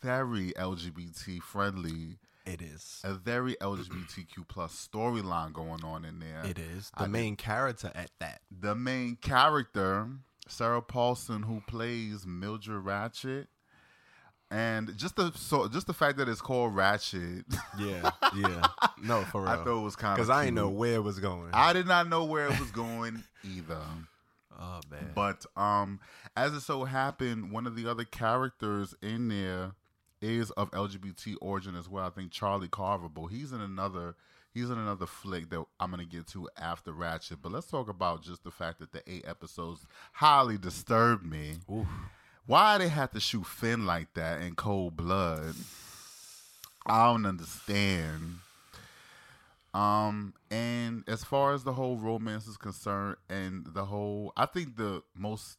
very 0.00 0.52
LGBT 0.52 1.40
friendly. 1.42 2.18
It 2.46 2.62
is. 2.62 3.00
A 3.04 3.14
very 3.14 3.54
LGBTQ 3.60 4.48
plus 4.48 4.88
storyline 4.92 5.52
going 5.52 5.84
on 5.84 6.04
in 6.04 6.18
there. 6.20 6.42
It 6.44 6.58
is. 6.58 6.90
I 6.94 7.00
The 7.02 7.04
did- 7.06 7.12
main 7.12 7.36
character 7.36 7.92
at 7.94 8.10
that. 8.18 8.40
The 8.50 8.74
main 8.74 9.16
character, 9.16 10.08
Sarah 10.48 10.82
Paulson, 10.82 11.42
who 11.42 11.60
plays 11.66 12.26
Mildred 12.26 12.82
Ratched, 12.84 13.46
and 14.50 14.96
just 14.96 15.14
the 15.16 15.30
so 15.36 15.68
just 15.68 15.86
the 15.86 15.92
fact 15.92 16.18
that 16.18 16.28
it's 16.28 16.40
called 16.40 16.74
Ratched, 16.74 17.44
Yeah. 17.78 18.10
Yeah. 18.34 18.66
no, 19.00 19.22
for 19.24 19.42
real. 19.42 19.50
I 19.50 19.56
thought 19.56 19.78
it 19.80 19.84
was 19.84 19.94
kind 19.96 20.12
of 20.12 20.16
Because 20.16 20.30
I 20.30 20.44
didn't 20.44 20.56
know 20.56 20.70
where 20.70 20.94
it 20.94 21.02
was 21.04 21.20
going. 21.20 21.50
I 21.52 21.72
did 21.72 21.86
not 21.86 22.08
know 22.08 22.24
where 22.24 22.46
it 22.46 22.58
was 22.58 22.70
going 22.72 23.22
either. 23.44 23.78
oh, 24.60 24.80
man. 24.90 25.12
But 25.14 25.46
um, 25.56 26.00
as 26.36 26.52
it 26.54 26.60
so 26.62 26.84
happened, 26.84 27.52
one 27.52 27.66
of 27.68 27.76
the 27.76 27.88
other 27.88 28.04
characters 28.04 28.92
in 29.02 29.28
there 29.28 29.72
is 30.20 30.50
of 30.52 30.70
LGBT 30.72 31.36
origin 31.40 31.74
as 31.76 31.88
well. 31.88 32.06
I 32.06 32.10
think 32.10 32.30
Charlie 32.30 32.68
Carver, 32.68 33.08
but 33.08 33.26
he's 33.26 33.52
in 33.52 33.60
another. 33.60 34.14
He's 34.52 34.68
in 34.68 34.78
another 34.78 35.06
flick 35.06 35.48
that 35.50 35.64
I'm 35.78 35.90
gonna 35.90 36.04
get 36.04 36.26
to 36.28 36.48
after 36.58 36.92
Ratched. 36.92 37.38
But 37.40 37.52
let's 37.52 37.68
talk 37.68 37.88
about 37.88 38.22
just 38.22 38.42
the 38.42 38.50
fact 38.50 38.80
that 38.80 38.90
the 38.90 39.02
eight 39.08 39.24
episodes 39.26 39.86
highly 40.12 40.58
disturbed 40.58 41.24
me. 41.24 41.58
Oof. 41.72 41.86
Why 42.46 42.78
they 42.78 42.88
had 42.88 43.12
to 43.12 43.20
shoot 43.20 43.46
Finn 43.46 43.86
like 43.86 44.12
that 44.14 44.42
in 44.42 44.56
cold 44.56 44.96
blood? 44.96 45.54
I 46.84 47.06
don't 47.06 47.26
understand. 47.26 48.40
Um, 49.72 50.34
and 50.50 51.04
as 51.06 51.22
far 51.22 51.54
as 51.54 51.62
the 51.62 51.74
whole 51.74 51.96
romance 51.96 52.48
is 52.48 52.56
concerned, 52.56 53.16
and 53.28 53.64
the 53.66 53.84
whole, 53.84 54.32
I 54.36 54.46
think 54.46 54.76
the 54.76 55.02
most 55.14 55.58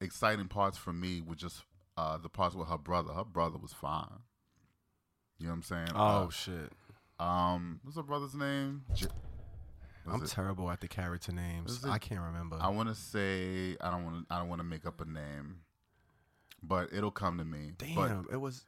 exciting 0.00 0.46
parts 0.46 0.78
for 0.78 0.92
me 0.92 1.20
were 1.20 1.34
just 1.34 1.62
uh 1.98 2.18
the 2.18 2.28
parts 2.28 2.54
with 2.54 2.68
her 2.68 2.78
brother. 2.78 3.12
Her 3.12 3.24
brother 3.24 3.58
was 3.58 3.72
fine. 3.72 4.06
You 5.38 5.46
know 5.46 5.52
what 5.52 5.56
I'm 5.56 5.62
saying? 5.62 5.88
Oh, 5.94 6.30
shit. 6.30 6.72
Uh, 7.20 7.22
um, 7.22 7.80
what's 7.82 7.96
her 7.96 8.02
brother's 8.02 8.34
name? 8.34 8.84
J- 8.94 9.06
I'm 10.06 10.22
it- 10.22 10.28
terrible 10.28 10.70
at 10.70 10.80
the 10.80 10.88
character 10.88 11.32
names. 11.32 11.84
I 11.84 11.98
can't 11.98 12.20
remember. 12.20 12.56
I 12.60 12.68
want 12.68 12.88
to 12.88 12.94
say 12.94 13.76
I 13.80 13.90
don't 13.90 14.04
want 14.04 14.28
to. 14.28 14.34
I 14.34 14.38
don't 14.38 14.48
want 14.48 14.60
to 14.60 14.64
make 14.64 14.86
up 14.86 15.00
a 15.00 15.04
name, 15.04 15.60
but 16.62 16.90
it'll 16.92 17.10
come 17.10 17.38
to 17.38 17.44
me. 17.44 17.72
Damn, 17.76 17.94
But 17.94 18.32
it 18.32 18.38
was. 18.40 18.64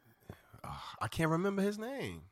Uh, 0.63 0.69
I 1.01 1.09
can't 1.09 1.31
remember 1.31 1.63
his 1.63 1.79
name. 1.79 2.23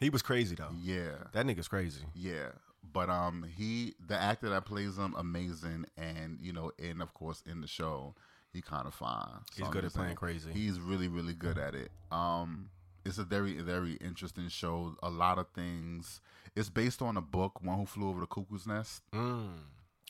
He 0.00 0.08
was 0.08 0.22
crazy 0.22 0.54
though. 0.56 0.70
yeah, 0.82 1.12
That 1.32 1.44
nigga's 1.44 1.68
crazy. 1.68 2.00
Yeah, 2.14 2.52
but 2.90 3.10
um, 3.10 3.44
he 3.54 3.94
the 4.08 4.16
actor 4.16 4.48
that 4.48 4.64
plays 4.64 4.96
him 4.96 5.14
amazing, 5.18 5.84
and 5.98 6.38
you 6.40 6.52
know, 6.54 6.72
and 6.82 7.02
of 7.02 7.12
course 7.12 7.42
in 7.46 7.60
the 7.60 7.66
show, 7.66 8.14
he 8.52 8.62
kind 8.62 8.86
of 8.86 8.94
fine. 8.94 9.28
He's 9.54 9.64
I'm 9.66 9.70
good 9.72 9.84
at 9.84 9.92
playing 9.92 10.08
saying, 10.08 10.16
crazy. 10.16 10.52
He's 10.52 10.80
really 10.80 11.08
really 11.08 11.34
good 11.34 11.58
at 11.58 11.74
it. 11.74 11.90
Um, 12.10 12.70
it's 13.04 13.18
a 13.18 13.24
very 13.24 13.54
very 13.60 13.94
interesting 13.94 14.48
show. 14.48 14.96
A 15.02 15.10
lot 15.10 15.38
of 15.38 15.48
things. 15.54 16.20
It's 16.56 16.68
based 16.68 17.00
on 17.00 17.16
a 17.16 17.20
book, 17.22 17.62
One 17.62 17.78
Who 17.78 17.86
Flew 17.86 18.08
Over 18.08 18.20
the 18.20 18.26
Cuckoo's 18.26 18.66
Nest. 18.66 19.02
Mm. 19.14 19.50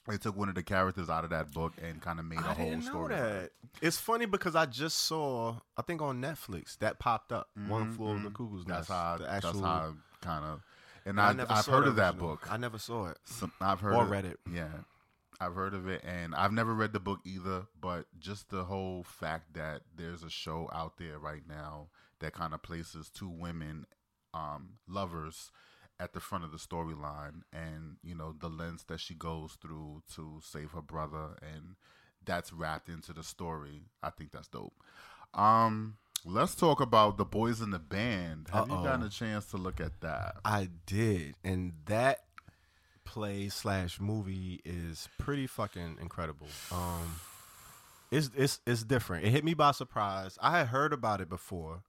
They 0.09 0.17
took 0.17 0.35
one 0.37 0.49
of 0.49 0.55
the 0.55 0.63
characters 0.63 1.11
out 1.11 1.25
of 1.25 1.31
that 1.31 1.53
book 1.53 1.75
and 1.81 2.01
kind 2.01 2.19
of 2.19 2.25
made 2.25 2.39
a 2.39 2.49
I 2.49 2.55
whole 2.55 2.71
didn't 2.71 2.85
know 2.87 2.91
story. 2.91 3.15
that. 3.15 3.51
It's 3.83 3.99
funny 4.01 4.25
because 4.25 4.57
I 4.57 4.65
just 4.65 5.01
saw, 5.01 5.57
I 5.77 5.83
think 5.83 6.01
on 6.01 6.23
Netflix 6.23 6.79
that 6.79 6.99
popped 6.99 7.31
up. 7.33 7.51
One 7.69 7.91
Mhm, 7.93 7.97
flew 7.97 8.09
over 8.09 8.19
the 8.21 8.31
mhm. 8.31 8.35
cuckoo's 8.35 8.65
That's 8.65 8.89
nest. 8.89 8.91
how. 8.91 9.19
the 9.19 9.31
actual. 9.31 9.53
that's 9.53 9.63
how 9.65 9.95
kind 10.23 10.45
of. 10.47 10.63
And 11.05 11.21
I 11.21 11.35
I, 11.49 11.61
saw 11.61 11.73
heard 11.73 11.87
of 11.87 11.97
that 11.97 12.15
original. 12.15 12.29
book. 12.31 12.51
I 12.51 12.57
never 12.57 12.79
saw 12.79 13.09
it 13.09 13.19
Some, 13.25 13.53
I've 13.61 13.81
heard 13.81 13.95
or 13.95 14.05
of- 14.05 14.11
read 14.11 14.25
it. 14.25 14.41
Yeah, 14.51 14.69
I've 15.41 15.55
heard 15.55 15.75
of 15.75 15.89
it, 15.89 16.03
and 16.05 16.35
I've 16.35 16.53
never 16.53 16.75
read 16.75 16.93
the 16.93 17.01
book 17.01 17.21
either. 17.25 17.67
But 17.81 18.07
just 18.19 18.51
the 18.51 18.65
whole 18.65 19.03
fact 19.05 19.55
that 19.55 19.83
there's 19.97 20.23
a 20.23 20.31
show 20.31 20.69
out 20.73 20.99
there 20.99 21.19
right 21.19 21.43
now 21.49 21.89
that 22.21 22.35
kind 22.35 22.53
of 22.53 22.63
places 22.63 23.09
two 23.09 23.31
women, 23.31 23.87
um, 24.35 24.75
lovers, 24.87 25.51
at 25.99 26.13
the 26.13 26.21
front 26.21 26.45
of 26.45 26.53
the 26.53 26.59
storyline, 26.59 27.43
and 27.53 27.97
you 28.03 28.15
know 28.15 28.35
the 28.39 28.49
lens 28.49 28.85
that 28.89 29.01
she 29.01 29.15
goes 29.15 29.57
through 29.61 30.03
to 30.15 30.41
save 30.43 30.73
her 30.73 30.83
brother, 30.83 31.39
and 31.43 31.77
that's 32.25 32.53
wrapped 32.53 32.89
into 32.89 33.13
the 33.13 33.23
story. 33.23 33.85
I 34.03 34.11
think 34.11 34.33
that's 34.33 34.49
dope. 34.49 34.75
Um, 35.35 35.97
Let's 36.25 36.55
talk 36.55 36.83
about 36.83 37.17
the 37.17 37.25
boys 37.25 37.63
in 37.63 37.71
the 37.71 37.79
band. 37.79 38.49
Have 38.53 38.71
Uh-oh. 38.71 38.79
you 38.79 38.85
gotten 38.85 39.07
a 39.07 39.09
chance 39.09 39.47
to 39.47 39.57
look 39.57 39.81
at 39.81 40.03
that? 40.03 40.37
I 40.45 40.69
did, 40.85 41.37
and 41.43 41.73
that 41.87 42.19
play 43.11 43.49
slash 43.49 44.01
movie 44.01 44.61
is 44.65 45.09
pretty 45.19 45.47
fucking 45.49 45.99
incredible. 46.01 46.47
Um, 46.71 47.17
it's 48.13 48.31
it's 48.37 48.61
it's 48.67 48.85
different. 48.85 49.25
It 49.27 49.31
hit 49.31 49.45
me 49.45 49.55
by 49.55 49.73
surprise. 49.73 50.39
I 50.41 50.59
had 50.59 50.69
heard 50.69 50.93
about 50.93 51.21
it 51.21 51.29
before, 51.29 51.83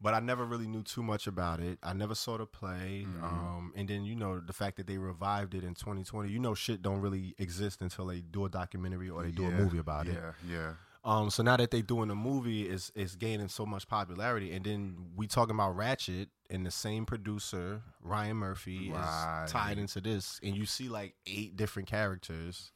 but 0.00 0.14
I 0.14 0.20
never 0.20 0.44
really 0.44 0.66
knew 0.68 0.82
too 0.82 1.02
much 1.02 1.26
about 1.26 1.58
it. 1.60 1.78
I 1.82 1.92
never 1.92 2.14
saw 2.14 2.36
the 2.38 2.46
play, 2.46 3.06
Mm-hmm. 3.08 3.24
um, 3.24 3.72
and 3.76 3.88
then 3.88 4.04
you 4.04 4.14
know 4.14 4.38
the 4.40 4.52
fact 4.52 4.76
that 4.76 4.86
they 4.86 4.98
revived 4.98 5.54
it 5.54 5.64
in 5.64 5.74
2020. 5.74 6.30
You 6.30 6.38
know, 6.38 6.54
shit 6.54 6.80
don't 6.82 7.00
really 7.00 7.34
exist 7.38 7.80
until 7.82 8.06
they 8.06 8.20
do 8.20 8.44
a 8.44 8.48
documentary 8.48 9.10
or 9.10 9.22
they 9.24 9.30
do 9.32 9.46
a 9.46 9.50
movie 9.50 9.78
about 9.78 10.06
it. 10.08 10.14
Yeah, 10.14 10.32
yeah. 10.48 10.72
Um, 11.06 11.30
so 11.30 11.42
now 11.44 11.56
that 11.56 11.70
they're 11.70 11.82
doing 11.82 12.10
a 12.10 12.14
movie, 12.16 12.68
is 12.68 12.90
is 12.96 13.14
gaining 13.16 13.46
so 13.48 13.64
much 13.64 13.86
popularity, 13.88 14.52
and 14.52 14.64
then 14.64 14.96
we 15.14 15.28
talking 15.28 15.54
about 15.54 15.76
Ratched, 15.76 16.26
and 16.50 16.66
the 16.66 16.70
same 16.72 17.06
producer 17.06 17.80
Ryan 18.02 18.36
Murphy 18.38 18.90
Right. 18.90 19.44
is 19.46 19.52
tied 19.52 19.78
into 19.78 20.00
this, 20.00 20.40
and 20.42 20.56
you 20.56 20.66
see 20.66 20.88
like 20.88 21.14
eight 21.26 21.56
different 21.56 21.88
characters 21.88 22.72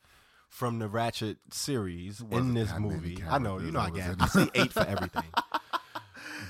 from 0.48 0.78
the 0.78 0.88
Ratched 0.88 1.36
series 1.52 2.22
in 2.30 2.54
this 2.54 2.72
movie. 2.78 3.18
I 3.28 3.38
know, 3.38 3.58
you 3.58 3.72
know, 3.72 3.80
I 3.80 3.90
get. 3.90 4.14
I 4.20 4.26
see 4.26 4.48
eight 4.54 4.72
for 4.72 4.86
everything. 4.86 5.24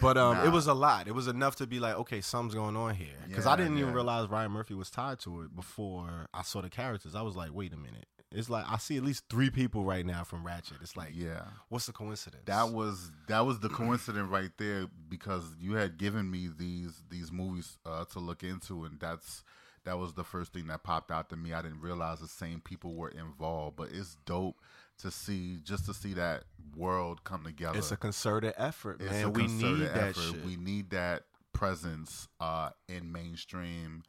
But 0.01 0.17
um, 0.17 0.37
Nah. 0.37 0.45
it 0.45 0.53
was 0.53 0.67
a 0.67 0.73
lot. 0.73 1.09
It 1.09 1.15
was 1.15 1.27
enough 1.27 1.57
to 1.57 1.67
be 1.67 1.79
like, 1.81 1.95
okay, 1.97 2.21
something's 2.21 2.55
going 2.55 2.77
on 2.77 2.95
here. 2.95 3.17
Because 3.27 3.45
I 3.47 3.57
didn't 3.57 3.77
even 3.77 3.93
realize 3.93 4.29
Ryan 4.31 4.53
Murphy 4.53 4.73
was 4.75 4.89
tied 4.89 5.19
to 5.21 5.43
it 5.43 5.55
before 5.55 6.27
I 6.33 6.43
saw 6.43 6.63
the 6.63 6.71
characters. 6.71 7.15
I 7.15 7.23
was 7.23 7.37
like, 7.37 7.51
wait 7.53 7.73
a 7.73 7.77
minute. 7.77 8.07
It's 8.33 8.49
like 8.49 8.65
I 8.69 8.77
see 8.79 8.97
at 8.97 9.03
least 9.03 9.25
three 9.29 9.51
people 9.51 9.85
right 9.85 10.07
now 10.07 10.23
from 10.25 10.45
Ratched. 10.45 10.81
It's 10.81 10.97
like, 10.97 11.11
Yeah. 11.15 11.43
What's 11.69 11.87
the 11.87 11.93
coincidence? 11.93 12.43
That 12.47 12.71
was 12.71 13.11
that 13.29 13.45
was 13.45 13.59
the 13.61 13.69
coincidence 13.69 14.29
right 14.31 14.51
there 14.59 14.87
because 15.09 15.45
you 15.61 15.75
had 15.75 15.99
given 15.99 16.31
me 16.31 16.49
these 16.57 17.03
these 17.11 17.33
movies 17.33 17.79
uh, 17.85 18.05
to 18.07 18.19
look 18.21 18.43
into 18.45 18.85
and 18.85 19.01
that's 19.01 19.43
that 19.85 19.99
was 19.99 20.13
the 20.13 20.25
first 20.25 20.53
thing 20.53 20.67
that 20.69 20.83
popped 20.85 21.11
out 21.11 21.29
to 21.31 21.37
me. 21.37 21.53
I 21.53 21.63
didn't 21.63 21.81
realize 21.81 22.21
the 22.21 22.29
same 22.29 22.61
people 22.61 22.95
were 22.95 23.09
involved, 23.09 23.77
but 23.77 23.89
it's 23.93 24.17
dope 24.27 24.57
to 24.99 25.11
see 25.11 25.57
just 25.65 25.87
to 25.87 25.95
see 25.95 26.13
that 26.15 26.45
world 26.77 27.25
come 27.25 27.43
together. 27.43 27.79
it's 27.79 27.91
a 27.91 27.97
concerted 27.97 28.53
effort, 28.59 29.01
It's 29.01 29.11
man. 29.11 29.25
a 29.25 29.31
we 29.31 29.43
concerted 29.45 29.79
need 29.81 29.89
that 29.89 30.15
shit. 30.17 30.45
We 30.45 30.57
need 30.57 30.91
that 30.91 31.23
presence 31.53 32.29
uh, 32.39 32.71
in 32.89 33.11
mainstream 33.11 34.03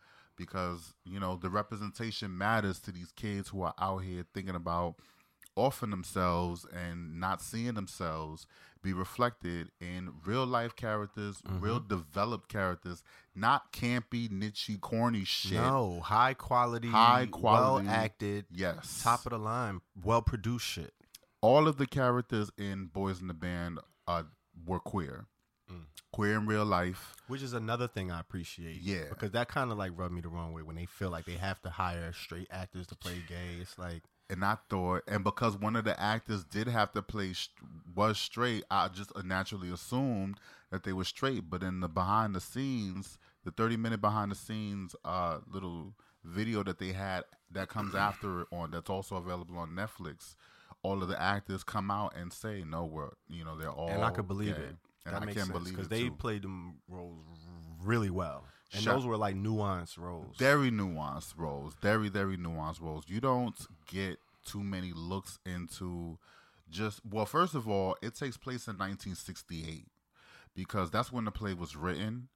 because 0.45 0.93
you 1.05 1.19
know 1.19 1.35
the 1.35 1.49
representation 1.49 2.37
matters 2.37 2.79
to 2.79 2.91
these 2.91 3.11
kids 3.11 3.49
who 3.49 3.61
are 3.61 3.73
out 3.79 3.99
here 3.99 4.25
thinking 4.33 4.55
about 4.55 4.95
offering 5.55 5.91
themselves 5.91 6.65
and 6.73 7.19
not 7.19 7.41
seeing 7.41 7.73
themselves 7.73 8.47
be 8.81 8.93
reflected 8.93 9.69
in 9.79 10.09
real 10.25 10.45
life 10.45 10.75
characters, 10.75 11.41
Mm-hmm. 11.41 11.59
real 11.59 11.79
developed 11.79 12.47
characters, 12.49 13.03
not 13.35 13.71
campy, 13.71 14.31
niche, 14.31 14.71
corny 14.81 15.23
shit. 15.23 15.59
no 15.59 15.99
high 16.03 16.33
quality, 16.33 16.87
High 16.87 17.27
quality. 17.27 17.85
well 17.87 17.95
acted, 17.95 18.45
Yes. 18.51 19.01
top 19.03 19.25
of 19.27 19.31
the 19.31 19.37
line, 19.39 19.81
well 20.03 20.21
produced 20.23 20.65
shit. 20.65 20.93
all 21.41 21.67
of 21.67 21.77
the 21.77 21.85
characters 21.85 22.49
in 22.57 22.85
Boys 22.87 23.21
in 23.21 23.27
the 23.27 23.33
Band 23.35 23.79
were 24.65 24.79
queer. 24.79 25.25
Mm. 25.71 25.85
Queer 26.11 26.37
in 26.37 26.45
real 26.45 26.65
life. 26.65 27.15
Which 27.27 27.41
is 27.41 27.53
another 27.53 27.87
thing 27.87 28.11
I 28.11 28.19
appreciate. 28.19 28.81
Yeah. 28.81 29.05
Because 29.09 29.31
that 29.31 29.47
kind 29.47 29.71
of 29.71 29.77
like 29.77 29.91
rubbed 29.95 30.13
me 30.13 30.21
the 30.21 30.27
wrong 30.27 30.51
way 30.51 30.61
when 30.61 30.75
they 30.75 30.85
feel 30.85 31.09
like 31.09 31.25
they 31.25 31.37
have 31.37 31.61
to 31.61 31.69
hire 31.69 32.11
straight 32.11 32.47
actors 32.51 32.87
to 32.87 32.95
play 32.95 33.15
gay. 33.27 33.61
It's 33.61 33.77
like, 33.77 34.03
and 34.29 34.43
I 34.45 34.57
thought, 34.69 35.03
and 35.07 35.23
because 35.23 35.57
one 35.57 35.75
of 35.75 35.83
the 35.85 35.99
actors 35.99 36.43
did 36.43 36.67
have 36.67 36.91
to 36.93 37.01
play 37.01 37.33
was 37.95 38.17
straight, 38.17 38.63
I 38.69 38.87
just 38.89 39.11
naturally 39.23 39.69
assumed 39.71 40.39
that 40.71 40.83
they 40.83 40.93
were 40.93 41.03
straight. 41.03 41.49
But 41.49 41.63
in 41.63 41.81
the 41.81 41.89
behind 41.89 42.35
the 42.35 42.41
scenes, 42.41 43.17
the 43.43 43.51
thirty 43.51 43.77
minute 43.77 44.01
behind 44.01 44.31
the 44.31 44.35
scenes 44.35 44.95
uh, 45.03 45.39
little 45.51 45.93
video 46.23 46.63
that 46.63 46.79
they 46.79 46.93
had 46.93 47.23
that 47.51 47.69
comes 47.69 47.95
after 47.95 48.41
it 48.41 48.47
on 48.51 48.71
that's 48.71 48.89
also 48.89 49.17
available 49.17 49.57
on 49.57 49.71
Netflix, 49.71 50.35
all 50.83 51.01
of 51.01 51.09
the 51.09 51.21
actors 51.21 51.63
come 51.63 51.91
out 51.91 52.13
and 52.15 52.31
say, 52.31 52.63
"No, 52.65 52.85
we're 52.85 53.09
you 53.29 53.43
know 53.43 53.57
they're 53.57 53.69
all." 53.69 53.89
and 53.89 54.03
I 54.03 54.11
could 54.11 54.27
believe 54.27 54.55
gay." 54.55 54.63
it. 54.63 54.75
And 55.05 55.15
that 55.15 55.21
I 55.21 55.25
makes 55.25 55.37
sense 55.39 55.51
believe 55.51 55.73
because 55.75 55.87
they 55.89 56.03
too. 56.05 56.11
played 56.11 56.43
them 56.43 56.75
roles 56.87 57.25
really 57.83 58.09
well, 58.09 58.45
and 58.73 58.83
Shut- 58.83 58.95
those 58.95 59.05
were 59.05 59.17
like 59.17 59.35
nuanced 59.35 59.97
roles. 59.97 60.35
very 60.37 60.69
nuanced 60.71 61.33
roles. 61.37 61.73
Very 61.81 62.09
very 62.09 62.37
nuanced 62.37 62.81
roles. 62.81 63.05
You 63.07 63.19
don't 63.21 63.55
get 63.87 64.19
too 64.45 64.63
many 64.63 64.91
looks 64.93 65.39
into 65.45 66.17
just 66.69 67.01
well 67.09 67.25
first 67.25 67.53
of 67.53 67.67
all 67.67 67.95
it 68.01 68.15
takes 68.15 68.37
place 68.37 68.67
in 68.67 68.75
1968 68.77 69.85
because 70.55 70.89
that's 70.89 71.11
when 71.11 71.25
the 71.25 71.31
play 71.31 71.53
was 71.53 71.75
written. 71.75 72.29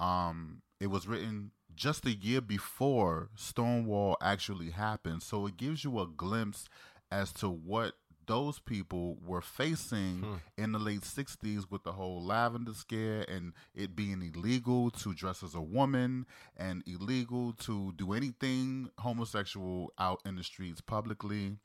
Um 0.00 0.62
it 0.80 0.88
was 0.88 1.06
written 1.06 1.52
just 1.74 2.04
a 2.06 2.10
year 2.12 2.40
before 2.40 3.28
stonewall 3.36 4.16
actually 4.20 4.70
happened. 4.70 5.22
So 5.22 5.46
it 5.46 5.56
gives 5.56 5.84
you 5.84 5.98
a 6.00 6.06
glimpse 6.06 6.68
as 7.10 7.32
to 7.34 7.48
what 7.48 7.94
those 8.26 8.58
people 8.58 9.16
were 9.24 9.40
facing 9.40 10.18
hmm. 10.18 10.34
in 10.56 10.72
the 10.72 10.78
late 10.78 11.02
60s 11.02 11.70
with 11.70 11.84
the 11.84 11.92
whole 11.92 12.22
lavender 12.22 12.74
scare 12.74 13.24
and 13.28 13.52
it 13.74 13.94
being 13.94 14.22
illegal 14.22 14.90
to 14.90 15.14
dress 15.14 15.42
as 15.42 15.54
a 15.54 15.60
woman 15.60 16.26
and 16.56 16.82
illegal 16.86 17.52
to 17.52 17.92
do 17.96 18.12
anything 18.12 18.90
homosexual 18.98 19.92
out 19.98 20.20
in 20.24 20.36
the 20.36 20.42
streets 20.42 20.80
publicly 20.80 21.56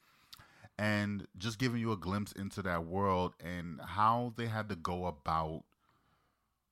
and 0.77 1.27
just 1.37 1.59
giving 1.59 1.79
you 1.79 1.91
a 1.91 1.97
glimpse 1.97 2.31
into 2.31 2.61
that 2.61 2.85
world 2.85 3.33
and 3.43 3.79
how 3.85 4.33
they 4.37 4.47
had 4.47 4.69
to 4.69 4.75
go 4.75 5.05
about 5.05 5.63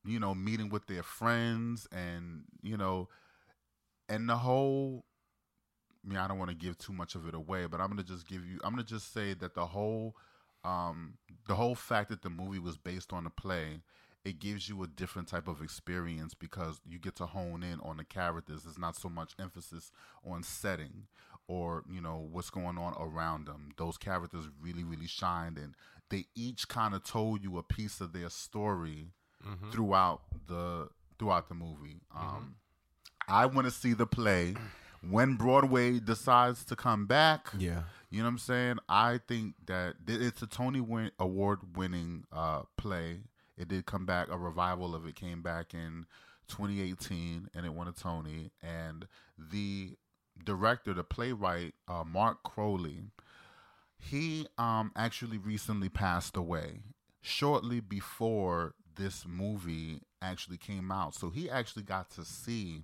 you 0.06 0.20
know 0.20 0.34
meeting 0.34 0.70
with 0.70 0.88
their 0.88 1.04
friends 1.04 1.88
and 1.92 2.44
you 2.62 2.78
know 2.78 3.08
and 4.08 4.28
the 4.28 4.38
whole 4.38 5.06
mean, 6.08 6.18
I 6.18 6.28
don't 6.28 6.40
want 6.40 6.50
to 6.50 6.56
give 6.56 6.78
too 6.78 6.94
much 6.94 7.16
of 7.16 7.28
it 7.28 7.34
away, 7.34 7.66
but 7.66 7.82
I'm 7.82 7.90
gonna 7.90 8.04
just 8.04 8.28
give 8.28 8.46
you. 8.46 8.60
I'm 8.64 8.72
gonna 8.72 8.84
just 8.84 9.14
say 9.14 9.34
that 9.36 9.54
the 9.56 9.66
whole, 9.66 10.16
um, 10.64 11.16
the 11.48 11.56
whole 11.56 11.76
fact 11.76 12.10
that 12.10 12.22
the 12.22 12.30
movie 12.30 12.60
was 12.60 12.78
based 12.78 13.12
on 13.14 13.26
a 13.26 13.30
play, 13.30 13.82
it 14.26 14.40
gives 14.40 14.70
you 14.70 14.82
a 14.84 14.88
different 14.88 15.28
type 15.28 15.48
of 15.48 15.62
experience 15.62 16.34
because 16.34 16.80
you 16.88 17.00
get 17.00 17.16
to 17.18 17.26
hone 17.26 17.64
in 17.64 17.80
on 17.82 17.98
the 17.98 18.04
characters. 18.04 18.64
There's 18.64 18.78
not 18.78 18.96
so 18.96 19.10
much 19.10 19.34
emphasis 19.40 19.92
on 20.26 20.44
setting 20.44 21.08
or 21.48 21.84
you 21.92 22.00
know 22.00 22.28
what's 22.32 22.50
going 22.50 22.78
on 22.78 22.94
around 23.00 23.48
them. 23.48 23.72
Those 23.78 23.98
characters 23.98 24.46
really, 24.62 24.84
really 24.84 25.08
shined, 25.08 25.58
and 25.58 25.74
they 26.10 26.26
each 26.36 26.68
kind 26.68 26.94
of 26.94 27.04
told 27.04 27.44
you 27.44 27.58
a 27.58 27.64
piece 27.64 28.00
of 28.02 28.14
their 28.14 28.30
story 28.30 29.08
throughout 29.72 30.22
the 30.48 30.90
throughout 31.18 31.50
the 31.50 31.56
movie. 31.56 32.02
Um, 32.16 32.56
I 33.28 33.46
want 33.48 33.66
to 33.66 33.72
see 33.72 33.94
the 33.94 34.06
play 34.06 34.56
when 35.08 35.36
Broadway 35.36 36.00
decides 36.00 36.64
to 36.66 36.76
come 36.76 37.06
back. 37.06 37.50
yeah, 37.58 37.84
You 38.10 38.20
know 38.20 38.26
what 38.26 38.30
I'm 38.32 38.38
saying? 38.40 38.80
I 38.88 39.20
think 39.28 39.56
that 39.68 39.96
it's 40.08 40.42
a 40.42 40.48
Tony 40.48 40.82
win- 40.82 41.12
award 41.20 41.76
winning 41.78 42.26
uh, 42.32 42.64
play. 42.78 43.20
It 43.58 43.68
did 43.68 43.86
come 43.86 44.06
back. 44.06 44.28
A 44.30 44.38
revival 44.38 44.96
of 44.96 45.06
it 45.06 45.16
came 45.16 45.42
back 45.42 45.74
in 45.74 46.06
2018, 46.48 47.50
and 47.54 47.66
it 47.66 47.74
won 47.74 47.88
a 47.88 47.92
Tony. 47.92 48.52
And 48.64 49.08
the 49.38 49.96
director, 50.44 50.94
the 50.94 51.04
playwright, 51.04 51.74
uh, 51.88 52.04
Mart 52.06 52.44
Crowley, 52.44 53.04
he 53.98 54.48
um, 54.58 54.92
actually 54.96 55.38
recently 55.38 55.90
passed 55.90 56.38
away 56.38 56.80
shortly 57.22 57.80
before 57.82 58.74
this 58.96 59.26
movie 59.28 60.02
actually 60.22 60.58
came 60.58 60.92
out. 60.92 61.14
So 61.16 61.30
he 61.30 61.50
actually 61.50 61.84
got 61.84 62.10
to 62.12 62.24
see 62.26 62.84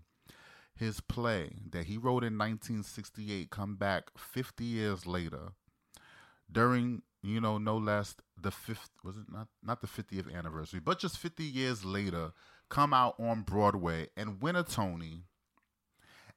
his 0.75 0.99
play 0.99 1.51
that 1.71 1.85
he 1.85 1.97
wrote 1.97 2.23
in 2.23 2.37
1968 2.37 3.49
come 3.49 3.75
back 3.75 4.09
50 4.17 4.63
years 4.63 5.05
later 5.05 5.53
during 6.51 7.01
you 7.23 7.39
know 7.39 7.57
no 7.57 7.77
less 7.77 8.15
the 8.39 8.51
fifth 8.51 8.89
was 9.03 9.15
it 9.15 9.31
not 9.31 9.47
not 9.63 9.81
the 9.81 9.87
50th 9.87 10.33
anniversary 10.35 10.79
but 10.79 10.99
just 10.99 11.17
50 11.17 11.43
years 11.43 11.85
later 11.85 12.33
come 12.69 12.93
out 12.93 13.15
on 13.19 13.41
broadway 13.41 14.07
and 14.17 14.41
win 14.41 14.55
a 14.55 14.63
tony. 14.63 15.23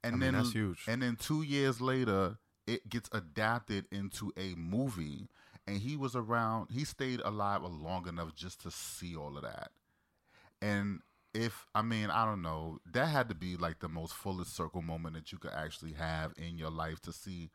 And 0.02 0.14
I 0.14 0.18
mean, 0.18 0.20
then 0.20 0.34
that's 0.34 0.52
huge. 0.52 0.84
and 0.86 1.02
then 1.02 1.16
two 1.16 1.42
years 1.42 1.80
later 1.80 2.38
it 2.66 2.88
gets 2.88 3.08
adapted 3.12 3.86
into 3.90 4.32
a 4.36 4.54
movie. 4.54 5.28
And 5.66 5.78
he 5.78 5.96
was 5.96 6.16
around 6.16 6.68
he 6.70 6.84
stayed 6.84 7.20
alive 7.20 7.62
long 7.62 8.08
enough 8.08 8.34
just 8.34 8.62
to 8.62 8.70
see 8.70 9.16
all 9.16 9.36
of 9.36 9.42
that. 9.42 9.70
And 10.62 11.00
if 11.46 11.66
I 11.74 11.82
mean, 11.82 12.10
I 12.10 12.24
don't 12.24 12.42
know, 12.42 12.78
that 12.92 13.06
had 13.06 13.28
to 13.28 13.34
be 13.34 13.56
like 13.56 13.78
the 13.80 13.88
most 13.88 14.14
fullest 14.14 14.54
circle 14.56 14.82
moment 14.82 15.14
that 15.14 15.30
you 15.32 15.38
could 15.38 15.52
actually 15.52 15.92
have 15.92 16.32
in 16.36 16.58
your 16.58 16.70
life 16.70 17.00
to 17.02 17.12
see 17.12 17.50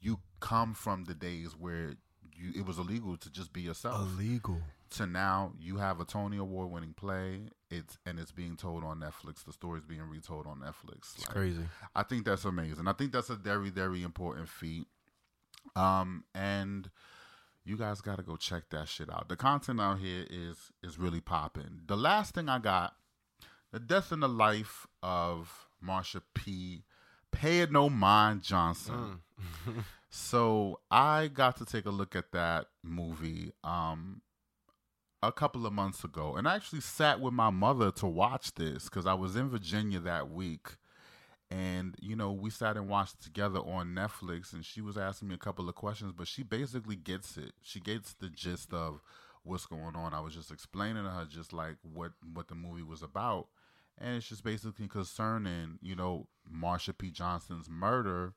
you 0.00 0.18
come 0.40 0.74
from 0.74 1.04
the 1.04 1.14
days 1.14 1.50
where 1.58 1.94
you 2.34 2.52
it 2.54 2.66
was 2.66 2.78
illegal 2.78 3.16
to 3.16 3.30
just 3.30 3.52
be 3.52 3.62
yourself 3.62 3.96
illegal. 4.18 4.60
to 4.90 5.06
now 5.06 5.52
you 5.58 5.76
have 5.78 6.00
a 6.00 6.04
Tony 6.04 6.36
Award 6.38 6.70
winning 6.70 6.94
play. 6.94 7.48
It's 7.70 7.98
and 8.06 8.18
it's 8.18 8.32
being 8.32 8.56
told 8.56 8.84
on 8.84 9.00
Netflix. 9.00 9.44
The 9.44 9.52
story's 9.52 9.84
being 9.84 10.02
retold 10.02 10.46
on 10.46 10.58
Netflix. 10.60 11.14
It's 11.14 11.20
Like, 11.26 11.34
crazy. 11.34 11.64
I 11.94 12.02
think 12.02 12.24
that's 12.26 12.44
amazing. 12.44 12.88
I 12.88 12.92
think 12.92 13.12
that's 13.12 13.30
a 13.30 13.36
very, 13.36 13.70
very 13.70 14.02
important 14.02 14.48
feat. 14.48 14.86
Um, 15.74 16.24
and 16.34 16.90
you 17.64 17.76
guys 17.76 18.00
got 18.00 18.16
to 18.16 18.22
go 18.22 18.36
check 18.36 18.64
that 18.70 18.88
shit 18.88 19.10
out. 19.12 19.28
The 19.28 19.36
content 19.36 19.80
out 19.80 19.98
here 19.98 20.24
is 20.30 20.70
is 20.82 20.98
really 20.98 21.20
popping. 21.20 21.80
The 21.86 21.96
last 21.96 22.34
thing 22.34 22.48
I 22.48 22.58
got, 22.58 22.94
the 23.76 23.80
death 23.80 24.10
and 24.10 24.22
the 24.22 24.28
life 24.28 24.86
of 25.02 25.66
Marsha 25.86 26.22
P. 26.32 26.82
Pay 27.30 27.60
it 27.60 27.70
no 27.70 27.90
mind 27.90 28.42
Johnson. 28.42 29.20
so 30.08 30.80
I 30.90 31.28
got 31.28 31.58
to 31.58 31.66
take 31.66 31.84
a 31.84 31.90
look 31.90 32.16
at 32.16 32.32
that 32.32 32.68
movie 32.82 33.52
um 33.62 34.22
a 35.22 35.30
couple 35.30 35.66
of 35.66 35.74
months 35.74 36.04
ago, 36.04 36.36
and 36.36 36.48
I 36.48 36.54
actually 36.54 36.80
sat 36.80 37.20
with 37.20 37.34
my 37.34 37.50
mother 37.50 37.90
to 37.90 38.06
watch 38.06 38.54
this 38.54 38.84
because 38.84 39.04
I 39.04 39.12
was 39.12 39.36
in 39.36 39.50
Virginia 39.50 40.00
that 40.00 40.30
week. 40.30 40.68
And 41.50 41.96
you 42.00 42.16
know 42.16 42.32
we 42.32 42.48
sat 42.48 42.78
and 42.78 42.88
watched 42.88 43.22
together 43.22 43.60
on 43.60 43.94
netflix 43.94 44.54
and 44.54 44.64
she 44.64 44.80
was 44.80 44.96
asking 44.96 45.28
me 45.28 45.34
a 45.34 45.38
couple 45.38 45.68
of 45.68 45.76
questions 45.76 46.12
but 46.16 46.26
she 46.26 46.42
basically 46.42 46.96
gets 46.96 47.36
it. 47.36 47.52
She 47.60 47.80
gets 47.80 48.14
the 48.14 48.30
gist 48.30 48.72
of 48.72 49.02
what's 49.42 49.66
going 49.66 49.96
on. 49.96 50.14
I 50.14 50.20
was 50.20 50.34
just 50.34 50.50
explaining 50.50 51.04
to 51.04 51.10
her 51.10 51.26
just 51.26 51.52
like 51.52 51.76
what 51.82 52.12
what 52.32 52.48
the 52.48 52.54
movie 52.54 52.82
was 52.82 53.02
about 53.02 53.48
and 53.98 54.16
it's 54.16 54.28
just 54.28 54.44
basically 54.44 54.88
concerning 54.88 55.78
you 55.82 55.94
know 55.94 56.26
marsha 56.52 56.96
p. 56.96 57.10
Johnson's 57.10 57.68
murder 57.68 58.34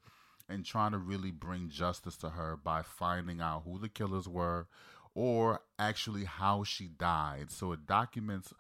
and 0.48 0.66
trying 0.66 0.92
to 0.92 0.98
really 0.98 1.32
bring 1.32 1.70
justice 1.70 2.18
to 2.18 2.30
her 2.30 2.58
by 2.58 2.82
finding 2.82 3.40
out 3.40 3.64
who 3.66 3.78
the 3.78 3.90
killers 3.90 4.28
were 4.28 4.68
or 5.14 5.62
actually 5.78 6.26
how 6.26 6.64
she 6.64 6.88
died. 6.88 7.52
So 7.52 7.72
it 7.72 7.86
documents 7.86 8.54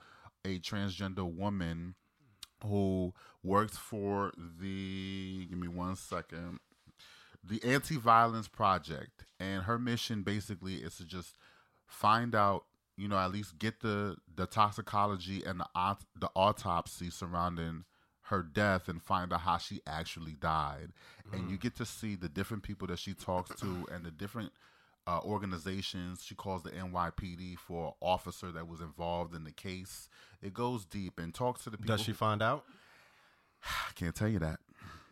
a 0.45 0.59
transgender 0.59 1.31
woman 1.31 1.95
who 2.63 3.13
works 3.43 3.77
for 3.77 4.31
the 4.37 5.47
give 5.49 5.57
me 5.57 5.67
one 5.67 5.95
second 5.95 6.59
the 7.43 7.63
anti-violence 7.63 8.47
project. 8.47 9.25
And 9.39 9.63
her 9.63 9.79
mission 9.79 10.23
basically 10.23 10.75
is 10.75 10.97
to 10.97 11.05
just 11.05 11.37
find 11.87 12.35
out 12.35 12.65
you 12.99 13.07
know 13.07 13.17
at 13.17 13.31
least 13.31 13.57
get 13.57 13.79
the 13.79 14.17
the 14.35 14.45
toxicology 14.45 15.43
and 15.43 15.59
the 15.59 15.67
aut- 15.75 16.05
the 16.19 16.29
autopsy 16.35 17.09
surrounding 17.09 17.85
her 18.23 18.43
death 18.43 18.87
and 18.87 19.01
find 19.01 19.33
out 19.33 19.41
how 19.41 19.57
she 19.57 19.81
actually 19.87 20.33
died 20.33 20.89
and 21.33 21.49
you 21.49 21.57
get 21.57 21.75
to 21.75 21.85
see 21.85 22.15
the 22.15 22.29
different 22.29 22.61
people 22.61 22.87
that 22.87 22.99
she 22.99 23.13
talks 23.13 23.59
to 23.59 23.87
and 23.91 24.05
the 24.05 24.11
different 24.11 24.51
uh, 25.07 25.19
organizations. 25.23 26.23
She 26.23 26.35
calls 26.35 26.63
the 26.63 26.69
NYPD 26.69 27.57
for 27.57 27.95
officer 27.99 28.51
that 28.51 28.67
was 28.67 28.81
involved 28.81 29.33
in 29.33 29.43
the 29.43 29.51
case. 29.51 30.07
It 30.41 30.53
goes 30.53 30.85
deep 30.85 31.19
and 31.19 31.33
talks 31.33 31.63
to 31.63 31.71
the 31.71 31.77
people. 31.77 31.97
Does 31.97 32.05
she 32.05 32.13
find 32.13 32.41
out? 32.41 32.65
I 33.63 33.91
can't 33.95 34.13
tell 34.13 34.27
you 34.27 34.39
that. 34.39 34.59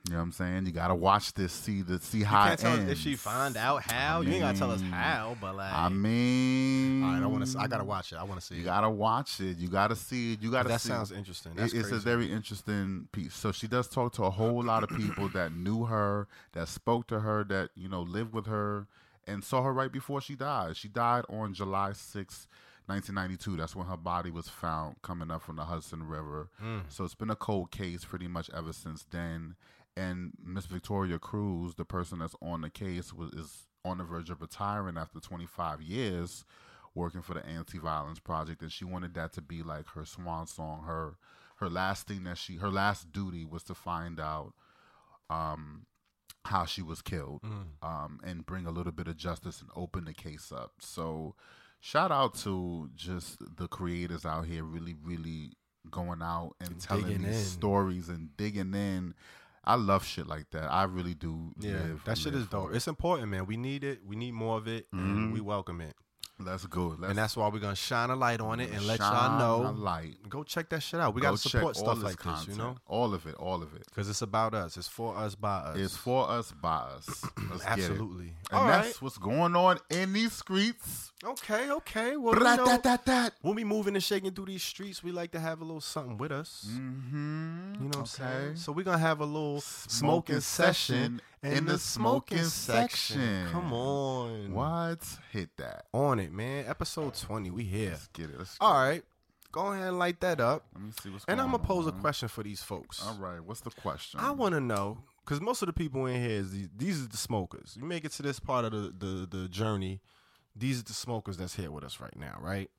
You 0.07 0.13
know 0.13 0.19
what 0.19 0.23
I'm 0.23 0.31
saying? 0.31 0.65
You 0.65 0.71
gotta 0.71 0.95
watch 0.95 1.33
this, 1.33 1.51
see 1.51 1.81
the 1.81 1.99
see 1.99 2.19
You 2.19 2.25
how 2.25 2.43
can't 2.47 2.59
it 2.59 2.63
tell 2.63 2.71
us 2.73 2.79
ends. 2.79 2.91
if 2.93 2.97
she 2.99 3.15
find 3.15 3.57
out 3.57 3.83
how. 3.91 4.21
you 4.21 4.31
ain't 4.31 4.41
gotta 4.41 4.57
tell 4.57 4.71
us 4.71 4.81
how, 4.81 5.35
but 5.41 5.55
like, 5.55 5.73
I 5.73 5.89
mean, 5.89 7.03
all 7.03 7.11
right, 7.13 7.23
I 7.23 7.25
want 7.27 7.45
to. 7.45 7.59
I 7.59 7.67
gotta 7.67 7.83
watch 7.83 8.11
it. 8.13 8.15
I 8.15 8.23
want 8.23 8.39
to 8.39 8.45
see. 8.45 8.55
It. 8.55 8.57
You 8.59 8.63
it. 8.63 8.65
gotta 8.65 8.89
watch 8.89 9.39
it. 9.41 9.57
You 9.57 9.67
gotta 9.67 9.95
see 9.95 10.33
it. 10.33 10.41
You 10.41 10.51
gotta. 10.51 10.69
that 10.69 10.81
see 10.81 10.89
sounds 10.89 11.11
it. 11.11 11.17
interesting. 11.17 11.51
It- 11.53 11.57
That's 11.57 11.73
it's 11.73 11.91
a 11.91 11.97
very 11.97 12.31
interesting 12.31 13.07
piece. 13.11 13.33
So 13.33 13.51
she 13.51 13.67
does 13.67 13.87
talk 13.87 14.13
to 14.13 14.23
a 14.23 14.29
whole 14.29 14.63
lot 14.63 14.83
of 14.83 14.89
people 14.89 15.27
that 15.29 15.53
knew 15.53 15.85
her, 15.85 16.27
that 16.53 16.67
spoke 16.69 17.07
to 17.07 17.19
her, 17.19 17.43
that 17.45 17.69
you 17.75 17.89
know 17.89 18.01
lived 18.01 18.33
with 18.33 18.45
her, 18.45 18.87
and 19.27 19.43
saw 19.43 19.61
her 19.63 19.73
right 19.73 19.91
before 19.91 20.21
she 20.21 20.35
died. 20.35 20.77
She 20.77 20.87
died 20.87 21.25
on 21.29 21.53
July 21.53 21.91
sixth, 21.93 22.47
1992. 22.85 23.57
That's 23.57 23.75
when 23.75 23.87
her 23.87 23.97
body 23.97 24.31
was 24.31 24.47
found 24.47 25.01
coming 25.01 25.31
up 25.31 25.41
from 25.41 25.57
the 25.57 25.65
Hudson 25.65 26.07
River. 26.07 26.49
Mm. 26.63 26.83
So 26.89 27.03
it's 27.03 27.15
been 27.15 27.29
a 27.29 27.35
cold 27.35 27.71
case 27.71 28.05
pretty 28.05 28.27
much 28.27 28.49
ever 28.55 28.71
since 28.71 29.03
then. 29.11 29.55
And 29.97 30.33
Miss 30.43 30.65
Victoria 30.65 31.17
Cruz, 31.19 31.75
the 31.75 31.85
person 31.85 32.19
that's 32.19 32.35
on 32.41 32.61
the 32.61 32.69
case, 32.69 33.13
was 33.13 33.31
is 33.31 33.67
on 33.83 33.97
the 33.97 34.03
verge 34.03 34.29
of 34.29 34.41
retiring 34.41 34.97
after 34.97 35.19
25 35.19 35.81
years 35.81 36.43
working 36.93 37.21
for 37.21 37.33
the 37.35 37.45
anti-violence 37.45 38.19
project 38.19 38.61
and 38.61 38.71
she 38.71 38.83
wanted 38.83 39.13
that 39.13 39.31
to 39.31 39.41
be 39.41 39.61
like 39.61 39.85
her 39.89 40.03
swan 40.03 40.47
song 40.47 40.83
her 40.85 41.15
her 41.57 41.69
last 41.69 42.07
thing 42.07 42.23
that 42.23 42.37
she 42.37 42.55
her 42.57 42.71
last 42.71 43.11
duty 43.11 43.45
was 43.45 43.63
to 43.63 43.75
find 43.75 44.19
out 44.19 44.51
um 45.29 45.85
how 46.45 46.65
she 46.65 46.81
was 46.81 47.01
killed 47.01 47.39
um 47.83 48.19
and 48.23 48.45
bring 48.45 48.65
a 48.65 48.71
little 48.71 48.91
bit 48.91 49.07
of 49.07 49.15
justice 49.15 49.61
and 49.61 49.69
open 49.75 50.05
the 50.05 50.13
case 50.13 50.51
up 50.51 50.71
so 50.79 51.35
shout 51.79 52.11
out 52.11 52.33
to 52.33 52.89
just 52.95 53.37
the 53.57 53.67
creators 53.67 54.25
out 54.25 54.45
here 54.47 54.63
really 54.63 54.95
really 55.03 55.51
going 55.91 56.21
out 56.21 56.55
and 56.59 56.79
telling 56.81 57.21
these 57.21 57.37
in. 57.37 57.43
stories 57.43 58.09
and 58.09 58.35
digging 58.37 58.73
in 58.73 59.13
I 59.67 59.75
love 59.75 60.05
shit 60.05 60.27
like 60.27 60.49
that. 60.51 60.71
I 60.71 60.83
really 60.85 61.13
do. 61.13 61.51
Yeah, 61.59 61.77
that 62.05 62.17
shit 62.17 62.33
is 62.33 62.47
dope. 62.47 62.71
it. 62.71 62.77
It's 62.77 62.87
important, 62.87 63.27
man. 63.29 63.45
We 63.45 63.57
need 63.57 63.83
it. 63.83 63.99
We 64.05 64.15
need 64.15 64.31
more 64.33 64.57
of 64.57 64.67
it, 64.67 64.87
Mhm. 64.93 64.99
and 64.99 65.33
we 65.33 65.41
welcome 65.41 65.81
it. 65.81 65.93
Let's 66.39 66.65
go. 66.67 66.95
Let's 66.99 67.09
and 67.09 67.17
that's 67.17 67.35
why 67.35 67.47
we're 67.49 67.59
gonna 67.59 67.75
shine 67.75 68.09
a 68.11 68.15
light 68.15 68.39
on 68.41 68.59
it 68.59 68.71
and 68.71 68.85
let 68.85 68.99
shine 68.99 69.39
y'all 69.39 69.61
a 69.61 69.63
know. 69.63 69.71
light. 69.71 70.17
Go 70.29 70.43
check 70.43 70.69
that 70.69 70.81
shit 70.83 70.99
out. 70.99 71.15
We 71.15 71.21
Go 71.21 71.29
gotta 71.29 71.37
support 71.39 71.75
stuff 71.75 72.03
like 72.03 72.21
this, 72.21 72.47
you 72.47 72.55
know, 72.55 72.75
all 72.87 73.13
of 73.13 73.25
it, 73.25 73.35
all 73.35 73.63
of 73.63 73.73
it. 73.73 73.85
because 73.87 74.07
it's 74.09 74.21
about 74.21 74.53
us. 74.53 74.77
It's 74.77 74.87
for 74.87 75.15
us, 75.17 75.33
by 75.35 75.57
us. 75.57 75.77
It's 75.77 75.97
for 75.97 76.29
us, 76.29 76.51
by 76.51 76.75
us. 76.77 77.23
Let's 77.49 77.63
get 77.63 77.79
it. 77.79 77.81
absolutely. 77.81 78.33
And 78.51 78.59
All 78.59 78.67
that's 78.67 78.87
right. 78.87 79.01
what's 79.01 79.17
going 79.17 79.55
on 79.55 79.79
in 79.89 80.13
these 80.13 80.33
streets. 80.33 81.11
Okay. 81.23 81.71
Okay. 81.71 82.15
Well, 82.17 82.35
you 82.35 82.39
know, 82.39 82.45
Rat-tat-tat-tat. 82.45 83.33
when 83.41 83.55
we 83.55 83.63
moving 83.63 83.95
and 83.95 84.03
shaking 84.03 84.31
through 84.31 84.45
these 84.45 84.63
streets, 84.63 85.03
we 85.03 85.11
like 85.11 85.31
to 85.31 85.39
have 85.39 85.61
a 85.61 85.63
little 85.65 85.81
something 85.81 86.17
with 86.17 86.31
us. 86.31 86.67
Mm-hmm. 86.69 87.73
You 87.75 87.79
know 87.81 87.87
what 87.87 87.97
I'm 87.97 88.05
saying? 88.05 88.55
So 88.57 88.71
we're 88.71 88.83
gonna 88.83 88.97
have 88.99 89.19
a 89.21 89.25
little 89.25 89.61
smoking, 89.61 89.97
Smoking 89.97 90.39
session 90.41 90.77
session 90.95 91.21
in, 91.43 91.51
in 91.51 91.65
the, 91.65 91.73
the 91.73 91.79
smoking, 91.79 92.43
section. 92.43 93.19
section. 93.19 93.47
Come 93.51 93.73
on. 93.73 94.53
What? 94.53 95.05
Hit 95.31 95.49
that. 95.57 95.85
On 95.93 96.19
it, 96.19 96.31
man. 96.31 96.65
Episode 96.67 97.13
20. 97.15 97.51
We 97.51 97.63
here. 97.63 97.91
Let's 97.91 98.07
get 98.07 98.29
it. 98.29 98.37
Let's 98.37 98.57
get 98.57 98.65
All 98.65 98.73
right. 98.73 99.03
Go 99.51 99.67
ahead 99.67 99.87
and 99.87 99.99
light 99.99 100.19
that 100.21 100.39
up. 100.39 100.65
Let 100.73 100.83
me 100.83 100.91
see 101.01 101.09
what's 101.09 101.25
And 101.25 101.37
going 101.37 101.45
I'm 101.45 101.51
gonna 101.51 101.63
pose 101.63 101.87
a 101.87 101.91
question 101.91 102.27
for 102.27 102.43
these 102.43 102.61
folks. 102.61 103.03
All 103.05 103.15
right. 103.15 103.39
What's 103.39 103.61
the 103.61 103.71
question? 103.71 104.19
I 104.19 104.31
want 104.31 104.53
to 104.53 104.61
know 104.61 104.99
because 105.23 105.41
most 105.41 105.61
of 105.61 105.67
the 105.67 105.73
people 105.73 106.05
in 106.05 106.21
here 106.21 106.39
is 106.39 106.51
these, 106.51 106.69
these 106.75 107.03
are 107.03 107.07
the 107.07 107.17
smokers. 107.17 107.75
You 107.79 107.85
make 107.85 108.05
it 108.05 108.11
to 108.13 108.23
this 108.23 108.39
part 108.39 108.65
of 108.65 108.71
the, 108.71 108.93
the 108.97 109.37
the 109.37 109.47
journey. 109.47 110.01
These 110.55 110.81
are 110.81 110.83
the 110.83 110.93
smokers 110.93 111.37
that's 111.37 111.55
here 111.55 111.71
with 111.71 111.83
us 111.83 111.99
right 111.99 112.15
now, 112.17 112.37
right? 112.41 112.69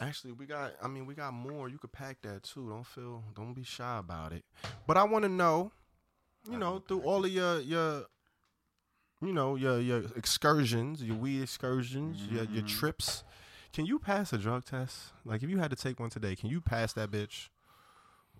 Actually, 0.00 0.32
we 0.32 0.46
got. 0.46 0.72
I 0.82 0.88
mean, 0.88 1.06
we 1.06 1.14
got 1.14 1.32
more. 1.32 1.68
You 1.68 1.78
could 1.78 1.92
pack 1.92 2.22
that 2.22 2.42
too. 2.42 2.68
Don't 2.68 2.86
feel. 2.86 3.22
Don't 3.34 3.54
be 3.54 3.64
shy 3.64 3.98
about 3.98 4.32
it. 4.32 4.44
But 4.86 4.96
I 4.96 5.04
want 5.04 5.24
to 5.24 5.28
know, 5.28 5.72
you 6.50 6.58
know, 6.58 6.82
through 6.86 7.00
all 7.00 7.24
of 7.24 7.30
your 7.30 7.60
your, 7.60 8.06
you 9.20 9.32
know, 9.32 9.56
your 9.56 9.80
your 9.80 10.02
excursions, 10.16 11.02
your 11.02 11.16
weed 11.16 11.42
excursions, 11.42 12.20
your 12.30 12.44
your 12.44 12.62
trips. 12.62 13.24
Can 13.72 13.86
you 13.86 13.98
pass 13.98 14.32
a 14.32 14.38
drug 14.38 14.64
test? 14.66 15.12
Like, 15.24 15.42
if 15.42 15.48
you 15.48 15.58
had 15.58 15.70
to 15.70 15.76
take 15.76 15.98
one 15.98 16.10
today, 16.10 16.36
can 16.36 16.50
you 16.50 16.60
pass 16.60 16.92
that 16.92 17.10
bitch? 17.10 17.48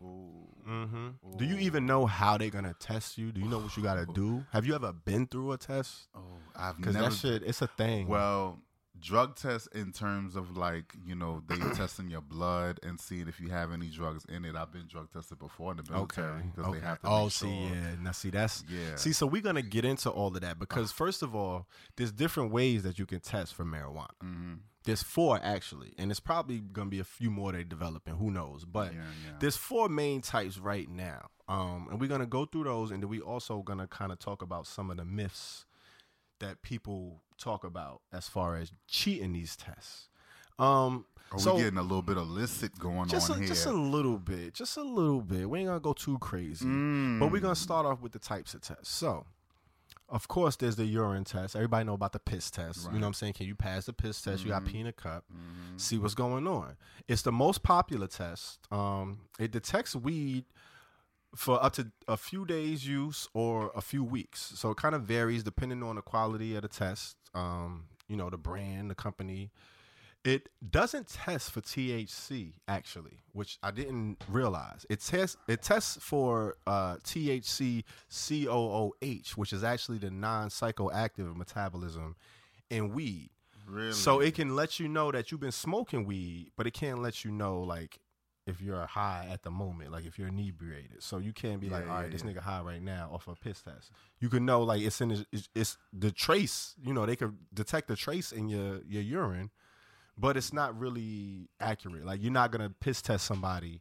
Ooh. 0.03 0.49
Mm-hmm. 0.69 1.37
Do 1.37 1.45
you 1.45 1.57
even 1.59 1.87
know 1.87 2.07
how 2.07 2.39
they're 2.39 2.51
gonna 2.51 2.75
test 2.79 3.19
you? 3.19 3.33
Do 3.33 3.41
you 3.41 3.49
know 3.49 3.59
what 3.59 3.77
you 3.77 3.83
gotta 3.83 4.07
do? 4.07 4.45
Have 4.53 4.67
you 4.67 4.75
ever 4.75 4.93
been 4.93 5.27
through 5.27 5.53
a 5.53 5.59
test? 5.59 6.09
Oh, 6.15 6.21
I've 6.55 6.77
Because 6.77 6.95
that 6.95 7.13
shit, 7.13 7.43
it's 7.43 7.63
a 7.63 7.67
thing. 7.67 8.09
Well, 8.09 8.59
drug 9.03 9.35
tests 9.37 9.69
in 9.75 9.93
terms 9.93 10.37
of 10.37 10.57
like 10.57 10.95
you 11.05 11.15
know 11.15 11.43
they 11.49 11.57
testing 11.75 12.09
your 12.09 12.21
blood 12.21 12.79
and 12.83 12.99
seeing 12.99 13.29
if 13.29 13.41
you 13.41 13.49
have 13.51 13.73
any 13.73 13.89
drugs 13.89 14.24
in 14.29 14.45
it. 14.45 14.55
I've 14.55 14.73
been 14.73 14.87
drug 14.87 15.12
tested 15.12 15.39
before 15.39 15.73
in 15.73 15.79
the 15.79 15.83
okay. 15.83 16.23
military 16.23 16.43
because 16.55 16.70
okay. 16.70 16.79
they 16.79 16.87
have 16.87 17.01
to. 17.03 17.09
oh, 17.09 17.29
see, 17.29 17.47
sure. 17.47 17.77
yeah. 17.77 17.95
Now, 18.01 18.12
see, 18.12 18.31
that's 18.31 18.65
Yeah. 18.69 18.97
see. 18.97 19.12
So 19.12 19.27
we're 19.27 19.43
gonna 19.43 19.62
get 19.62 19.85
into 19.85 20.09
all 20.11 20.29
of 20.29 20.41
that 20.41 20.59
because 20.59 20.93
first 20.93 21.23
of 21.23 21.35
all, 21.35 21.66
there's 21.97 22.12
different 22.12 22.53
ways 22.53 22.85
that 22.85 22.99
you 22.99 23.07
can 23.07 23.20
test 23.20 23.55
for 23.55 23.65
marijuana. 23.65 24.09
Mhm. 24.24 24.59
There's 24.85 25.03
four 25.03 25.39
actually, 25.43 25.95
and 25.99 26.11
it's 26.11 26.20
probably 26.20 26.59
gonna 26.61 26.91
be 26.91 26.99
a 27.01 27.05
few 27.05 27.31
more 27.31 27.53
they 27.53 27.65
developing. 27.65 28.16
Who 28.16 28.31
knows? 28.31 28.65
But 28.65 28.93
Yeah, 28.95 29.01
yeah. 29.27 29.33
there's 29.39 29.57
four 29.57 29.89
main 29.89 30.23
types 30.23 30.59
right 30.59 30.89
now, 30.89 31.29
um, 31.49 31.89
and 31.91 32.01
we're 32.01 32.09
gonna 32.09 32.27
go 32.27 32.47
through 32.47 32.65
those, 32.65 32.91
and 32.91 33.03
then 33.03 33.09
we 33.09 33.20
also 33.20 33.62
gonna 33.62 33.87
kind 33.87 34.11
of 34.12 34.19
talk 34.19 34.43
about 34.43 34.66
some 34.66 34.91
of 34.91 34.97
the 34.97 35.05
myths 35.05 35.66
that 36.43 36.60
people 36.62 37.23
talk 37.39 37.64
about 37.64 38.02
as 38.12 38.28
far 38.28 38.56
as 38.56 38.70
cheating 38.86 39.32
these 39.32 39.56
tests. 39.56 40.09
Um, 40.59 41.06
Are 41.32 41.39
so 41.39 41.55
we 41.55 41.62
getting 41.62 41.78
a 41.78 41.82
little 41.82 42.02
bit 42.02 42.16
illicit 42.19 42.78
going 42.78 43.09
just 43.09 43.31
on 43.31 43.36
a, 43.36 43.39
here? 43.40 43.48
just 43.48 43.66
a 43.66 43.73
little 43.73 44.19
bit, 44.19 44.52
just 44.55 44.77
a 44.77 44.82
little 44.82 45.23
bit. 45.23 45.48
We 45.48 45.60
ain't 45.60 45.69
gonna 45.69 45.81
go 45.81 45.94
too 45.94 46.19
crazy, 46.19 46.66
but 47.19 47.32
we're 47.32 47.40
gonna 47.40 47.55
start 47.55 47.86
off 47.86 48.02
with 48.02 48.12
the 48.12 48.19
types 48.19 48.52
of 48.55 48.60
tests. 48.60 48.90
So. 48.90 49.24
Of 50.09 50.28
course, 50.28 50.56
there's 50.56 50.77
the 50.77 50.85
urine 50.85 51.24
test. 51.24 51.56
Everybody 51.56 51.86
know 51.86 51.94
about 51.94 52.12
the 52.12 52.19
piss 52.19 52.51
test. 52.51 52.85
You 52.85 52.98
know 52.98 53.06
what 53.06 53.06
I'm 53.06 53.14
saying? 53.14 53.32
Can 53.32 53.47
you 53.47 53.55
pass 53.55 53.86
the 53.86 53.94
piss 53.94 54.20
test? 54.20 54.44
You 54.44 54.51
got 54.51 54.66
pee 54.66 54.78
in 54.78 54.86
a 54.86 54.93
cup. 54.93 55.24
See 55.78 55.97
what's 55.97 56.12
going 56.12 56.47
on. 56.47 56.77
It's 57.09 57.23
the 57.23 57.32
most 57.32 57.62
popular 57.62 58.06
test. 58.06 58.59
Um, 58.70 59.20
it 59.39 59.52
detects 59.52 59.97
weed 59.97 60.44
for 61.35 61.63
up 61.63 61.73
to 61.75 61.91
a 62.07 62.17
few 62.17 62.45
days 62.45 62.87
use 62.87 63.29
or 63.35 63.73
a 63.75 63.81
few 63.81 64.05
weeks. 64.05 64.53
So 64.57 64.71
it 64.71 64.77
kind 64.77 64.95
of 64.95 65.03
varies 65.03 65.43
depending 65.43 65.83
on 65.83 65.97
the 65.97 66.03
quality 66.03 66.55
of 66.57 66.63
the 66.63 66.69
test. 66.69 67.17
Um, 67.35 67.85
you 68.09 68.17
know, 68.17 68.29
the 68.29 68.37
brand, 68.37 68.91
the 68.91 68.95
company. 68.95 69.51
It 70.25 70.51
doesn't 70.71 71.09
test 71.09 71.51
for 71.51 71.61
THC 71.61 72.53
actually, 72.69 73.19
which 73.33 73.59
I 73.63 73.73
didn't 73.73 74.23
realize. 74.29 74.87
It 74.89 75.01
tests 75.01 75.37
it 75.49 75.63
tests 75.63 75.99
for 76.01 76.57
uh, 76.67 76.97
THC 76.99 77.83
COOH, 78.09 79.37
which 79.37 79.53
is 79.53 79.65
actually 79.65 79.99
the 79.99 80.11
non-psychoactive 80.11 81.35
metabolism 81.35 82.15
in 82.71 82.93
weed. 82.93 83.31
Really? 83.67 83.93
So 83.93 84.21
it 84.21 84.35
can 84.35 84.55
let 84.55 84.79
you 84.79 84.87
know 84.87 85.11
that 85.11 85.31
you've 85.31 85.41
been 85.41 85.51
smoking 85.51 86.05
weed, 86.05 86.51
but 86.57 86.67
it 86.67 86.73
can't 86.73 87.01
let 87.01 87.25
you 87.25 87.33
know 87.33 87.61
like 87.61 87.99
if 88.47 88.60
you're 88.60 88.86
high 88.86 89.28
at 89.31 89.43
the 89.43 89.51
moment, 89.51 89.93
like 89.93 90.05
if 90.05 90.19
you're 90.19 90.28
inebriated. 90.28 91.02
So 91.02 91.19
you 91.19 91.32
can't 91.32 91.60
be 91.60 91.69
like, 91.69 91.89
all 91.89 91.94
right, 91.94 92.05
yeah, 92.05 92.10
this 92.10 92.24
yeah. 92.24 92.32
nigga 92.32 92.40
high 92.40 92.60
right 92.60 92.82
now 92.82 93.10
off 93.12 93.28
a 93.28 93.35
piss 93.35 93.62
test. 93.62 93.90
You 94.20 94.28
can 94.28 94.44
know 94.44 94.62
like 94.62 94.82
it's 94.82 95.01
in 95.01 95.10
his, 95.10 95.24
it's, 95.32 95.48
it's 95.55 95.77
the 95.93 96.10
trace. 96.10 96.74
You 96.82 96.93
know 96.93 97.06
they 97.06 97.16
could 97.16 97.36
detect 97.55 97.89
the 97.89 97.97
trace 97.97 98.32
in 98.32 98.48
your 98.48 98.81
your 98.89 99.02
urine, 99.02 99.51
but 100.19 100.36
it's 100.36 100.52
not 100.52 100.78
really 100.78 101.48
accurate. 101.60 102.05
Like 102.05 102.23
you're 102.23 102.32
not 102.32 102.51
gonna 102.51 102.70
piss 102.70 103.01
test 103.01 103.27
somebody 103.27 103.81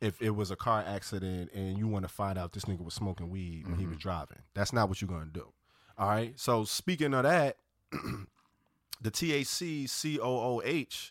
if 0.00 0.22
it 0.22 0.30
was 0.30 0.50
a 0.50 0.56
car 0.56 0.82
accident 0.86 1.50
and 1.52 1.76
you 1.76 1.86
want 1.86 2.04
to 2.04 2.08
find 2.08 2.38
out 2.38 2.52
this 2.52 2.64
nigga 2.64 2.82
was 2.82 2.94
smoking 2.94 3.28
weed 3.28 3.66
when 3.66 3.78
he 3.78 3.86
was 3.86 3.96
mm-hmm. 3.96 4.08
driving. 4.08 4.38
That's 4.54 4.72
not 4.72 4.88
what 4.88 5.00
you're 5.00 5.10
gonna 5.10 5.26
do. 5.26 5.52
All 5.98 6.08
right. 6.08 6.32
So 6.38 6.64
speaking 6.64 7.12
of 7.12 7.24
that, 7.24 7.56
the 9.02 9.10
THC 9.10 9.84
COOH, 9.84 11.10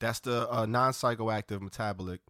that's 0.00 0.20
the 0.20 0.50
uh, 0.52 0.66
non-psychoactive 0.66 1.60
metabolic 1.60 2.20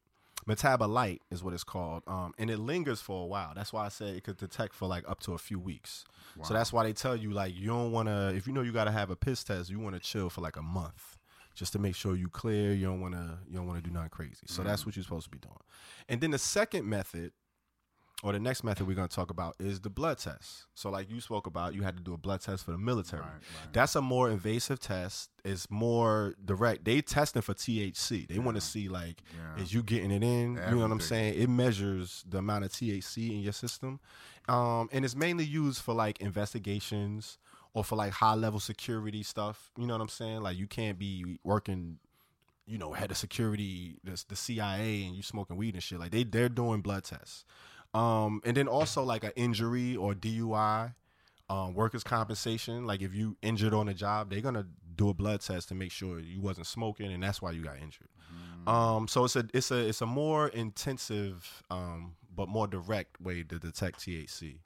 metabolite 0.48 1.20
is 1.30 1.42
what 1.44 1.54
it's 1.54 1.64
called, 1.64 2.02
um, 2.06 2.32
and 2.38 2.50
it 2.50 2.58
lingers 2.58 3.00
for 3.00 3.22
a 3.22 3.26
while. 3.26 3.52
That's 3.54 3.72
why 3.72 3.86
I 3.86 3.88
said 3.88 4.14
it 4.14 4.24
could 4.24 4.36
detect 4.36 4.74
for 4.74 4.88
like 4.88 5.08
up 5.08 5.20
to 5.20 5.32
a 5.32 5.38
few 5.38 5.58
weeks. 5.58 6.04
So 6.42 6.54
that's 6.54 6.72
why 6.72 6.84
they 6.84 6.92
tell 6.92 7.16
you 7.16 7.30
like 7.32 7.54
you 7.54 7.66
don't 7.66 7.92
want 7.92 8.08
to 8.08 8.32
if 8.34 8.46
you 8.46 8.52
know 8.52 8.62
you 8.62 8.72
got 8.72 8.84
to 8.84 8.90
have 8.90 9.10
a 9.10 9.16
piss 9.16 9.44
test, 9.44 9.70
you 9.70 9.78
want 9.78 9.94
to 9.94 10.00
chill 10.00 10.30
for 10.30 10.40
like 10.40 10.56
a 10.56 10.62
month 10.62 11.18
just 11.54 11.72
to 11.72 11.78
make 11.78 11.94
sure 11.94 12.16
you 12.16 12.28
clear. 12.28 12.72
You 12.72 12.86
don't 12.86 13.00
want 13.00 13.14
to 13.14 13.38
you 13.48 13.56
don't 13.56 13.66
want 13.66 13.82
to 13.82 13.88
do 13.88 13.92
nothing 13.92 14.10
crazy. 14.10 14.46
So 14.46 14.62
that's 14.62 14.86
what 14.86 14.96
you're 14.96 15.02
supposed 15.02 15.24
to 15.24 15.30
be 15.30 15.38
doing. 15.38 15.56
And 16.08 16.20
then 16.20 16.30
the 16.30 16.38
second 16.38 16.88
method 16.88 17.32
or 18.22 18.32
the 18.32 18.38
next 18.38 18.62
method 18.64 18.86
we're 18.86 18.94
going 18.94 19.08
to 19.08 19.14
talk 19.14 19.30
about 19.30 19.56
is 19.58 19.80
the 19.80 19.88
blood 19.88 20.18
test. 20.18 20.66
So, 20.74 20.90
like 20.90 21.10
you 21.10 21.20
spoke 21.20 21.46
about, 21.46 21.74
you 21.74 21.82
had 21.82 21.96
to 21.96 22.02
do 22.02 22.12
a 22.12 22.18
blood 22.18 22.42
test 22.42 22.64
for 22.64 22.72
the 22.72 22.78
military. 22.78 23.22
Right, 23.22 23.30
right. 23.32 23.72
That's 23.72 23.94
a 23.96 24.02
more 24.02 24.30
invasive 24.30 24.78
test. 24.78 25.30
It's 25.42 25.70
more 25.70 26.34
direct. 26.44 26.84
They 26.84 27.00
testing 27.00 27.40
for 27.40 27.54
THC. 27.54 28.28
They 28.28 28.38
want 28.38 28.56
to 28.56 28.60
see 28.60 28.88
like, 28.88 29.22
Yeah. 29.34 29.62
is 29.62 29.72
you 29.72 29.82
getting 29.82 30.10
it 30.10 30.22
in? 30.22 30.56
You 30.68 30.76
know 30.76 30.82
what 30.82 30.90
I'm 30.92 31.00
saying? 31.00 31.40
It 31.40 31.48
measures 31.48 32.22
the 32.28 32.38
amount 32.38 32.64
of 32.66 32.72
THC 32.72 33.30
in 33.30 33.40
your 33.40 33.54
system, 33.54 34.00
um, 34.48 34.88
and 34.92 35.04
it's 35.04 35.16
mainly 35.16 35.44
used 35.44 35.80
for 35.80 35.94
like 35.94 36.20
investigations 36.20 37.38
or 37.72 37.84
for 37.84 37.96
like 37.96 38.12
high 38.12 38.34
level 38.34 38.60
security 38.60 39.22
stuff. 39.22 39.70
You 39.78 39.86
know 39.86 39.94
what 39.94 40.02
I'm 40.02 40.08
saying? 40.08 40.42
Like 40.42 40.58
you 40.58 40.66
can't 40.66 40.98
be 40.98 41.38
working 41.44 41.98
you 42.66 42.78
know, 42.78 42.92
head 42.92 43.10
of 43.10 43.16
security, 43.16 43.96
the, 44.04 44.22
the 44.28 44.36
CIA, 44.36 45.02
and 45.04 45.16
you 45.16 45.24
smoking 45.24 45.56
weed 45.56 45.74
and 45.74 45.82
shit. 45.82 45.98
Like 45.98 46.12
they 46.12 46.22
they're 46.22 46.48
doing 46.48 46.82
blood 46.82 47.02
tests, 47.02 47.44
um, 47.94 48.40
and 48.44 48.56
then 48.56 48.68
also 48.68 49.02
like 49.02 49.24
an 49.24 49.32
injury 49.36 49.96
or 49.96 50.14
DUI, 50.14 50.94
um, 51.48 51.74
workers' 51.74 52.04
compensation. 52.04 52.86
Like 52.86 53.02
if 53.02 53.14
you 53.14 53.36
injured 53.42 53.74
on 53.74 53.86
the 53.86 53.94
job, 53.94 54.30
they're 54.30 54.40
gonna 54.40 54.66
do 54.96 55.08
a 55.08 55.14
blood 55.14 55.40
test 55.40 55.68
to 55.68 55.74
make 55.74 55.90
sure 55.92 56.20
you 56.20 56.40
wasn't 56.40 56.66
smoking, 56.66 57.12
and 57.12 57.22
that's 57.22 57.42
why 57.42 57.50
you 57.52 57.62
got 57.62 57.78
injured. 57.78 58.08
Um, 58.66 59.08
so 59.08 59.24
it's 59.24 59.36
a 59.36 59.44
it's 59.54 59.70
a 59.70 59.88
it's 59.88 60.00
a 60.00 60.06
more 60.06 60.48
intensive, 60.48 61.62
um, 61.70 62.14
but 62.34 62.48
more 62.48 62.66
direct 62.66 63.20
way 63.20 63.42
to 63.42 63.58
detect 63.58 64.00
THC. 64.00 64.58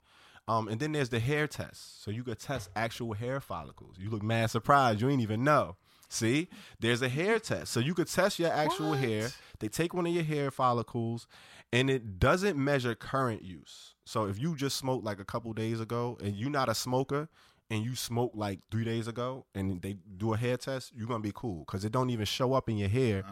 Um, 0.47 0.67
and 0.67 0.79
then 0.79 0.91
there's 0.91 1.09
the 1.09 1.19
hair 1.19 1.47
test. 1.47 2.03
So 2.03 2.11
you 2.11 2.23
could 2.23 2.39
test 2.39 2.69
actual 2.75 3.13
hair 3.13 3.39
follicles. 3.39 3.95
You 3.97 4.11
look 4.11 4.21
mad 4.21 4.51
surprised. 4.51 5.01
You 5.01 5.09
ain't 5.09 5.21
even 5.21 5.43
know. 5.43 5.75
See, 6.07 6.49
there's 6.79 7.01
a 7.01 7.09
hair 7.09 7.39
test. 7.39 7.71
So 7.71 7.79
you 7.79 7.95
could 7.95 8.07
test 8.07 8.37
your 8.37 8.51
actual 8.51 8.93
hair. 8.93 9.29
They 9.59 9.69
take 9.69 9.93
one 9.93 10.05
of 10.05 10.13
your 10.13 10.23
hair 10.23 10.51
follicles, 10.51 11.27
and 11.73 11.89
it 11.89 12.19
doesn't 12.19 12.57
measure 12.57 12.95
current 12.95 13.43
use. 13.43 13.95
So 14.05 14.25
if 14.25 14.39
you 14.39 14.55
just 14.55 14.77
smoked 14.77 15.03
like 15.03 15.19
a 15.19 15.25
couple 15.25 15.51
days 15.53 15.79
ago, 15.79 16.17
and 16.23 16.35
you're 16.35 16.49
not 16.49 16.69
a 16.69 16.75
smoker, 16.75 17.27
and 17.69 17.83
you 17.83 17.95
smoked 17.95 18.35
like 18.35 18.59
three 18.71 18.83
days 18.83 19.07
ago, 19.07 19.45
and 19.55 19.81
they 19.81 19.95
do 20.17 20.33
a 20.33 20.37
hair 20.37 20.57
test, 20.57 20.91
you're 20.95 21.07
gonna 21.07 21.19
be 21.19 21.33
cool 21.33 21.63
because 21.65 21.83
it 21.83 21.91
don't 21.91 22.09
even 22.09 22.25
show 22.25 22.53
up 22.53 22.69
in 22.69 22.77
your 22.77 22.89
hair 22.89 23.23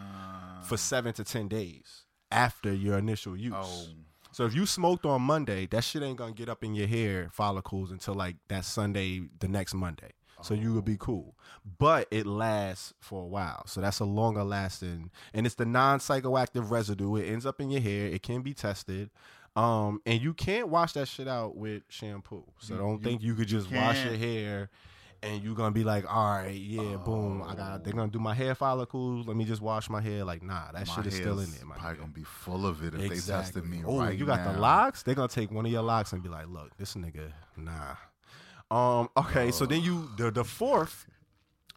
for 0.63 0.75
ah. 0.75 0.77
seven 0.77 1.13
to 1.13 1.23
ten 1.23 1.47
days 1.47 2.05
after 2.31 2.73
your 2.73 2.97
initial 2.97 3.37
use. 3.37 3.53
Oh. 3.55 3.85
So 4.31 4.45
if 4.45 4.55
you 4.55 4.65
smoked 4.65 5.05
on 5.05 5.21
Monday, 5.21 5.67
that 5.67 5.83
shit 5.83 6.01
ain't 6.01 6.17
gonna 6.17 6.33
get 6.33 6.49
up 6.49 6.63
in 6.63 6.73
your 6.73 6.87
hair 6.87 7.29
follicles 7.31 7.91
until 7.91 8.15
like 8.15 8.37
that 8.47 8.65
Sunday, 8.65 9.21
the 9.39 9.47
next 9.47 9.75
Monday. 9.75 10.11
So 10.43 10.53
you 10.53 10.73
would 10.73 10.85
be 10.85 10.97
cool, 10.99 11.35
but 11.79 12.07
it 12.11 12.25
lasts 12.25 12.93
for 12.99 13.23
a 13.23 13.27
while. 13.27 13.65
So 13.65 13.81
that's 13.81 13.99
a 13.99 14.05
longer 14.05 14.43
lasting, 14.43 15.09
and 15.33 15.45
it's 15.45 15.55
the 15.55 15.65
non 15.65 15.99
psychoactive 15.99 16.69
residue. 16.69 17.15
It 17.15 17.29
ends 17.31 17.45
up 17.45 17.59
in 17.61 17.69
your 17.71 17.81
hair. 17.81 18.07
It 18.07 18.21
can 18.23 18.41
be 18.41 18.53
tested, 18.53 19.09
um, 19.55 20.01
and 20.05 20.21
you 20.21 20.33
can't 20.33 20.67
wash 20.69 20.93
that 20.93 21.07
shit 21.07 21.27
out 21.27 21.55
with 21.55 21.83
shampoo. 21.89 22.43
So 22.59 22.77
don't 22.77 23.03
think 23.03 23.21
you 23.23 23.35
could 23.35 23.47
just 23.47 23.71
wash 23.71 24.03
your 24.05 24.15
hair. 24.15 24.69
And 25.21 25.41
you're 25.41 25.55
gonna 25.55 25.71
be 25.71 25.85
like, 25.85 26.03
all 26.13 26.31
right, 26.35 26.53
yeah, 26.53 26.97
boom. 26.97 27.41
I 27.47 27.55
got. 27.55 27.85
They're 27.85 27.93
gonna 27.93 28.11
do 28.11 28.19
my 28.19 28.33
hair 28.33 28.55
follicles. 28.55 29.25
Let 29.25 29.37
me 29.37 29.45
just 29.45 29.61
wash 29.61 29.89
my 29.89 30.01
hair. 30.01 30.25
Like, 30.25 30.43
nah, 30.43 30.73
that 30.73 30.85
My 30.85 30.93
shit 30.95 31.05
is 31.07 31.15
still 31.15 31.39
in 31.39 31.49
there. 31.49 31.63
My 31.63 31.77
Probably 31.77 31.97
gonna 31.99 32.11
be 32.11 32.23
full 32.25 32.65
of 32.67 32.83
it 32.83 32.93
if 32.93 33.09
they 33.09 33.33
tested 33.33 33.65
me 33.65 33.83
Oh, 33.85 33.99
right 33.99 34.19
you 34.19 34.25
got 34.25 34.43
now. 34.43 34.51
the 34.51 34.59
locks? 34.59 35.01
They're 35.03 35.15
gonna 35.15 35.29
take 35.29 35.49
one 35.49 35.65
of 35.65 35.71
your 35.71 35.81
locks 35.81 36.11
and 36.11 36.21
be 36.21 36.27
like, 36.27 36.47
look, 36.49 36.75
this 36.75 36.95
nigga, 36.95 37.31
nah. 37.55 37.95
Um, 38.73 39.09
okay, 39.15 39.51
so 39.51 39.67
then 39.67 39.83
you 39.83 40.09
the 40.17 40.31
the 40.31 40.43
fourth 40.43 41.05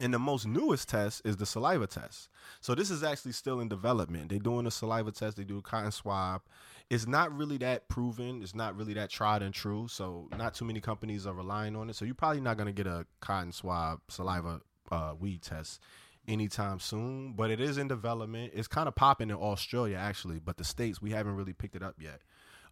and 0.01 0.15
the 0.15 0.19
most 0.19 0.47
newest 0.47 0.89
test 0.89 1.21
is 1.27 1.37
the 1.37 1.45
saliva 1.45 1.87
test. 1.87 2.31
So 2.63 2.75
this 2.75 2.91
is 2.91 3.03
actually 3.03 3.33
still 3.33 3.61
in 3.61 3.69
development. 3.69 4.31
They're 4.31 4.39
doing 4.39 4.67
a 4.67 4.71
saliva 4.71 5.13
test, 5.13 5.37
they 5.37 5.45
do 5.45 5.59
a 5.59 5.63
cotton 5.63 5.93
swab. 5.93 6.41
It's 6.89 7.07
not 7.07 7.37
really 7.37 7.59
that 7.59 7.91
proven, 7.91 8.41
it's 8.43 8.55
not 8.55 8.79
really 8.79 8.95
that 8.95 9.11
tried 9.11 9.43
and 9.43 9.53
true. 9.53 9.89
So 9.89 10.29
not 10.39 10.55
too 10.55 10.65
many 10.65 10.81
companies 10.81 11.27
are 11.27 11.35
relying 11.35 11.77
on 11.77 11.91
it. 11.91 11.97
So 11.97 12.07
you're 12.07 12.15
probably 12.15 12.41
not 12.41 12.57
gonna 12.57 12.73
get 12.73 12.87
a 12.87 13.05
cotton 13.21 13.53
swab 13.53 14.01
saliva 14.09 14.63
uh, 14.91 15.13
weed 15.21 15.43
test 15.43 15.83
anytime 16.27 16.81
soon, 16.81 17.35
but 17.35 17.51
it 17.51 17.61
is 17.61 17.77
in 17.77 17.89
development. 17.89 18.53
It's 18.55 18.69
kind 18.69 18.89
of 18.89 18.95
popping 18.95 19.29
in 19.29 19.37
Australia 19.37 19.99
actually, 19.99 20.39
but 20.39 20.57
the 20.57 20.65
states 20.65 21.03
we 21.03 21.11
haven't 21.11 21.37
really 21.37 21.53
picked 21.53 21.77
it 21.77 21.83
up 21.83 21.97
yet. 21.99 22.23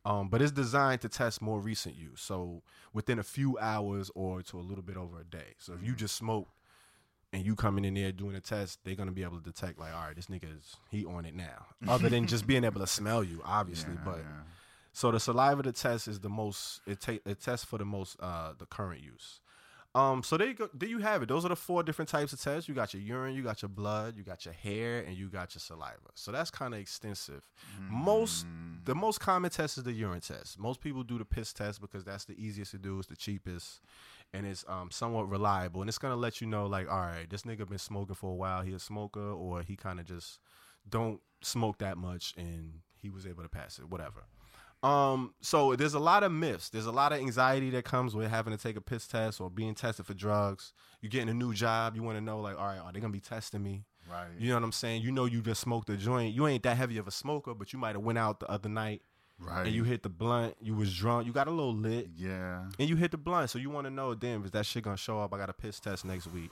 Um, 0.07 0.29
but 0.29 0.43
it's 0.43 0.53
designed 0.53 1.01
to 1.01 1.09
test 1.09 1.41
more 1.41 1.59
recent 1.61 1.97
use, 1.97 2.21
so 2.21 2.63
within 2.93 3.19
a 3.19 3.23
few 3.23 3.59
hours 3.59 4.11
or 4.15 4.43
to 4.43 4.59
a 4.59 4.61
little 4.61 4.83
bit 4.85 4.99
over 4.99 5.21
a 5.21 5.25
day. 5.25 5.55
So 5.59 5.73
if 5.73 5.83
you 5.83 5.95
just 5.95 6.15
smoke 6.15 6.49
and 7.33 7.45
you 7.45 7.57
coming 7.57 7.87
in 7.87 7.95
there 7.95 8.13
doing 8.13 8.37
a 8.37 8.41
test, 8.41 8.81
they're 8.85 8.97
gonna 8.97 9.13
be 9.13 9.23
able 9.23 9.39
to 9.39 9.45
detect 9.45 9.79
like, 9.79 9.95
all 9.95 10.07
right, 10.07 10.15
this 10.15 10.27
nigga 10.27 10.59
is 10.59 10.77
he 10.91 11.07
on 11.07 11.25
it 11.25 11.35
now. 11.35 11.67
Other 11.89 12.11
than 12.11 12.27
just 12.27 12.47
being 12.47 12.65
able 12.65 12.81
to 12.81 12.87
smell 12.87 13.25
you, 13.25 13.41
obviously. 13.47 13.95
but 14.05 14.19
yeah. 14.19 14.43
so 14.93 15.11
the 15.11 15.19
saliva 15.19 15.63
to 15.63 15.73
test 15.73 16.07
is 16.07 16.21
the 16.21 16.29
most 16.29 16.81
it 16.87 17.01
take 17.01 17.23
it 17.25 17.41
tests 17.41 17.65
for 17.65 17.79
the 17.79 17.87
most 17.87 18.17
uh 18.21 18.53
the 18.59 18.67
current 18.67 19.03
use. 19.03 19.41
Um, 19.95 20.25
so 20.25 20.37
there 20.37 20.49
you 20.49 20.55
go. 20.55 20.69
There 20.75 20.89
you 20.89 20.99
have 20.99 21.23
it. 21.23 21.29
Those 21.29 21.45
are 21.45 21.49
the 21.49 21.57
four 21.57 21.85
different 21.85 22.09
types 22.09 22.33
of 22.33 22.41
tests. 22.41 22.69
You 22.69 22.75
got 22.75 22.93
your 22.95 23.03
urine, 23.03 23.35
you 23.35 23.45
got 23.45 23.63
your 23.63 23.69
blood, 23.69 24.17
you 24.17 24.25
got 24.25 24.45
your 24.45 24.55
hair, 24.55 24.99
and 25.07 25.17
you 25.17 25.29
got 25.29 25.55
your 25.55 25.61
saliva. 25.61 26.11
So 26.15 26.33
that's 26.33 26.51
kind 26.51 26.75
of 26.75 26.81
extensive. 26.81 27.49
Most 27.89 28.45
the 28.85 28.95
most 28.95 29.21
common 29.21 29.51
test 29.51 29.79
is 29.79 29.85
the 29.85 29.93
urine 29.93 30.21
test. 30.21 30.59
Most 30.59 30.81
people 30.81 31.05
do 31.05 31.17
the 31.17 31.25
piss 31.25 31.53
test 31.53 31.81
because 31.81 32.05
that's 32.05 32.25
the 32.25 32.35
easiest 32.37 32.73
to 32.73 32.79
do, 32.79 32.99
it's 32.99 33.07
the 33.07 33.17
cheapest, 33.17 33.81
and 34.33 34.47
it's 34.47 34.65
um 34.69 34.91
somewhat 34.91 35.31
reliable. 35.31 35.81
And 35.81 35.89
it's 35.89 35.99
gonna 35.99 36.17
let 36.17 36.41
you 36.41 36.49
know 36.49 36.67
like, 36.67 36.91
all 36.91 36.99
right, 36.99 37.31
this 37.31 37.43
nigga 37.43 37.69
been 37.69 37.79
smoking 37.79 38.17
for 38.17 38.33
a 38.33 38.35
while. 38.35 38.63
He 38.63 38.73
a 38.73 38.81
smoker, 38.81 39.31
or 39.31 39.63
he 39.63 39.77
kind 39.77 40.01
of 40.01 40.07
just 40.07 40.41
don't 40.89 41.21
smoke 41.41 41.79
that 41.79 41.99
much, 41.99 42.35
and 42.37 42.81
he 43.01 43.11
was 43.11 43.27
able 43.27 43.45
to 43.45 43.49
pass 43.49 43.79
it. 43.79 43.89
Whatever. 43.89 44.25
Um, 44.85 45.33
so 45.41 45.75
there's 45.77 45.95
a 45.95 45.99
lot 45.99 46.23
of 46.23 46.31
myths. 46.33 46.69
There's 46.69 46.87
a 46.87 46.93
lot 46.93 47.13
of 47.13 47.19
anxiety 47.19 47.71
that 47.71 47.85
comes 47.85 48.15
with 48.15 48.29
having 48.31 48.55
to 48.57 48.63
take 48.63 48.77
a 48.77 48.81
piss 48.81 49.07
test 49.07 49.41
or 49.41 49.49
being 49.49 49.75
tested 49.75 50.05
for 50.07 50.13
drugs. 50.15 50.73
You're 51.01 51.11
getting 51.11 51.31
a 51.31 51.35
new 51.35 51.55
job. 51.55 51.97
You 51.97 52.03
want 52.03 52.19
to 52.19 52.21
know, 52.21 52.41
like, 52.41 52.59
all 52.59 52.67
right, 52.67 52.79
are 52.79 52.93
they 52.93 53.01
gonna 53.01 53.13
be 53.13 53.21
testing 53.21 53.63
me? 53.63 53.85
Right. 54.11 54.29
You 54.39 54.51
know 54.51 54.57
what 54.57 54.65
I'm 54.65 54.73
saying? 54.73 55.01
You 55.03 55.11
know, 55.13 55.25
you 55.25 55.41
just 55.41 55.63
smoked 55.63 55.89
a 55.89 55.97
joint. 55.97 56.35
You 56.35 56.47
ain't 56.47 56.63
that 56.65 56.77
heavy 56.77 56.99
of 56.99 57.09
a 57.09 57.11
smoker, 57.11 57.55
but 57.55 57.73
you 57.73 57.79
might 57.79 57.95
have 57.95 58.05
went 58.05 58.19
out 58.19 58.41
the 58.41 58.51
other 58.51 58.69
night 58.69 59.01
Right. 59.39 59.67
and 59.67 59.75
you 59.75 59.85
hit 59.85 60.03
the 60.03 60.11
blunt. 60.11 60.55
You 60.61 60.75
was 60.75 60.95
drunk. 60.95 61.27
You 61.27 61.33
got 61.33 61.49
a 61.49 61.51
little 61.51 61.75
lit, 61.75 62.11
Yeah. 62.15 62.67
and 62.79 62.87
you 62.89 62.97
hit 62.97 63.11
the 63.11 63.17
blunt. 63.17 63.49
So 63.51 63.59
you 63.59 63.71
want 63.71 63.87
to 63.87 63.91
know, 63.91 64.15
damn, 64.15 64.45
is 64.45 64.51
that 64.51 64.67
shit 64.67 64.85
gonna 64.85 64.99
show 64.99 65.19
up? 65.21 65.33
I 65.33 65.39
got 65.39 65.49
a 65.49 65.55
piss 65.55 65.81
test 65.81 66.05
next 66.05 66.27
week. 66.27 66.51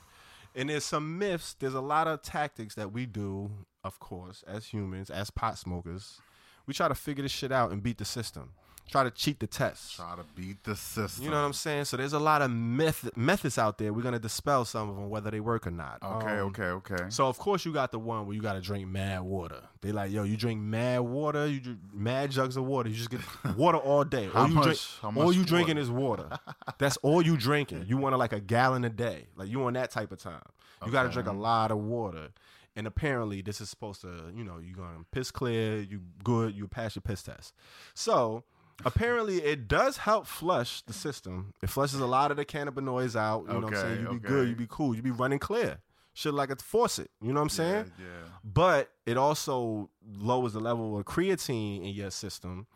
And 0.54 0.70
there's 0.70 0.84
some 0.84 1.18
myths. 1.18 1.54
There's 1.58 1.74
a 1.74 1.80
lot 1.82 2.06
of 2.08 2.22
tactics 2.22 2.74
that 2.76 2.92
we 2.92 3.04
do, 3.06 3.50
of 3.84 3.98
course, 4.00 4.42
as 4.46 4.66
humans, 4.66 5.10
as 5.10 5.30
pot 5.30 5.58
smokers. 5.58 6.20
We 6.66 6.74
try 6.74 6.88
to 6.88 6.94
figure 6.94 7.22
this 7.22 7.32
shit 7.32 7.52
out 7.52 7.72
and 7.72 7.82
beat 7.82 7.98
the 7.98 8.04
system. 8.04 8.50
Try 8.90 9.04
to 9.04 9.10
cheat 9.10 9.40
the 9.40 9.46
test. 9.46 9.96
Try 9.96 10.16
to 10.16 10.24
beat 10.36 10.62
the 10.64 10.76
system. 10.76 11.24
You 11.24 11.30
know 11.30 11.40
what 11.40 11.46
I'm 11.46 11.52
saying? 11.54 11.86
So 11.86 11.96
there's 11.96 12.12
a 12.12 12.18
lot 12.18 12.42
of 12.42 12.50
method, 12.50 13.16
methods 13.16 13.56
out 13.56 13.78
there. 13.78 13.90
We're 13.90 14.02
gonna 14.02 14.18
dispel 14.18 14.66
some 14.66 14.90
of 14.90 14.96
them, 14.96 15.08
whether 15.08 15.30
they 15.30 15.40
work 15.40 15.66
or 15.66 15.70
not. 15.70 15.98
Okay, 16.02 16.38
Um, 16.40 16.48
okay, 16.48 16.64
okay. 16.64 17.04
So 17.08 17.26
of 17.26 17.38
course 17.38 17.64
you 17.64 17.72
got 17.72 17.90
the 17.90 17.98
one 17.98 18.26
where 18.26 18.36
you 18.36 18.42
got 18.42 18.52
to 18.52 18.60
drink 18.60 18.86
mad 18.88 19.22
water. 19.22 19.62
They 19.80 19.92
like, 19.92 20.10
yo, 20.12 20.24
you 20.24 20.36
drink 20.36 20.60
mad 20.60 21.00
water, 21.00 21.46
you 21.46 21.60
drink 21.60 21.78
mad 21.94 22.32
jugs 22.32 22.58
of 22.58 22.64
water. 22.64 22.90
You 22.90 22.96
just 22.96 23.08
get 23.10 23.20
water 23.56 23.78
all 23.78 24.04
day. 24.04 24.28
How 24.30 24.40
all 24.42 24.48
you 24.48 24.54
much- 24.56 24.64
drink, 24.64 24.78
how 25.00 25.08
all 25.08 25.12
much 25.28 25.36
you 25.36 25.44
drinking 25.44 25.78
is 25.78 25.90
water. 25.90 26.28
That's 26.78 26.98
all 26.98 27.22
you 27.22 27.38
drinking. 27.38 27.86
You 27.88 27.96
want 27.96 28.12
to 28.12 28.18
like 28.18 28.34
a 28.34 28.40
gallon 28.40 28.84
a 28.84 28.90
day. 28.90 29.26
Like 29.36 29.48
you 29.48 29.64
on 29.64 29.72
that 29.72 29.90
type 29.90 30.12
of 30.12 30.18
time. 30.18 30.42
You 30.84 30.92
got 30.92 31.04
to 31.04 31.08
drink 31.08 31.28
a 31.28 31.32
lot 31.32 31.70
of 31.70 31.78
water. 31.78 32.28
And 32.76 32.86
apparently 32.86 33.40
this 33.42 33.60
is 33.60 33.68
supposed 33.70 34.00
to, 34.00 34.08
you 34.34 34.44
know, 34.44 34.58
you're 34.58 34.76
going 34.76 34.98
to 34.98 35.04
piss 35.12 35.30
clear, 35.30 35.76
you 35.80 36.00
good, 36.24 36.54
you 36.54 36.66
pass 36.68 36.94
your 36.96 37.02
piss 37.02 37.22
test. 37.22 37.54
So 37.94 38.44
Apparently, 38.84 39.42
it 39.42 39.68
does 39.68 39.98
help 39.98 40.26
flush 40.26 40.82
the 40.82 40.92
system. 40.92 41.54
It 41.62 41.70
flushes 41.70 42.00
a 42.00 42.06
lot 42.06 42.30
of 42.30 42.36
the 42.36 42.44
cannabinoids 42.44 43.16
out. 43.16 43.44
You 43.46 43.54
know 43.54 43.60
what 43.60 43.74
I'm 43.74 43.80
saying? 43.80 43.92
Okay, 43.92 44.00
You 44.02 44.08
be 44.08 44.16
okay. 44.16 44.28
good. 44.28 44.48
You 44.48 44.54
be 44.56 44.66
cool. 44.68 44.94
You 44.94 45.02
be 45.02 45.10
running 45.10 45.38
clear. 45.38 45.78
Shit 46.14 46.34
like 46.34 46.50
a 46.50 46.56
faucet. 46.56 47.10
You 47.22 47.28
know 47.28 47.40
what 47.40 47.44
I'm 47.44 47.48
saying? 47.50 47.92
Yeah, 47.98 48.04
yeah. 48.04 48.28
But 48.44 48.90
it 49.06 49.16
also 49.16 49.88
lowers 50.06 50.52
the 50.52 50.60
level 50.60 50.98
of 50.98 51.04
creatine 51.06 51.78
in 51.78 51.94
your 51.94 52.10
system. 52.10 52.66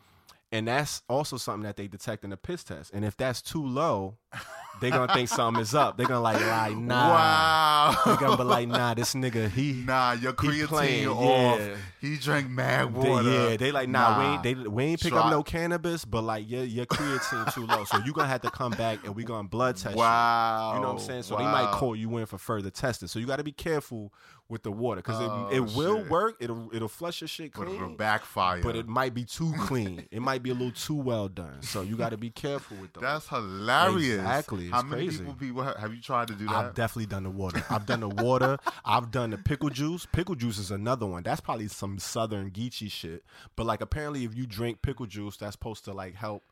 And 0.53 0.69
that's 0.69 1.03
also 1.09 1.37
something 1.37 1.65
that 1.65 1.77
they 1.77 1.89
detect 1.89 2.24
in 2.24 2.31
the 2.31 2.37
piss 2.37 2.65
test. 2.65 2.93
And 2.95 3.05
if 3.05 3.16
that's 3.16 3.43
too 3.43 3.65
low, 3.66 4.16
they're 4.81 4.90
gonna 4.90 5.12
think 5.12 5.28
something 5.28 5.61
is 5.62 5.74
up. 5.74 5.97
They're 5.97 6.07
gonna 6.07 6.20
like, 6.20 6.40
like 6.40 6.77
nah. 6.77 7.11
Wow. 7.11 7.97
They're 8.05 8.16
gonna 8.16 8.36
be 8.36 8.43
like, 8.44 8.69
nah, 8.69 8.94
this 8.94 9.15
nigga, 9.15 9.51
he 9.51 9.73
Nah, 9.86 10.12
your 10.12 10.32
creatine 10.32 10.66
playing, 10.66 11.09
off. 11.09 11.59
yeah. 11.59 11.77
He 12.01 12.16
drank 12.19 12.48
mad 12.48 12.94
They, 12.94 13.09
water. 13.11 13.31
yeah, 13.51 13.57
they 13.57 13.73
like 13.73 13.89
nah, 13.89 14.19
we 14.19 14.24
ain't 14.27 14.43
they, 14.43 14.55
we 14.69 14.85
ain't 14.85 15.01
pick 15.01 15.12
up 15.12 15.31
no 15.31 15.43
cannabis, 15.43 16.05
but 16.05 16.23
like 16.23 16.48
your 16.48 16.65
your 16.65 16.86
creatine 16.86 17.53
too 17.53 17.66
low, 17.66 17.85
so 17.85 17.98
you 17.98 18.12
gonna 18.12 18.28
have 18.28 18.43
to 18.43 18.51
come 18.51 18.73
back 18.73 19.05
and 19.05 19.15
we 19.15 19.24
gonna 19.24 19.48
blood 19.48 19.77
test 19.77 19.97
Wow. 19.97 20.70
you. 20.70 20.77
You 20.77 20.82
know 20.82 20.93
what 20.93 21.01
I'm 21.01 21.07
saying? 21.07 21.23
So 21.24 21.36
they 21.36 21.44
might 21.44 21.73
call 21.73 21.97
you 21.97 22.16
in 22.19 22.27
for 22.27 22.39
further 22.39 22.70
testing. 22.70 23.09
So 23.09 23.19
you 23.19 23.27
got 23.27 23.36
to 23.36 23.44
be 23.44 23.53
careful 23.53 24.12
with 24.48 24.62
the 24.62 24.70
water 24.70 25.01
because 25.02 25.20
Oh, 25.20 25.48
it, 25.51 25.56
it 25.56 25.60
oh, 25.60 25.77
will 25.77 26.05
work. 26.09 26.36
It'll 26.40 26.70
it'll 26.73 26.89
flush 26.89 27.20
your 27.20 27.28
shit 27.28 27.52
clean. 27.52 27.68
But 27.68 27.74
it'll 27.74 27.97
backfire. 27.97 28.62
but 28.62 28.77
it 28.77 28.86
might 28.86 29.12
be 29.14 29.24
too 29.24 29.52
clean. 29.59 30.06
it 30.10 30.23
might 30.23 30.43
be 30.43 30.51
a 30.51 30.55
little 30.55 30.70
too 30.73 30.94
well 30.94 31.28
done. 31.28 31.62
So 31.62 31.82
you 31.82 31.97
got 31.97 32.10
to 32.10 32.16
be 32.16 32.31
careful 32.31 32.77
with 32.77 32.93
those. 32.94 33.02
That's 33.02 33.28
hilarious. 33.28 34.20
Exactly, 34.20 34.68
How 34.68 34.82
many 34.82 35.06
crazy. 35.06 35.18
people, 35.18 35.35
people 35.35 35.62
have, 35.62 35.77
have 35.77 35.94
you 35.94 36.01
tried 36.01 36.28
to 36.28 36.35
do 36.35 36.47
that? 36.47 36.55
I've 36.55 36.74
definitely 36.74 37.06
done 37.06 37.24
the 37.24 37.31
water. 37.31 37.64
I've 37.70 37.86
done 37.86 38.01
the 38.01 38.09
water. 38.09 38.59
I've 38.85 39.10
done 39.10 39.31
the 39.31 39.39
pickle 39.39 39.70
juice. 39.70 40.06
Pickle 40.06 40.35
juice 40.36 40.59
is 40.59 40.70
another 40.70 41.06
one. 41.06 41.23
That's 41.23 41.40
probably 41.40 41.68
some 41.68 41.98
southern 41.98 42.51
geechee 42.51 42.90
shit. 42.90 43.24
But 43.56 43.66
like 43.66 43.81
apparently 43.81 44.24
if 44.24 44.35
you 44.36 44.47
drink 44.47 44.82
pickle 44.82 45.06
juice, 45.06 45.36
that's 45.36 45.52
supposed 45.52 45.85
to 45.86 45.93
like 45.93 46.14
help 46.14 46.43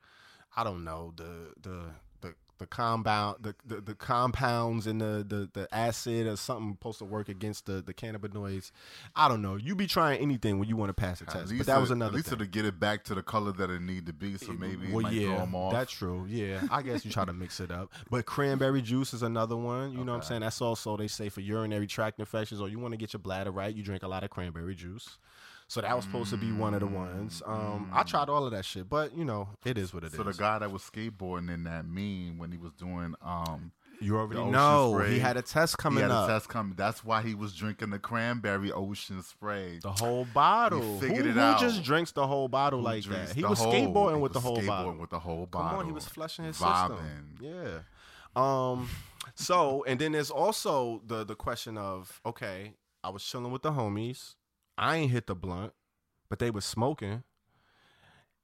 I 0.56 0.62
don't 0.62 0.84
know, 0.84 1.12
the 1.16 1.52
the 1.60 1.80
the 2.64 2.68
compound 2.76 3.36
the, 3.40 3.54
the, 3.66 3.80
the 3.80 3.94
compounds 3.94 4.86
and 4.86 5.00
the, 5.00 5.24
the 5.28 5.48
the 5.52 5.68
acid 5.74 6.26
or 6.26 6.36
something 6.36 6.72
supposed 6.72 6.98
to 6.98 7.04
work 7.04 7.28
against 7.28 7.66
the, 7.66 7.82
the 7.82 7.92
cannabinoids. 7.92 8.70
I 9.14 9.28
don't 9.28 9.42
know. 9.42 9.56
You 9.56 9.74
be 9.74 9.86
trying 9.86 10.20
anything 10.20 10.58
when 10.58 10.68
you 10.68 10.76
want 10.76 10.88
to 10.90 10.94
pass 10.94 11.20
a 11.20 11.26
test. 11.26 11.56
But 11.56 11.66
that 11.66 11.80
was 11.80 11.90
another 11.90 12.10
At 12.12 12.16
least 12.16 12.28
thing. 12.28 12.38
to 12.38 12.46
get 12.46 12.64
it 12.64 12.80
back 12.80 13.04
to 13.04 13.14
the 13.14 13.22
color 13.22 13.52
that 13.52 13.70
it 13.70 13.82
need 13.82 14.06
to 14.06 14.12
be, 14.12 14.36
so 14.38 14.52
maybe 14.52 14.90
well, 14.90 15.12
yeah, 15.12 15.34
throw 15.34 15.42
'em 15.42 15.54
off. 15.54 15.72
that's 15.72 15.92
true. 15.92 16.24
Yeah, 16.28 16.62
I 16.70 16.82
guess 16.82 17.04
you 17.04 17.10
try 17.10 17.24
to 17.24 17.32
mix 17.32 17.60
it 17.60 17.70
up. 17.70 17.92
But 18.10 18.24
cranberry 18.26 18.80
juice 18.82 19.12
is 19.14 19.22
another 19.22 19.56
one. 19.56 19.92
You 19.92 20.04
know 20.04 20.12
what 20.12 20.18
I'm 20.18 20.22
saying? 20.22 20.40
That's 20.40 20.60
also 20.62 20.96
they 20.96 21.08
say 21.08 21.28
for 21.28 21.40
urinary 21.40 21.86
tract 21.86 22.18
infections, 22.18 22.60
or 22.60 22.68
you 22.68 22.78
want 22.78 22.92
to 22.92 22.98
get 22.98 23.12
your 23.12 23.20
bladder 23.20 23.50
right, 23.50 23.74
you 23.74 23.82
drink 23.82 24.02
a 24.02 24.08
lot 24.08 24.24
of 24.24 24.30
cranberry 24.30 24.74
juice. 24.74 25.18
So 25.66 25.80
that 25.80 25.96
was 25.96 26.04
supposed 26.04 26.30
to 26.30 26.36
be 26.36 26.52
one 26.52 26.74
of 26.74 26.80
the 26.80 26.86
ones. 26.86 27.42
Um, 27.46 27.88
I 27.92 28.02
tried 28.02 28.28
all 28.28 28.44
of 28.44 28.52
that 28.52 28.64
shit, 28.64 28.88
but 28.88 29.16
you 29.16 29.24
know, 29.24 29.48
it 29.64 29.78
is 29.78 29.92
what 29.94 30.04
it 30.04 30.08
is. 30.08 30.14
so 30.14 30.22
the 30.22 30.32
guy 30.34 30.58
that 30.58 30.70
was 30.70 30.82
skateboarding 30.82 31.52
in 31.52 31.64
that 31.64 31.86
meme 31.86 32.38
when 32.38 32.52
he 32.52 32.58
was 32.58 32.72
doing 32.74 33.14
um 33.22 33.72
you 34.00 34.16
already 34.16 34.44
know 34.50 34.92
spray, 34.94 35.12
he 35.12 35.18
had 35.20 35.36
a 35.36 35.42
test 35.42 35.76
he 35.78 35.82
coming 35.82 36.02
had 36.02 36.10
up. 36.10 36.28
a 36.28 36.32
test 36.32 36.48
coming. 36.48 36.74
That's 36.76 37.04
why 37.04 37.22
he 37.22 37.34
was 37.34 37.54
drinking 37.54 37.90
the 37.90 37.98
cranberry 37.98 38.72
ocean 38.72 39.22
spray. 39.22 39.78
The 39.82 39.92
whole 39.92 40.26
bottle. 40.34 40.94
He 41.00 41.00
figured 41.08 41.24
who, 41.24 41.30
it 41.30 41.34
who 41.34 41.40
out. 41.40 41.60
just 41.60 41.82
drinks 41.84 42.10
the 42.12 42.26
whole 42.26 42.48
bottle 42.48 42.80
Who 42.80 42.84
like 42.84 43.04
that? 43.04 43.30
He 43.34 43.44
was 43.44 43.58
whole- 43.60 43.72
skateboarding 43.72 44.16
he 44.16 44.22
with 44.22 44.32
the 44.32 44.40
whole 44.40 44.58
skateboarding 44.58 44.66
bottle. 44.66 44.96
with 44.98 45.10
the 45.10 45.18
whole 45.20 45.46
bottle. 45.46 45.70
Come 45.70 45.78
on, 45.78 45.86
he 45.86 45.92
was 45.92 46.04
flushing 46.06 46.44
his 46.44 46.58
vibing. 46.58 46.98
system. 46.98 47.34
Yeah. 47.40 47.78
Um. 48.36 48.88
So, 49.36 49.84
and 49.86 49.98
then 50.00 50.12
there's 50.12 50.30
also 50.30 51.00
the 51.06 51.24
the 51.24 51.34
question 51.36 51.78
of 51.78 52.20
okay, 52.26 52.74
I 53.02 53.10
was 53.10 53.24
chilling 53.24 53.52
with 53.52 53.62
the 53.62 53.72
homies. 53.72 54.34
I 54.76 54.96
ain't 54.96 55.10
hit 55.12 55.26
the 55.26 55.34
blunt, 55.34 55.72
but 56.28 56.38
they 56.38 56.50
was 56.50 56.64
smoking. 56.64 57.22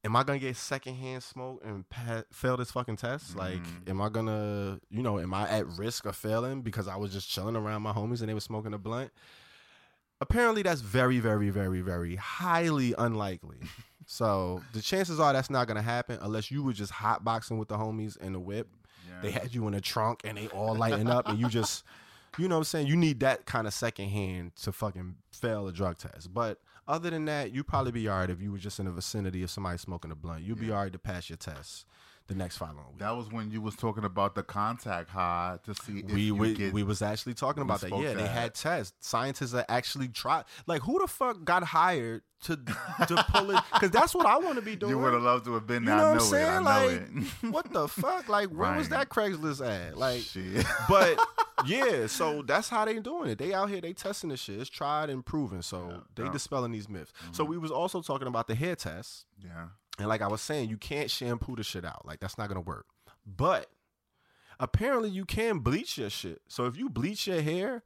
Am 0.03 0.15
I 0.15 0.23
gonna 0.23 0.39
get 0.39 0.55
secondhand 0.57 1.21
smoke 1.21 1.61
and 1.63 1.87
pa- 1.87 2.23
fail 2.31 2.57
this 2.57 2.71
fucking 2.71 2.95
test? 2.97 3.35
Like, 3.35 3.61
Mhm. 3.61 3.89
am 3.89 4.01
I 4.01 4.09
gonna, 4.09 4.79
you 4.89 5.03
know, 5.03 5.19
am 5.19 5.33
I 5.33 5.47
at 5.47 5.67
risk 5.77 6.05
of 6.05 6.15
failing 6.15 6.63
because 6.63 6.87
I 6.87 6.95
was 6.95 7.11
just 7.13 7.29
chilling 7.29 7.55
around 7.55 7.83
my 7.83 7.93
homies 7.93 8.21
and 8.21 8.29
they 8.29 8.33
were 8.33 8.39
smoking 8.39 8.73
a 8.73 8.79
blunt? 8.79 9.11
Apparently, 10.19 10.61
that's 10.63 10.81
very, 10.81 11.19
very, 11.19 11.49
very, 11.49 11.81
very 11.81 12.15
highly 12.15 12.93
unlikely. 12.97 13.57
so 14.07 14.61
the 14.73 14.81
chances 14.81 15.19
are 15.19 15.33
that's 15.33 15.49
not 15.51 15.67
gonna 15.67 15.81
happen 15.83 16.17
unless 16.21 16.49
you 16.49 16.63
were 16.63 16.73
just 16.73 16.91
hotboxing 16.93 17.59
with 17.59 17.67
the 17.67 17.77
homies 17.77 18.17
in 18.17 18.33
the 18.33 18.39
whip. 18.39 18.69
Yeah. 19.07 19.21
They 19.21 19.31
had 19.31 19.53
you 19.53 19.67
in 19.67 19.73
a 19.75 19.81
trunk 19.81 20.21
and 20.23 20.35
they 20.37 20.47
all 20.47 20.75
lighting 20.75 21.09
up, 21.09 21.27
and 21.27 21.37
you 21.39 21.47
just, 21.47 21.83
you 22.37 22.47
know 22.47 22.55
what 22.55 22.59
I'm 22.59 22.63
saying? 22.65 22.87
You 22.87 22.95
need 22.95 23.19
that 23.21 23.45
kind 23.45 23.67
of 23.67 23.73
second 23.73 24.09
hand 24.09 24.55
to 24.63 24.71
fucking 24.71 25.15
fail 25.31 25.67
a 25.67 25.71
drug 25.73 25.97
test. 25.97 26.33
But 26.33 26.59
other 26.87 27.09
than 27.09 27.25
that, 27.25 27.53
you'd 27.53 27.67
probably 27.67 27.91
be 27.91 28.07
all 28.07 28.19
right 28.19 28.29
if 28.29 28.41
you 28.41 28.51
were 28.51 28.57
just 28.57 28.79
in 28.79 28.85
the 28.85 28.91
vicinity 28.91 29.43
of 29.43 29.49
somebody 29.51 29.77
smoking 29.77 30.11
a 30.11 30.15
blunt. 30.15 30.43
You'd 30.43 30.59
be 30.59 30.71
all 30.71 30.83
right 30.83 30.91
to 30.93 30.99
pass 30.99 31.29
your 31.29 31.37
test 31.37 31.85
the 32.27 32.35
next 32.35 32.57
following 32.57 32.77
week. 32.89 32.99
That 32.99 33.15
was 33.17 33.29
when 33.31 33.51
you 33.51 33.61
was 33.61 33.75
talking 33.75 34.05
about 34.05 34.35
the 34.35 34.43
contact 34.43 35.09
high 35.09 35.57
to 35.65 35.73
see 35.75 35.99
if 35.99 36.13
we 36.13 36.21
you 36.21 36.35
we, 36.35 36.53
get. 36.53 36.71
we 36.73 36.83
was 36.83 37.01
actually 37.01 37.33
talking 37.33 37.63
about 37.63 37.81
that. 37.81 37.91
Yeah, 37.97 38.13
they 38.13 38.27
had 38.27 38.53
tests. 38.53 38.93
Scientists 39.05 39.51
that 39.51 39.65
actually 39.69 40.07
tried. 40.07 40.45
Like, 40.67 40.81
who 40.83 40.99
the 40.99 41.07
fuck 41.07 41.43
got 41.43 41.63
hired 41.63 42.21
to 42.43 42.55
to 43.07 43.25
pull 43.29 43.51
it? 43.51 43.61
Because 43.73 43.91
that's 43.91 44.15
what 44.15 44.25
I 44.25 44.37
want 44.37 44.55
to 44.55 44.61
be 44.61 44.75
doing. 44.75 44.91
you 44.91 44.99
would 44.99 45.13
have 45.13 45.23
loved 45.23 45.45
to 45.45 45.53
have 45.55 45.67
been 45.67 45.83
You 45.83 45.89
there. 45.89 45.97
know 45.97 46.03
I 46.05 46.11
what 46.13 46.21
I'm 46.21 46.27
saying? 46.27 46.45
it. 46.45 46.49
I 46.49 46.55
know 46.57 46.63
like, 46.87 47.25
it. 47.43 47.51
what 47.51 47.73
the 47.73 47.87
fuck? 47.87 48.29
Like, 48.29 48.49
where 48.49 48.75
was 48.77 48.89
that 48.89 49.09
Craigslist 49.09 49.67
at? 49.67 49.97
Like, 49.97 50.21
Shit. 50.21 50.65
but 50.87 51.19
yeah, 51.65 52.07
so 52.07 52.41
that's 52.41 52.69
how 52.69 52.85
they 52.85 52.99
doing 52.99 53.29
it. 53.29 53.37
They 53.37 53.53
out 53.53 53.69
here, 53.69 53.81
they 53.81 53.93
testing 53.93 54.29
this 54.29 54.39
shit. 54.41 54.59
It's 54.59 54.69
tried 54.69 55.09
and 55.09 55.25
proven. 55.25 55.61
So 55.61 56.03
they 56.15 56.23
yeah. 56.23 56.27
Mm-hmm. 56.27 56.33
dispelling 56.33 56.71
these 56.71 56.89
myths. 56.89 57.11
So 57.31 57.43
we 57.43 57.57
was 57.57 57.71
also 57.71 58.01
talking 58.01 58.27
about 58.27 58.47
the 58.47 58.55
hair 58.55 58.75
test, 58.75 59.25
yeah. 59.43 59.67
and 59.99 60.07
like 60.07 60.21
I 60.21 60.27
was 60.27 60.41
saying, 60.41 60.69
you 60.69 60.77
can't 60.77 61.09
shampoo 61.09 61.55
the 61.55 61.63
shit 61.63 61.85
out. 61.85 62.05
Like 62.05 62.19
that's 62.19 62.37
not 62.37 62.47
gonna 62.47 62.61
work. 62.61 62.85
But 63.25 63.67
apparently, 64.59 65.09
you 65.09 65.25
can 65.25 65.59
bleach 65.59 65.97
your 65.97 66.09
shit. 66.09 66.41
So 66.47 66.65
if 66.65 66.75
you 66.77 66.89
bleach 66.89 67.27
your 67.27 67.41
hair, 67.41 67.83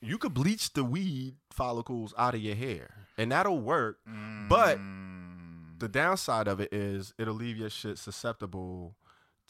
you 0.00 0.18
could 0.18 0.34
bleach 0.34 0.72
the 0.72 0.84
weed 0.84 1.36
follicles 1.52 2.12
out 2.18 2.34
of 2.34 2.40
your 2.40 2.54
hair, 2.56 3.06
and 3.16 3.32
that'll 3.32 3.60
work. 3.60 3.98
But 4.48 4.78
Mm. 4.78 5.78
the 5.78 5.88
downside 5.88 6.46
of 6.48 6.60
it 6.60 6.72
is 6.72 7.14
it'll 7.18 7.34
leave 7.34 7.56
your 7.56 7.70
shit 7.70 7.98
susceptible 7.98 8.96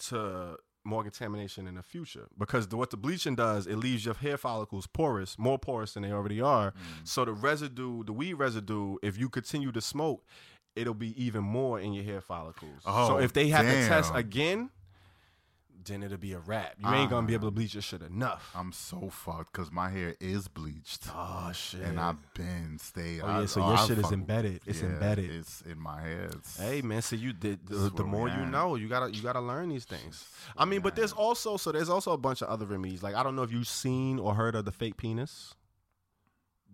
to 0.07 0.57
more 0.85 1.03
contamination 1.03 1.67
in 1.67 1.75
the 1.77 1.83
future. 1.83 2.27
Because 2.39 2.69
the, 2.69 2.77
what 2.77 2.91
the 2.91 2.97
bleaching 2.97 3.35
does 3.35 3.67
it 3.67 3.77
leaves 3.77 4.05
your 4.05 4.15
hair 4.15 4.37
follicles 4.37 4.87
porous 4.87 5.39
more 5.39 5.59
porous 5.59 5.95
than 5.95 6.03
they 6.03 6.13
already 6.13 6.41
are. 6.41 6.71
Mm. 6.73 6.75
so 7.09 7.25
the 7.25 7.33
residue 7.33 8.05
the 8.05 8.13
weed 8.13 8.35
residue 8.35 8.97
if 9.03 9.19
you 9.19 9.29
continue 9.29 9.73
to 9.73 9.81
smoke 9.81 10.25
it'll 10.77 10.93
be 10.95 11.15
even 11.23 11.43
more 11.45 11.79
in 11.79 11.93
your 11.93 12.05
hair 12.05 12.21
follicles. 12.21 12.83
So 12.85 12.91
Oh, 12.91 13.17
if 13.19 13.33
they 13.33 13.49
have 13.49 13.65
to 13.65 13.89
test 13.89 14.13
again 14.15 14.71
then 15.85 16.03
it'll 16.03 16.17
be 16.19 16.33
a 16.33 16.39
wrap 16.39 16.75
you 16.79 16.89
ain't 16.93 17.11
gonna 17.11 17.27
be 17.27 17.35
ah. 17.35 17.37
able 17.37 17.49
to 17.49 17.53
bleach 17.53 17.75
your 17.75 17.83
shit 17.83 18.03
enough 18.03 18.51
I'm 18.55 18.73
so 18.73 19.09
fucked 19.11 19.53
because 19.53 19.71
my 19.73 19.89
hair 19.91 20.15
is 20.21 20.49
bleached. 20.49 21.03
oh 21.15 21.51
shit 21.55 21.81
And 21.83 21.99
I've 22.01 22.17
been 22.35 22.79
stayed. 22.81 23.21
Oh, 23.23 23.27
yeah, 23.27 23.39
I- 23.41 23.47
so 23.47 23.63
oh, 23.63 23.69
your 23.69 23.79
I 23.79 23.87
shit 23.87 23.99
is 23.99 24.05
fuck- 24.05 24.13
embedded. 24.13 24.61
It's 24.67 24.81
yeah, 24.81 24.89
embedded. 24.89 25.31
It's 25.31 25.61
in 25.63 25.79
my 25.79 26.01
head. 26.01 26.27
It's- 26.31 26.57
Hey 26.61 26.83
man, 26.83 27.03
so 27.03 27.17
you 27.17 27.33
the, 27.33 27.59
the, 27.65 27.91
the 27.95 28.05
more 28.05 28.29
you 28.29 28.35
at. 28.35 28.49
know, 28.51 28.75
you 28.77 28.89
gotta 28.89 29.13
you 29.15 29.23
gotta 29.23 29.41
learn 29.41 29.69
these 29.69 29.85
things. 29.85 30.25
I 30.57 30.65
mean, 30.65 30.81
but 30.81 30.97
there's 30.97 31.13
also 31.13 31.57
so 31.57 31.73
there's 31.73 31.89
also 31.89 32.13
a 32.13 32.19
bunch 32.19 32.43
of 32.43 32.49
other 32.49 32.67
remedies. 32.67 33.03
Like 33.03 33.15
I 33.15 33.23
don't 33.23 33.37
know 33.37 33.43
if 33.43 33.53
you've 33.53 33.69
seen 33.69 34.19
or 34.19 34.35
heard 34.35 34.55
of 34.55 34.65
the 34.65 34.73
fake 34.73 34.97
penis. 34.97 35.55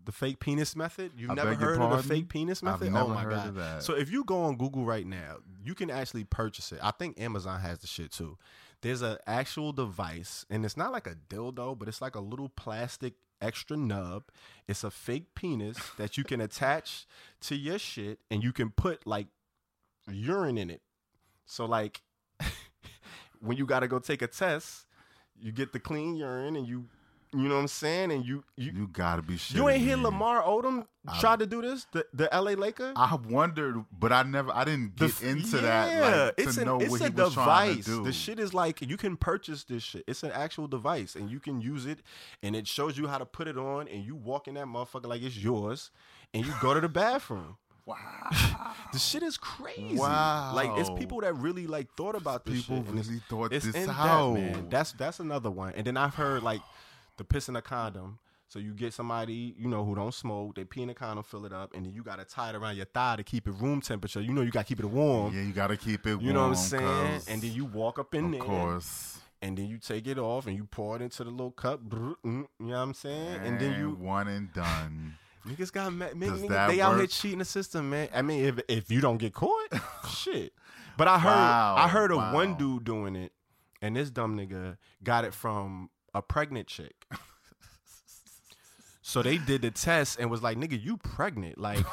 The 0.04 0.12
fake 0.12 0.40
penis 0.40 0.74
method. 0.74 1.12
You've 1.16 1.30
I 1.30 1.34
never 1.34 1.54
heard 1.54 1.78
of 1.78 2.02
the 2.02 2.08
fake 2.08 2.28
penis 2.30 2.62
method? 2.62 2.92
oh 2.94 3.08
my 3.08 3.24
god. 3.24 3.82
So 3.82 3.94
if 3.94 4.10
you 4.10 4.24
go 4.24 4.44
on 4.44 4.56
Google 4.56 4.84
right 4.84 5.06
now, 5.06 5.36
you 5.62 5.74
can 5.74 5.90
actually 5.90 6.24
purchase 6.24 6.72
it. 6.72 6.78
I 6.82 6.90
think 6.90 7.20
Amazon 7.20 7.60
has 7.60 7.80
the 7.80 7.86
shit 7.86 8.10
too. 8.10 8.38
There's 8.82 9.02
an 9.02 9.18
actual 9.26 9.72
device, 9.72 10.46
and 10.48 10.64
it's 10.64 10.76
not 10.76 10.92
like 10.92 11.06
a 11.06 11.16
dildo, 11.28 11.78
but 11.78 11.88
it's 11.88 12.00
like 12.00 12.14
a 12.14 12.20
little 12.20 12.48
plastic 12.48 13.14
extra 13.40 13.76
nub. 13.76 14.24
It's 14.66 14.84
a 14.84 14.90
fake 14.90 15.34
penis 15.34 15.78
that 15.98 16.16
you 16.16 16.24
can 16.24 16.40
attach 16.40 17.06
to 17.42 17.56
your 17.56 17.78
shit, 17.78 18.20
and 18.30 18.42
you 18.42 18.52
can 18.52 18.70
put 18.70 19.06
like 19.06 19.26
urine 20.10 20.58
in 20.58 20.70
it. 20.70 20.82
So 21.44 21.66
like 21.66 22.00
when 23.40 23.56
you 23.56 23.66
got 23.66 23.80
to 23.80 23.88
go 23.88 23.98
take 23.98 24.22
a 24.22 24.26
test, 24.26 24.86
you 25.38 25.52
get 25.52 25.72
the 25.72 25.80
clean 25.80 26.16
urine, 26.16 26.56
and 26.56 26.66
you, 26.66 26.86
you 27.32 27.48
know 27.48 27.54
what 27.54 27.60
I'm 27.62 27.68
saying, 27.68 28.10
and 28.12 28.24
you 28.24 28.42
you 28.56 28.72
you 28.72 28.88
gotta 28.88 29.22
be 29.22 29.36
shit. 29.36 29.56
you 29.56 29.68
ain't 29.68 29.82
hear 29.82 29.96
Lamar 29.96 30.42
Odom 30.42 30.86
I- 31.06 31.20
try 31.20 31.36
to 31.36 31.46
do 31.46 31.62
this, 31.62 31.86
the 31.92 32.04
the 32.12 32.28
LA 32.32 32.52
Laker. 32.52 32.92
I 32.96 33.14
wondered, 33.28 33.84
but 33.96 34.12
I 34.12 34.22
never, 34.24 34.50
I 34.52 34.64
didn't 34.64 34.96
get 34.96 35.22
into 35.22 35.58
that. 35.58 35.90
yeah, 35.92 36.24
Like, 36.24 36.34
it's 36.38 36.54
to 36.56 36.60
an, 36.62 36.66
know 36.66 36.80
it's 36.80 37.00
a 37.00 37.04
he 37.04 37.10
was 37.10 37.34
trying 37.34 37.76
to 37.76 37.82
device. 37.82 38.04
The 38.04 38.12
shit 38.12 38.38
is 38.40 38.52
like 38.52 38.82
you 38.82 38.96
can 38.96 39.16
purchase 39.16 39.64
this 39.64 39.82
shit. 39.82 40.04
It's 40.06 40.22
an 40.22 40.32
actual 40.32 40.66
device, 40.66 41.14
and 41.14 41.30
you 41.30 41.40
can 41.40 41.60
use 41.60 41.86
it, 41.86 42.00
and 42.42 42.54
it 42.56 42.66
shows 42.66 42.98
you 42.98 43.06
how 43.06 43.18
to 43.18 43.26
put 43.26 43.46
it 43.48 43.56
on, 43.56 43.86
and 43.88 44.04
you 44.04 44.14
walk 44.16 44.48
in 44.48 44.54
that 44.54 44.66
motherfucker 44.66 45.06
like 45.06 45.22
it's 45.22 45.36
yours, 45.38 45.90
and 46.34 46.44
you 46.44 46.52
go 46.60 46.74
to 46.74 46.80
the 46.80 46.88
bathroom. 47.02 47.56
Wow. 47.86 47.96
The 48.92 48.98
shit 48.98 49.22
is 49.22 49.36
crazy. 49.36 49.96
Wow. 49.96 50.52
Like 50.54 50.70
it's 50.78 50.90
people 50.90 51.20
that 51.22 51.34
really 51.34 51.66
like 51.66 51.88
thought 51.96 52.14
about 52.14 52.44
this 52.44 52.66
People 52.66 52.84
shit. 52.84 52.94
really 52.94 53.20
thought 53.28 53.50
this 53.50 53.66
out. 53.88 54.34
That, 54.34 54.40
man. 54.40 54.68
That's 54.68 54.92
that's 54.92 55.18
another 55.18 55.50
one. 55.50 55.72
And 55.74 55.86
then 55.86 55.96
I've 55.96 56.14
heard 56.14 56.42
like 56.44 56.60
the 57.20 57.24
piss 57.24 57.50
in 57.50 57.54
a 57.56 57.60
condom. 57.60 58.18
So 58.48 58.58
you 58.58 58.72
get 58.72 58.94
somebody, 58.94 59.54
you 59.58 59.68
know, 59.68 59.84
who 59.84 59.94
don't 59.94 60.12
smoke, 60.12 60.54
they 60.56 60.64
pee 60.64 60.82
in 60.82 60.88
a 60.88 60.94
condom, 60.94 61.22
fill 61.22 61.44
it 61.44 61.52
up, 61.52 61.74
and 61.76 61.84
then 61.84 61.92
you 61.92 62.02
gotta 62.02 62.24
tie 62.24 62.48
it 62.48 62.56
around 62.56 62.76
your 62.76 62.86
thigh 62.86 63.14
to 63.16 63.22
keep 63.22 63.46
it 63.46 63.52
room 63.52 63.82
temperature. 63.82 64.22
You 64.22 64.32
know 64.32 64.40
you 64.40 64.50
gotta 64.50 64.64
keep 64.66 64.80
it 64.80 64.86
warm. 64.86 65.34
Yeah, 65.34 65.42
you 65.42 65.52
gotta 65.52 65.76
keep 65.76 66.06
it. 66.06 66.20
You 66.22 66.32
know 66.32 66.40
what 66.48 66.48
I'm 66.48 66.54
saying? 66.56 67.20
And 67.28 67.42
then 67.42 67.52
you 67.52 67.66
walk 67.66 67.98
up 67.98 68.14
in 68.14 68.24
of 68.24 68.32
there, 68.32 68.40
Of 68.40 68.46
course, 68.46 69.18
and 69.42 69.56
then 69.58 69.66
you 69.66 69.76
take 69.76 70.06
it 70.06 70.18
off 70.18 70.46
and 70.46 70.56
you 70.56 70.64
pour 70.64 70.96
it 70.96 71.02
into 71.02 71.22
the 71.24 71.30
little 71.30 71.50
cup. 71.50 71.80
mm, 71.82 72.14
You 72.24 72.46
know 72.58 72.66
what 72.66 72.74
I'm 72.76 72.94
saying? 72.94 73.40
And 73.44 73.60
then 73.60 73.78
you 73.78 73.90
one 73.90 74.26
and 74.28 74.50
done. 74.54 75.14
niggas 75.46 75.70
got 75.70 75.92
mad. 75.92 76.12
Niggas, 76.14 76.68
they 76.68 76.80
out 76.80 76.96
here 76.96 77.06
cheating 77.06 77.38
the 77.40 77.44
system, 77.44 77.90
man. 77.90 78.08
I 78.14 78.22
mean, 78.22 78.44
if 78.46 78.58
if 78.66 78.90
you 78.90 79.02
don't 79.02 79.18
get 79.18 79.34
caught, 79.34 79.74
shit. 80.10 80.54
But 80.96 81.06
I 81.06 81.18
heard 81.18 81.28
Wow, 81.30 81.74
I 81.78 81.86
heard 81.88 82.10
of 82.10 82.16
wow. 82.16 82.34
one 82.34 82.56
dude 82.56 82.84
doing 82.84 83.14
it, 83.14 83.32
and 83.80 83.94
this 83.94 84.10
dumb 84.10 84.36
nigga 84.36 84.76
got 85.04 85.24
it 85.24 85.34
from 85.34 85.90
a 86.14 86.22
pregnant 86.22 86.68
chick. 86.68 87.06
so 89.02 89.22
they 89.22 89.38
did 89.38 89.62
the 89.62 89.70
test 89.70 90.18
and 90.18 90.30
was 90.30 90.42
like, 90.42 90.56
"Nigga, 90.58 90.82
you 90.82 90.96
pregnant? 90.96 91.58
Like, 91.58 91.84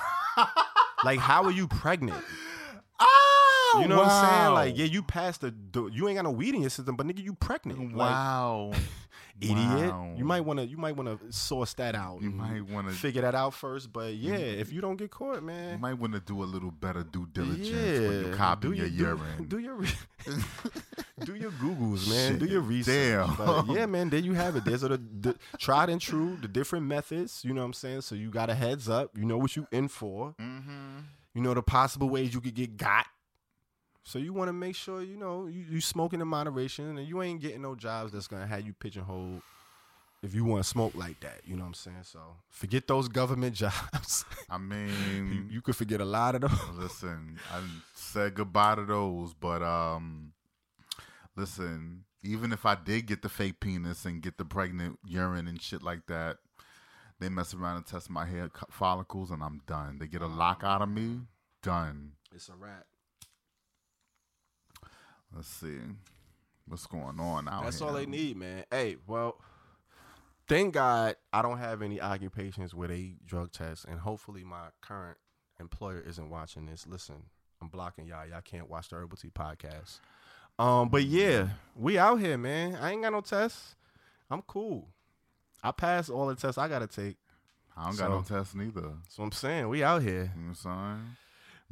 like 1.03 1.19
how 1.19 1.43
are 1.43 1.51
you 1.51 1.67
pregnant? 1.67 2.23
Oh, 3.73 3.79
You 3.81 3.87
know 3.87 3.97
what 3.97 4.07
I'm 4.07 4.25
saying? 4.25 4.53
Like, 4.53 4.77
yeah, 4.77 4.85
you 4.85 5.03
passed 5.03 5.41
the, 5.41 5.53
you 5.91 6.07
ain't 6.07 6.15
got 6.17 6.23
no 6.23 6.31
weed 6.31 6.55
in 6.55 6.61
your 6.61 6.69
system, 6.69 6.95
but 6.95 7.05
nigga, 7.05 7.23
you 7.23 7.33
pregnant? 7.33 7.95
Like, 7.95 8.11
Wow. 8.11 8.71
idiot. 9.39 9.57
Wow. 9.91 10.13
You 10.17 10.25
might 10.25 10.41
want 10.41 10.59
to 10.59 10.65
you 10.65 10.77
might 10.77 10.95
want 10.95 11.07
to 11.19 11.31
source 11.31 11.73
that 11.75 11.95
out. 11.95 12.21
You 12.21 12.31
might 12.31 12.67
want 12.69 12.87
to. 12.87 12.93
figure 12.93 13.21
that 13.21 13.35
out 13.35 13.53
first. 13.53 13.93
But 13.93 14.15
yeah, 14.15 14.35
if 14.35 14.71
you 14.73 14.81
don't 14.81 14.97
get 14.97 15.11
caught, 15.11 15.43
man, 15.43 15.73
You 15.73 15.77
might 15.79 15.93
want 15.93 16.13
to 16.13 16.19
do 16.19 16.43
a 16.43 16.45
little 16.45 16.71
better 16.71 17.03
due 17.03 17.27
diligence 17.31 17.69
yeah, 17.69 18.07
when 18.07 18.25
you 18.25 18.33
copy 18.33 18.67
do 18.67 18.73
your 18.73 18.87
your 18.87 19.09
urine. 19.09 19.37
Do, 19.37 19.45
do 19.57 19.59
your 19.59 19.77
do 21.23 21.35
your 21.35 21.51
googles, 21.51 22.09
man. 22.09 22.39
do 22.39 22.45
your 22.45 22.61
research. 22.61 22.95
damn. 22.95 23.35
But 23.35 23.67
yeah, 23.67 23.85
man. 23.85 24.09
There 24.09 24.19
you 24.19 24.33
have 24.33 24.55
it. 24.55 24.65
There's 24.65 24.81
the, 24.81 24.99
the 25.19 25.35
tried 25.57 25.89
and 25.89 26.01
true, 26.01 26.37
the 26.41 26.47
different 26.47 26.85
methods. 26.85 27.43
You 27.45 27.53
know 27.53 27.61
what 27.61 27.67
I'm 27.67 27.73
saying? 27.73 28.01
So 28.01 28.15
you 28.15 28.29
got 28.29 28.49
a 28.49 28.55
heads 28.55 28.89
up. 28.89 29.11
You 29.17 29.25
know 29.25 29.37
what 29.37 29.55
you 29.55 29.67
in 29.71 29.87
for. 29.87 30.35
mm-hmm. 30.39 30.99
You 31.33 31.43
know 31.43 31.53
the 31.53 31.61
possible 31.61 32.09
ways 32.09 32.33
you 32.33 32.41
could 32.41 32.55
get 32.55 32.77
got. 32.77 33.05
So 34.07 34.19
you 34.19 34.31
want 34.31 34.47
to 34.47 34.53
make 34.53 34.77
sure 34.77 35.03
you 35.03 35.17
know 35.17 35.47
you, 35.47 35.65
you 35.69 35.81
smoking 35.81 36.21
in 36.21 36.29
moderation, 36.29 36.97
and 36.97 37.05
you 37.05 37.21
ain't 37.21 37.41
getting 37.41 37.61
no 37.61 37.75
jobs 37.75 38.13
that's 38.13 38.27
gonna 38.27 38.47
have 38.47 38.65
you 38.65 38.71
pigeonholed. 38.71 39.41
If 40.23 40.33
you 40.33 40.45
want 40.45 40.63
to 40.63 40.69
smoke 40.69 40.95
like 40.95 41.19
that, 41.19 41.41
you 41.43 41.57
know 41.57 41.63
what 41.63 41.67
I'm 41.67 41.73
saying. 41.73 42.03
So 42.03 42.19
forget 42.49 42.87
those 42.87 43.09
government 43.09 43.53
jobs. 43.63 44.23
I 44.49 44.59
mean, 44.59 45.49
you 45.51 45.61
could 45.61 45.75
forget 45.75 45.99
a 45.99 46.05
lot 46.05 46.35
of 46.35 46.41
those. 46.41 46.51
listen, 46.75 47.37
I 47.51 47.61
said 47.95 48.35
goodbye 48.35 48.75
to 48.75 48.85
those, 48.85 49.33
but 49.33 49.61
um, 49.61 50.31
listen, 51.35 52.05
even 52.23 52.53
if 52.53 52.65
I 52.65 52.75
did 52.75 53.07
get 53.07 53.23
the 53.23 53.29
fake 53.29 53.59
penis 53.59 54.05
and 54.05 54.21
get 54.21 54.37
the 54.37 54.45
pregnant 54.45 54.99
urine 55.05 55.49
and 55.49 55.61
shit 55.61 55.83
like 55.83 56.07
that, 56.07 56.37
they 57.19 57.27
mess 57.27 57.53
around 57.53 57.75
and 57.75 57.85
test 57.85 58.09
my 58.09 58.25
hair 58.25 58.49
follicles, 58.71 59.31
and 59.31 59.43
I'm 59.43 59.59
done. 59.67 59.99
They 59.99 60.07
get 60.07 60.21
a 60.21 60.27
lock 60.27 60.61
out 60.63 60.81
of 60.81 60.87
me, 60.87 61.23
done. 61.61 62.13
It's 62.33 62.47
a 62.47 62.53
wrap. 62.55 62.85
Let's 65.35 65.47
see 65.47 65.77
what's 66.67 66.85
going 66.85 67.19
on 67.19 67.47
out 67.47 67.63
That's 67.63 67.79
here. 67.79 67.87
all 67.87 67.93
they 67.93 68.05
need, 68.05 68.37
man. 68.37 68.65
Hey, 68.71 68.97
well, 69.07 69.37
thank 70.47 70.73
God 70.73 71.15
I 71.31 71.41
don't 71.41 71.57
have 71.57 71.81
any 71.81 72.01
occupations 72.01 72.73
where 72.73 72.87
they 72.87 73.15
drug 73.25 73.51
test, 73.51 73.85
and 73.85 73.99
hopefully 73.99 74.43
my 74.43 74.67
current 74.81 75.17
employer 75.59 76.03
isn't 76.05 76.29
watching 76.29 76.65
this. 76.65 76.85
Listen, 76.87 77.23
I'm 77.61 77.69
blocking 77.69 78.05
y'all. 78.05 78.25
Y'all 78.27 78.41
can't 78.41 78.69
watch 78.69 78.89
the 78.89 78.95
Herbal 78.97 79.17
Tea 79.17 79.29
podcast. 79.29 79.99
Um, 80.59 80.89
but 80.89 81.03
yeah, 81.03 81.49
we 81.75 81.97
out 81.97 82.19
here, 82.19 82.37
man. 82.37 82.75
I 82.75 82.91
ain't 82.91 83.03
got 83.03 83.11
no 83.13 83.21
tests. 83.21 83.75
I'm 84.29 84.41
cool. 84.41 84.87
I 85.63 85.71
passed 85.71 86.09
all 86.09 86.27
the 86.27 86.35
tests 86.35 86.57
I 86.57 86.67
gotta 86.67 86.87
take. 86.87 87.17
I 87.75 87.85
don't 87.85 87.97
got 87.97 88.09
no 88.09 88.21
tests 88.23 88.55
neither. 88.55 88.93
So 89.09 89.23
I'm 89.23 89.31
saying 89.31 89.69
we 89.69 89.83
out 89.83 90.01
here, 90.01 90.31
You 90.35 90.41
know 90.41 90.49
what 90.49 90.65
I'm 90.65 90.95
saying? 90.95 91.15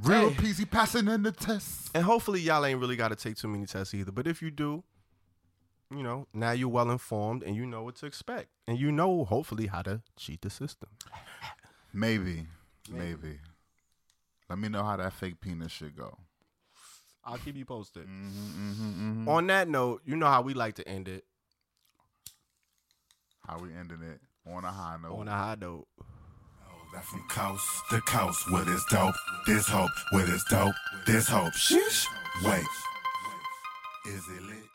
Real 0.02 0.30
Hey. 0.30 0.36
peasy 0.36 0.70
passing 0.70 1.08
in 1.08 1.24
the 1.24 1.32
test. 1.32 1.90
and 1.96 2.04
hopefully 2.04 2.42
y'all 2.42 2.66
ain't 2.66 2.80
really 2.80 2.96
gotta 2.98 3.16
take 3.16 3.38
too 3.38 3.48
many 3.48 3.66
tests 3.66 3.94
either. 3.94 4.12
But 4.12 4.28
if 4.28 4.42
you 4.42 4.52
do, 4.52 4.84
you 5.90 6.04
know, 6.04 6.28
now 6.34 6.52
you're 6.52 6.68
well 6.70 6.92
informed 6.92 7.44
and 7.44 7.56
you 7.56 7.66
know 7.66 7.84
what 7.84 7.96
to 7.98 8.06
expect, 8.06 8.50
and 8.68 8.78
you 8.80 8.92
know 8.92 9.24
hopefully 9.24 9.68
how 9.68 9.82
to 9.84 10.02
cheat 10.18 10.42
the 10.42 10.50
system. 10.50 10.90
Maybe, 11.94 12.48
Maybe. 12.90 13.00
maybe. 13.22 13.40
Let 14.50 14.60
me 14.60 14.68
know 14.68 14.84
how 14.84 14.98
that 14.98 15.14
fake 15.14 15.40
penis 15.40 15.72
shit 15.72 15.96
go. 15.96 16.18
I'll 17.24 17.38
keep 17.38 17.56
you 17.56 17.66
posted. 17.66 18.04
Mm-hmm, 18.06 18.70
mm-hmm, 18.92 19.30
On 19.30 19.48
that 19.48 19.68
note, 19.70 20.02
you 20.06 20.16
know 20.16 20.28
how 20.28 20.42
we 20.44 20.54
like 20.54 20.76
to 20.76 20.88
end 20.88 21.08
it 21.08 21.24
How 23.48 23.58
we 23.60 23.74
ending 23.74 24.02
it 24.04 24.20
on 24.48 24.64
a 24.66 24.72
high 24.72 24.98
note. 25.02 25.16
on 25.16 25.28
a 25.28 25.32
high 25.32 25.56
note. 25.60 25.88
That 26.96 27.04
from 27.04 27.24
coast 27.28 27.84
to 27.90 28.00
coast 28.00 28.50
with 28.50 28.68
this 28.68 28.86
dope, 28.86 29.16
this 29.46 29.68
hope, 29.68 29.92
with 30.14 30.28
this 30.28 30.46
dope, 30.46 30.76
this 31.06 31.28
hope. 31.28 31.52
Sheesh. 31.52 32.06
Wait, 32.42 32.64
is 34.06 34.24
it 34.30 34.42
lit? 34.44 34.56